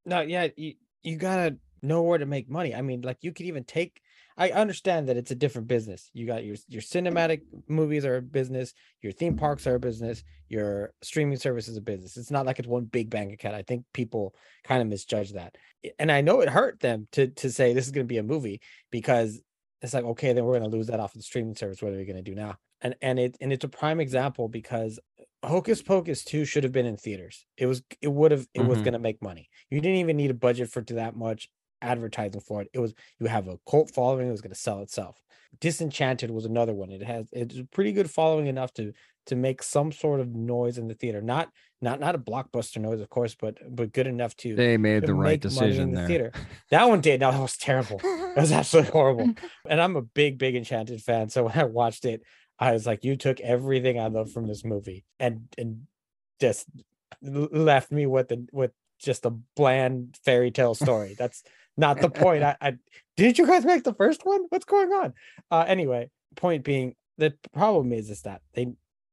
No, 0.08 0.22
yeah, 0.22 0.48
you, 0.56 0.74
you 1.02 1.16
gotta 1.16 1.58
know 1.82 2.02
where 2.02 2.18
to 2.18 2.26
make 2.26 2.48
money. 2.48 2.74
I 2.74 2.80
mean, 2.82 3.02
like 3.02 3.18
you 3.20 3.32
could 3.32 3.46
even 3.46 3.64
take. 3.64 4.00
I 4.38 4.50
understand 4.50 5.08
that 5.08 5.16
it's 5.16 5.32
a 5.32 5.34
different 5.34 5.68
business. 5.68 6.10
You 6.14 6.26
got 6.26 6.44
your 6.44 6.56
your 6.68 6.80
cinematic 6.80 7.42
movies 7.68 8.04
are 8.06 8.16
a 8.16 8.22
business, 8.22 8.72
your 9.02 9.12
theme 9.12 9.36
parks 9.36 9.66
are 9.66 9.74
a 9.74 9.80
business, 9.80 10.22
your 10.48 10.92
streaming 11.02 11.36
service 11.36 11.68
is 11.68 11.76
a 11.76 11.82
business. 11.82 12.16
It's 12.16 12.30
not 12.30 12.46
like 12.46 12.58
it's 12.58 12.68
one 12.68 12.84
big 12.84 13.10
bank 13.10 13.32
account. 13.32 13.54
I 13.54 13.62
think 13.62 13.84
people 13.92 14.34
kind 14.64 14.80
of 14.80 14.88
misjudge 14.88 15.32
that, 15.32 15.56
and 15.98 16.10
I 16.10 16.20
know 16.22 16.40
it 16.40 16.48
hurt 16.48 16.80
them 16.80 17.08
to 17.12 17.28
to 17.28 17.50
say 17.50 17.74
this 17.74 17.86
is 17.86 17.92
going 17.92 18.06
to 18.06 18.12
be 18.12 18.18
a 18.18 18.22
movie 18.22 18.60
because 18.90 19.40
it's 19.82 19.92
like 19.92 20.04
okay, 20.04 20.32
then 20.32 20.44
we're 20.44 20.58
going 20.58 20.70
to 20.70 20.76
lose 20.76 20.86
that 20.86 21.00
off 21.00 21.14
of 21.14 21.18
the 21.18 21.24
streaming 21.24 21.56
service. 21.56 21.82
What 21.82 21.92
are 21.92 21.96
we 21.96 22.04
going 22.04 22.16
to 22.16 22.22
do 22.22 22.34
now? 22.34 22.56
And 22.80 22.94
and 23.02 23.18
it 23.18 23.36
and 23.40 23.52
it's 23.52 23.64
a 23.64 23.68
prime 23.68 24.00
example 24.00 24.48
because 24.48 24.98
Hocus 25.44 25.82
Pocus 25.82 26.24
2 26.24 26.44
should 26.44 26.64
have 26.64 26.72
been 26.72 26.86
in 26.86 26.96
theaters. 26.96 27.46
It 27.56 27.66
was 27.66 27.82
it 28.00 28.08
would 28.08 28.32
have 28.32 28.46
it 28.54 28.60
was 28.62 28.80
Mhm. 28.80 28.84
going 28.84 28.92
to 28.94 28.98
make 28.98 29.22
money. 29.22 29.48
You 29.70 29.80
didn't 29.80 29.98
even 29.98 30.16
need 30.16 30.30
a 30.30 30.34
budget 30.34 30.68
for 30.70 30.80
that 30.82 31.14
much 31.16 31.48
advertising 31.80 32.40
for 32.40 32.60
it. 32.62 32.68
It 32.72 32.80
was 32.80 32.92
you 33.20 33.26
have 33.26 33.46
a 33.46 33.58
cult 33.70 33.92
following, 33.94 34.26
it 34.28 34.32
was 34.32 34.40
going 34.40 34.52
to 34.52 34.58
sell 34.58 34.82
itself. 34.82 35.22
Disenchanted 35.60 36.30
was 36.30 36.44
another 36.44 36.74
one. 36.74 36.90
It 36.90 37.02
has 37.02 37.28
it's 37.32 37.56
a 37.58 37.64
pretty 37.64 37.92
good 37.92 38.10
following 38.10 38.46
enough 38.48 38.72
to 38.74 38.92
to 39.26 39.36
make 39.36 39.62
some 39.62 39.92
sort 39.92 40.20
of 40.20 40.34
noise 40.34 40.76
in 40.78 40.88
the 40.88 40.94
theater. 40.94 41.22
Not 41.22 41.50
not 41.80 42.00
not 42.00 42.16
a 42.16 42.18
blockbuster 42.18 42.80
noise, 42.80 43.00
of 43.00 43.08
course, 43.08 43.36
but 43.36 43.58
but 43.70 43.92
good 43.92 44.08
enough 44.08 44.34
to 44.38 44.56
They 44.56 44.76
made 44.76 45.06
the 45.06 45.14
right 45.14 45.40
decision 45.40 45.82
in 45.84 45.90
the 45.92 45.98
there. 45.98 46.06
theater. 46.08 46.32
That 46.70 46.88
one 46.88 47.00
did. 47.00 47.20
No, 47.20 47.30
that 47.30 47.40
was 47.40 47.56
terrible. 47.56 48.00
It 48.02 48.36
was 48.40 48.50
absolutely 48.60 48.90
horrible. 48.90 49.30
And 49.68 49.80
I'm 49.80 49.94
a 49.96 50.02
big, 50.02 50.38
big 50.38 50.56
Enchanted 50.56 51.00
fan. 51.02 51.28
So 51.28 51.44
when 51.44 51.56
I 51.58 51.64
watched 51.64 52.04
it, 52.04 52.22
I 52.58 52.72
was 52.72 52.86
like, 52.86 53.04
you 53.04 53.16
took 53.16 53.40
everything 53.40 53.98
I 53.98 54.08
love 54.08 54.32
from 54.32 54.46
this 54.46 54.64
movie 54.64 55.04
and 55.18 55.48
and 55.56 55.86
just 56.40 56.66
left 57.22 57.90
me 57.90 58.06
with 58.06 58.28
the 58.28 58.46
with 58.52 58.72
just 58.98 59.24
a 59.26 59.30
bland 59.30 60.18
fairy 60.24 60.50
tale 60.50 60.74
story. 60.74 61.14
That's 61.18 61.42
not 61.76 62.00
the 62.00 62.10
point. 62.10 62.42
I, 62.42 62.56
I 62.60 62.72
didn't 63.16 63.38
you 63.38 63.46
guys 63.46 63.64
make 63.64 63.84
the 63.84 63.94
first 63.94 64.24
one? 64.24 64.44
What's 64.48 64.64
going 64.64 64.92
on? 64.92 65.14
Uh 65.50 65.64
anyway, 65.66 66.10
point 66.36 66.64
being 66.64 66.94
the 67.16 67.34
problem 67.52 67.92
is 67.92 68.10
is 68.10 68.22
that 68.22 68.42
they 68.54 68.68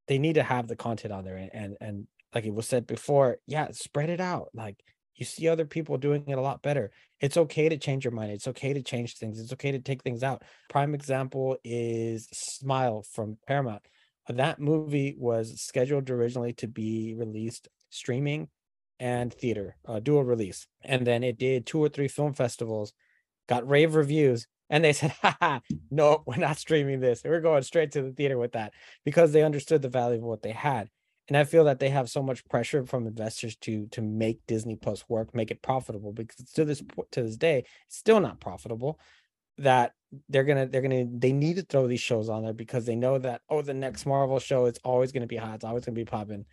they 0.08 0.18
need 0.18 0.34
to 0.34 0.44
have 0.44 0.68
the 0.68 0.76
content 0.76 1.14
on 1.14 1.24
there 1.24 1.38
and 1.38 1.52
and, 1.54 1.78
and 1.82 2.08
like 2.34 2.46
it 2.46 2.54
was 2.54 2.68
said 2.68 2.86
before, 2.86 3.38
yeah, 3.48 3.70
spread 3.72 4.10
it 4.10 4.20
out. 4.20 4.50
Like 4.54 4.78
you 5.16 5.26
see 5.26 5.48
other 5.48 5.66
people 5.66 5.98
doing 5.98 6.24
it 6.28 6.38
a 6.38 6.42
lot 6.42 6.62
better. 6.62 6.92
It's 7.20 7.38
okay 7.38 7.70
to 7.70 7.78
change 7.78 8.04
your 8.04 8.14
mind. 8.14 8.32
It's 8.32 8.48
okay 8.50 8.74
to 8.74 8.82
change 8.82 9.18
things. 9.18 9.40
It's 9.40 9.54
okay 9.54 9.72
to 9.72 9.80
take 9.80 10.04
things 10.04 10.24
out. 10.24 10.44
Prime 10.70 10.94
example 10.94 11.58
is 11.64 12.28
Smile 12.34 13.04
from 13.14 13.38
Paramount. 13.48 13.82
That 14.28 14.60
movie 14.60 15.16
was 15.18 15.62
scheduled 15.62 16.10
originally 16.10 16.54
to 16.54 16.68
be 16.68 17.14
released 17.18 17.70
streaming 17.90 18.50
and 19.00 19.34
theater, 19.34 19.78
uh, 19.86 20.00
dual 20.00 20.24
release. 20.24 20.68
And 20.84 21.06
then 21.06 21.24
it 21.24 21.38
did 21.38 21.66
two 21.66 21.80
or 21.80 21.90
three 21.90 22.08
film 22.08 22.34
festivals, 22.34 22.94
got 23.48 23.68
rave 23.70 23.96
reviews, 23.96 24.48
and 24.70 24.84
they 24.84 24.94
said, 24.94 25.14
no, 25.92 26.24
we're 26.26 26.38
not 26.38 26.58
streaming 26.58 27.00
this. 27.00 27.22
We're 27.24 27.42
going 27.42 27.64
straight 27.64 27.92
to 27.94 28.02
the 28.02 28.12
theater 28.12 28.38
with 28.38 28.54
that 28.54 28.74
because 29.04 29.32
they 29.32 29.44
understood 29.44 29.82
the 29.82 29.90
value 29.90 30.18
of 30.18 30.24
what 30.24 30.42
they 30.42 30.52
had 30.52 30.90
and 31.28 31.36
I 31.36 31.44
feel 31.44 31.64
that 31.66 31.80
they 31.80 31.90
have 31.90 32.10
so 32.10 32.22
much 32.22 32.46
pressure 32.48 32.86
from 32.86 33.08
investors 33.08 33.56
to 33.58 33.88
to 33.88 34.02
make 34.02 34.46
Disney 34.48 34.76
Plus 34.76 35.04
work, 35.10 35.34
make 35.34 35.52
it 35.52 35.62
profitable 35.62 36.12
because 36.12 36.38
to 36.54 36.66
this 36.66 36.84
to 37.12 37.24
this 37.24 37.38
day, 37.38 37.66
it's 37.88 37.98
still 37.98 38.20
not 38.20 38.40
profitable. 38.40 39.00
That 39.58 39.94
they're 40.30 40.44
gonna 40.44 40.68
they're 40.68 40.82
gonna 40.82 41.06
they 41.10 41.34
need 41.34 41.56
to 41.56 41.64
throw 41.64 41.88
these 41.88 42.02
shows 42.02 42.30
on 42.30 42.44
there 42.44 42.54
because 42.54 42.86
they 42.86 42.96
know 42.96 43.18
that 43.18 43.42
oh 43.50 43.62
the 43.62 43.74
next 43.74 44.06
Marvel 44.06 44.40
show 44.40 44.66
is 44.66 44.80
always 44.84 45.12
gonna 45.12 45.28
be 45.28 45.38
hot, 45.38 45.56
it's 45.56 45.64
always 45.66 45.86
gonna 45.86 45.96
be 45.96 46.06
popping. 46.06 46.46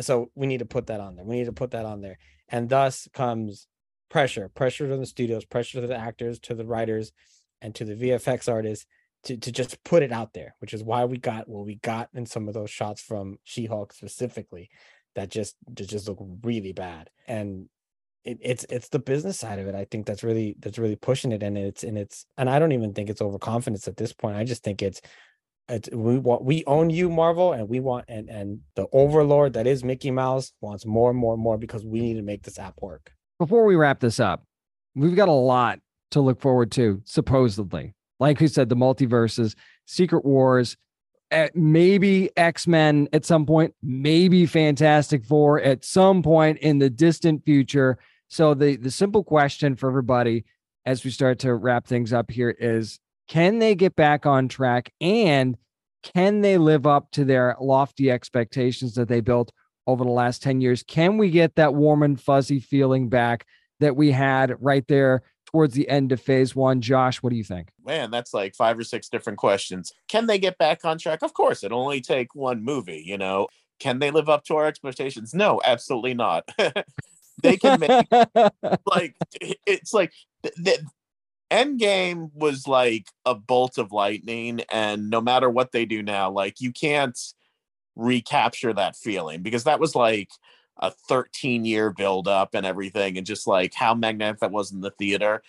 So 0.00 0.30
we 0.34 0.46
need 0.46 0.58
to 0.58 0.66
put 0.66 0.86
that 0.88 1.00
on 1.00 1.16
there. 1.16 1.24
We 1.24 1.36
need 1.36 1.46
to 1.46 1.52
put 1.52 1.70
that 1.70 1.86
on 1.86 2.00
there, 2.00 2.18
and 2.48 2.68
thus 2.68 3.08
comes 3.14 3.66
pressure, 4.10 4.50
pressure 4.50 4.88
to 4.88 4.96
the 4.96 5.06
studios, 5.06 5.44
pressure 5.46 5.80
to 5.80 5.86
the 5.86 5.96
actors, 5.96 6.38
to 6.40 6.54
the 6.54 6.66
writers, 6.66 7.12
and 7.62 7.74
to 7.76 7.84
the 7.84 7.94
VFX 7.94 8.50
artists 8.52 8.86
to, 9.24 9.36
to 9.36 9.52
just 9.52 9.82
put 9.84 10.02
it 10.02 10.12
out 10.12 10.32
there, 10.32 10.54
which 10.58 10.74
is 10.74 10.82
why 10.82 11.04
we 11.04 11.18
got 11.18 11.48
what 11.48 11.64
we 11.64 11.76
got 11.76 12.08
in 12.14 12.26
some 12.26 12.48
of 12.48 12.54
those 12.54 12.70
shots 12.70 13.00
from 13.00 13.38
She-Hulk 13.44 13.92
specifically 13.92 14.70
that 15.14 15.30
just 15.30 15.56
that 15.74 15.88
just 15.88 16.08
look 16.08 16.18
really 16.42 16.72
bad. 16.72 17.10
And 17.26 17.68
it, 18.24 18.38
it's 18.40 18.64
it's 18.68 18.88
the 18.88 18.98
business 18.98 19.38
side 19.38 19.58
of 19.58 19.66
it. 19.66 19.74
I 19.74 19.84
think 19.84 20.06
that's 20.06 20.22
really 20.22 20.56
that's 20.58 20.78
really 20.78 20.96
pushing 20.96 21.32
it. 21.32 21.42
And 21.42 21.56
it's 21.56 21.84
and 21.84 21.98
it's 21.98 22.26
and 22.36 22.48
I 22.48 22.58
don't 22.58 22.72
even 22.72 22.92
think 22.92 23.10
it's 23.10 23.22
overconfidence 23.22 23.88
at 23.88 23.96
this 23.96 24.12
point. 24.12 24.36
I 24.36 24.44
just 24.44 24.64
think 24.64 24.82
it's 24.82 25.00
it's 25.68 25.88
we 25.92 26.18
want 26.18 26.44
we 26.44 26.64
own 26.66 26.90
you, 26.90 27.08
Marvel, 27.08 27.52
and 27.52 27.68
we 27.68 27.80
want 27.80 28.06
and 28.08 28.28
and 28.28 28.60
the 28.74 28.86
overlord 28.92 29.54
that 29.54 29.66
is 29.66 29.84
Mickey 29.84 30.10
Mouse 30.10 30.52
wants 30.60 30.84
more 30.84 31.10
and 31.10 31.18
more 31.18 31.34
and 31.34 31.42
more 31.42 31.58
because 31.58 31.84
we 31.84 32.00
need 32.00 32.14
to 32.14 32.22
make 32.22 32.42
this 32.42 32.58
app 32.58 32.74
work. 32.80 33.12
Before 33.38 33.64
we 33.64 33.76
wrap 33.76 34.00
this 34.00 34.20
up, 34.20 34.44
we've 34.94 35.16
got 35.16 35.28
a 35.28 35.32
lot 35.32 35.78
to 36.12 36.20
look 36.20 36.40
forward 36.40 36.70
to, 36.72 37.00
supposedly. 37.04 37.94
Like 38.22 38.38
we 38.38 38.46
said, 38.46 38.68
the 38.68 38.76
multiverses, 38.76 39.56
Secret 39.84 40.24
Wars, 40.24 40.76
eh, 41.32 41.48
maybe 41.54 42.30
X 42.36 42.68
Men 42.68 43.08
at 43.12 43.24
some 43.24 43.44
point, 43.44 43.74
maybe 43.82 44.46
Fantastic 44.46 45.24
Four 45.24 45.60
at 45.60 45.84
some 45.84 46.22
point 46.22 46.58
in 46.58 46.78
the 46.78 46.88
distant 46.88 47.44
future. 47.44 47.98
So 48.28 48.54
the 48.54 48.76
the 48.76 48.92
simple 48.92 49.24
question 49.24 49.74
for 49.74 49.88
everybody 49.88 50.44
as 50.86 51.02
we 51.02 51.10
start 51.10 51.40
to 51.40 51.52
wrap 51.52 51.84
things 51.84 52.12
up 52.12 52.30
here 52.30 52.50
is 52.50 53.00
can 53.26 53.58
they 53.58 53.74
get 53.74 53.96
back 53.96 54.24
on 54.24 54.46
track 54.46 54.92
and 55.00 55.56
can 56.04 56.42
they 56.42 56.58
live 56.58 56.86
up 56.86 57.10
to 57.12 57.24
their 57.24 57.56
lofty 57.60 58.08
expectations 58.08 58.94
that 58.94 59.08
they 59.08 59.20
built 59.20 59.50
over 59.88 60.04
the 60.04 60.10
last 60.10 60.44
10 60.44 60.60
years? 60.60 60.84
Can 60.84 61.18
we 61.18 61.30
get 61.30 61.56
that 61.56 61.74
warm 61.74 62.04
and 62.04 62.20
fuzzy 62.20 62.60
feeling 62.60 63.08
back 63.08 63.46
that 63.80 63.96
we 63.96 64.12
had 64.12 64.54
right 64.60 64.86
there 64.86 65.22
towards 65.52 65.74
the 65.74 65.88
end 65.88 66.12
of 66.12 66.20
phase 66.20 66.56
one? 66.56 66.80
Josh, 66.80 67.22
what 67.22 67.30
do 67.30 67.36
you 67.36 67.44
think? 67.44 67.68
Man, 67.84 68.10
that's 68.10 68.34
like 68.34 68.54
five 68.54 68.78
or 68.78 68.84
six 68.84 69.08
different 69.08 69.38
questions. 69.38 69.92
Can 70.08 70.26
they 70.26 70.38
get 70.38 70.58
back 70.58 70.84
on 70.84 70.98
track? 70.98 71.22
Of 71.22 71.34
course, 71.34 71.62
it'll 71.62 71.82
only 71.82 72.00
take 72.00 72.34
one 72.34 72.64
movie, 72.64 73.02
you 73.04 73.18
know. 73.18 73.48
Can 73.78 73.98
they 73.98 74.10
live 74.10 74.28
up 74.28 74.44
to 74.44 74.56
our 74.56 74.66
expectations? 74.66 75.34
No, 75.34 75.60
absolutely 75.64 76.14
not. 76.14 76.48
they 77.42 77.56
can 77.56 77.80
make 77.80 78.06
like 78.86 79.16
it's 79.40 79.92
like 79.92 80.12
the, 80.42 80.52
the 80.56 80.78
Endgame 81.50 82.30
was 82.34 82.66
like 82.66 83.08
a 83.26 83.34
bolt 83.34 83.76
of 83.76 83.92
lightning, 83.92 84.62
and 84.70 85.10
no 85.10 85.20
matter 85.20 85.50
what 85.50 85.72
they 85.72 85.84
do 85.84 86.02
now, 86.02 86.30
like 86.30 86.60
you 86.60 86.72
can't 86.72 87.18
recapture 87.94 88.72
that 88.72 88.96
feeling 88.96 89.42
because 89.42 89.64
that 89.64 89.78
was 89.78 89.94
like 89.94 90.30
a 90.78 90.90
13 90.90 91.64
year 91.64 91.90
build 91.90 92.28
up 92.28 92.54
and 92.54 92.66
everything, 92.66 93.16
and 93.16 93.26
just 93.26 93.46
like 93.46 93.74
how 93.74 93.94
magnetic 93.94 94.40
that 94.40 94.50
was 94.50 94.72
in 94.72 94.80
the 94.80 94.90
theater. 94.90 95.42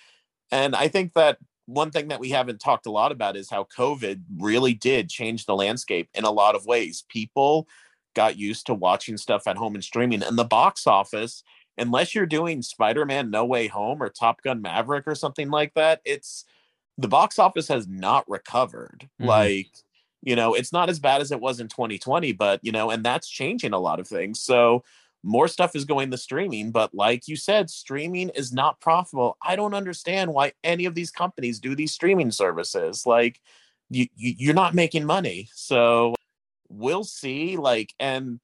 And 0.51 0.75
I 0.75 0.87
think 0.87 1.13
that 1.13 1.37
one 1.65 1.91
thing 1.91 2.09
that 2.09 2.19
we 2.19 2.29
haven't 2.29 2.59
talked 2.59 2.85
a 2.85 2.91
lot 2.91 3.11
about 3.11 3.37
is 3.37 3.49
how 3.49 3.65
COVID 3.75 4.21
really 4.37 4.73
did 4.73 5.09
change 5.09 5.45
the 5.45 5.55
landscape 5.55 6.09
in 6.13 6.25
a 6.25 6.31
lot 6.31 6.55
of 6.55 6.65
ways. 6.65 7.05
People 7.09 7.67
got 8.15 8.37
used 8.37 8.65
to 8.67 8.73
watching 8.73 9.17
stuff 9.17 9.47
at 9.47 9.57
home 9.57 9.75
and 9.75 9.83
streaming, 9.83 10.21
and 10.23 10.37
the 10.37 10.43
box 10.43 10.85
office 10.87 11.43
unless 11.77 12.13
you're 12.13 12.25
doing 12.25 12.61
Spider-Man 12.61 13.31
No 13.31 13.45
Way 13.45 13.67
Home 13.67 14.01
or 14.01 14.09
Top 14.09 14.41
Gun 14.41 14.61
Maverick 14.61 15.07
or 15.07 15.15
something 15.15 15.49
like 15.49 15.73
that, 15.73 16.01
it's 16.05 16.45
the 16.97 17.07
box 17.07 17.39
office 17.39 17.67
has 17.67 17.87
not 17.87 18.29
recovered. 18.29 19.09
Mhm. 19.19 19.25
Like, 19.25 19.71
you 20.21 20.35
know, 20.35 20.53
it's 20.53 20.71
not 20.71 20.89
as 20.89 20.99
bad 20.99 21.21
as 21.21 21.31
it 21.31 21.39
was 21.39 21.59
in 21.59 21.67
2020, 21.67 22.31
but 22.33 22.59
you 22.63 22.71
know, 22.71 22.91
and 22.91 23.03
that's 23.03 23.27
changing 23.27 23.73
a 23.73 23.79
lot 23.79 23.99
of 23.99 24.07
things. 24.07 24.39
So 24.41 24.83
more 25.23 25.47
stuff 25.47 25.75
is 25.75 25.85
going 25.85 26.11
to 26.11 26.17
streaming, 26.17 26.71
but 26.71 26.93
like 26.93 27.27
you 27.27 27.35
said, 27.37 27.69
streaming 27.69 28.29
is 28.29 28.51
not 28.51 28.81
profitable. 28.81 29.37
I 29.41 29.55
don't 29.55 29.73
understand 29.73 30.33
why 30.33 30.51
any 30.63 30.85
of 30.85 30.95
these 30.95 31.11
companies 31.11 31.59
do 31.59 31.75
these 31.75 31.93
streaming 31.93 32.31
services. 32.31 33.05
Like 33.05 33.39
you, 33.89 34.07
you 34.15 34.35
you're 34.37 34.53
not 34.53 34.73
making 34.73 35.05
money. 35.05 35.49
So 35.53 36.13
we'll 36.69 37.05
see 37.05 37.55
like 37.55 37.93
and 37.99 38.39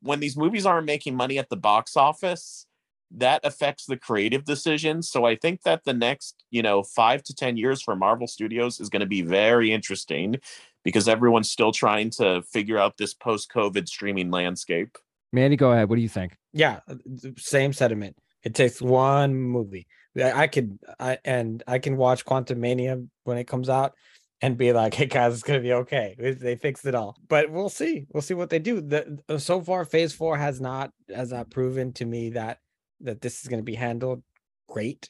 when 0.00 0.20
these 0.20 0.36
movies 0.36 0.64
aren't 0.64 0.86
making 0.86 1.14
money 1.14 1.38
at 1.38 1.50
the 1.50 1.56
box 1.56 1.96
office, 1.96 2.66
that 3.10 3.42
affects 3.44 3.84
the 3.84 3.96
creative 3.96 4.44
decisions. 4.44 5.10
So 5.10 5.26
I 5.26 5.36
think 5.36 5.62
that 5.62 5.84
the 5.84 5.92
next, 5.92 6.44
you 6.50 6.62
know, 6.62 6.82
five 6.82 7.22
to 7.24 7.34
10 7.34 7.58
years 7.58 7.82
for 7.82 7.94
Marvel 7.94 8.26
Studios 8.26 8.80
is 8.80 8.88
going 8.88 9.00
to 9.00 9.06
be 9.06 9.20
very 9.20 9.70
interesting 9.70 10.36
because 10.82 11.08
everyone's 11.08 11.50
still 11.50 11.72
trying 11.72 12.08
to 12.10 12.42
figure 12.42 12.78
out 12.78 12.96
this 12.96 13.12
post 13.12 13.52
COVID 13.52 13.86
streaming 13.86 14.30
landscape. 14.30 14.96
Manny, 15.32 15.56
go 15.56 15.72
ahead. 15.72 15.88
What 15.88 15.96
do 15.96 16.02
you 16.02 16.08
think? 16.08 16.36
Yeah, 16.52 16.80
uh, 16.88 16.96
same 17.38 17.72
sentiment. 17.72 18.16
It 18.42 18.54
takes 18.54 18.82
one 18.82 19.34
movie. 19.34 19.86
I, 20.16 20.42
I 20.42 20.46
could, 20.46 20.78
I 20.98 21.18
and 21.24 21.62
I 21.66 21.78
can 21.78 21.96
watch 21.96 22.24
Quantumania 22.24 23.06
when 23.24 23.38
it 23.38 23.44
comes 23.44 23.68
out 23.68 23.94
and 24.42 24.58
be 24.58 24.72
like, 24.72 24.94
"Hey 24.94 25.06
guys, 25.06 25.32
it's 25.34 25.42
gonna 25.42 25.60
be 25.60 25.72
okay. 25.72 26.14
They 26.18 26.56
fixed 26.56 26.86
it 26.86 26.94
all." 26.94 27.16
But 27.28 27.50
we'll 27.50 27.70
see. 27.70 28.06
We'll 28.12 28.22
see 28.22 28.34
what 28.34 28.50
they 28.50 28.58
do. 28.58 28.80
The 28.80 29.18
uh, 29.28 29.38
so 29.38 29.62
far, 29.62 29.84
Phase 29.84 30.12
Four 30.12 30.36
has 30.36 30.60
not 30.60 30.90
has 31.14 31.32
not 31.32 31.50
proven 31.50 31.92
to 31.94 32.04
me 32.04 32.30
that 32.30 32.58
that 33.00 33.20
this 33.20 33.42
is 33.42 33.48
to 33.48 33.62
be 33.62 33.74
handled 33.74 34.22
great. 34.68 35.08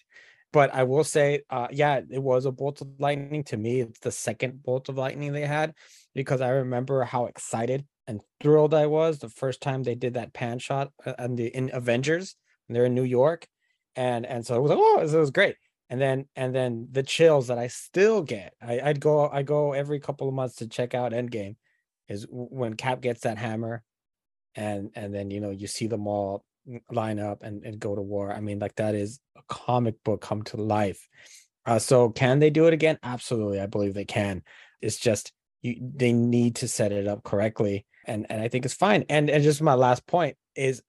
But 0.53 0.75
I 0.75 0.83
will 0.83 1.05
say, 1.05 1.41
uh, 1.49 1.68
yeah, 1.70 2.03
it 2.11 2.23
was 2.23 2.45
a 2.45 2.53
bolt 2.53 2.83
of 2.83 2.89
lightning 2.99 3.43
to 3.45 3.57
me. 3.57 3.81
It's 3.81 4.01
the 4.01 4.12
second 4.12 4.62
bolt 4.62 4.91
of 4.91 4.99
lightning 4.99 5.33
they 5.33 5.47
had 5.47 5.75
because 6.14 6.43
I 6.43 6.51
remember 6.51 7.05
how 7.05 7.25
excited 7.25 7.87
and 8.07 8.20
thrilled 8.40 8.74
I 8.74 8.86
was 8.86 9.18
the 9.18 9.28
first 9.28 9.61
time 9.61 9.82
they 9.82 9.94
did 9.94 10.14
that 10.14 10.32
pan 10.32 10.59
shot 10.59 10.92
uh, 11.07 11.28
the 11.30 11.46
in 11.46 11.70
Avengers. 11.72 12.36
They're 12.68 12.86
in 12.86 12.94
New 12.94 13.03
York, 13.03 13.46
and 13.96 14.24
and 14.24 14.46
so 14.46 14.57
it 14.57 14.61
was 14.62 14.70
like, 14.70 14.78
oh, 14.80 15.00
it 15.00 15.18
was 15.18 15.30
great. 15.30 15.57
And 15.90 16.00
then 16.00 16.26
and 16.36 16.55
then 16.55 16.88
the 16.90 17.03
chills 17.03 17.48
that 17.48 17.59
I 17.59 17.66
still 17.66 18.22
get. 18.22 18.55
I, 18.62 18.80
I'd 18.80 19.00
go 19.00 19.28
I 19.28 19.42
go 19.42 19.72
every 19.72 20.00
couple 20.00 20.28
of 20.28 20.34
months 20.34 20.57
to 20.57 20.68
check 20.68 20.94
out 20.94 21.12
Endgame, 21.12 21.57
is 22.09 22.26
when 22.30 22.74
Cap 22.74 23.00
gets 23.00 23.22
that 23.22 23.38
hammer, 23.38 23.82
and 24.55 24.90
and 24.94 25.14
then 25.14 25.30
you 25.30 25.40
know 25.40 25.50
you 25.50 25.66
see 25.66 25.86
them 25.86 26.07
all 26.07 26.44
line 26.90 27.18
up 27.18 27.42
and, 27.42 27.64
and 27.64 27.78
go 27.78 27.94
to 27.94 28.03
war. 28.03 28.32
I 28.32 28.40
mean, 28.40 28.59
like 28.59 28.76
that 28.76 28.94
is 28.94 29.20
a 29.36 29.42
comic 29.48 30.03
book 30.05 30.20
come 30.20 30.42
to 30.44 30.57
life. 30.57 31.09
Uh, 31.66 31.78
so 31.78 32.11
can 32.11 32.38
they 32.38 32.50
do 32.50 32.66
it 32.66 32.74
again? 32.74 32.98
Absolutely, 33.03 33.61
I 33.61 33.66
believe 33.66 33.94
they 33.94 34.05
can. 34.05 34.42
It's 34.80 34.98
just 34.98 35.32
you 35.61 35.76
they 35.94 36.12
need 36.12 36.57
to 36.57 36.68
set 36.68 36.92
it 36.92 37.07
up 37.07 37.22
correctly, 37.22 37.86
and 38.07 38.26
and 38.30 38.40
I 38.40 38.48
think 38.48 38.64
it's 38.64 38.74
fine. 38.74 39.05
And 39.09 39.30
and 39.30 39.42
just 39.42 39.62
my 39.62 39.74
last 39.74 40.07
point 40.07 40.36
is, 40.55 40.82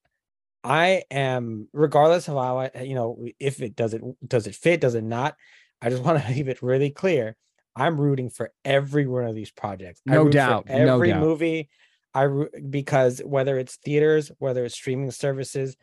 I 0.63 1.03
am 1.11 1.67
regardless 1.73 2.27
of 2.27 2.35
how 2.35 2.59
I 2.59 2.81
you 2.81 2.95
know 2.95 3.25
if 3.39 3.61
it 3.61 3.75
does 3.75 3.93
it 3.93 4.01
does 4.27 4.47
it 4.47 4.55
fit 4.55 4.81
does 4.81 4.95
it 4.95 5.03
not. 5.03 5.35
I 5.81 5.89
just 5.89 6.03
want 6.05 6.23
to 6.23 6.31
leave 6.31 6.47
it 6.47 6.61
really 6.61 6.89
clear. 6.89 7.35
I'm 7.75 7.99
rooting 7.99 8.29
for 8.29 8.51
every 8.63 9.07
one 9.07 9.25
of 9.25 9.35
these 9.35 9.51
projects. 9.51 10.01
No 10.05 10.29
doubt. 10.29 10.65
every 10.67 11.09
no 11.09 11.13
doubt. 11.13 11.19
movie. 11.19 11.69
I 12.13 12.27
because 12.69 13.21
whether 13.25 13.57
it's 13.57 13.77
theaters, 13.77 14.31
whether 14.37 14.63
it's 14.65 14.75
streaming 14.75 15.09
services, 15.11 15.75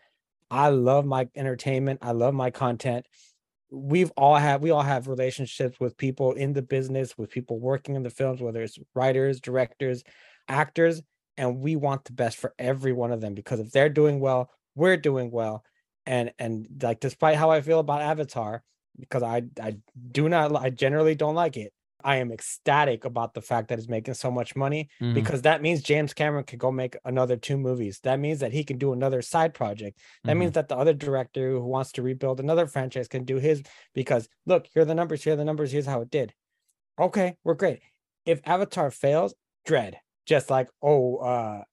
I 0.50 0.68
love 0.68 1.04
my 1.04 1.28
entertainment. 1.34 2.00
I 2.02 2.12
love 2.12 2.34
my 2.34 2.50
content. 2.50 3.06
We've 3.70 4.12
all 4.16 4.36
have 4.36 4.62
we 4.62 4.70
all 4.70 4.82
have 4.82 5.08
relationships 5.08 5.78
with 5.80 5.96
people 5.96 6.32
in 6.32 6.52
the 6.52 6.62
business, 6.62 7.16
with 7.18 7.30
people 7.30 7.58
working 7.58 7.96
in 7.96 8.02
the 8.02 8.10
films, 8.10 8.40
whether 8.40 8.62
it's 8.62 8.78
writers, 8.94 9.40
directors, 9.40 10.02
actors, 10.48 11.02
and 11.40 11.60
we 11.60 11.76
want 11.76 12.04
the 12.04 12.12
best 12.12 12.36
for 12.38 12.54
every 12.58 12.92
one 12.92 13.12
of 13.12 13.20
them 13.20 13.34
because 13.34 13.60
if 13.60 13.72
they're 13.72 13.88
doing 14.00 14.20
well, 14.20 14.50
we're 14.76 14.96
doing 14.98 15.30
well. 15.32 15.64
And 16.06 16.32
and 16.38 16.54
like 16.82 17.00
despite 17.00 17.36
how 17.36 17.50
I 17.50 17.60
feel 17.62 17.80
about 17.80 18.02
Avatar, 18.02 18.62
because 18.98 19.22
I 19.22 19.42
I 19.60 19.76
do 20.12 20.28
not 20.28 20.54
I 20.56 20.70
generally 20.70 21.14
don't 21.14 21.34
like 21.34 21.56
it. 21.56 21.72
I 22.02 22.16
am 22.16 22.32
ecstatic 22.32 23.04
about 23.04 23.34
the 23.34 23.42
fact 23.42 23.68
that 23.68 23.78
it's 23.78 23.88
making 23.88 24.14
so 24.14 24.30
much 24.30 24.56
money 24.56 24.88
Mhm. 25.02 25.14
because 25.14 25.42
that 25.42 25.60
means 25.60 25.82
James 25.82 26.14
Cameron 26.14 26.44
can 26.44 26.58
go 26.58 26.72
make 26.72 26.96
another 27.04 27.36
two 27.36 27.58
movies. 27.58 28.00
That 28.04 28.18
means 28.18 28.40
that 28.40 28.52
he 28.52 28.64
can 28.64 28.78
do 28.78 28.92
another 28.94 29.20
side 29.22 29.52
project. 29.54 29.98
That 30.24 30.36
means 30.38 30.52
that 30.52 30.68
the 30.68 30.78
other 30.78 30.94
director 30.94 31.50
who 31.52 31.66
wants 31.66 31.92
to 31.92 32.02
rebuild 32.02 32.40
another 32.40 32.66
franchise 32.66 33.08
can 33.08 33.24
do 33.24 33.36
his 33.36 33.62
because 33.94 34.28
look, 34.46 34.66
here 34.72 34.82
are 34.82 34.86
the 34.86 34.94
numbers, 34.94 35.22
here 35.24 35.34
are 35.34 35.36
the 35.36 35.44
numbers, 35.44 35.72
here's 35.72 35.86
how 35.86 36.00
it 36.00 36.10
did. 36.10 36.32
Okay, 36.98 37.36
we're 37.44 37.54
great. 37.54 37.80
If 38.26 38.40
Avatar 38.46 38.90
fails, 38.90 39.34
dread. 39.66 40.00
Just 40.30 40.50
like, 40.50 40.70
oh, 40.82 41.18
uh, 41.18 41.64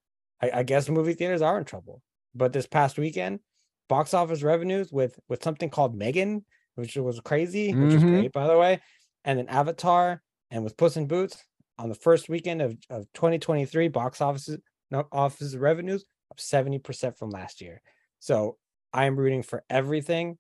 I, 0.42 0.52
I 0.60 0.64
guess 0.64 0.90
movie 0.90 1.14
theaters 1.16 1.44
are 1.44 1.60
in 1.60 1.66
trouble. 1.66 2.04
But 2.36 2.54
this 2.54 2.68
past 2.68 3.00
weekend, 3.00 3.42
box 3.90 4.14
office 4.16 4.44
revenues 4.44 4.92
with 4.92 5.20
with 5.30 5.44
something 5.44 5.70
called 5.70 5.96
Megan, 5.96 6.46
which 6.76 6.98
was 6.98 7.20
crazy, 7.22 7.76
which 7.76 7.96
was 7.96 8.04
Mhm. 8.04 8.12
great, 8.14 8.34
by 8.34 8.48
the 8.48 8.58
way, 8.58 8.82
and 9.26 9.40
then 9.40 9.48
Avatar 9.50 10.24
and 10.52 10.64
with 10.64 10.78
Puss 10.78 10.98
in 10.98 11.08
Boots 11.08 11.46
on 11.80 11.90
the 11.90 11.96
first 11.96 12.30
weekend 12.30 12.62
of, 12.64 12.78
of 12.90 13.14
2023, 13.14 13.90
box 13.90 14.22
offices 14.22 14.60
no 14.92 15.08
office 15.12 15.56
revenues 15.56 16.06
up 16.32 16.40
70% 16.40 17.18
from 17.18 17.30
last 17.32 17.62
year. 17.62 17.82
So 18.20 18.58
I 18.94 19.06
am 19.06 19.18
rooting 19.18 19.44
for 19.44 19.66
everything 19.70 20.40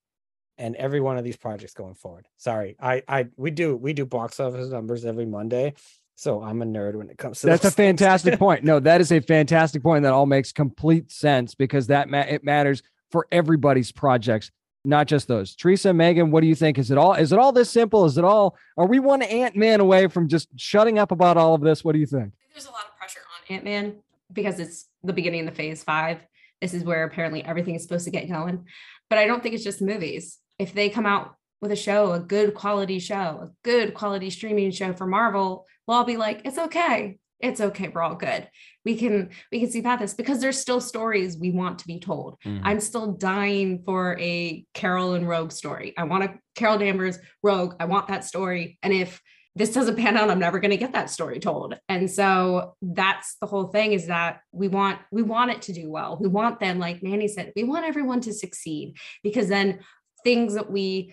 and 0.57 0.75
every 0.77 1.01
one 1.01 1.17
of 1.17 1.23
these 1.25 1.37
projects 1.37 1.73
going 1.75 1.95
forward. 1.95 2.27
Sorry, 2.37 2.75
I 2.79 3.03
I 3.07 3.27
we 3.37 3.51
do 3.51 3.75
we 3.77 3.93
do 3.93 4.05
box 4.05 4.39
office 4.39 4.69
numbers 4.71 5.05
every 5.05 5.25
Monday. 5.27 5.75
So 6.17 6.41
I'm 6.41 6.63
a 6.63 6.65
nerd 6.65 6.95
when 6.95 7.11
it 7.11 7.17
comes 7.19 7.41
to 7.41 7.45
That's 7.45 7.63
a 7.63 7.69
fantastic 7.69 8.39
point. 8.39 8.63
No, 8.63 8.79
that 8.79 9.01
is 9.01 9.11
a 9.11 9.19
fantastic 9.19 9.83
point 9.83 10.01
that 10.01 10.13
all 10.13 10.25
makes 10.25 10.51
complete 10.51 11.11
sense 11.11 11.53
because 11.53 11.87
that 11.87 12.09
ma- 12.09 12.21
it 12.21 12.43
matters 12.43 12.81
for 13.11 13.27
everybody's 13.31 13.91
projects, 13.91 14.49
not 14.83 15.05
just 15.05 15.27
those. 15.27 15.55
Teresa, 15.55 15.93
Megan, 15.93 16.31
what 16.31 16.41
do 16.41 16.47
you 16.47 16.55
think? 16.55 16.79
Is 16.79 16.89
it 16.89 16.97
all 16.97 17.13
is 17.13 17.31
it 17.31 17.37
all 17.37 17.51
this 17.51 17.69
simple? 17.69 18.03
Is 18.05 18.17
it 18.17 18.23
all 18.23 18.57
are 18.77 18.87
we 18.87 18.97
one 18.97 19.21
Ant 19.21 19.55
Man 19.55 19.79
away 19.79 20.07
from 20.07 20.27
just 20.27 20.47
shutting 20.55 20.97
up 20.97 21.11
about 21.11 21.37
all 21.37 21.53
of 21.53 21.61
this? 21.61 21.85
What 21.85 21.93
do 21.93 21.99
you 21.99 22.07
think? 22.07 22.33
there's 22.51 22.65
a 22.65 22.71
lot 22.71 22.85
of 22.89 22.97
pressure 22.97 23.19
on 23.19 23.55
Ant 23.55 23.63
Man 23.63 23.97
because 24.33 24.59
it's 24.59 24.87
the 25.03 25.13
beginning 25.13 25.41
of 25.41 25.45
the 25.45 25.55
phase 25.55 25.83
five. 25.83 26.17
This 26.61 26.73
is 26.73 26.83
where 26.83 27.03
apparently 27.03 27.45
everything 27.45 27.75
is 27.75 27.83
supposed 27.83 28.05
to 28.05 28.11
get 28.11 28.27
going. 28.27 28.65
But 29.07 29.19
I 29.19 29.27
don't 29.27 29.43
think 29.43 29.53
it's 29.53 29.63
just 29.63 29.83
movies. 29.83 30.39
If 30.57 30.73
they 30.73 30.89
come 30.89 31.05
out 31.05 31.35
with 31.61 31.71
a 31.71 31.75
show, 31.75 32.13
a 32.13 32.19
good 32.19 32.53
quality 32.53 32.99
show, 32.99 33.15
a 33.15 33.51
good 33.63 33.93
quality 33.93 34.29
streaming 34.29 34.71
show 34.71 34.93
for 34.93 35.07
Marvel, 35.07 35.65
we'll 35.87 35.97
all 35.97 36.03
be 36.03 36.17
like, 36.17 36.41
it's 36.45 36.57
okay. 36.57 37.17
It's 37.39 37.61
okay. 37.61 37.87
We're 37.87 38.01
all 38.01 38.15
good. 38.15 38.49
We 38.83 38.97
can 38.97 39.29
we 39.51 39.59
can 39.59 39.69
see 39.69 39.83
past 39.83 39.99
this 40.01 40.13
because 40.15 40.41
there's 40.41 40.59
still 40.59 40.81
stories 40.81 41.37
we 41.37 41.51
want 41.51 41.79
to 41.79 41.87
be 41.87 41.99
told. 41.99 42.37
Mhm. 42.43 42.61
I'm 42.63 42.79
still 42.79 43.11
dying 43.11 43.83
for 43.85 44.17
a 44.19 44.65
Carol 44.73 45.13
and 45.13 45.27
Rogue 45.27 45.51
story. 45.51 45.93
I 45.97 46.05
want 46.05 46.23
a 46.23 46.33
Carol 46.55 46.79
Danvers 46.79 47.19
Rogue. 47.43 47.75
I 47.79 47.85
want 47.85 48.07
that 48.07 48.25
story. 48.25 48.79
And 48.81 48.91
if 48.91 49.21
this 49.55 49.73
doesn't 49.73 49.95
pan 49.97 50.15
out 50.15 50.29
i'm 50.29 50.37
never 50.37 50.59
going 50.59 50.69
to 50.69 50.77
get 50.77 50.93
that 50.93 51.09
story 51.09 51.39
told 51.39 51.75
and 51.89 52.11
so 52.11 52.75
that's 52.79 53.37
the 53.41 53.47
whole 53.47 53.69
thing 53.69 53.91
is 53.91 54.05
that 54.05 54.41
we 54.51 54.67
want 54.67 54.99
we 55.11 55.23
want 55.23 55.49
it 55.49 55.63
to 55.63 55.73
do 55.73 55.89
well 55.89 56.15
we 56.21 56.27
want 56.27 56.59
them 56.59 56.77
like 56.77 57.01
manny 57.01 57.27
said 57.27 57.51
we 57.55 57.63
want 57.63 57.83
everyone 57.83 58.21
to 58.21 58.31
succeed 58.33 58.95
because 59.23 59.47
then 59.47 59.79
things 60.23 60.53
that 60.53 60.69
we 60.69 61.11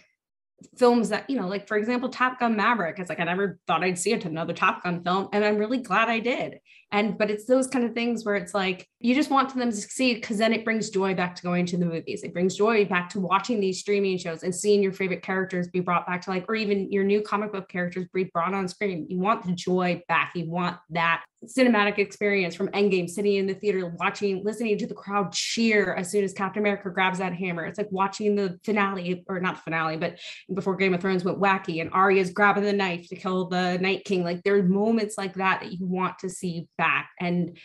films 0.76 1.08
that 1.08 1.28
you 1.28 1.36
know 1.36 1.48
like 1.48 1.66
for 1.68 1.76
example 1.76 2.08
top 2.08 2.38
gun 2.40 2.56
maverick 2.56 2.98
it's 2.98 3.08
like 3.08 3.20
i 3.20 3.24
never 3.24 3.58
thought 3.66 3.82
i'd 3.82 3.98
see 3.98 4.12
it 4.12 4.24
another 4.24 4.52
top 4.52 4.82
gun 4.82 5.02
film 5.02 5.28
and 5.32 5.44
i'm 5.44 5.56
really 5.56 5.78
glad 5.78 6.08
i 6.08 6.18
did 6.18 6.58
and 6.92 7.18
but 7.18 7.30
it's 7.30 7.46
those 7.46 7.66
kind 7.66 7.84
of 7.84 7.92
things 7.92 8.24
where 8.24 8.36
it's 8.36 8.54
like 8.54 8.88
you 9.00 9.14
just 9.14 9.30
want 9.30 9.54
them 9.54 9.70
to 9.70 9.76
succeed 9.76 10.14
because 10.14 10.38
then 10.38 10.52
it 10.52 10.64
brings 10.64 10.90
joy 10.90 11.14
back 11.14 11.34
to 11.34 11.42
going 11.42 11.66
to 11.66 11.76
the 11.76 11.84
movies. 11.84 12.22
It 12.22 12.32
brings 12.32 12.56
joy 12.56 12.84
back 12.86 13.10
to 13.10 13.20
watching 13.20 13.60
these 13.60 13.80
streaming 13.80 14.16
shows 14.16 14.42
and 14.42 14.54
seeing 14.54 14.82
your 14.82 14.92
favorite 14.92 15.22
characters 15.22 15.68
be 15.68 15.80
brought 15.80 16.06
back 16.06 16.22
to 16.22 16.30
life 16.30 16.44
or 16.48 16.54
even 16.54 16.90
your 16.90 17.04
new 17.04 17.20
comic 17.20 17.52
book 17.52 17.68
characters 17.68 18.06
be 18.14 18.24
brought 18.24 18.54
on 18.54 18.66
screen. 18.68 19.06
You 19.10 19.18
want 19.18 19.44
the 19.44 19.52
joy 19.52 20.02
back. 20.08 20.32
You 20.34 20.50
want 20.50 20.78
that 20.90 21.24
cinematic 21.44 21.98
experience 21.98 22.54
from 22.54 22.68
endgame 22.68 23.08
sitting 23.08 23.34
in 23.34 23.46
the 23.46 23.54
theater 23.54 23.94
watching 24.00 24.42
listening 24.44 24.78
to 24.78 24.86
the 24.86 24.94
crowd 24.94 25.32
cheer 25.32 25.94
as 25.94 26.10
soon 26.10 26.24
as 26.24 26.32
captain 26.32 26.62
america 26.62 26.88
grabs 26.90 27.18
that 27.18 27.34
hammer. 27.34 27.66
It's 27.66 27.78
like 27.78 27.92
watching 27.92 28.34
the 28.34 28.58
finale 28.64 29.24
or 29.28 29.40
not 29.40 29.56
the 29.56 29.62
finale 29.62 29.96
but 29.96 30.18
before 30.54 30.76
game 30.76 30.94
of 30.94 31.00
thrones 31.00 31.24
went 31.24 31.40
wacky 31.40 31.80
and 31.80 31.90
arya's 31.92 32.30
grabbing 32.30 32.64
the 32.64 32.72
knife 32.72 33.08
to 33.08 33.16
kill 33.16 33.48
the 33.48 33.78
night 33.78 34.04
king. 34.04 34.24
Like 34.24 34.42
there 34.42 34.56
are 34.56 34.62
moments 34.62 35.18
like 35.18 35.34
that 35.34 35.60
that 35.60 35.72
you 35.72 35.84
want 35.86 36.18
to 36.20 36.30
see 36.30 36.66
back 36.76 37.10
and 37.20 37.56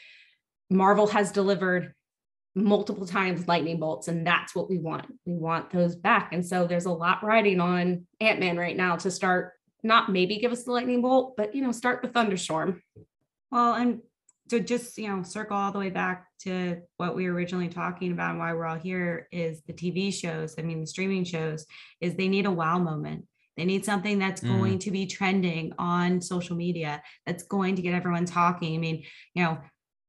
marvel 0.69 1.07
has 1.07 1.31
delivered 1.31 1.93
multiple 2.55 3.05
times 3.05 3.47
lightning 3.47 3.79
bolts 3.79 4.07
and 4.07 4.25
that's 4.25 4.55
what 4.55 4.69
we 4.69 4.77
want 4.77 5.05
we 5.25 5.33
want 5.33 5.69
those 5.71 5.95
back 5.95 6.33
and 6.33 6.45
so 6.45 6.65
there's 6.65 6.85
a 6.85 6.91
lot 6.91 7.23
riding 7.23 7.59
on 7.59 8.05
ant-man 8.19 8.57
right 8.57 8.75
now 8.75 8.95
to 8.95 9.09
start 9.09 9.53
not 9.83 10.11
maybe 10.11 10.39
give 10.39 10.51
us 10.51 10.63
the 10.63 10.71
lightning 10.71 11.01
bolt 11.01 11.35
but 11.37 11.55
you 11.55 11.61
know 11.61 11.71
start 11.71 12.01
the 12.01 12.07
thunderstorm 12.07 12.81
Well, 13.51 13.73
and 13.73 14.01
to 14.49 14.59
just, 14.59 14.97
you 14.97 15.07
know, 15.07 15.23
circle 15.23 15.57
all 15.57 15.71
the 15.71 15.79
way 15.79 15.89
back 15.89 16.27
to 16.41 16.81
what 16.97 17.15
we 17.15 17.27
were 17.27 17.33
originally 17.33 17.69
talking 17.69 18.11
about 18.11 18.31
and 18.31 18.39
why 18.39 18.53
we're 18.53 18.65
all 18.65 18.77
here 18.77 19.27
is 19.31 19.61
the 19.67 19.73
TV 19.73 20.13
shows. 20.13 20.55
I 20.57 20.63
mean, 20.63 20.81
the 20.81 20.87
streaming 20.87 21.23
shows 21.23 21.65
is 22.01 22.15
they 22.15 22.27
need 22.27 22.45
a 22.45 22.51
wow 22.51 22.79
moment. 22.79 23.25
They 23.59 23.65
need 23.65 23.83
something 23.83 24.19
that's 24.19 24.41
Mm. 24.41 24.47
going 24.47 24.79
to 24.79 24.91
be 24.91 25.05
trending 25.05 25.73
on 25.77 26.21
social 26.21 26.55
media, 26.55 27.03
that's 27.25 27.43
going 27.43 27.75
to 27.75 27.81
get 27.81 27.93
everyone 27.93 28.25
talking. 28.25 28.73
I 28.73 28.77
mean, 28.77 29.03
you 29.35 29.43
know, 29.43 29.57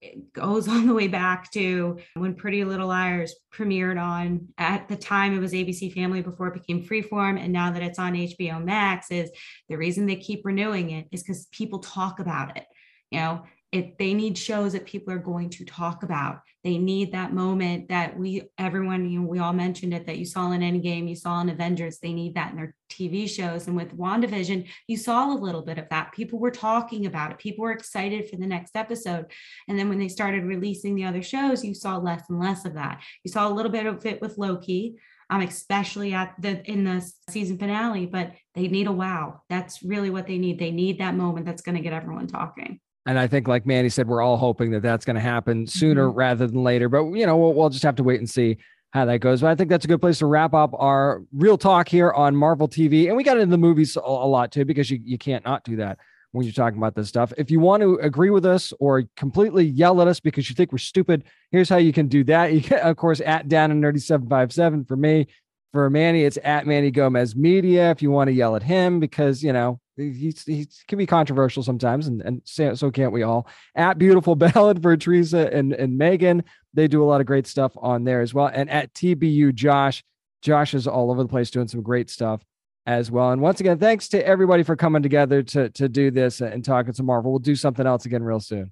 it 0.01 0.33
goes 0.33 0.69
all 0.69 0.81
the 0.81 0.95
way 0.95 1.09
back 1.09 1.51
to 1.51 1.99
when 2.15 2.37
Pretty 2.37 2.63
Little 2.65 2.87
Liars 2.87 3.35
premiered 3.53 4.01
on 4.01 4.49
at 4.57 4.89
the 4.89 4.95
time 4.97 5.35
it 5.35 5.41
was 5.41 5.53
ABC 5.53 5.93
Family 5.93 6.23
before 6.23 6.47
it 6.47 6.55
became 6.55 6.85
Freeform 6.85 7.39
and 7.43 7.53
now 7.53 7.73
that 7.73 7.83
it's 7.83 7.99
on 7.99 8.15
HBO 8.15 8.65
Max 8.65 9.11
is 9.11 9.31
the 9.69 9.77
reason 9.77 10.07
they 10.07 10.17
keep 10.17 10.43
renewing 10.45 10.91
it 10.91 11.09
is 11.11 11.25
cuz 11.25 11.49
people 11.51 11.81
talk 11.81 12.21
about 12.21 12.57
it 12.57 12.65
you 13.11 13.19
know 13.19 13.43
It, 13.73 13.99
they 13.99 14.15
need 14.15 14.37
shows 14.37 14.73
that 14.73 14.87
people 14.87 15.15
are 15.15 15.19
going 15.19 15.51
to 15.51 15.65
talk 15.65 16.03
about. 16.03 16.41
They 16.65 16.77
need 16.77 17.13
that 17.13 17.33
moment 17.33 17.89
that 17.89 18.19
we, 18.19 18.43
everyone, 18.59 19.09
you 19.09 19.21
know, 19.21 19.27
we 19.27 19.39
all 19.39 19.53
mentioned 19.53 19.95
it 19.95 20.07
that 20.07 20.19
you 20.19 20.27
saw 20.27 20.51
in 20.51 20.61
Endgame, 20.61 21.09
you 21.09 21.15
saw 21.15 21.41
in 21.41 21.49
Avengers. 21.49 21.99
They 21.99 22.13
need 22.13 22.35
that 22.35 22.51
in 22.51 22.57
their 22.57 22.75
TV 22.91 23.29
shows. 23.29 23.67
And 23.67 23.77
with 23.77 23.97
WandaVision, 23.97 24.69
you 24.87 24.97
saw 24.97 25.33
a 25.33 25.39
little 25.39 25.63
bit 25.63 25.79
of 25.79 25.89
that. 25.91 26.13
People 26.13 26.39
were 26.39 26.51
talking 26.51 27.07
about 27.07 27.31
it. 27.31 27.39
People 27.39 27.63
were 27.63 27.73
excited 27.73 28.29
for 28.29 28.37
the 28.37 28.47
next 28.47 28.77
episode. 28.77 29.27
And 29.69 29.79
then 29.79 29.89
when 29.89 29.99
they 29.99 30.09
started 30.09 30.45
releasing 30.45 30.95
the 30.95 31.05
other 31.05 31.23
shows, 31.23 31.65
you 31.65 31.75
saw 31.75 31.97
less 31.97 32.29
and 32.29 32.41
less 32.41 32.65
of 32.65 32.75
that. 32.75 33.03
You 33.25 33.31
saw 33.31 33.49
a 33.49 33.55
little 33.55 33.73
bit 33.73 33.87
of 33.87 34.05
it 34.05 34.21
with 34.21 34.37
Loki, 34.37 34.97
um, 35.31 35.41
especially 35.41 36.13
at 36.13 36.35
the 36.41 36.63
in 36.71 36.85
the 36.85 37.09
season 37.31 37.57
finale. 37.57 38.05
But 38.05 38.33
they 38.55 38.69
need 38.69 38.89
a 38.89 38.93
wow. 38.93 39.43
That's 39.49 39.83
really 39.83 40.11
what 40.11 40.27
they 40.27 40.39
need. 40.39 40.59
They 40.59 40.73
need 40.73 40.99
that 40.99 41.15
moment 41.15 41.47
that's 41.47 41.63
going 41.63 41.77
to 41.77 41.83
get 41.83 41.93
everyone 41.95 42.27
talking. 42.27 42.81
And 43.07 43.19
I 43.19 43.27
think, 43.27 43.49
like 43.49 43.65
Manny 43.67 43.89
said, 43.89 44.09
we're 44.09 44.23
all 44.23 44.37
hoping 44.37 44.73
that 44.73 44.83
that's 44.83 45.05
going 45.05 45.15
to 45.17 45.21
happen 45.21 45.67
sooner 45.67 46.09
Mm-hmm. 46.09 46.19
rather 46.19 46.47
than 46.47 46.63
later. 46.63 46.89
But 46.89 47.07
you 47.13 47.27
know, 47.27 47.37
we'll, 47.37 47.55
we'll 47.55 47.71
just 47.71 47.83
have 47.83 47.97
to 47.97 48.03
wait 48.03 48.21
and 48.21 48.29
see 48.29 48.59
how 48.93 49.05
that 49.07 49.19
goes. 49.19 49.41
But 49.41 49.51
I 49.51 49.55
think 49.55 49.71
that's 49.71 49.85
a 49.85 49.89
good 49.89 50.01
place 50.01 50.19
to 50.19 50.27
wrap 50.27 50.53
up 50.53 50.73
our 50.75 51.23
real 51.33 51.57
talk 51.57 51.89
here 51.89 52.11
on 52.11 52.37
Marvel 52.37 52.69
TV. 52.69 53.07
And 53.09 53.17
we 53.17 53.23
got 53.25 53.37
into 53.39 53.51
the 53.51 53.59
movies 53.59 53.97
a, 53.97 54.01
a 54.01 54.29
lot 54.29 54.53
too, 54.53 54.65
because 54.65 54.91
you, 54.91 54.99
you 55.03 55.17
can't 55.17 55.45
not 55.45 55.65
do 55.65 55.77
that 55.77 55.99
when 56.33 56.45
you're 56.45 56.53
talking 56.53 56.79
about 56.79 56.95
this 56.95 57.09
stuff. 57.09 57.33
If 57.39 57.51
you 57.51 57.59
want 57.61 57.83
to 57.83 57.95
agree 58.03 58.31
with 58.31 58.45
us 58.45 58.73
or 58.81 59.05
completely 59.17 59.65
yell 59.65 60.01
at 60.03 60.09
us 60.09 60.21
because 60.21 60.49
you 60.49 60.55
think 60.55 60.71
we're 60.73 60.79
stupid, 60.79 61.25
here's 61.51 61.69
how 61.69 61.77
you 61.79 61.93
can 61.93 62.09
do 62.09 62.25
that. 62.25 62.53
You 62.53 62.61
can, 62.63 62.79
of 62.81 62.97
course, 62.97 63.21
at 63.21 63.49
down 63.49 63.71
and 63.71 63.83
nerdy 63.83 64.01
757 64.01 64.85
for 64.85 64.97
me. 64.97 65.27
For 65.73 65.89
Manny, 65.89 66.25
it's 66.25 66.39
at 66.43 66.67
Manny 66.67 66.91
Gomez 66.91 67.37
Media. 67.37 67.93
If 67.93 68.03
you 68.03 68.11
want 68.11 68.27
to 68.27 68.33
yell 68.33 68.57
at 68.57 68.63
him, 68.65 68.99
because 68.99 69.41
you 69.41 69.53
know 69.53 69.79
he's 70.01 70.45
he 70.45 70.67
can 70.89 70.99
be 70.99 71.07
controversial 71.07 71.63
sometimes, 71.63 72.07
and 72.07 72.23
and 72.23 72.43
so, 72.45 72.75
so 72.75 72.91
can't 72.91 73.13
we 73.13 73.23
all? 73.23 73.47
At 73.75 73.99
Beautiful 73.99 74.35
Ballad 74.37 74.83
for 74.83 74.97
Teresa 74.97 75.53
and 75.53 75.73
and 75.73 75.97
Megan, 75.97 76.45
they 76.75 76.89
do 76.89 77.03
a 77.03 77.07
lot 77.07 77.21
of 77.21 77.27
great 77.27 77.47
stuff 77.47 77.73
on 77.77 78.05
there 78.05 78.21
as 78.21 78.35
well. 78.35 78.47
And 78.53 78.71
at 78.71 78.93
TBU 78.95 79.55
Josh, 79.55 80.03
Josh 80.43 80.75
is 80.75 80.87
all 80.87 81.11
over 81.11 81.23
the 81.23 81.29
place 81.29 81.51
doing 81.51 81.69
some 81.69 81.83
great 81.83 82.11
stuff 82.11 82.45
as 82.87 83.11
well. 83.11 83.31
And 83.31 83.41
once 83.43 83.61
again, 83.61 83.79
thanks 83.79 84.09
to 84.09 84.27
everybody 84.27 84.63
for 84.63 84.77
coming 84.77 85.03
together 85.03 85.43
to 85.43 85.71
to 85.71 85.89
do 85.89 86.11
this 86.11 86.41
and 86.41 86.65
talking 86.65 86.93
to 86.93 87.03
Marvel. 87.03 87.33
We'll 87.33 87.39
do 87.39 87.57
something 87.57 87.87
else 87.87 88.07
again 88.07 88.23
real 88.23 88.41
soon. 88.41 88.69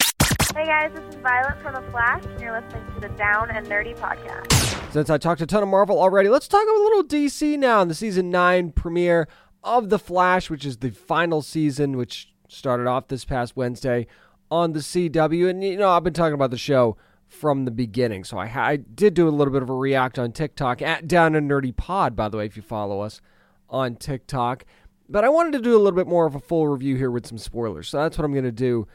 Hey 0.55 0.65
guys, 0.65 0.91
this 0.95 1.15
is 1.15 1.21
Violet 1.21 1.61
from 1.63 1.75
The 1.75 1.91
Flash, 1.91 2.25
and 2.25 2.41
you're 2.41 2.59
listening 2.59 2.83
to 2.95 3.01
the 3.01 3.11
Down 3.11 3.51
and 3.51 3.67
Nerdy 3.67 3.97
podcast. 3.97 4.93
Since 4.93 5.11
I 5.11 5.19
talked 5.19 5.43
a 5.43 5.47
ton 5.47 5.63
of 5.63 5.69
Marvel 5.69 6.01
already, 6.01 6.31
let's 6.31 6.49
talk 6.49 6.67
a 6.67 6.81
little 6.83 7.05
DC 7.05 7.59
now 7.59 7.83
in 7.83 7.89
the 7.89 7.95
season 7.95 8.31
nine 8.31 8.73
premiere 8.73 9.29
of 9.63 9.89
The 9.89 9.99
Flash, 9.99 10.51
which 10.51 10.65
is 10.65 10.79
the 10.79 10.91
final 10.91 11.43
season, 11.43 11.97
which 11.97 12.33
started 12.49 12.87
off 12.87 13.09
this 13.09 13.25
past 13.25 13.57
Wednesday 13.57 14.07
on 14.51 14.73
the 14.73 14.81
CW. 14.81 15.49
And, 15.49 15.63
you 15.63 15.77
know, 15.77 15.91
I've 15.91 16.05
been 16.05 16.13
talking 16.13 16.35
about 16.35 16.51
the 16.51 16.59
show 16.59 16.97
from 17.27 17.65
the 17.65 17.71
beginning. 17.71 18.25
So 18.25 18.39
I, 18.39 18.47
I 18.47 18.77
did 18.77 19.15
do 19.15 19.29
a 19.29 19.31
little 19.31 19.53
bit 19.53 19.63
of 19.63 19.71
a 19.71 19.75
react 19.75 20.19
on 20.19 20.33
TikTok 20.33 20.81
at 20.81 21.07
Down 21.07 21.35
and 21.35 21.51
Nerdy 21.51 21.77
Pod, 21.77 22.17
by 22.17 22.29
the 22.29 22.39
way, 22.39 22.47
if 22.47 22.57
you 22.57 22.63
follow 22.63 23.01
us 23.01 23.21
on 23.69 23.97
TikTok. 23.97 24.65
But 25.09 25.25
I 25.25 25.29
wanted 25.29 25.53
to 25.53 25.61
do 25.61 25.77
a 25.77 25.79
little 25.79 25.97
bit 25.97 26.07
more 26.07 26.27
of 26.27 26.35
a 26.35 26.41
full 26.41 26.69
review 26.69 26.97
here 26.97 27.11
with 27.11 27.27
some 27.27 27.39
spoilers. 27.39 27.89
So 27.89 27.99
that's 27.99 28.19
what 28.19 28.25
I'm 28.25 28.33
going 28.33 28.45
to 28.45 28.53
do 28.53 28.87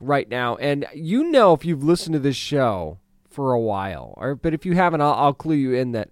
right 0.00 0.28
now. 0.28 0.56
And 0.56 0.86
you 0.94 1.24
know, 1.30 1.52
if 1.52 1.64
you've 1.64 1.84
listened 1.84 2.14
to 2.14 2.18
this 2.18 2.36
show 2.36 2.98
for 3.28 3.52
a 3.52 3.60
while, 3.60 4.14
or 4.16 4.34
but 4.34 4.54
if 4.54 4.64
you 4.64 4.74
haven't, 4.74 5.00
I'll, 5.00 5.14
I'll 5.14 5.34
clue 5.34 5.56
you 5.56 5.74
in 5.74 5.92
that 5.92 6.10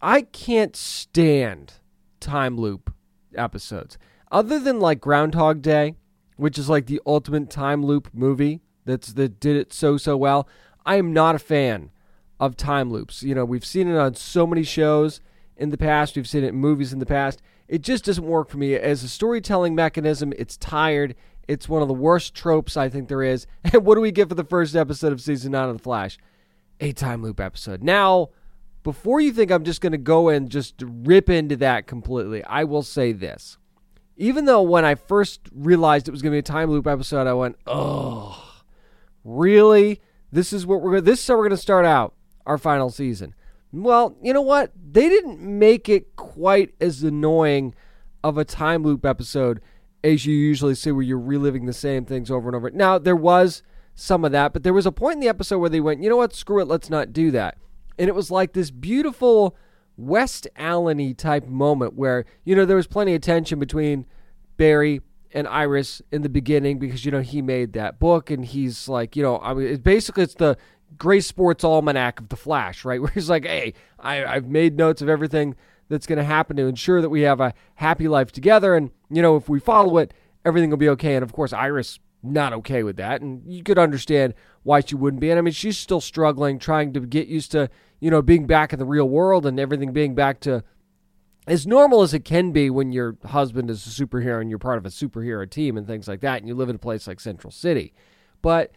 I 0.00 0.22
can't 0.22 0.74
stand 0.76 1.74
time 2.20 2.56
loop 2.56 2.92
episodes. 3.36 3.98
Other 4.30 4.58
than 4.58 4.80
like 4.80 5.00
Groundhog 5.00 5.62
Day, 5.62 5.96
which 6.36 6.58
is 6.58 6.68
like 6.68 6.86
the 6.86 7.00
ultimate 7.06 7.50
time 7.50 7.84
loop 7.84 8.08
movie 8.12 8.60
that's 8.84 9.12
that 9.12 9.40
did 9.40 9.56
it 9.56 9.72
so 9.72 9.96
so 9.96 10.16
well. 10.16 10.48
I 10.84 10.96
am 10.96 11.12
not 11.12 11.34
a 11.34 11.38
fan 11.38 11.90
of 12.40 12.56
time 12.56 12.90
loops. 12.90 13.22
You 13.22 13.34
know, 13.34 13.44
we've 13.44 13.64
seen 13.64 13.88
it 13.88 13.96
on 13.96 14.14
so 14.14 14.46
many 14.46 14.64
shows 14.64 15.20
in 15.56 15.70
the 15.70 15.78
past, 15.78 16.16
we've 16.16 16.28
seen 16.28 16.42
it 16.42 16.48
in 16.48 16.56
movies 16.56 16.92
in 16.92 16.98
the 16.98 17.06
past. 17.06 17.40
It 17.68 17.82
just 17.82 18.04
doesn't 18.04 18.24
work 18.24 18.48
for 18.48 18.58
me 18.58 18.74
as 18.74 19.04
a 19.04 19.08
storytelling 19.08 19.74
mechanism. 19.74 20.32
It's 20.36 20.56
tired. 20.56 21.14
It's 21.46 21.68
one 21.68 21.82
of 21.82 21.88
the 21.88 21.94
worst 21.94 22.34
tropes 22.34 22.76
I 22.76 22.88
think 22.88 23.08
there 23.08 23.22
is. 23.22 23.46
And 23.72 23.84
what 23.84 23.94
do 23.94 24.00
we 24.00 24.12
get 24.12 24.28
for 24.28 24.34
the 24.34 24.44
first 24.44 24.74
episode 24.74 25.12
of 25.12 25.20
season 25.20 25.52
9 25.52 25.68
of 25.68 25.76
The 25.78 25.82
Flash? 25.82 26.18
A 26.80 26.92
time 26.92 27.22
loop 27.22 27.38
episode. 27.38 27.82
Now, 27.82 28.30
before 28.82 29.20
you 29.20 29.32
think 29.32 29.50
I'm 29.50 29.64
just 29.64 29.80
going 29.80 29.92
to 29.92 29.98
go 29.98 30.28
and 30.28 30.50
just 30.50 30.74
rip 30.84 31.30
into 31.30 31.56
that 31.56 31.86
completely, 31.86 32.42
I 32.44 32.64
will 32.64 32.82
say 32.82 33.12
this. 33.12 33.58
Even 34.16 34.44
though 34.44 34.62
when 34.62 34.84
I 34.84 34.94
first 34.94 35.40
realized 35.52 36.06
it 36.06 36.10
was 36.10 36.22
going 36.22 36.32
to 36.32 36.34
be 36.34 36.40
a 36.40 36.42
time 36.42 36.70
loop 36.70 36.86
episode, 36.86 37.26
I 37.26 37.32
went, 37.32 37.56
"Oh, 37.66 38.62
really? 39.24 40.00
This 40.30 40.52
is 40.52 40.66
what 40.66 40.82
we're 40.82 40.92
going. 40.92 41.04
This 41.04 41.20
is 41.20 41.26
how 41.26 41.34
we're 41.34 41.48
going 41.48 41.50
to 41.50 41.56
start 41.56 41.84
out 41.84 42.14
our 42.46 42.58
final 42.58 42.90
season." 42.90 43.34
Well, 43.72 44.16
you 44.22 44.34
know 44.34 44.42
what? 44.42 44.72
They 44.76 45.08
didn't 45.08 45.40
make 45.40 45.88
it 45.88 46.14
quite 46.16 46.74
as 46.80 47.02
annoying 47.02 47.74
of 48.22 48.36
a 48.36 48.44
time 48.44 48.82
loop 48.82 49.06
episode 49.06 49.60
as 50.04 50.26
you 50.26 50.34
usually 50.34 50.74
see, 50.74 50.90
where 50.90 51.02
you're 51.02 51.18
reliving 51.18 51.66
the 51.66 51.72
same 51.72 52.04
things 52.04 52.30
over 52.30 52.48
and 52.48 52.56
over. 52.56 52.70
Now, 52.70 52.98
there 52.98 53.16
was 53.16 53.62
some 53.94 54.24
of 54.24 54.32
that, 54.32 54.52
but 54.52 54.62
there 54.62 54.74
was 54.74 54.86
a 54.86 54.92
point 54.92 55.14
in 55.14 55.20
the 55.20 55.28
episode 55.28 55.58
where 55.58 55.70
they 55.70 55.80
went, 55.80 56.02
"You 56.02 56.10
know 56.10 56.16
what? 56.16 56.34
Screw 56.34 56.60
it. 56.60 56.68
Let's 56.68 56.90
not 56.90 57.12
do 57.12 57.30
that." 57.30 57.56
And 57.98 58.08
it 58.08 58.14
was 58.14 58.30
like 58.30 58.52
this 58.52 58.70
beautiful 58.70 59.56
West 59.96 60.48
Allen 60.56 61.14
type 61.14 61.46
moment 61.46 61.94
where, 61.94 62.24
you 62.44 62.56
know, 62.56 62.64
there 62.64 62.76
was 62.76 62.86
plenty 62.86 63.14
of 63.14 63.20
tension 63.20 63.58
between 63.58 64.06
Barry 64.56 65.00
and 65.32 65.46
Iris 65.48 66.02
in 66.10 66.22
the 66.22 66.28
beginning 66.28 66.78
because, 66.78 67.04
you 67.04 67.10
know, 67.10 67.20
he 67.20 67.42
made 67.42 67.72
that 67.74 67.98
book 67.98 68.30
and 68.30 68.44
he's 68.44 68.88
like, 68.88 69.16
you 69.16 69.22
know, 69.22 69.38
I 69.38 69.54
mean, 69.54 69.66
it, 69.66 69.82
basically 69.82 70.24
it's 70.24 70.34
the 70.34 70.56
Grays 70.98 71.26
Sports 71.26 71.64
Almanac 71.64 72.20
of 72.20 72.28
the 72.28 72.36
Flash, 72.36 72.84
right? 72.84 73.00
Where 73.02 73.10
he's 73.10 73.30
like, 73.30 73.44
hey, 73.44 73.74
I, 73.98 74.24
I've 74.24 74.48
made 74.48 74.76
notes 74.76 75.02
of 75.02 75.08
everything 75.08 75.56
that's 75.88 76.06
going 76.06 76.18
to 76.18 76.24
happen 76.24 76.56
to 76.56 76.66
ensure 76.66 77.02
that 77.02 77.10
we 77.10 77.22
have 77.22 77.40
a 77.40 77.54
happy 77.76 78.08
life 78.08 78.32
together. 78.32 78.74
And, 78.74 78.90
you 79.10 79.22
know, 79.22 79.36
if 79.36 79.48
we 79.48 79.60
follow 79.60 79.98
it, 79.98 80.14
everything 80.44 80.70
will 80.70 80.78
be 80.78 80.88
okay. 80.90 81.14
And 81.14 81.22
of 81.22 81.32
course, 81.32 81.52
Iris 81.52 81.98
not 82.22 82.52
okay 82.52 82.82
with 82.82 82.96
that. 82.96 83.20
And 83.20 83.42
you 83.46 83.62
could 83.62 83.78
understand 83.78 84.34
why 84.62 84.80
she 84.80 84.94
wouldn't 84.94 85.20
be. 85.20 85.30
And 85.30 85.38
I 85.38 85.42
mean, 85.42 85.52
she's 85.52 85.78
still 85.78 86.00
struggling, 86.00 86.58
trying 86.58 86.92
to 86.92 87.00
get 87.00 87.28
used 87.28 87.50
to, 87.52 87.68
you 88.00 88.10
know, 88.10 88.22
being 88.22 88.46
back 88.46 88.72
in 88.72 88.78
the 88.78 88.84
real 88.84 89.08
world 89.08 89.46
and 89.46 89.58
everything 89.58 89.92
being 89.92 90.14
back 90.14 90.40
to 90.40 90.62
as 91.46 91.66
normal 91.66 92.02
as 92.02 92.14
it 92.14 92.24
can 92.24 92.52
be 92.52 92.70
when 92.70 92.92
your 92.92 93.16
husband 93.24 93.68
is 93.68 93.84
a 93.86 93.90
superhero 93.90 94.40
and 94.40 94.48
you're 94.48 94.58
part 94.60 94.78
of 94.78 94.86
a 94.86 94.90
superhero 94.90 95.48
team 95.48 95.76
and 95.76 95.86
things 95.86 96.06
like 96.06 96.20
that. 96.20 96.38
And 96.38 96.46
you 96.46 96.54
live 96.54 96.68
in 96.68 96.76
a 96.76 96.78
place 96.78 97.06
like 97.06 97.18
Central 97.18 97.50
City. 97.50 97.92
But 98.42 98.70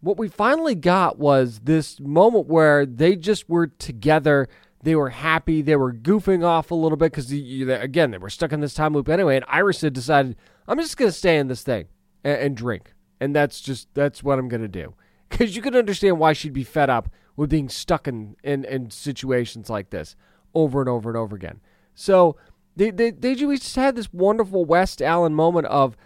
what 0.00 0.16
we 0.16 0.28
finally 0.28 0.74
got 0.74 1.18
was 1.18 1.60
this 1.64 1.98
moment 1.98 2.46
where 2.46 2.86
they 2.86 3.16
just 3.16 3.48
were 3.48 3.66
together. 3.66 4.48
They 4.82 4.94
were 4.94 5.10
happy. 5.10 5.62
They 5.62 5.76
were 5.76 5.92
goofing 5.92 6.44
off 6.44 6.70
a 6.70 6.74
little 6.74 6.96
bit 6.96 7.10
because, 7.10 7.32
again, 7.32 8.10
they 8.10 8.18
were 8.18 8.30
stuck 8.30 8.52
in 8.52 8.60
this 8.60 8.74
time 8.74 8.92
loop 8.92 9.08
anyway. 9.08 9.36
And 9.36 9.44
Iris 9.48 9.80
had 9.80 9.94
decided, 9.94 10.36
I'm 10.68 10.78
just 10.78 10.96
going 10.96 11.10
to 11.10 11.16
stay 11.16 11.38
in 11.38 11.48
this 11.48 11.62
thing 11.62 11.86
and, 12.24 12.38
and 12.38 12.56
drink. 12.56 12.94
And 13.20 13.34
that's 13.34 13.60
just, 13.60 13.88
that's 13.94 14.22
what 14.22 14.38
I'm 14.38 14.48
to 14.48 14.68
do. 14.68 14.94
Because 15.28 15.54
you 15.54 15.62
can 15.62 15.76
understand 15.76 16.18
why 16.18 16.32
she'd 16.32 16.52
be 16.52 16.64
fed 16.64 16.90
up 16.90 17.08
with 17.36 17.50
being 17.50 17.68
stuck 17.68 18.08
in, 18.08 18.36
in, 18.42 18.64
in 18.64 18.90
situations 18.90 19.70
like 19.70 19.90
this 19.90 20.16
over 20.54 20.80
and 20.80 20.88
over 20.88 21.10
and 21.10 21.16
over 21.16 21.36
again. 21.36 21.60
So 21.94 22.36
they, 22.76 22.90
they, 22.90 23.10
they 23.10 23.34
just 23.34 23.76
had 23.76 23.96
this 23.96 24.12
wonderful 24.12 24.64
West 24.64 25.00
Allen 25.00 25.34
moment 25.34 25.66
of 25.66 25.96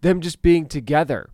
them 0.00 0.20
just 0.20 0.42
being 0.42 0.66
together 0.66 1.30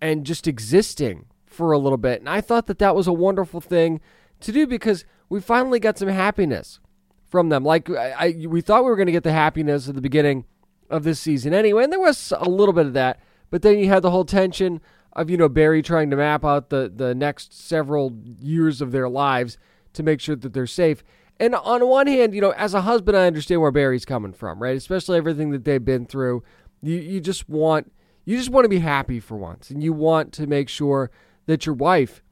and 0.00 0.24
just 0.24 0.46
existing 0.46 1.26
for 1.46 1.72
a 1.72 1.78
little 1.78 1.98
bit. 1.98 2.20
And 2.20 2.28
I 2.28 2.40
thought 2.40 2.66
that 2.66 2.78
that 2.78 2.94
was 2.94 3.06
a 3.06 3.12
wonderful 3.12 3.60
thing 3.60 4.00
to 4.40 4.52
do 4.52 4.66
because 4.66 5.04
we 5.28 5.40
finally 5.40 5.78
got 5.78 5.98
some 5.98 6.08
happiness 6.08 6.80
from 7.28 7.48
them. 7.48 7.64
Like 7.64 7.88
I, 7.90 8.14
I 8.18 8.46
we 8.46 8.60
thought 8.60 8.84
we 8.84 8.90
were 8.90 8.96
going 8.96 9.06
to 9.06 9.12
get 9.12 9.22
the 9.22 9.32
happiness 9.32 9.88
at 9.88 9.94
the 9.94 10.00
beginning 10.00 10.44
of 10.88 11.04
this 11.04 11.20
season 11.20 11.54
anyway, 11.54 11.84
and 11.84 11.92
there 11.92 12.00
was 12.00 12.32
a 12.36 12.48
little 12.48 12.72
bit 12.72 12.86
of 12.86 12.92
that. 12.94 13.20
But 13.50 13.62
then 13.62 13.78
you 13.78 13.88
had 13.88 14.02
the 14.02 14.10
whole 14.10 14.24
tension 14.24 14.80
of 15.12 15.28
you 15.28 15.36
know 15.36 15.48
Barry 15.48 15.82
trying 15.82 16.10
to 16.10 16.16
map 16.16 16.44
out 16.44 16.70
the 16.70 16.90
the 16.94 17.14
next 17.14 17.52
several 17.52 18.16
years 18.40 18.80
of 18.80 18.92
their 18.92 19.08
lives 19.08 19.58
to 19.92 20.02
make 20.02 20.20
sure 20.20 20.36
that 20.36 20.52
they're 20.52 20.66
safe. 20.66 21.02
And 21.38 21.54
on 21.54 21.86
one 21.86 22.06
hand, 22.06 22.34
you 22.34 22.40
know, 22.40 22.50
as 22.50 22.74
a 22.74 22.82
husband, 22.82 23.16
I 23.16 23.26
understand 23.26 23.62
where 23.62 23.70
Barry's 23.70 24.04
coming 24.04 24.32
from, 24.32 24.62
right? 24.62 24.76
Especially 24.76 25.16
everything 25.16 25.50
that 25.50 25.64
they've 25.64 25.84
been 25.84 26.06
through. 26.06 26.42
You 26.82 26.96
you 26.96 27.20
just 27.20 27.48
want 27.48 27.92
you 28.24 28.36
just 28.36 28.50
want 28.50 28.64
to 28.64 28.68
be 28.68 28.78
happy 28.78 29.20
for 29.20 29.36
once, 29.36 29.70
and 29.70 29.82
you 29.82 29.92
want 29.92 30.32
to 30.34 30.46
make 30.46 30.68
sure 30.68 31.10
that 31.46 31.66
your 31.66 31.74
wife 31.74 32.22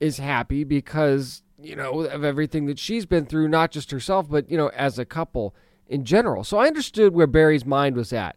is 0.00 0.18
happy 0.18 0.64
because 0.64 1.42
you 1.60 1.76
know 1.76 2.00
of 2.00 2.24
everything 2.24 2.66
that 2.66 2.78
she's 2.78 3.04
been 3.04 3.26
through, 3.26 3.48
not 3.48 3.70
just 3.70 3.90
herself, 3.90 4.30
but 4.30 4.50
you 4.50 4.56
know 4.56 4.68
as 4.68 4.98
a 4.98 5.04
couple 5.04 5.54
in 5.86 6.04
general. 6.04 6.44
So 6.44 6.58
I 6.58 6.68
understood 6.68 7.14
where 7.14 7.26
Barry's 7.26 7.66
mind 7.66 7.96
was 7.96 8.12
at 8.12 8.36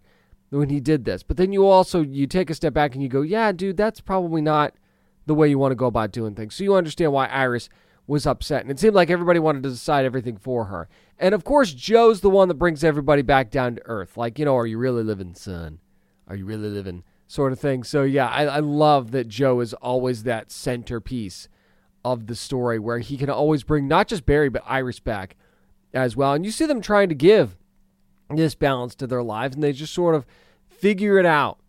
when 0.49 0.69
he 0.69 0.79
did 0.79 1.05
this. 1.05 1.23
But 1.23 1.37
then 1.37 1.51
you 1.51 1.67
also 1.67 2.01
you 2.01 2.27
take 2.27 2.49
a 2.49 2.55
step 2.55 2.73
back 2.73 2.93
and 2.93 3.03
you 3.03 3.09
go, 3.09 3.21
yeah, 3.21 3.51
dude, 3.51 3.77
that's 3.77 4.01
probably 4.01 4.41
not 4.41 4.73
the 5.25 5.35
way 5.35 5.49
you 5.49 5.57
want 5.57 5.71
to 5.71 5.75
go 5.75 5.87
about 5.87 6.11
doing 6.11 6.35
things. 6.35 6.55
So 6.55 6.63
you 6.63 6.75
understand 6.75 7.11
why 7.11 7.27
Iris 7.27 7.69
was 8.07 8.27
upset. 8.27 8.61
And 8.61 8.69
it 8.69 8.79
seemed 8.79 8.93
like 8.93 9.09
everybody 9.09 9.39
wanted 9.39 9.63
to 9.63 9.69
decide 9.69 10.05
everything 10.05 10.37
for 10.37 10.65
her. 10.65 10.87
And 11.17 11.33
of 11.33 11.43
course, 11.43 11.73
Joe's 11.73 12.21
the 12.21 12.29
one 12.29 12.47
that 12.49 12.55
brings 12.55 12.83
everybody 12.83 13.23
back 13.23 13.49
down 13.49 13.75
to 13.75 13.81
earth. 13.85 14.17
Like, 14.17 14.37
you 14.37 14.45
know, 14.45 14.55
are 14.55 14.67
you 14.67 14.77
really 14.77 15.03
living, 15.03 15.33
son? 15.33 15.79
Are 16.27 16.35
you 16.35 16.45
really 16.45 16.69
living 16.69 17.03
sort 17.27 17.51
of 17.51 17.59
thing. 17.59 17.83
So 17.83 18.03
yeah, 18.03 18.27
I, 18.27 18.45
I 18.45 18.59
love 18.59 19.11
that 19.11 19.27
Joe 19.27 19.59
is 19.59 19.73
always 19.75 20.23
that 20.23 20.51
centerpiece 20.51 21.47
of 22.03 22.27
the 22.27 22.35
story 22.35 22.77
where 22.77 22.99
he 22.99 23.17
can 23.17 23.29
always 23.29 23.63
bring 23.63 23.87
not 23.87 24.07
just 24.07 24.25
Barry 24.25 24.49
but 24.49 24.63
Iris 24.65 24.99
back 24.99 25.35
as 25.93 26.15
well. 26.15 26.33
And 26.33 26.45
you 26.45 26.51
see 26.51 26.65
them 26.65 26.81
trying 26.81 27.09
to 27.09 27.15
give 27.15 27.55
this 28.29 28.55
balance 28.55 28.95
to 28.95 29.07
their 29.07 29.23
lives, 29.23 29.55
and 29.55 29.63
they 29.63 29.73
just 29.73 29.93
sort 29.93 30.15
of 30.15 30.25
figure 30.67 31.17
it 31.17 31.25
out 31.25 31.59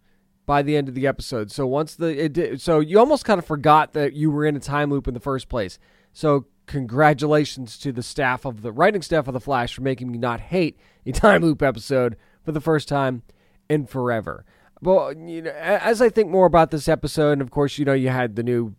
by 0.46 0.62
the 0.62 0.76
end 0.76 0.88
of 0.88 0.94
the 0.94 1.06
episode. 1.06 1.50
So 1.50 1.66
once 1.66 1.94
the 1.94 2.24
it 2.24 2.32
did, 2.32 2.60
so 2.60 2.80
you 2.80 2.98
almost 2.98 3.24
kind 3.24 3.38
of 3.38 3.44
forgot 3.44 3.92
that 3.92 4.14
you 4.14 4.30
were 4.30 4.44
in 4.44 4.56
a 4.56 4.60
time 4.60 4.90
loop 4.90 5.08
in 5.08 5.14
the 5.14 5.20
first 5.20 5.48
place. 5.48 5.78
So 6.12 6.46
congratulations 6.66 7.78
to 7.78 7.92
the 7.92 8.02
staff 8.02 8.44
of 8.44 8.62
the 8.62 8.72
writing 8.72 9.02
staff 9.02 9.28
of 9.28 9.34
the 9.34 9.40
Flash 9.40 9.74
for 9.74 9.82
making 9.82 10.10
me 10.10 10.18
not 10.18 10.40
hate 10.40 10.78
a 11.04 11.12
time 11.12 11.42
loop 11.42 11.62
episode 11.62 12.16
for 12.44 12.52
the 12.52 12.60
first 12.60 12.88
time 12.88 13.22
in 13.68 13.86
forever. 13.86 14.44
Well, 14.82 15.12
you 15.16 15.42
know, 15.42 15.50
as 15.50 16.00
I 16.00 16.08
think 16.08 16.30
more 16.30 16.46
about 16.46 16.70
this 16.70 16.88
episode, 16.88 17.32
and 17.32 17.42
of 17.42 17.50
course, 17.50 17.78
you 17.78 17.84
know, 17.84 17.94
you 17.94 18.10
had 18.10 18.36
the 18.36 18.42
new 18.42 18.74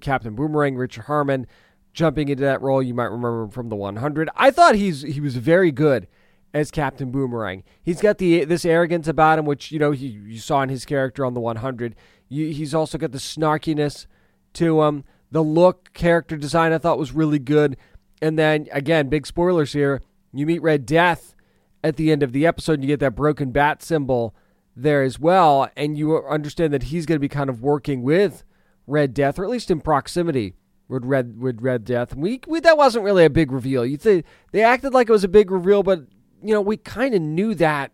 Captain 0.00 0.34
Boomerang, 0.34 0.76
Richard 0.76 1.04
Harmon, 1.04 1.46
jumping 1.92 2.28
into 2.28 2.42
that 2.42 2.62
role. 2.62 2.82
You 2.82 2.94
might 2.94 3.04
remember 3.04 3.42
him 3.42 3.50
from 3.50 3.68
the 3.68 3.76
100. 3.76 4.30
I 4.34 4.50
thought 4.50 4.76
he's 4.76 5.02
he 5.02 5.20
was 5.20 5.36
very 5.36 5.70
good 5.70 6.08
as 6.54 6.70
Captain 6.70 7.10
Boomerang. 7.10 7.64
He's 7.82 8.00
got 8.00 8.18
the 8.18 8.44
this 8.44 8.64
arrogance 8.64 9.08
about 9.08 9.38
him, 9.38 9.46
which 9.46 9.72
you 9.72 9.78
know 9.78 9.92
he, 9.92 10.06
you 10.06 10.38
saw 10.38 10.62
in 10.62 10.68
his 10.68 10.84
character 10.84 11.24
on 11.24 11.34
the 11.34 11.40
100. 11.40 11.94
You, 12.28 12.48
he's 12.52 12.74
also 12.74 12.98
got 12.98 13.12
the 13.12 13.18
snarkiness 13.18 14.06
to 14.54 14.82
him. 14.82 15.04
The 15.30 15.42
look, 15.42 15.92
character 15.94 16.36
design, 16.36 16.72
I 16.72 16.78
thought 16.78 16.98
was 16.98 17.12
really 17.12 17.38
good. 17.38 17.76
And 18.20 18.38
then 18.38 18.68
again, 18.72 19.08
big 19.08 19.26
spoilers 19.26 19.72
here. 19.72 20.02
You 20.32 20.46
meet 20.46 20.62
Red 20.62 20.86
Death 20.86 21.34
at 21.82 21.96
the 21.96 22.12
end 22.12 22.22
of 22.22 22.32
the 22.32 22.46
episode. 22.46 22.74
And 22.74 22.84
you 22.84 22.88
get 22.88 23.00
that 23.00 23.16
broken 23.16 23.50
bat 23.50 23.82
symbol 23.82 24.34
there 24.76 25.02
as 25.02 25.18
well, 25.18 25.68
and 25.76 25.98
you 25.98 26.16
understand 26.26 26.72
that 26.72 26.84
he's 26.84 27.06
going 27.06 27.16
to 27.16 27.20
be 27.20 27.28
kind 27.28 27.50
of 27.50 27.62
working 27.62 28.02
with 28.02 28.42
Red 28.86 29.14
Death, 29.14 29.38
or 29.38 29.44
at 29.44 29.50
least 29.50 29.70
in 29.70 29.80
proximity 29.80 30.54
with 30.88 31.04
Red 31.04 31.40
with 31.40 31.60
Red 31.60 31.84
Death. 31.84 32.14
We, 32.14 32.40
we 32.46 32.60
that 32.60 32.76
wasn't 32.76 33.04
really 33.04 33.24
a 33.24 33.30
big 33.30 33.52
reveal. 33.52 33.84
You 33.84 33.96
they 33.96 34.62
acted 34.62 34.94
like 34.94 35.08
it 35.08 35.12
was 35.12 35.24
a 35.24 35.28
big 35.28 35.50
reveal, 35.50 35.82
but 35.82 36.00
you 36.42 36.52
know 36.54 36.60
we 36.60 36.76
kind 36.76 37.14
of 37.14 37.22
knew 37.22 37.54
that 37.56 37.92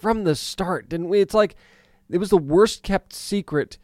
from 0.00 0.24
the 0.24 0.34
start, 0.34 0.88
didn't 0.88 1.08
we? 1.08 1.20
It's 1.20 1.34
like 1.34 1.56
it 2.10 2.18
was 2.18 2.30
the 2.30 2.38
worst 2.38 2.82
kept 2.82 3.12
secret 3.12 3.78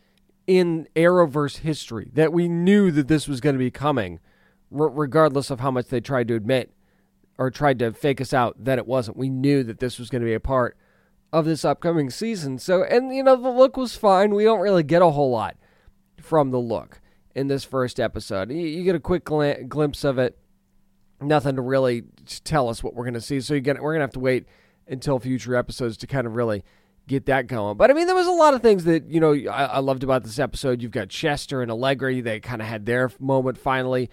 in 0.46 0.88
Arrowverse 0.96 1.58
history 1.58 2.10
that 2.14 2.32
we 2.32 2.48
knew 2.48 2.90
that 2.90 3.08
this 3.08 3.28
was 3.28 3.40
going 3.40 3.54
to 3.54 3.58
be 3.58 3.70
coming, 3.70 4.20
r- 4.76 4.88
regardless 4.88 5.50
of 5.50 5.60
how 5.60 5.70
much 5.70 5.86
they 5.86 6.00
tried 6.00 6.28
to 6.28 6.34
admit 6.34 6.72
or 7.38 7.50
tried 7.50 7.78
to 7.78 7.92
fake 7.92 8.20
us 8.20 8.32
out 8.32 8.62
that 8.64 8.78
it 8.78 8.86
wasn't. 8.86 9.16
We 9.16 9.30
knew 9.30 9.62
that 9.64 9.80
this 9.80 9.98
was 9.98 10.10
going 10.10 10.22
to 10.22 10.26
be 10.26 10.34
a 10.34 10.40
part 10.40 10.76
of 11.32 11.44
this 11.44 11.64
upcoming 11.64 12.10
season. 12.10 12.58
So, 12.58 12.82
and 12.84 13.14
you 13.14 13.22
know, 13.22 13.36
the 13.36 13.50
look 13.50 13.76
was 13.76 13.96
fine. 13.96 14.34
We 14.34 14.44
don't 14.44 14.60
really 14.60 14.82
get 14.82 15.02
a 15.02 15.10
whole 15.10 15.30
lot 15.30 15.56
from 16.20 16.50
the 16.50 16.60
look 16.60 17.00
in 17.34 17.48
this 17.48 17.64
first 17.64 17.98
episode. 17.98 18.50
You, 18.50 18.58
you 18.58 18.84
get 18.84 18.94
a 18.94 19.00
quick 19.00 19.24
gl- 19.24 19.66
glimpse 19.68 20.04
of 20.04 20.18
it. 20.18 20.38
Nothing 21.22 21.56
to 21.56 21.62
really 21.62 22.04
tell 22.44 22.68
us 22.68 22.82
what 22.82 22.94
we're 22.94 23.04
going 23.04 23.14
to 23.14 23.20
see. 23.20 23.40
So 23.40 23.54
we're 23.54 23.60
going 23.60 23.78
to 23.78 24.00
have 24.00 24.12
to 24.12 24.20
wait 24.20 24.46
until 24.86 25.18
future 25.18 25.54
episodes 25.56 25.96
to 25.98 26.06
kind 26.06 26.26
of 26.26 26.34
really 26.34 26.64
get 27.06 27.26
that 27.26 27.46
going. 27.46 27.76
But 27.76 27.90
I 27.90 27.94
mean, 27.94 28.06
there 28.06 28.16
was 28.16 28.26
a 28.26 28.32
lot 28.32 28.54
of 28.54 28.62
things 28.62 28.84
that 28.84 29.08
you 29.08 29.20
know 29.20 29.32
I, 29.32 29.64
I 29.64 29.78
loved 29.78 30.02
about 30.02 30.24
this 30.24 30.38
episode. 30.38 30.82
You've 30.82 30.92
got 30.92 31.08
Chester 31.08 31.62
and 31.62 31.70
Allegra; 31.70 32.20
they 32.22 32.40
kind 32.40 32.62
of 32.62 32.68
had 32.68 32.86
their 32.86 33.10
moment 33.18 33.58
finally 33.58 34.10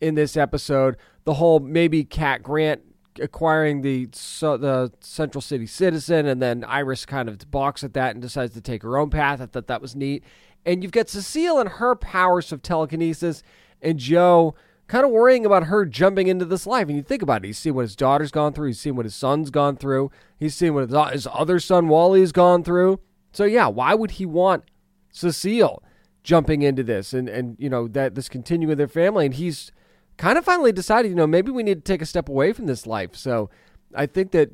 in 0.00 0.14
this 0.14 0.36
episode. 0.36 0.96
The 1.24 1.34
whole 1.34 1.60
maybe 1.60 2.04
Cat 2.04 2.42
Grant 2.42 2.82
acquiring 3.20 3.82
the 3.82 4.08
so, 4.12 4.56
the 4.56 4.92
Central 5.00 5.42
City 5.42 5.66
Citizen, 5.66 6.26
and 6.26 6.40
then 6.40 6.64
Iris 6.64 7.06
kind 7.06 7.28
of 7.28 7.50
balks 7.50 7.84
at 7.84 7.94
that 7.94 8.14
and 8.14 8.22
decides 8.22 8.54
to 8.54 8.60
take 8.60 8.82
her 8.82 8.96
own 8.96 9.10
path. 9.10 9.40
I 9.40 9.46
thought 9.46 9.66
that 9.68 9.82
was 9.82 9.94
neat. 9.94 10.24
And 10.64 10.82
you've 10.82 10.92
got 10.92 11.08
Cecile 11.08 11.58
and 11.58 11.68
her 11.68 11.96
powers 11.96 12.52
of 12.52 12.62
telekinesis, 12.62 13.42
and 13.80 13.98
Joe 13.98 14.54
kind 14.92 15.06
of 15.06 15.10
worrying 15.10 15.46
about 15.46 15.64
her 15.64 15.86
jumping 15.86 16.26
into 16.28 16.44
this 16.44 16.66
life. 16.66 16.86
And 16.86 16.94
you 16.94 17.02
think 17.02 17.22
about 17.22 17.42
it, 17.42 17.46
he's 17.46 17.56
seen 17.56 17.74
what 17.74 17.80
his 17.80 17.96
daughter's 17.96 18.30
gone 18.30 18.52
through, 18.52 18.66
he's 18.66 18.78
seen 18.80 18.94
what 18.94 19.06
his 19.06 19.14
son's 19.14 19.48
gone 19.48 19.78
through, 19.78 20.10
he's 20.38 20.54
seen 20.54 20.74
what 20.74 20.90
his 20.90 21.26
other 21.32 21.58
son 21.60 21.88
Wally's 21.88 22.30
gone 22.30 22.62
through. 22.62 23.00
So 23.32 23.44
yeah, 23.44 23.68
why 23.68 23.94
would 23.94 24.12
he 24.12 24.26
want 24.26 24.64
Cecile 25.10 25.82
jumping 26.22 26.60
into 26.60 26.82
this 26.82 27.14
and 27.14 27.26
and 27.26 27.56
you 27.58 27.70
know 27.70 27.88
that 27.88 28.14
this 28.14 28.28
continuing 28.28 28.68
with 28.68 28.76
their 28.76 28.86
family? 28.86 29.24
And 29.24 29.34
he's 29.34 29.72
kind 30.18 30.36
of 30.36 30.44
finally 30.44 30.72
decided, 30.72 31.08
you 31.08 31.14
know, 31.14 31.26
maybe 31.26 31.50
we 31.50 31.62
need 31.62 31.86
to 31.86 31.92
take 31.92 32.02
a 32.02 32.06
step 32.06 32.28
away 32.28 32.52
from 32.52 32.66
this 32.66 32.86
life. 32.86 33.16
So 33.16 33.48
I 33.94 34.04
think 34.04 34.32
that 34.32 34.50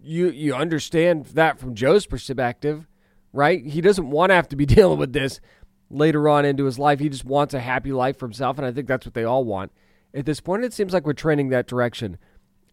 you 0.00 0.30
you 0.30 0.54
understand 0.54 1.26
that 1.34 1.58
from 1.58 1.74
Joe's 1.74 2.06
perspective, 2.06 2.86
right? 3.32 3.66
He 3.66 3.80
doesn't 3.80 4.08
want 4.08 4.30
to 4.30 4.36
have 4.36 4.48
to 4.50 4.56
be 4.56 4.66
dealing 4.76 5.00
with 5.00 5.12
this 5.12 5.40
later 5.92 6.28
on 6.28 6.44
into 6.44 6.64
his 6.64 6.78
life. 6.78 6.98
He 6.98 7.08
just 7.08 7.24
wants 7.24 7.54
a 7.54 7.60
happy 7.60 7.92
life 7.92 8.18
for 8.18 8.26
himself, 8.26 8.58
and 8.58 8.66
I 8.66 8.72
think 8.72 8.88
that's 8.88 9.06
what 9.06 9.14
they 9.14 9.24
all 9.24 9.44
want. 9.44 9.72
At 10.14 10.26
this 10.26 10.40
point, 10.40 10.64
it 10.64 10.72
seems 10.72 10.92
like 10.92 11.06
we're 11.06 11.12
trending 11.12 11.50
that 11.50 11.66
direction 11.66 12.18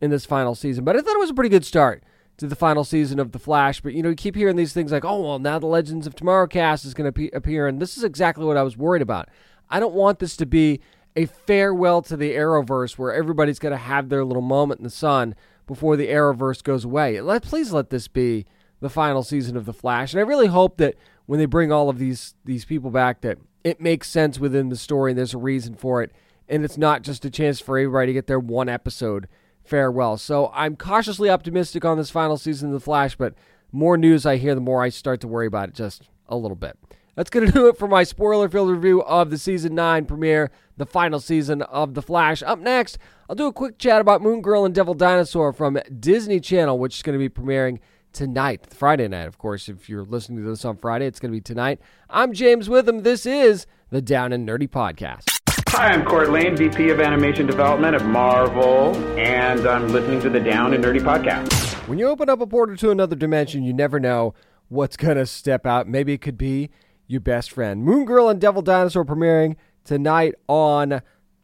in 0.02 0.10
this 0.10 0.26
final 0.26 0.56
season. 0.56 0.84
But 0.84 0.96
I 0.96 1.02
thought 1.02 1.16
it 1.16 1.20
was 1.20 1.30
a 1.30 1.36
pretty 1.36 1.50
good 1.50 1.66
start 1.66 2.04
to 2.38 2.48
the 2.48 2.56
final 2.56 2.84
season 2.84 3.20
of 3.20 3.32
The 3.32 3.40
Flash. 3.40 3.82
But, 3.82 3.94
you 3.94 4.04
know, 4.04 4.10
you 4.10 4.16
keep 4.16 4.36
hearing 4.36 4.56
these 4.56 4.74
things 4.74 4.92
like, 4.92 5.06
oh, 5.06 5.22
well, 5.22 5.40
now 5.40 5.60
the 5.60 5.68
Legends 5.68 6.08
of 6.08 6.16
Tomorrow 6.16 6.48
cast 6.48 6.86
is 6.86 6.94
going 6.94 7.12
to 7.12 7.30
appear. 7.36 7.68
And 7.68 7.82
this 7.82 7.98
is 7.98 8.04
exactly 8.04 8.46
what 8.46 8.58
I 8.58 8.64
was 8.64 8.78
worried 8.78 9.02
about. 9.02 9.30
I 9.70 9.80
don't 9.80 9.94
want 9.94 10.20
this 10.20 10.36
to 10.38 10.46
be 10.46 10.82
a 11.16 11.26
farewell 11.26 12.02
to 12.04 12.16
the 12.16 12.32
Arrowverse 12.32 12.98
where 12.98 13.14
everybody's 13.14 13.60
going 13.60 13.72
to 13.72 13.78
have 13.78 14.10
their 14.10 14.24
little 14.24 14.42
moment 14.42 14.80
in 14.80 14.84
the 14.84 14.90
sun 14.90 15.36
before 15.68 15.96
the 15.96 16.08
Arrowverse 16.08 16.64
goes 16.64 16.86
away. 16.86 17.20
Let 17.22 17.44
please 17.44 17.72
let 17.72 17.90
this 17.90 18.08
be 18.08 18.46
the 18.80 18.90
final 18.90 19.24
season 19.24 19.58
of 19.58 19.66
the 19.66 19.74
Flash, 19.74 20.14
and 20.14 20.20
I 20.20 20.24
really 20.24 20.48
hope 20.48 20.78
that 20.78 20.96
when 21.30 21.38
they 21.38 21.46
bring 21.46 21.72
all 21.72 21.90
of 21.90 22.00
these 22.00 22.34
these 22.44 22.66
people 22.66 22.90
back, 22.90 23.22
that 23.22 23.38
it 23.64 23.80
makes 23.80 24.10
sense 24.10 24.40
within 24.40 24.70
the 24.70 24.76
story 24.76 25.12
and 25.12 25.18
there's 25.20 25.36
a 25.36 25.38
reason 25.38 25.76
for 25.76 26.02
it, 26.02 26.12
and 26.48 26.66
it's 26.66 26.76
not 26.76 27.04
just 27.04 27.24
a 27.24 27.30
chance 27.30 27.60
for 27.60 27.78
everybody 27.78 28.08
to 28.08 28.14
get 28.14 28.26
their 28.26 28.40
one 28.40 28.68
episode 28.68 29.28
farewell. 29.64 30.18
So 30.18 30.50
I'm 30.56 30.76
cautiously 30.76 31.30
optimistic 31.30 31.86
on 31.86 32.00
this 32.00 32.10
final 32.10 32.36
season 32.36 32.70
of 32.70 32.74
the 32.74 32.80
Flash, 32.80 33.16
but 33.16 33.36
more 33.72 33.96
news 33.96 34.26
I 34.26 34.38
hear, 34.38 34.56
the 34.56 34.62
more 34.62 34.82
I 34.82 34.90
start 34.90 35.22
to 35.22 35.28
worry 35.28 35.46
about 35.46 35.70
it 35.70 35.76
just 35.76 36.10
a 36.28 36.36
little 36.36 36.56
bit. 36.56 36.80
That's 37.14 37.30
going 37.30 37.46
to 37.46 37.52
do 37.52 37.68
it 37.68 37.78
for 37.78 37.88
my 37.88 38.02
spoiler 38.02 38.50
filled 38.50 38.72
review 38.72 39.04
of 39.04 39.30
the 39.30 39.38
season 39.38 39.76
9 39.76 40.06
premiere, 40.06 40.50
the 40.78 40.88
final 40.88 41.20
season 41.20 41.62
of 41.62 41.94
The 41.94 42.02
Flash. 42.02 42.42
Up 42.42 42.58
next, 42.58 42.98
I'll 43.30 43.36
do 43.36 43.46
a 43.46 43.54
quick 43.54 43.78
chat 43.78 44.02
about 44.02 44.24
Moon 44.24 44.42
Girl 44.42 44.66
and 44.66 44.74
Devil 44.74 44.96
Dinosaur 44.96 45.54
from 45.54 45.80
Disney 46.00 46.40
Channel, 46.40 46.80
which 46.80 46.96
is 46.96 47.04
going 47.04 47.20
to 47.20 47.20
be 47.20 47.30
premiering 47.30 47.78
tonight, 48.14 48.68
Friday 48.74 49.08
night, 49.08 49.28
of 49.28 49.38
course. 49.38 49.70
If 49.70 49.90
you're 49.90 50.04
listening 50.04 50.44
to 50.44 50.50
this 50.50 50.66
on 50.66 50.78
Friday, 50.78 51.06
it's 51.06 51.20
going 51.20 51.32
to 51.32 51.38
be 51.38 51.42
tonight. 51.42 51.80
I'm 52.10 52.34
James 52.34 52.70
Witham. 52.70 53.04
This 53.04 53.26
is 53.26 53.66
the 53.90 54.02
Down 54.02 54.34
and 54.34 54.48
Nerdy 54.48 54.70
Podcast. 54.70 55.40
Hi, 55.70 55.88
I'm 55.94 56.04
Cort 56.06 56.30
Lane, 56.30 56.58
VP 56.58 56.90
of 56.90 57.00
Animation 57.00 57.46
Development 57.46 57.96
at 57.96 58.06
Marvel, 58.06 58.96
and 59.18 59.68
I'm 59.68 59.88
listening 59.90 60.20
to 60.22 60.30
the 60.30 60.40
Down 60.40 60.74
and 60.74 60.84
Nerdy 60.84 61.00
Podcast. 61.00 61.74
When 61.88 61.98
you 62.00 62.08
open 62.08 62.30
up 62.30 62.42
a 62.42 62.48
portal 62.48 62.76
to 62.78 62.92
another 62.92 63.16
dimension, 63.16 63.64
you 63.64 63.74
never 63.74 64.00
know 64.00 64.34
what's 64.68 64.98
going 64.98 65.18
to 65.18 65.26
step 65.26 65.66
out. 65.66 65.88
Maybe 65.88 66.14
it 66.14 66.22
could 66.22 66.38
be 66.38 66.70
your 67.08 67.22
best 67.22 67.52
friend. 67.52 67.84
Moon 67.84 68.06
Girl 68.06 68.30
and 68.30 68.42
Devil 68.42 68.62
Dinosaur 68.62 69.06
premiering 69.06 69.56
tonight 69.84 70.36
on 70.48 71.02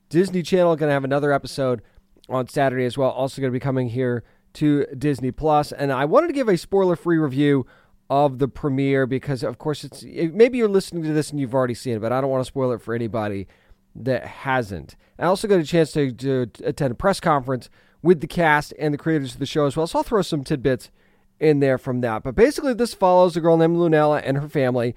Disney 0.10 0.44
Channel. 0.44 0.76
Going 0.76 0.90
to 0.90 0.94
have 0.94 1.04
another 1.04 1.32
episode 1.32 1.82
on 2.30 2.48
Saturday 2.48 2.86
as 2.86 2.98
well. 2.98 3.10
Also 3.10 3.42
going 3.42 3.52
to 3.52 3.56
be 3.56 3.60
coming 3.60 3.90
here 3.90 4.24
to 4.56 4.86
Disney 4.98 5.32
Plus. 5.32 5.72
And 5.72 5.92
I 5.92 6.06
wanted 6.06 6.28
to 6.28 6.34
give 6.34 6.50
a 6.50 6.58
spoiler-free 6.58 7.18
review 7.18 7.66
of 8.10 8.40
the 8.40 8.48
premiere 8.48 9.06
because, 9.06 9.44
of 9.44 9.58
course, 9.58 9.84
it's 9.84 10.04
maybe 10.04 10.58
you're 10.58 10.68
listening 10.68 11.04
to 11.04 11.14
this 11.14 11.32
and 11.32 11.40
you've 11.40 11.56
already 11.56 11.74
seen 11.74 11.96
it, 11.96 12.00
but 12.00 12.12
I 12.12 12.22
don't 12.22 12.30
want 12.30 12.42
to 12.42 12.48
spoil 12.48 12.72
it 12.72 12.82
for 12.82 12.94
anybody 12.94 13.48
that 13.96 14.26
hasn't. 14.26 14.96
I 15.18 15.26
also 15.26 15.48
got 15.48 15.60
a 15.60 15.64
chance 15.64 15.92
to, 15.94 16.12
to 16.12 16.50
attend 16.64 16.92
a 16.92 16.96
press 16.96 17.20
conference 17.20 17.70
with 18.02 18.22
the 18.22 18.28
cast 18.28 18.74
and 18.78 18.94
the 18.94 18.98
creators 18.98 19.34
of 19.34 19.40
the 19.40 19.46
show 19.46 19.66
as 19.66 19.76
well. 19.76 19.88
So 19.88 20.00
I'll 20.00 20.04
throw 20.04 20.22
some 20.22 20.44
tidbits 20.44 20.92
in 21.40 21.60
there 21.60 21.78
from 21.78 22.02
that. 22.02 22.24
But 22.24 22.36
basically, 22.36 22.74
this 22.74 22.94
follows 22.94 23.36
a 23.36 23.42
girl 23.42 23.58
named 23.58 23.78
Lunella 23.78 24.22
and 24.24 24.38
her 24.38 24.50
family 24.50 24.96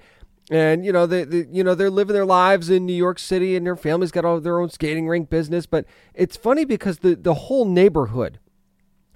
and 0.49 0.85
you 0.85 0.91
know 0.91 1.05
they, 1.05 1.23
they, 1.23 1.45
you 1.51 1.63
know 1.63 1.75
they're 1.75 1.89
living 1.89 2.13
their 2.13 2.25
lives 2.25 2.69
in 2.69 2.85
New 2.85 2.93
York 2.93 3.19
City 3.19 3.55
and 3.55 3.65
their 3.65 3.75
family's 3.75 4.11
got 4.11 4.25
all 4.25 4.39
their 4.39 4.59
own 4.59 4.69
skating 4.69 5.07
rink 5.07 5.29
business 5.29 5.65
but 5.65 5.85
it's 6.13 6.35
funny 6.35 6.65
because 6.65 6.99
the 6.99 7.15
the 7.15 7.33
whole 7.33 7.65
neighborhood 7.65 8.39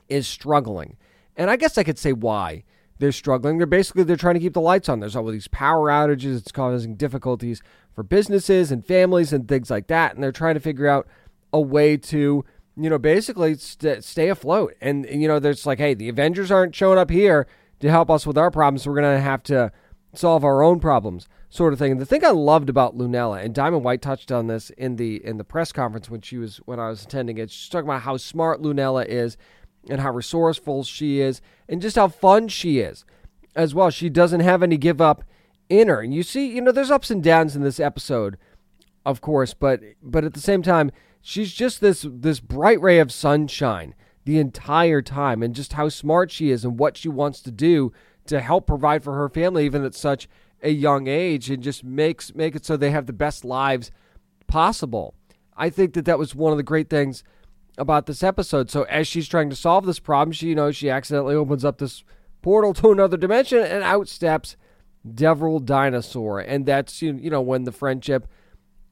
is 0.10 0.28
struggling. 0.28 0.98
And 1.36 1.50
I 1.50 1.56
guess 1.56 1.78
I 1.78 1.84
could 1.84 1.98
say 1.98 2.14
why 2.14 2.64
they're 3.00 3.12
struggling. 3.12 3.58
They're 3.58 3.68
basically 3.68 4.04
they're 4.04 4.16
trying 4.16 4.36
to 4.36 4.40
keep 4.40 4.54
the 4.54 4.62
lights 4.62 4.90
on. 4.90 5.00
There's 5.00 5.16
all 5.16 5.26
these 5.26 5.48
power 5.48 5.90
outages. 5.90 6.38
It's 6.38 6.52
causing 6.52 6.96
difficulties 6.96 7.62
for 7.94 8.04
businesses 8.04 8.72
and 8.72 8.86
families 8.86 9.34
and 9.34 9.48
things 9.48 9.70
like 9.70 9.88
that. 9.88 10.14
And 10.14 10.24
they're 10.24 10.32
trying 10.32 10.56
to 10.56 10.60
figure 10.60 10.88
out 10.88 11.08
a 11.52 11.60
way 11.62 11.98
to 11.98 12.46
you 12.76 12.90
know 12.90 12.98
basically 12.98 13.56
st- 13.56 14.04
stay 14.04 14.30
afloat. 14.30 14.76
And 14.82 15.06
you 15.10 15.28
know 15.28 15.40
there's 15.40 15.66
like 15.66 15.80
hey 15.80 15.94
the 15.94 16.10
Avengers 16.10 16.52
aren't 16.52 16.76
showing 16.76 17.00
up 17.00 17.10
here 17.10 17.48
to 17.80 17.90
help 17.90 18.10
us 18.10 18.26
with 18.26 18.38
our 18.38 18.52
problems. 18.52 18.84
So 18.84 18.92
we're 18.92 19.02
to 19.02 19.20
have 19.20 19.44
to 19.44 19.72
solve 20.14 20.44
our 20.44 20.62
own 20.64 20.80
problems 20.80 21.28
sort 21.50 21.74
of 21.74 21.80
thing. 21.80 21.92
And 21.92 22.02
the 22.02 22.06
thing 22.06 22.24
I 22.26 22.30
loved 22.30 22.70
about 22.70 22.98
Lunella 22.98 23.44
and 23.44 23.54
Diamond 23.54 23.84
White 23.84 24.02
touched 24.02 24.32
on 24.32 24.48
this 24.48 24.70
in 24.72 24.96
the 24.96 25.24
in 25.24 25.38
the 25.38 25.44
press 25.44 25.72
conference 25.72 26.10
when 26.10 26.22
she 26.22 26.38
was 26.38 26.58
when 26.66 26.80
I 26.80 26.90
was 26.90 27.04
attending 27.04 27.38
it. 27.38 27.52
She's 27.52 27.70
talking 27.70 27.88
about 27.88 28.02
how 28.04 28.18
smart 28.18 28.62
Lunella 28.62 29.06
is 29.06 29.38
and 29.90 30.02
how 30.02 30.12
resourceful 30.12 30.84
she 30.84 31.20
is 31.20 31.42
and 31.68 31.82
just 31.82 31.96
how 31.96 32.08
fun 32.08 32.48
she 32.48 32.80
is 32.80 33.06
as 33.56 33.76
well. 33.76 33.90
She 33.90 34.10
doesn't 34.10 34.40
have 34.40 34.64
any 34.64 34.78
give 34.78 35.02
up 35.02 35.24
in 35.70 35.88
her. 35.88 36.02
And 36.02 36.14
you 36.14 36.24
see, 36.24 36.48
you 36.48 36.62
know, 36.62 36.72
there's 36.72 36.92
ups 36.92 37.12
and 37.12 37.24
downs 37.24 37.56
in 37.56 37.64
this 37.64 37.80
episode, 37.80 38.38
of 39.06 39.22
course, 39.22 39.54
but 39.54 39.82
but 40.02 40.24
at 40.24 40.34
the 40.34 40.40
same 40.40 40.62
time, 40.62 40.92
she's 41.22 41.54
just 41.54 41.82
this 41.82 42.06
this 42.10 42.40
bright 42.40 42.82
ray 42.82 43.00
of 43.00 43.12
sunshine 43.12 43.96
the 44.26 44.40
entire 44.40 45.02
time 45.02 45.44
and 45.44 45.56
just 45.56 45.74
how 45.74 45.90
smart 45.90 46.32
she 46.32 46.50
is 46.50 46.64
and 46.64 46.80
what 46.80 46.96
she 46.96 47.10
wants 47.10 47.42
to 47.42 47.52
do 47.52 47.92
to 48.26 48.40
help 48.40 48.66
provide 48.66 49.04
for 49.04 49.14
her 49.16 49.28
family 49.28 49.66
even 49.66 49.84
at 49.84 49.94
such 49.94 50.30
a 50.62 50.70
young 50.70 51.08
age 51.08 51.50
and 51.50 51.62
just 51.62 51.84
makes 51.84 52.34
make 52.34 52.56
it 52.56 52.66
so 52.66 52.78
they 52.78 52.92
have 52.92 53.06
the 53.06 53.14
best 53.14 53.44
lives 53.44 53.92
possible. 54.48 55.14
I 55.56 55.70
think 55.70 55.94
that 55.94 56.06
that 56.06 56.20
was 56.20 56.34
one 56.34 56.52
of 56.52 56.58
the 56.58 56.64
great 56.64 56.90
things 56.90 57.24
about 57.78 58.06
this 58.06 58.24
episode. 58.24 58.70
So 58.70 58.84
as 58.84 59.08
she's 59.08 59.28
trying 59.28 59.50
to 59.50 59.56
solve 59.56 59.86
this 59.86 60.00
problem, 60.00 60.32
she 60.32 60.48
you 60.48 60.56
know 60.56 60.72
she 60.72 60.90
accidentally 60.90 61.36
opens 61.36 61.66
up 61.66 61.78
this 61.78 62.04
portal 62.42 62.74
to 62.76 62.92
another 62.92 63.18
dimension 63.18 63.60
and 63.60 63.84
out 63.84 64.08
steps 64.08 64.56
Devil 65.12 65.60
Dinosaur, 65.60 66.40
and 66.40 66.66
that's 66.66 67.02
you 67.02 67.30
know 67.30 67.42
when 67.42 67.66
the 67.66 67.72
friendship 67.72 68.28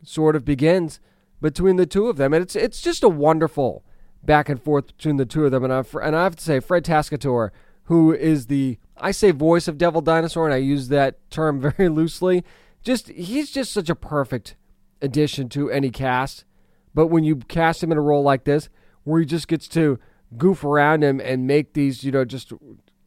sort 0.03 0.35
of 0.35 0.43
begins 0.43 0.99
between 1.41 1.77
the 1.77 1.85
two 1.85 2.07
of 2.07 2.17
them, 2.17 2.33
and 2.33 2.43
it's 2.43 2.55
it's 2.55 2.81
just 2.81 3.03
a 3.03 3.09
wonderful 3.09 3.85
back 4.23 4.49
and 4.49 4.61
forth 4.61 4.87
between 4.87 5.17
the 5.17 5.25
two 5.25 5.45
of 5.45 5.51
them. 5.51 5.63
And 5.63 5.73
I 5.73 5.83
and 6.03 6.15
I 6.15 6.23
have 6.23 6.35
to 6.35 6.43
say, 6.43 6.59
Fred 6.59 6.83
Tatasciore, 6.83 7.51
who 7.83 8.13
is 8.13 8.47
the 8.47 8.77
I 8.97 9.11
say 9.11 9.31
voice 9.31 9.67
of 9.67 9.77
Devil 9.77 10.01
Dinosaur, 10.01 10.45
and 10.45 10.53
I 10.53 10.57
use 10.57 10.89
that 10.89 11.17
term 11.29 11.59
very 11.77 11.89
loosely. 11.89 12.43
Just 12.83 13.09
he's 13.09 13.51
just 13.51 13.71
such 13.71 13.89
a 13.89 13.95
perfect 13.95 14.55
addition 15.01 15.49
to 15.49 15.69
any 15.69 15.89
cast. 15.89 16.45
But 16.93 17.07
when 17.07 17.23
you 17.23 17.37
cast 17.37 17.81
him 17.83 17.91
in 17.91 17.97
a 17.97 18.01
role 18.01 18.23
like 18.23 18.43
this, 18.43 18.69
where 19.03 19.19
he 19.19 19.25
just 19.25 19.47
gets 19.47 19.67
to 19.69 19.99
goof 20.37 20.63
around 20.63 21.03
him 21.03 21.19
and 21.19 21.47
make 21.47 21.73
these, 21.73 22.03
you 22.03 22.11
know, 22.11 22.25
just 22.25 22.53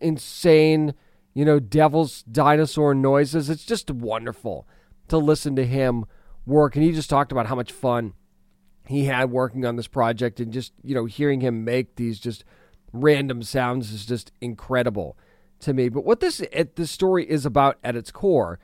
insane, 0.00 0.94
you 1.34 1.44
know, 1.44 1.60
devil's 1.60 2.22
dinosaur 2.22 2.94
noises, 2.94 3.50
it's 3.50 3.64
just 3.64 3.90
wonderful 3.90 4.66
to 5.08 5.18
listen 5.18 5.56
to 5.56 5.66
him 5.66 6.04
work. 6.46 6.76
And 6.76 6.84
he 6.84 6.92
just 6.92 7.10
talked 7.10 7.32
about 7.32 7.46
how 7.46 7.54
much 7.54 7.72
fun 7.72 8.14
he 8.86 9.04
had 9.04 9.30
working 9.30 9.64
on 9.64 9.76
this 9.76 9.86
project 9.86 10.40
and 10.40 10.52
just, 10.52 10.72
you 10.82 10.94
know, 10.94 11.06
hearing 11.06 11.40
him 11.40 11.64
make 11.64 11.96
these 11.96 12.18
just 12.18 12.44
random 12.92 13.42
sounds 13.42 13.92
is 13.92 14.06
just 14.06 14.30
incredible 14.40 15.16
to 15.60 15.72
me. 15.72 15.88
But 15.88 16.04
what 16.04 16.20
this 16.20 16.42
this 16.76 16.90
story 16.90 17.28
is 17.28 17.46
about 17.46 17.78
at 17.82 17.96
its 17.96 18.10
core, 18.10 18.58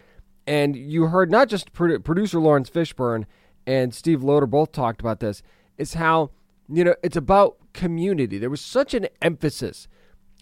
and 0.47 0.77
you 0.77 1.07
heard 1.07 1.31
not 1.31 1.49
just 1.49 1.73
producer 1.73 2.39
Laurence 2.39 2.71
Fishburne 2.71 3.25
and 3.67 3.95
Steve 3.95 4.23
Loter 4.23 4.47
both 4.47 4.73
talked 4.73 5.01
about 5.01 5.21
this, 5.21 5.43
is 5.79 5.95
how 5.95 6.31
you 6.69 6.85
know 6.85 6.95
it's 7.03 7.17
about 7.17 7.57
community. 7.73 8.39
There 8.39 8.51
was 8.51 8.61
such 8.61 8.95
an 8.95 9.07
emphasis 9.23 9.89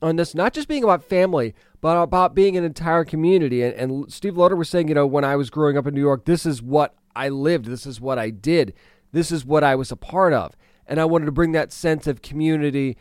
on 0.01 0.17
this, 0.17 0.35
not 0.35 0.53
just 0.53 0.69
being 0.69 0.85
about 0.85 1.03
family, 1.03 1.55
but 1.81 2.01
about 2.01 2.35
being 2.35 2.57
an 2.57 2.65
entire 2.65 3.05
community. 3.05 3.63
And, 3.63 3.75
and 3.75 4.13
Steve 4.13 4.37
Loter 4.37 4.57
was 4.57 4.69
saying, 4.69 4.89
you 4.89 4.95
know, 4.95 5.07
when 5.07 5.25
I 5.25 5.37
was 5.37 5.51
growing 5.51 5.77
up 5.77 5.87
in 5.87 5.95
New 5.95 6.01
York, 6.01 6.25
this 6.25 6.47
is 6.47 6.63
what 6.63 6.95
I 7.17 7.29
lived, 7.29 7.67
this 7.67 7.87
is 7.87 8.01
what 8.01 8.19
I 8.19 8.31
did, 8.31 8.75
this 9.13 9.33
is 9.33 9.45
what 9.45 9.65
I 9.65 9.75
was 9.75 9.91
a 9.91 9.97
part 9.97 10.33
of, 10.33 10.57
and 10.87 11.01
I 11.01 11.05
wanted 11.05 11.27
to 11.27 11.33
bring 11.33 11.53
that 11.53 11.73
sense 11.73 12.07
of 12.07 12.23
community 12.23 12.97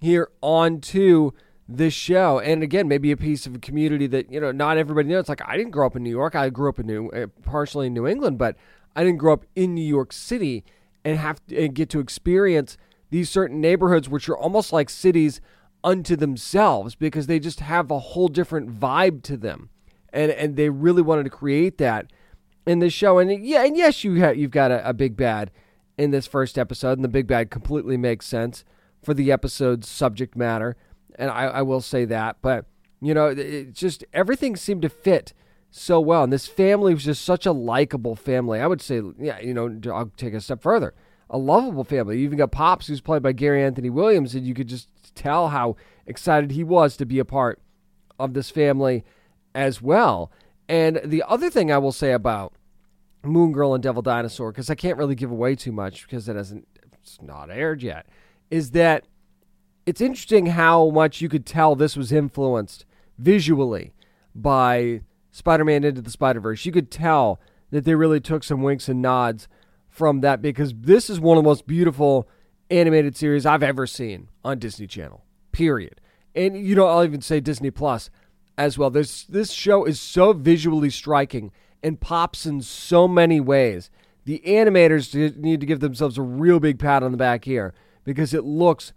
here 0.00 0.30
onto 0.40 1.32
this 1.68 1.94
show. 1.94 2.40
And 2.40 2.62
again, 2.62 2.88
maybe 2.88 3.12
a 3.12 3.16
piece 3.16 3.46
of 3.46 3.54
a 3.54 3.58
community 3.58 4.06
that, 4.08 4.30
you 4.32 4.40
know, 4.40 4.50
not 4.50 4.76
everybody 4.76 5.08
knows. 5.08 5.28
Like, 5.28 5.46
I 5.46 5.56
didn't 5.56 5.70
grow 5.70 5.86
up 5.86 5.94
in 5.94 6.02
New 6.02 6.10
York. 6.10 6.34
I 6.34 6.50
grew 6.50 6.68
up 6.68 6.80
in 6.80 6.86
New, 6.86 7.08
uh, 7.10 7.26
partially 7.42 7.86
in 7.86 7.94
New 7.94 8.06
England, 8.06 8.38
but 8.38 8.56
I 8.94 9.04
didn't 9.04 9.18
grow 9.18 9.32
up 9.32 9.46
in 9.54 9.74
New 9.74 9.86
York 9.86 10.12
City 10.12 10.64
and 11.04 11.18
have 11.18 11.44
to 11.46 11.64
and 11.64 11.74
get 11.74 11.88
to 11.90 12.00
experience 12.00 12.76
these 13.10 13.30
certain 13.30 13.60
neighborhoods, 13.60 14.08
which 14.08 14.28
are 14.28 14.36
almost 14.36 14.72
like 14.72 14.90
cities 14.90 15.40
unto 15.82 16.16
themselves 16.16 16.94
because 16.94 17.26
they 17.26 17.38
just 17.38 17.60
have 17.60 17.90
a 17.90 17.98
whole 17.98 18.28
different 18.28 18.70
vibe 18.78 19.22
to 19.22 19.36
them. 19.36 19.70
And, 20.12 20.30
and 20.32 20.56
they 20.56 20.68
really 20.68 21.02
wanted 21.02 21.24
to 21.24 21.30
create 21.30 21.78
that 21.78 22.12
in 22.66 22.80
this 22.80 22.92
show. 22.92 23.18
And 23.18 23.44
yeah, 23.44 23.64
and 23.64 23.76
yes, 23.76 24.04
you 24.04 24.14
have, 24.16 24.36
you've 24.36 24.50
got 24.50 24.70
a, 24.70 24.88
a 24.88 24.92
big 24.92 25.16
bad 25.16 25.50
in 25.96 26.10
this 26.10 26.26
first 26.26 26.58
episode, 26.58 26.98
and 26.98 27.04
the 27.04 27.08
big 27.08 27.26
bad 27.26 27.50
completely 27.50 27.96
makes 27.96 28.26
sense 28.26 28.64
for 29.02 29.14
the 29.14 29.30
episode's 29.32 29.88
subject 29.88 30.36
matter 30.36 30.76
and 31.20 31.30
I, 31.30 31.44
I 31.44 31.62
will 31.62 31.82
say 31.82 32.04
that. 32.06 32.38
But 32.42 32.64
you 33.00 33.14
know, 33.14 33.26
it 33.26 33.72
just 33.72 34.04
everything 34.12 34.56
seemed 34.56 34.82
to 34.82 34.88
fit 34.88 35.32
so 35.70 36.00
well, 36.00 36.24
and 36.24 36.32
this 36.32 36.46
family 36.46 36.94
was 36.94 37.04
just 37.04 37.24
such 37.24 37.46
a 37.46 37.52
likable 37.52 38.16
family. 38.16 38.60
I 38.60 38.66
would 38.66 38.82
say, 38.82 39.00
yeah, 39.18 39.38
you 39.40 39.54
know, 39.54 39.78
I'll 39.92 40.10
take 40.16 40.34
a 40.34 40.40
step 40.40 40.62
further, 40.62 40.94
a 41.28 41.38
lovable 41.38 41.84
family. 41.84 42.18
You 42.18 42.24
even 42.24 42.38
got 42.38 42.50
Pops, 42.50 42.88
who's 42.88 43.00
played 43.00 43.22
by 43.22 43.32
Gary 43.32 43.62
Anthony 43.62 43.90
Williams, 43.90 44.34
and 44.34 44.46
you 44.46 44.54
could 44.54 44.68
just 44.68 44.88
tell 45.14 45.48
how 45.48 45.76
excited 46.06 46.50
he 46.50 46.64
was 46.64 46.96
to 46.96 47.06
be 47.06 47.18
a 47.18 47.24
part 47.24 47.60
of 48.18 48.34
this 48.34 48.50
family 48.50 49.04
as 49.54 49.80
well. 49.80 50.32
And 50.68 51.00
the 51.04 51.22
other 51.26 51.50
thing 51.50 51.70
I 51.70 51.78
will 51.78 51.92
say 51.92 52.12
about 52.12 52.52
Moon 53.22 53.52
Girl 53.52 53.74
and 53.74 53.82
Devil 53.82 54.02
Dinosaur, 54.02 54.52
because 54.52 54.70
I 54.70 54.74
can't 54.74 54.98
really 54.98 55.14
give 55.14 55.30
away 55.30 55.54
too 55.54 55.72
much 55.72 56.06
because 56.06 56.28
it 56.28 56.36
hasn't, 56.36 56.66
it's 56.92 57.20
not 57.22 57.50
aired 57.50 57.82
yet, 57.82 58.06
is 58.50 58.72
that 58.72 59.04
it's 59.86 60.00
interesting 60.00 60.46
how 60.46 60.90
much 60.90 61.20
you 61.20 61.28
could 61.28 61.46
tell 61.46 61.74
this 61.74 61.96
was 61.96 62.12
influenced 62.12 62.84
visually 63.18 63.92
by 64.34 65.02
Spider-Man 65.32 65.84
Into 65.84 66.02
the 66.02 66.10
Spider-Verse. 66.10 66.64
You 66.64 66.72
could 66.72 66.90
tell 66.90 67.40
that 67.70 67.84
they 67.84 67.94
really 67.94 68.20
took 68.20 68.42
some 68.42 68.62
winks 68.62 68.88
and 68.88 69.00
nods 69.00 69.48
from 69.88 70.20
that 70.20 70.42
because 70.42 70.72
this 70.74 71.10
is 71.10 71.20
one 71.20 71.36
of 71.36 71.44
the 71.44 71.48
most 71.48 71.66
beautiful 71.66 72.28
animated 72.70 73.16
series 73.16 73.46
I've 73.46 73.62
ever 73.62 73.86
seen 73.86 74.28
on 74.44 74.58
Disney 74.58 74.86
Channel. 74.86 75.24
Period. 75.52 76.00
And 76.34 76.56
you 76.56 76.74
know, 76.74 76.86
I'll 76.86 77.04
even 77.04 77.20
say 77.20 77.40
Disney 77.40 77.70
Plus 77.70 78.10
as 78.56 78.78
well. 78.78 78.90
This 78.90 79.24
this 79.24 79.50
show 79.50 79.84
is 79.84 80.00
so 80.00 80.32
visually 80.32 80.90
striking 80.90 81.50
and 81.82 82.00
pops 82.00 82.46
in 82.46 82.60
so 82.60 83.08
many 83.08 83.40
ways. 83.40 83.90
The 84.26 84.42
animators 84.46 85.36
need 85.36 85.60
to 85.60 85.66
give 85.66 85.80
themselves 85.80 86.18
a 86.18 86.22
real 86.22 86.60
big 86.60 86.78
pat 86.78 87.02
on 87.02 87.10
the 87.10 87.16
back 87.16 87.44
here 87.44 87.74
because 88.04 88.32
it 88.34 88.44
looks 88.44 88.92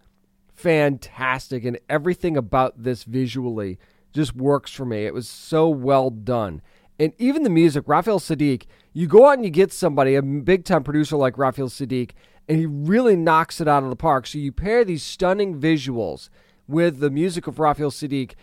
fantastic, 0.54 1.66
and 1.66 1.80
everything 1.90 2.38
about 2.38 2.84
this 2.84 3.04
visually 3.04 3.80
just 4.14 4.36
works 4.36 4.72
for 4.72 4.86
me. 4.86 5.06
It 5.06 5.14
was 5.14 5.28
so 5.28 5.68
well 5.68 6.10
done. 6.10 6.62
And 7.00 7.14
even 7.18 7.44
the 7.44 7.50
music, 7.50 7.84
Raphael 7.88 8.20
Saadiq, 8.20 8.64
you 8.94 9.08
go 9.08 9.28
out 9.28 9.34
and 9.34 9.44
you 9.44 9.50
get 9.50 9.74
somebody, 9.74 10.16
a 10.16 10.22
big 10.22 10.64
time 10.64 10.84
producer 10.84 11.18
like 11.18 11.38
Raphael 11.38 11.70
Saadiq, 11.70 12.12
and 12.48 12.60
he 12.60 12.66
really 12.66 13.16
knocks 13.16 13.60
it 13.60 13.68
out 13.68 13.84
of 13.84 13.90
the 13.90 13.96
park. 13.96 14.28
So 14.28 14.38
you 14.38 14.52
pair 14.52 14.86
these 14.86 15.04
stunning 15.04 15.60
visuals 15.60 16.30
with 16.68 17.00
the 17.00 17.10
music 17.10 17.48
of 17.48 17.60
Raphael 17.60 17.92
Saadiq, 17.92 18.34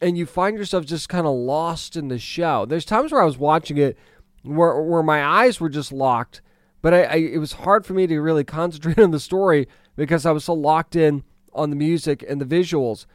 and 0.00 0.18
you 0.18 0.26
find 0.26 0.58
yourself 0.58 0.84
just 0.84 1.08
kind 1.08 1.26
of 1.26 1.34
lost 1.34 1.96
in 1.96 2.08
the 2.08 2.18
show. 2.18 2.66
There's 2.66 2.84
times 2.84 3.10
where 3.10 3.22
I 3.22 3.26
was 3.26 3.38
watching 3.38 3.78
it 3.78 3.96
where, 4.42 4.80
where 4.80 5.02
my 5.02 5.24
eyes 5.24 5.58
were 5.58 5.70
just 5.70 5.90
locked, 5.90 6.42
but 6.82 6.92
I, 6.92 7.02
I, 7.04 7.14
it 7.16 7.38
was 7.38 7.52
hard 7.52 7.86
for 7.86 7.94
me 7.94 8.06
to 8.06 8.20
really 8.20 8.44
concentrate 8.44 8.98
on 9.02 9.10
the 9.10 9.20
story 9.20 9.66
because 9.96 10.26
I 10.26 10.32
was 10.32 10.44
so 10.44 10.52
locked 10.52 10.94
in 10.94 11.24
on 11.54 11.70
the 11.70 11.76
music 11.76 12.24
and 12.28 12.40
the 12.40 12.44
visuals 12.44 13.06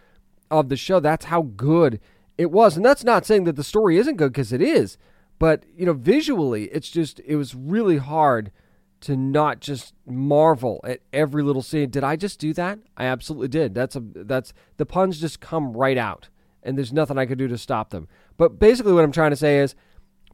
of 0.51 0.69
the 0.69 0.77
show. 0.77 0.99
That's 0.99 1.26
how 1.26 1.43
good 1.43 1.99
it 2.38 2.51
was. 2.51 2.76
And 2.77 2.85
that's 2.85 3.03
not 3.03 3.26
saying 3.26 3.43
that 3.45 3.55
the 3.55 3.63
story 3.63 3.97
isn't 3.97 4.17
good 4.17 4.31
because 4.31 4.53
it 4.53 4.61
is. 4.61 4.97
But, 5.39 5.63
you 5.76 5.85
know, 5.85 5.93
visually, 5.93 6.65
it's 6.65 6.89
just, 6.89 7.21
it 7.26 7.35
was 7.35 7.55
really 7.55 7.97
hard 7.97 8.51
to 9.01 9.15
not 9.15 9.61
just 9.61 9.93
marvel 10.05 10.81
at 10.84 10.99
every 11.13 11.41
little 11.41 11.61
scene. 11.61 11.89
Did 11.89 12.03
I 12.03 12.17
just 12.17 12.39
do 12.39 12.53
that? 12.53 12.80
I 12.97 13.05
absolutely 13.05 13.47
did. 13.47 13.73
That's 13.73 13.95
a, 13.95 14.01
that's, 14.01 14.53
the 14.76 14.85
puns 14.85 15.21
just 15.21 15.39
come 15.39 15.71
right 15.71 15.97
out. 15.97 16.27
And 16.61 16.77
there's 16.77 16.91
nothing 16.91 17.17
I 17.17 17.26
could 17.26 17.38
do 17.38 17.47
to 17.47 17.57
stop 17.57 17.91
them. 17.91 18.09
But 18.38 18.59
basically, 18.59 18.91
what 18.91 19.05
I'm 19.05 19.13
trying 19.13 19.31
to 19.31 19.38
say 19.38 19.59
is 19.59 19.76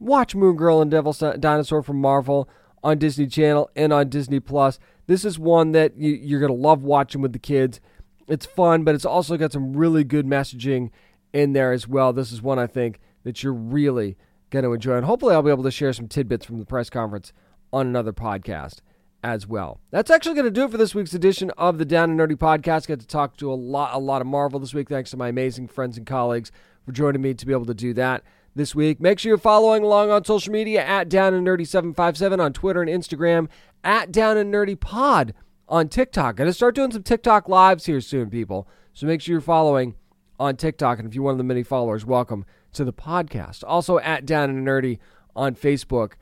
watch 0.00 0.34
Moon 0.34 0.56
Girl 0.56 0.80
and 0.80 0.90
Devil 0.90 1.12
Dinosaur 1.12 1.82
from 1.82 2.00
Marvel 2.00 2.48
on 2.82 2.98
Disney 2.98 3.28
Channel 3.28 3.70
and 3.76 3.92
on 3.92 4.08
Disney 4.08 4.40
Plus. 4.40 4.80
This 5.06 5.24
is 5.24 5.38
one 5.38 5.70
that 5.72 5.96
you, 5.96 6.10
you're 6.10 6.40
going 6.40 6.52
to 6.52 6.58
love 6.60 6.82
watching 6.82 7.20
with 7.20 7.32
the 7.32 7.38
kids. 7.38 7.80
It's 8.28 8.46
fun, 8.46 8.84
but 8.84 8.94
it's 8.94 9.04
also 9.04 9.36
got 9.36 9.52
some 9.52 9.76
really 9.76 10.04
good 10.04 10.26
messaging 10.26 10.90
in 11.32 11.52
there 11.52 11.72
as 11.72 11.86
well. 11.86 12.12
This 12.12 12.32
is 12.32 12.42
one 12.42 12.58
I 12.58 12.66
think 12.66 12.98
that 13.24 13.42
you're 13.42 13.52
really 13.52 14.16
going 14.50 14.64
to 14.64 14.72
enjoy. 14.72 14.96
And 14.96 15.06
hopefully, 15.06 15.34
I'll 15.34 15.42
be 15.42 15.50
able 15.50 15.64
to 15.64 15.70
share 15.70 15.92
some 15.92 16.08
tidbits 16.08 16.46
from 16.46 16.58
the 16.58 16.64
press 16.64 16.90
conference 16.90 17.32
on 17.72 17.86
another 17.86 18.12
podcast 18.12 18.76
as 19.22 19.46
well. 19.46 19.80
That's 19.90 20.10
actually 20.10 20.34
going 20.34 20.46
to 20.46 20.50
do 20.50 20.64
it 20.64 20.70
for 20.70 20.76
this 20.76 20.94
week's 20.94 21.14
edition 21.14 21.50
of 21.58 21.78
the 21.78 21.84
Down 21.84 22.10
and 22.10 22.18
Nerdy 22.18 22.36
podcast. 22.36 22.86
Got 22.86 23.00
to 23.00 23.06
talk 23.06 23.36
to 23.38 23.52
a 23.52 23.54
lot, 23.54 23.94
a 23.94 23.98
lot 23.98 24.20
of 24.20 24.26
Marvel 24.26 24.60
this 24.60 24.74
week. 24.74 24.88
Thanks 24.88 25.10
to 25.10 25.16
my 25.16 25.28
amazing 25.28 25.68
friends 25.68 25.96
and 25.96 26.06
colleagues 26.06 26.52
for 26.84 26.92
joining 26.92 27.22
me 27.22 27.34
to 27.34 27.46
be 27.46 27.52
able 27.52 27.66
to 27.66 27.74
do 27.74 27.92
that 27.94 28.22
this 28.54 28.74
week. 28.74 29.00
Make 29.00 29.18
sure 29.18 29.30
you're 29.30 29.38
following 29.38 29.82
along 29.82 30.10
on 30.10 30.24
social 30.24 30.52
media 30.52 30.84
at 30.84 31.08
Down 31.08 31.34
and 31.34 31.46
Nerdy 31.46 31.66
757 31.66 32.40
on 32.40 32.52
Twitter 32.52 32.82
and 32.82 32.90
Instagram, 32.90 33.48
at 33.82 34.12
Down 34.12 34.36
and 34.36 34.52
Nerdy 34.52 34.78
Pod 34.78 35.34
on 35.68 35.88
TikTok. 35.88 36.36
To 36.36 36.52
start 36.52 36.74
doing 36.74 36.90
some 36.90 37.02
TikTok 37.02 37.48
lives 37.48 37.86
here 37.86 38.00
soon, 38.00 38.30
people. 38.30 38.68
So 38.92 39.06
make 39.06 39.20
sure 39.20 39.32
you're 39.32 39.40
following 39.40 39.94
on 40.38 40.56
TikTok. 40.56 40.98
And 40.98 41.08
if 41.08 41.14
you're 41.14 41.24
one 41.24 41.32
of 41.32 41.38
the 41.38 41.44
many 41.44 41.62
followers, 41.62 42.04
welcome 42.04 42.44
to 42.72 42.84
the 42.84 42.92
podcast. 42.92 43.64
Also 43.66 43.98
at 43.98 44.26
Down 44.26 44.50
and 44.50 44.66
Nerdy 44.66 44.98
on 45.34 45.54
Facebook 45.54 46.12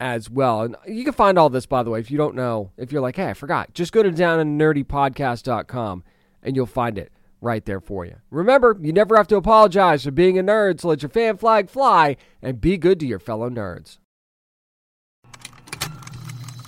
as 0.00 0.28
well. 0.28 0.62
And 0.62 0.76
you 0.86 1.04
can 1.04 1.12
find 1.12 1.38
all 1.38 1.50
this, 1.50 1.66
by 1.66 1.82
the 1.82 1.90
way, 1.90 2.00
if 2.00 2.10
you 2.10 2.18
don't 2.18 2.34
know, 2.34 2.72
if 2.76 2.92
you're 2.92 3.00
like, 3.00 3.16
hey, 3.16 3.30
I 3.30 3.34
forgot, 3.34 3.74
just 3.74 3.92
go 3.92 4.02
to 4.02 4.10
downandnerdypodcast.com 4.10 6.04
and 6.42 6.56
you'll 6.56 6.66
find 6.66 6.98
it 6.98 7.12
right 7.40 7.64
there 7.64 7.80
for 7.80 8.04
you. 8.04 8.16
Remember, 8.30 8.76
you 8.80 8.92
never 8.92 9.16
have 9.16 9.28
to 9.28 9.36
apologize 9.36 10.04
for 10.04 10.10
being 10.10 10.38
a 10.38 10.42
nerd, 10.42 10.80
so 10.80 10.88
let 10.88 11.02
your 11.02 11.10
fan 11.10 11.36
flag 11.36 11.68
fly 11.68 12.16
and 12.42 12.60
be 12.60 12.76
good 12.76 12.98
to 13.00 13.06
your 13.06 13.18
fellow 13.18 13.50
nerds. 13.50 13.98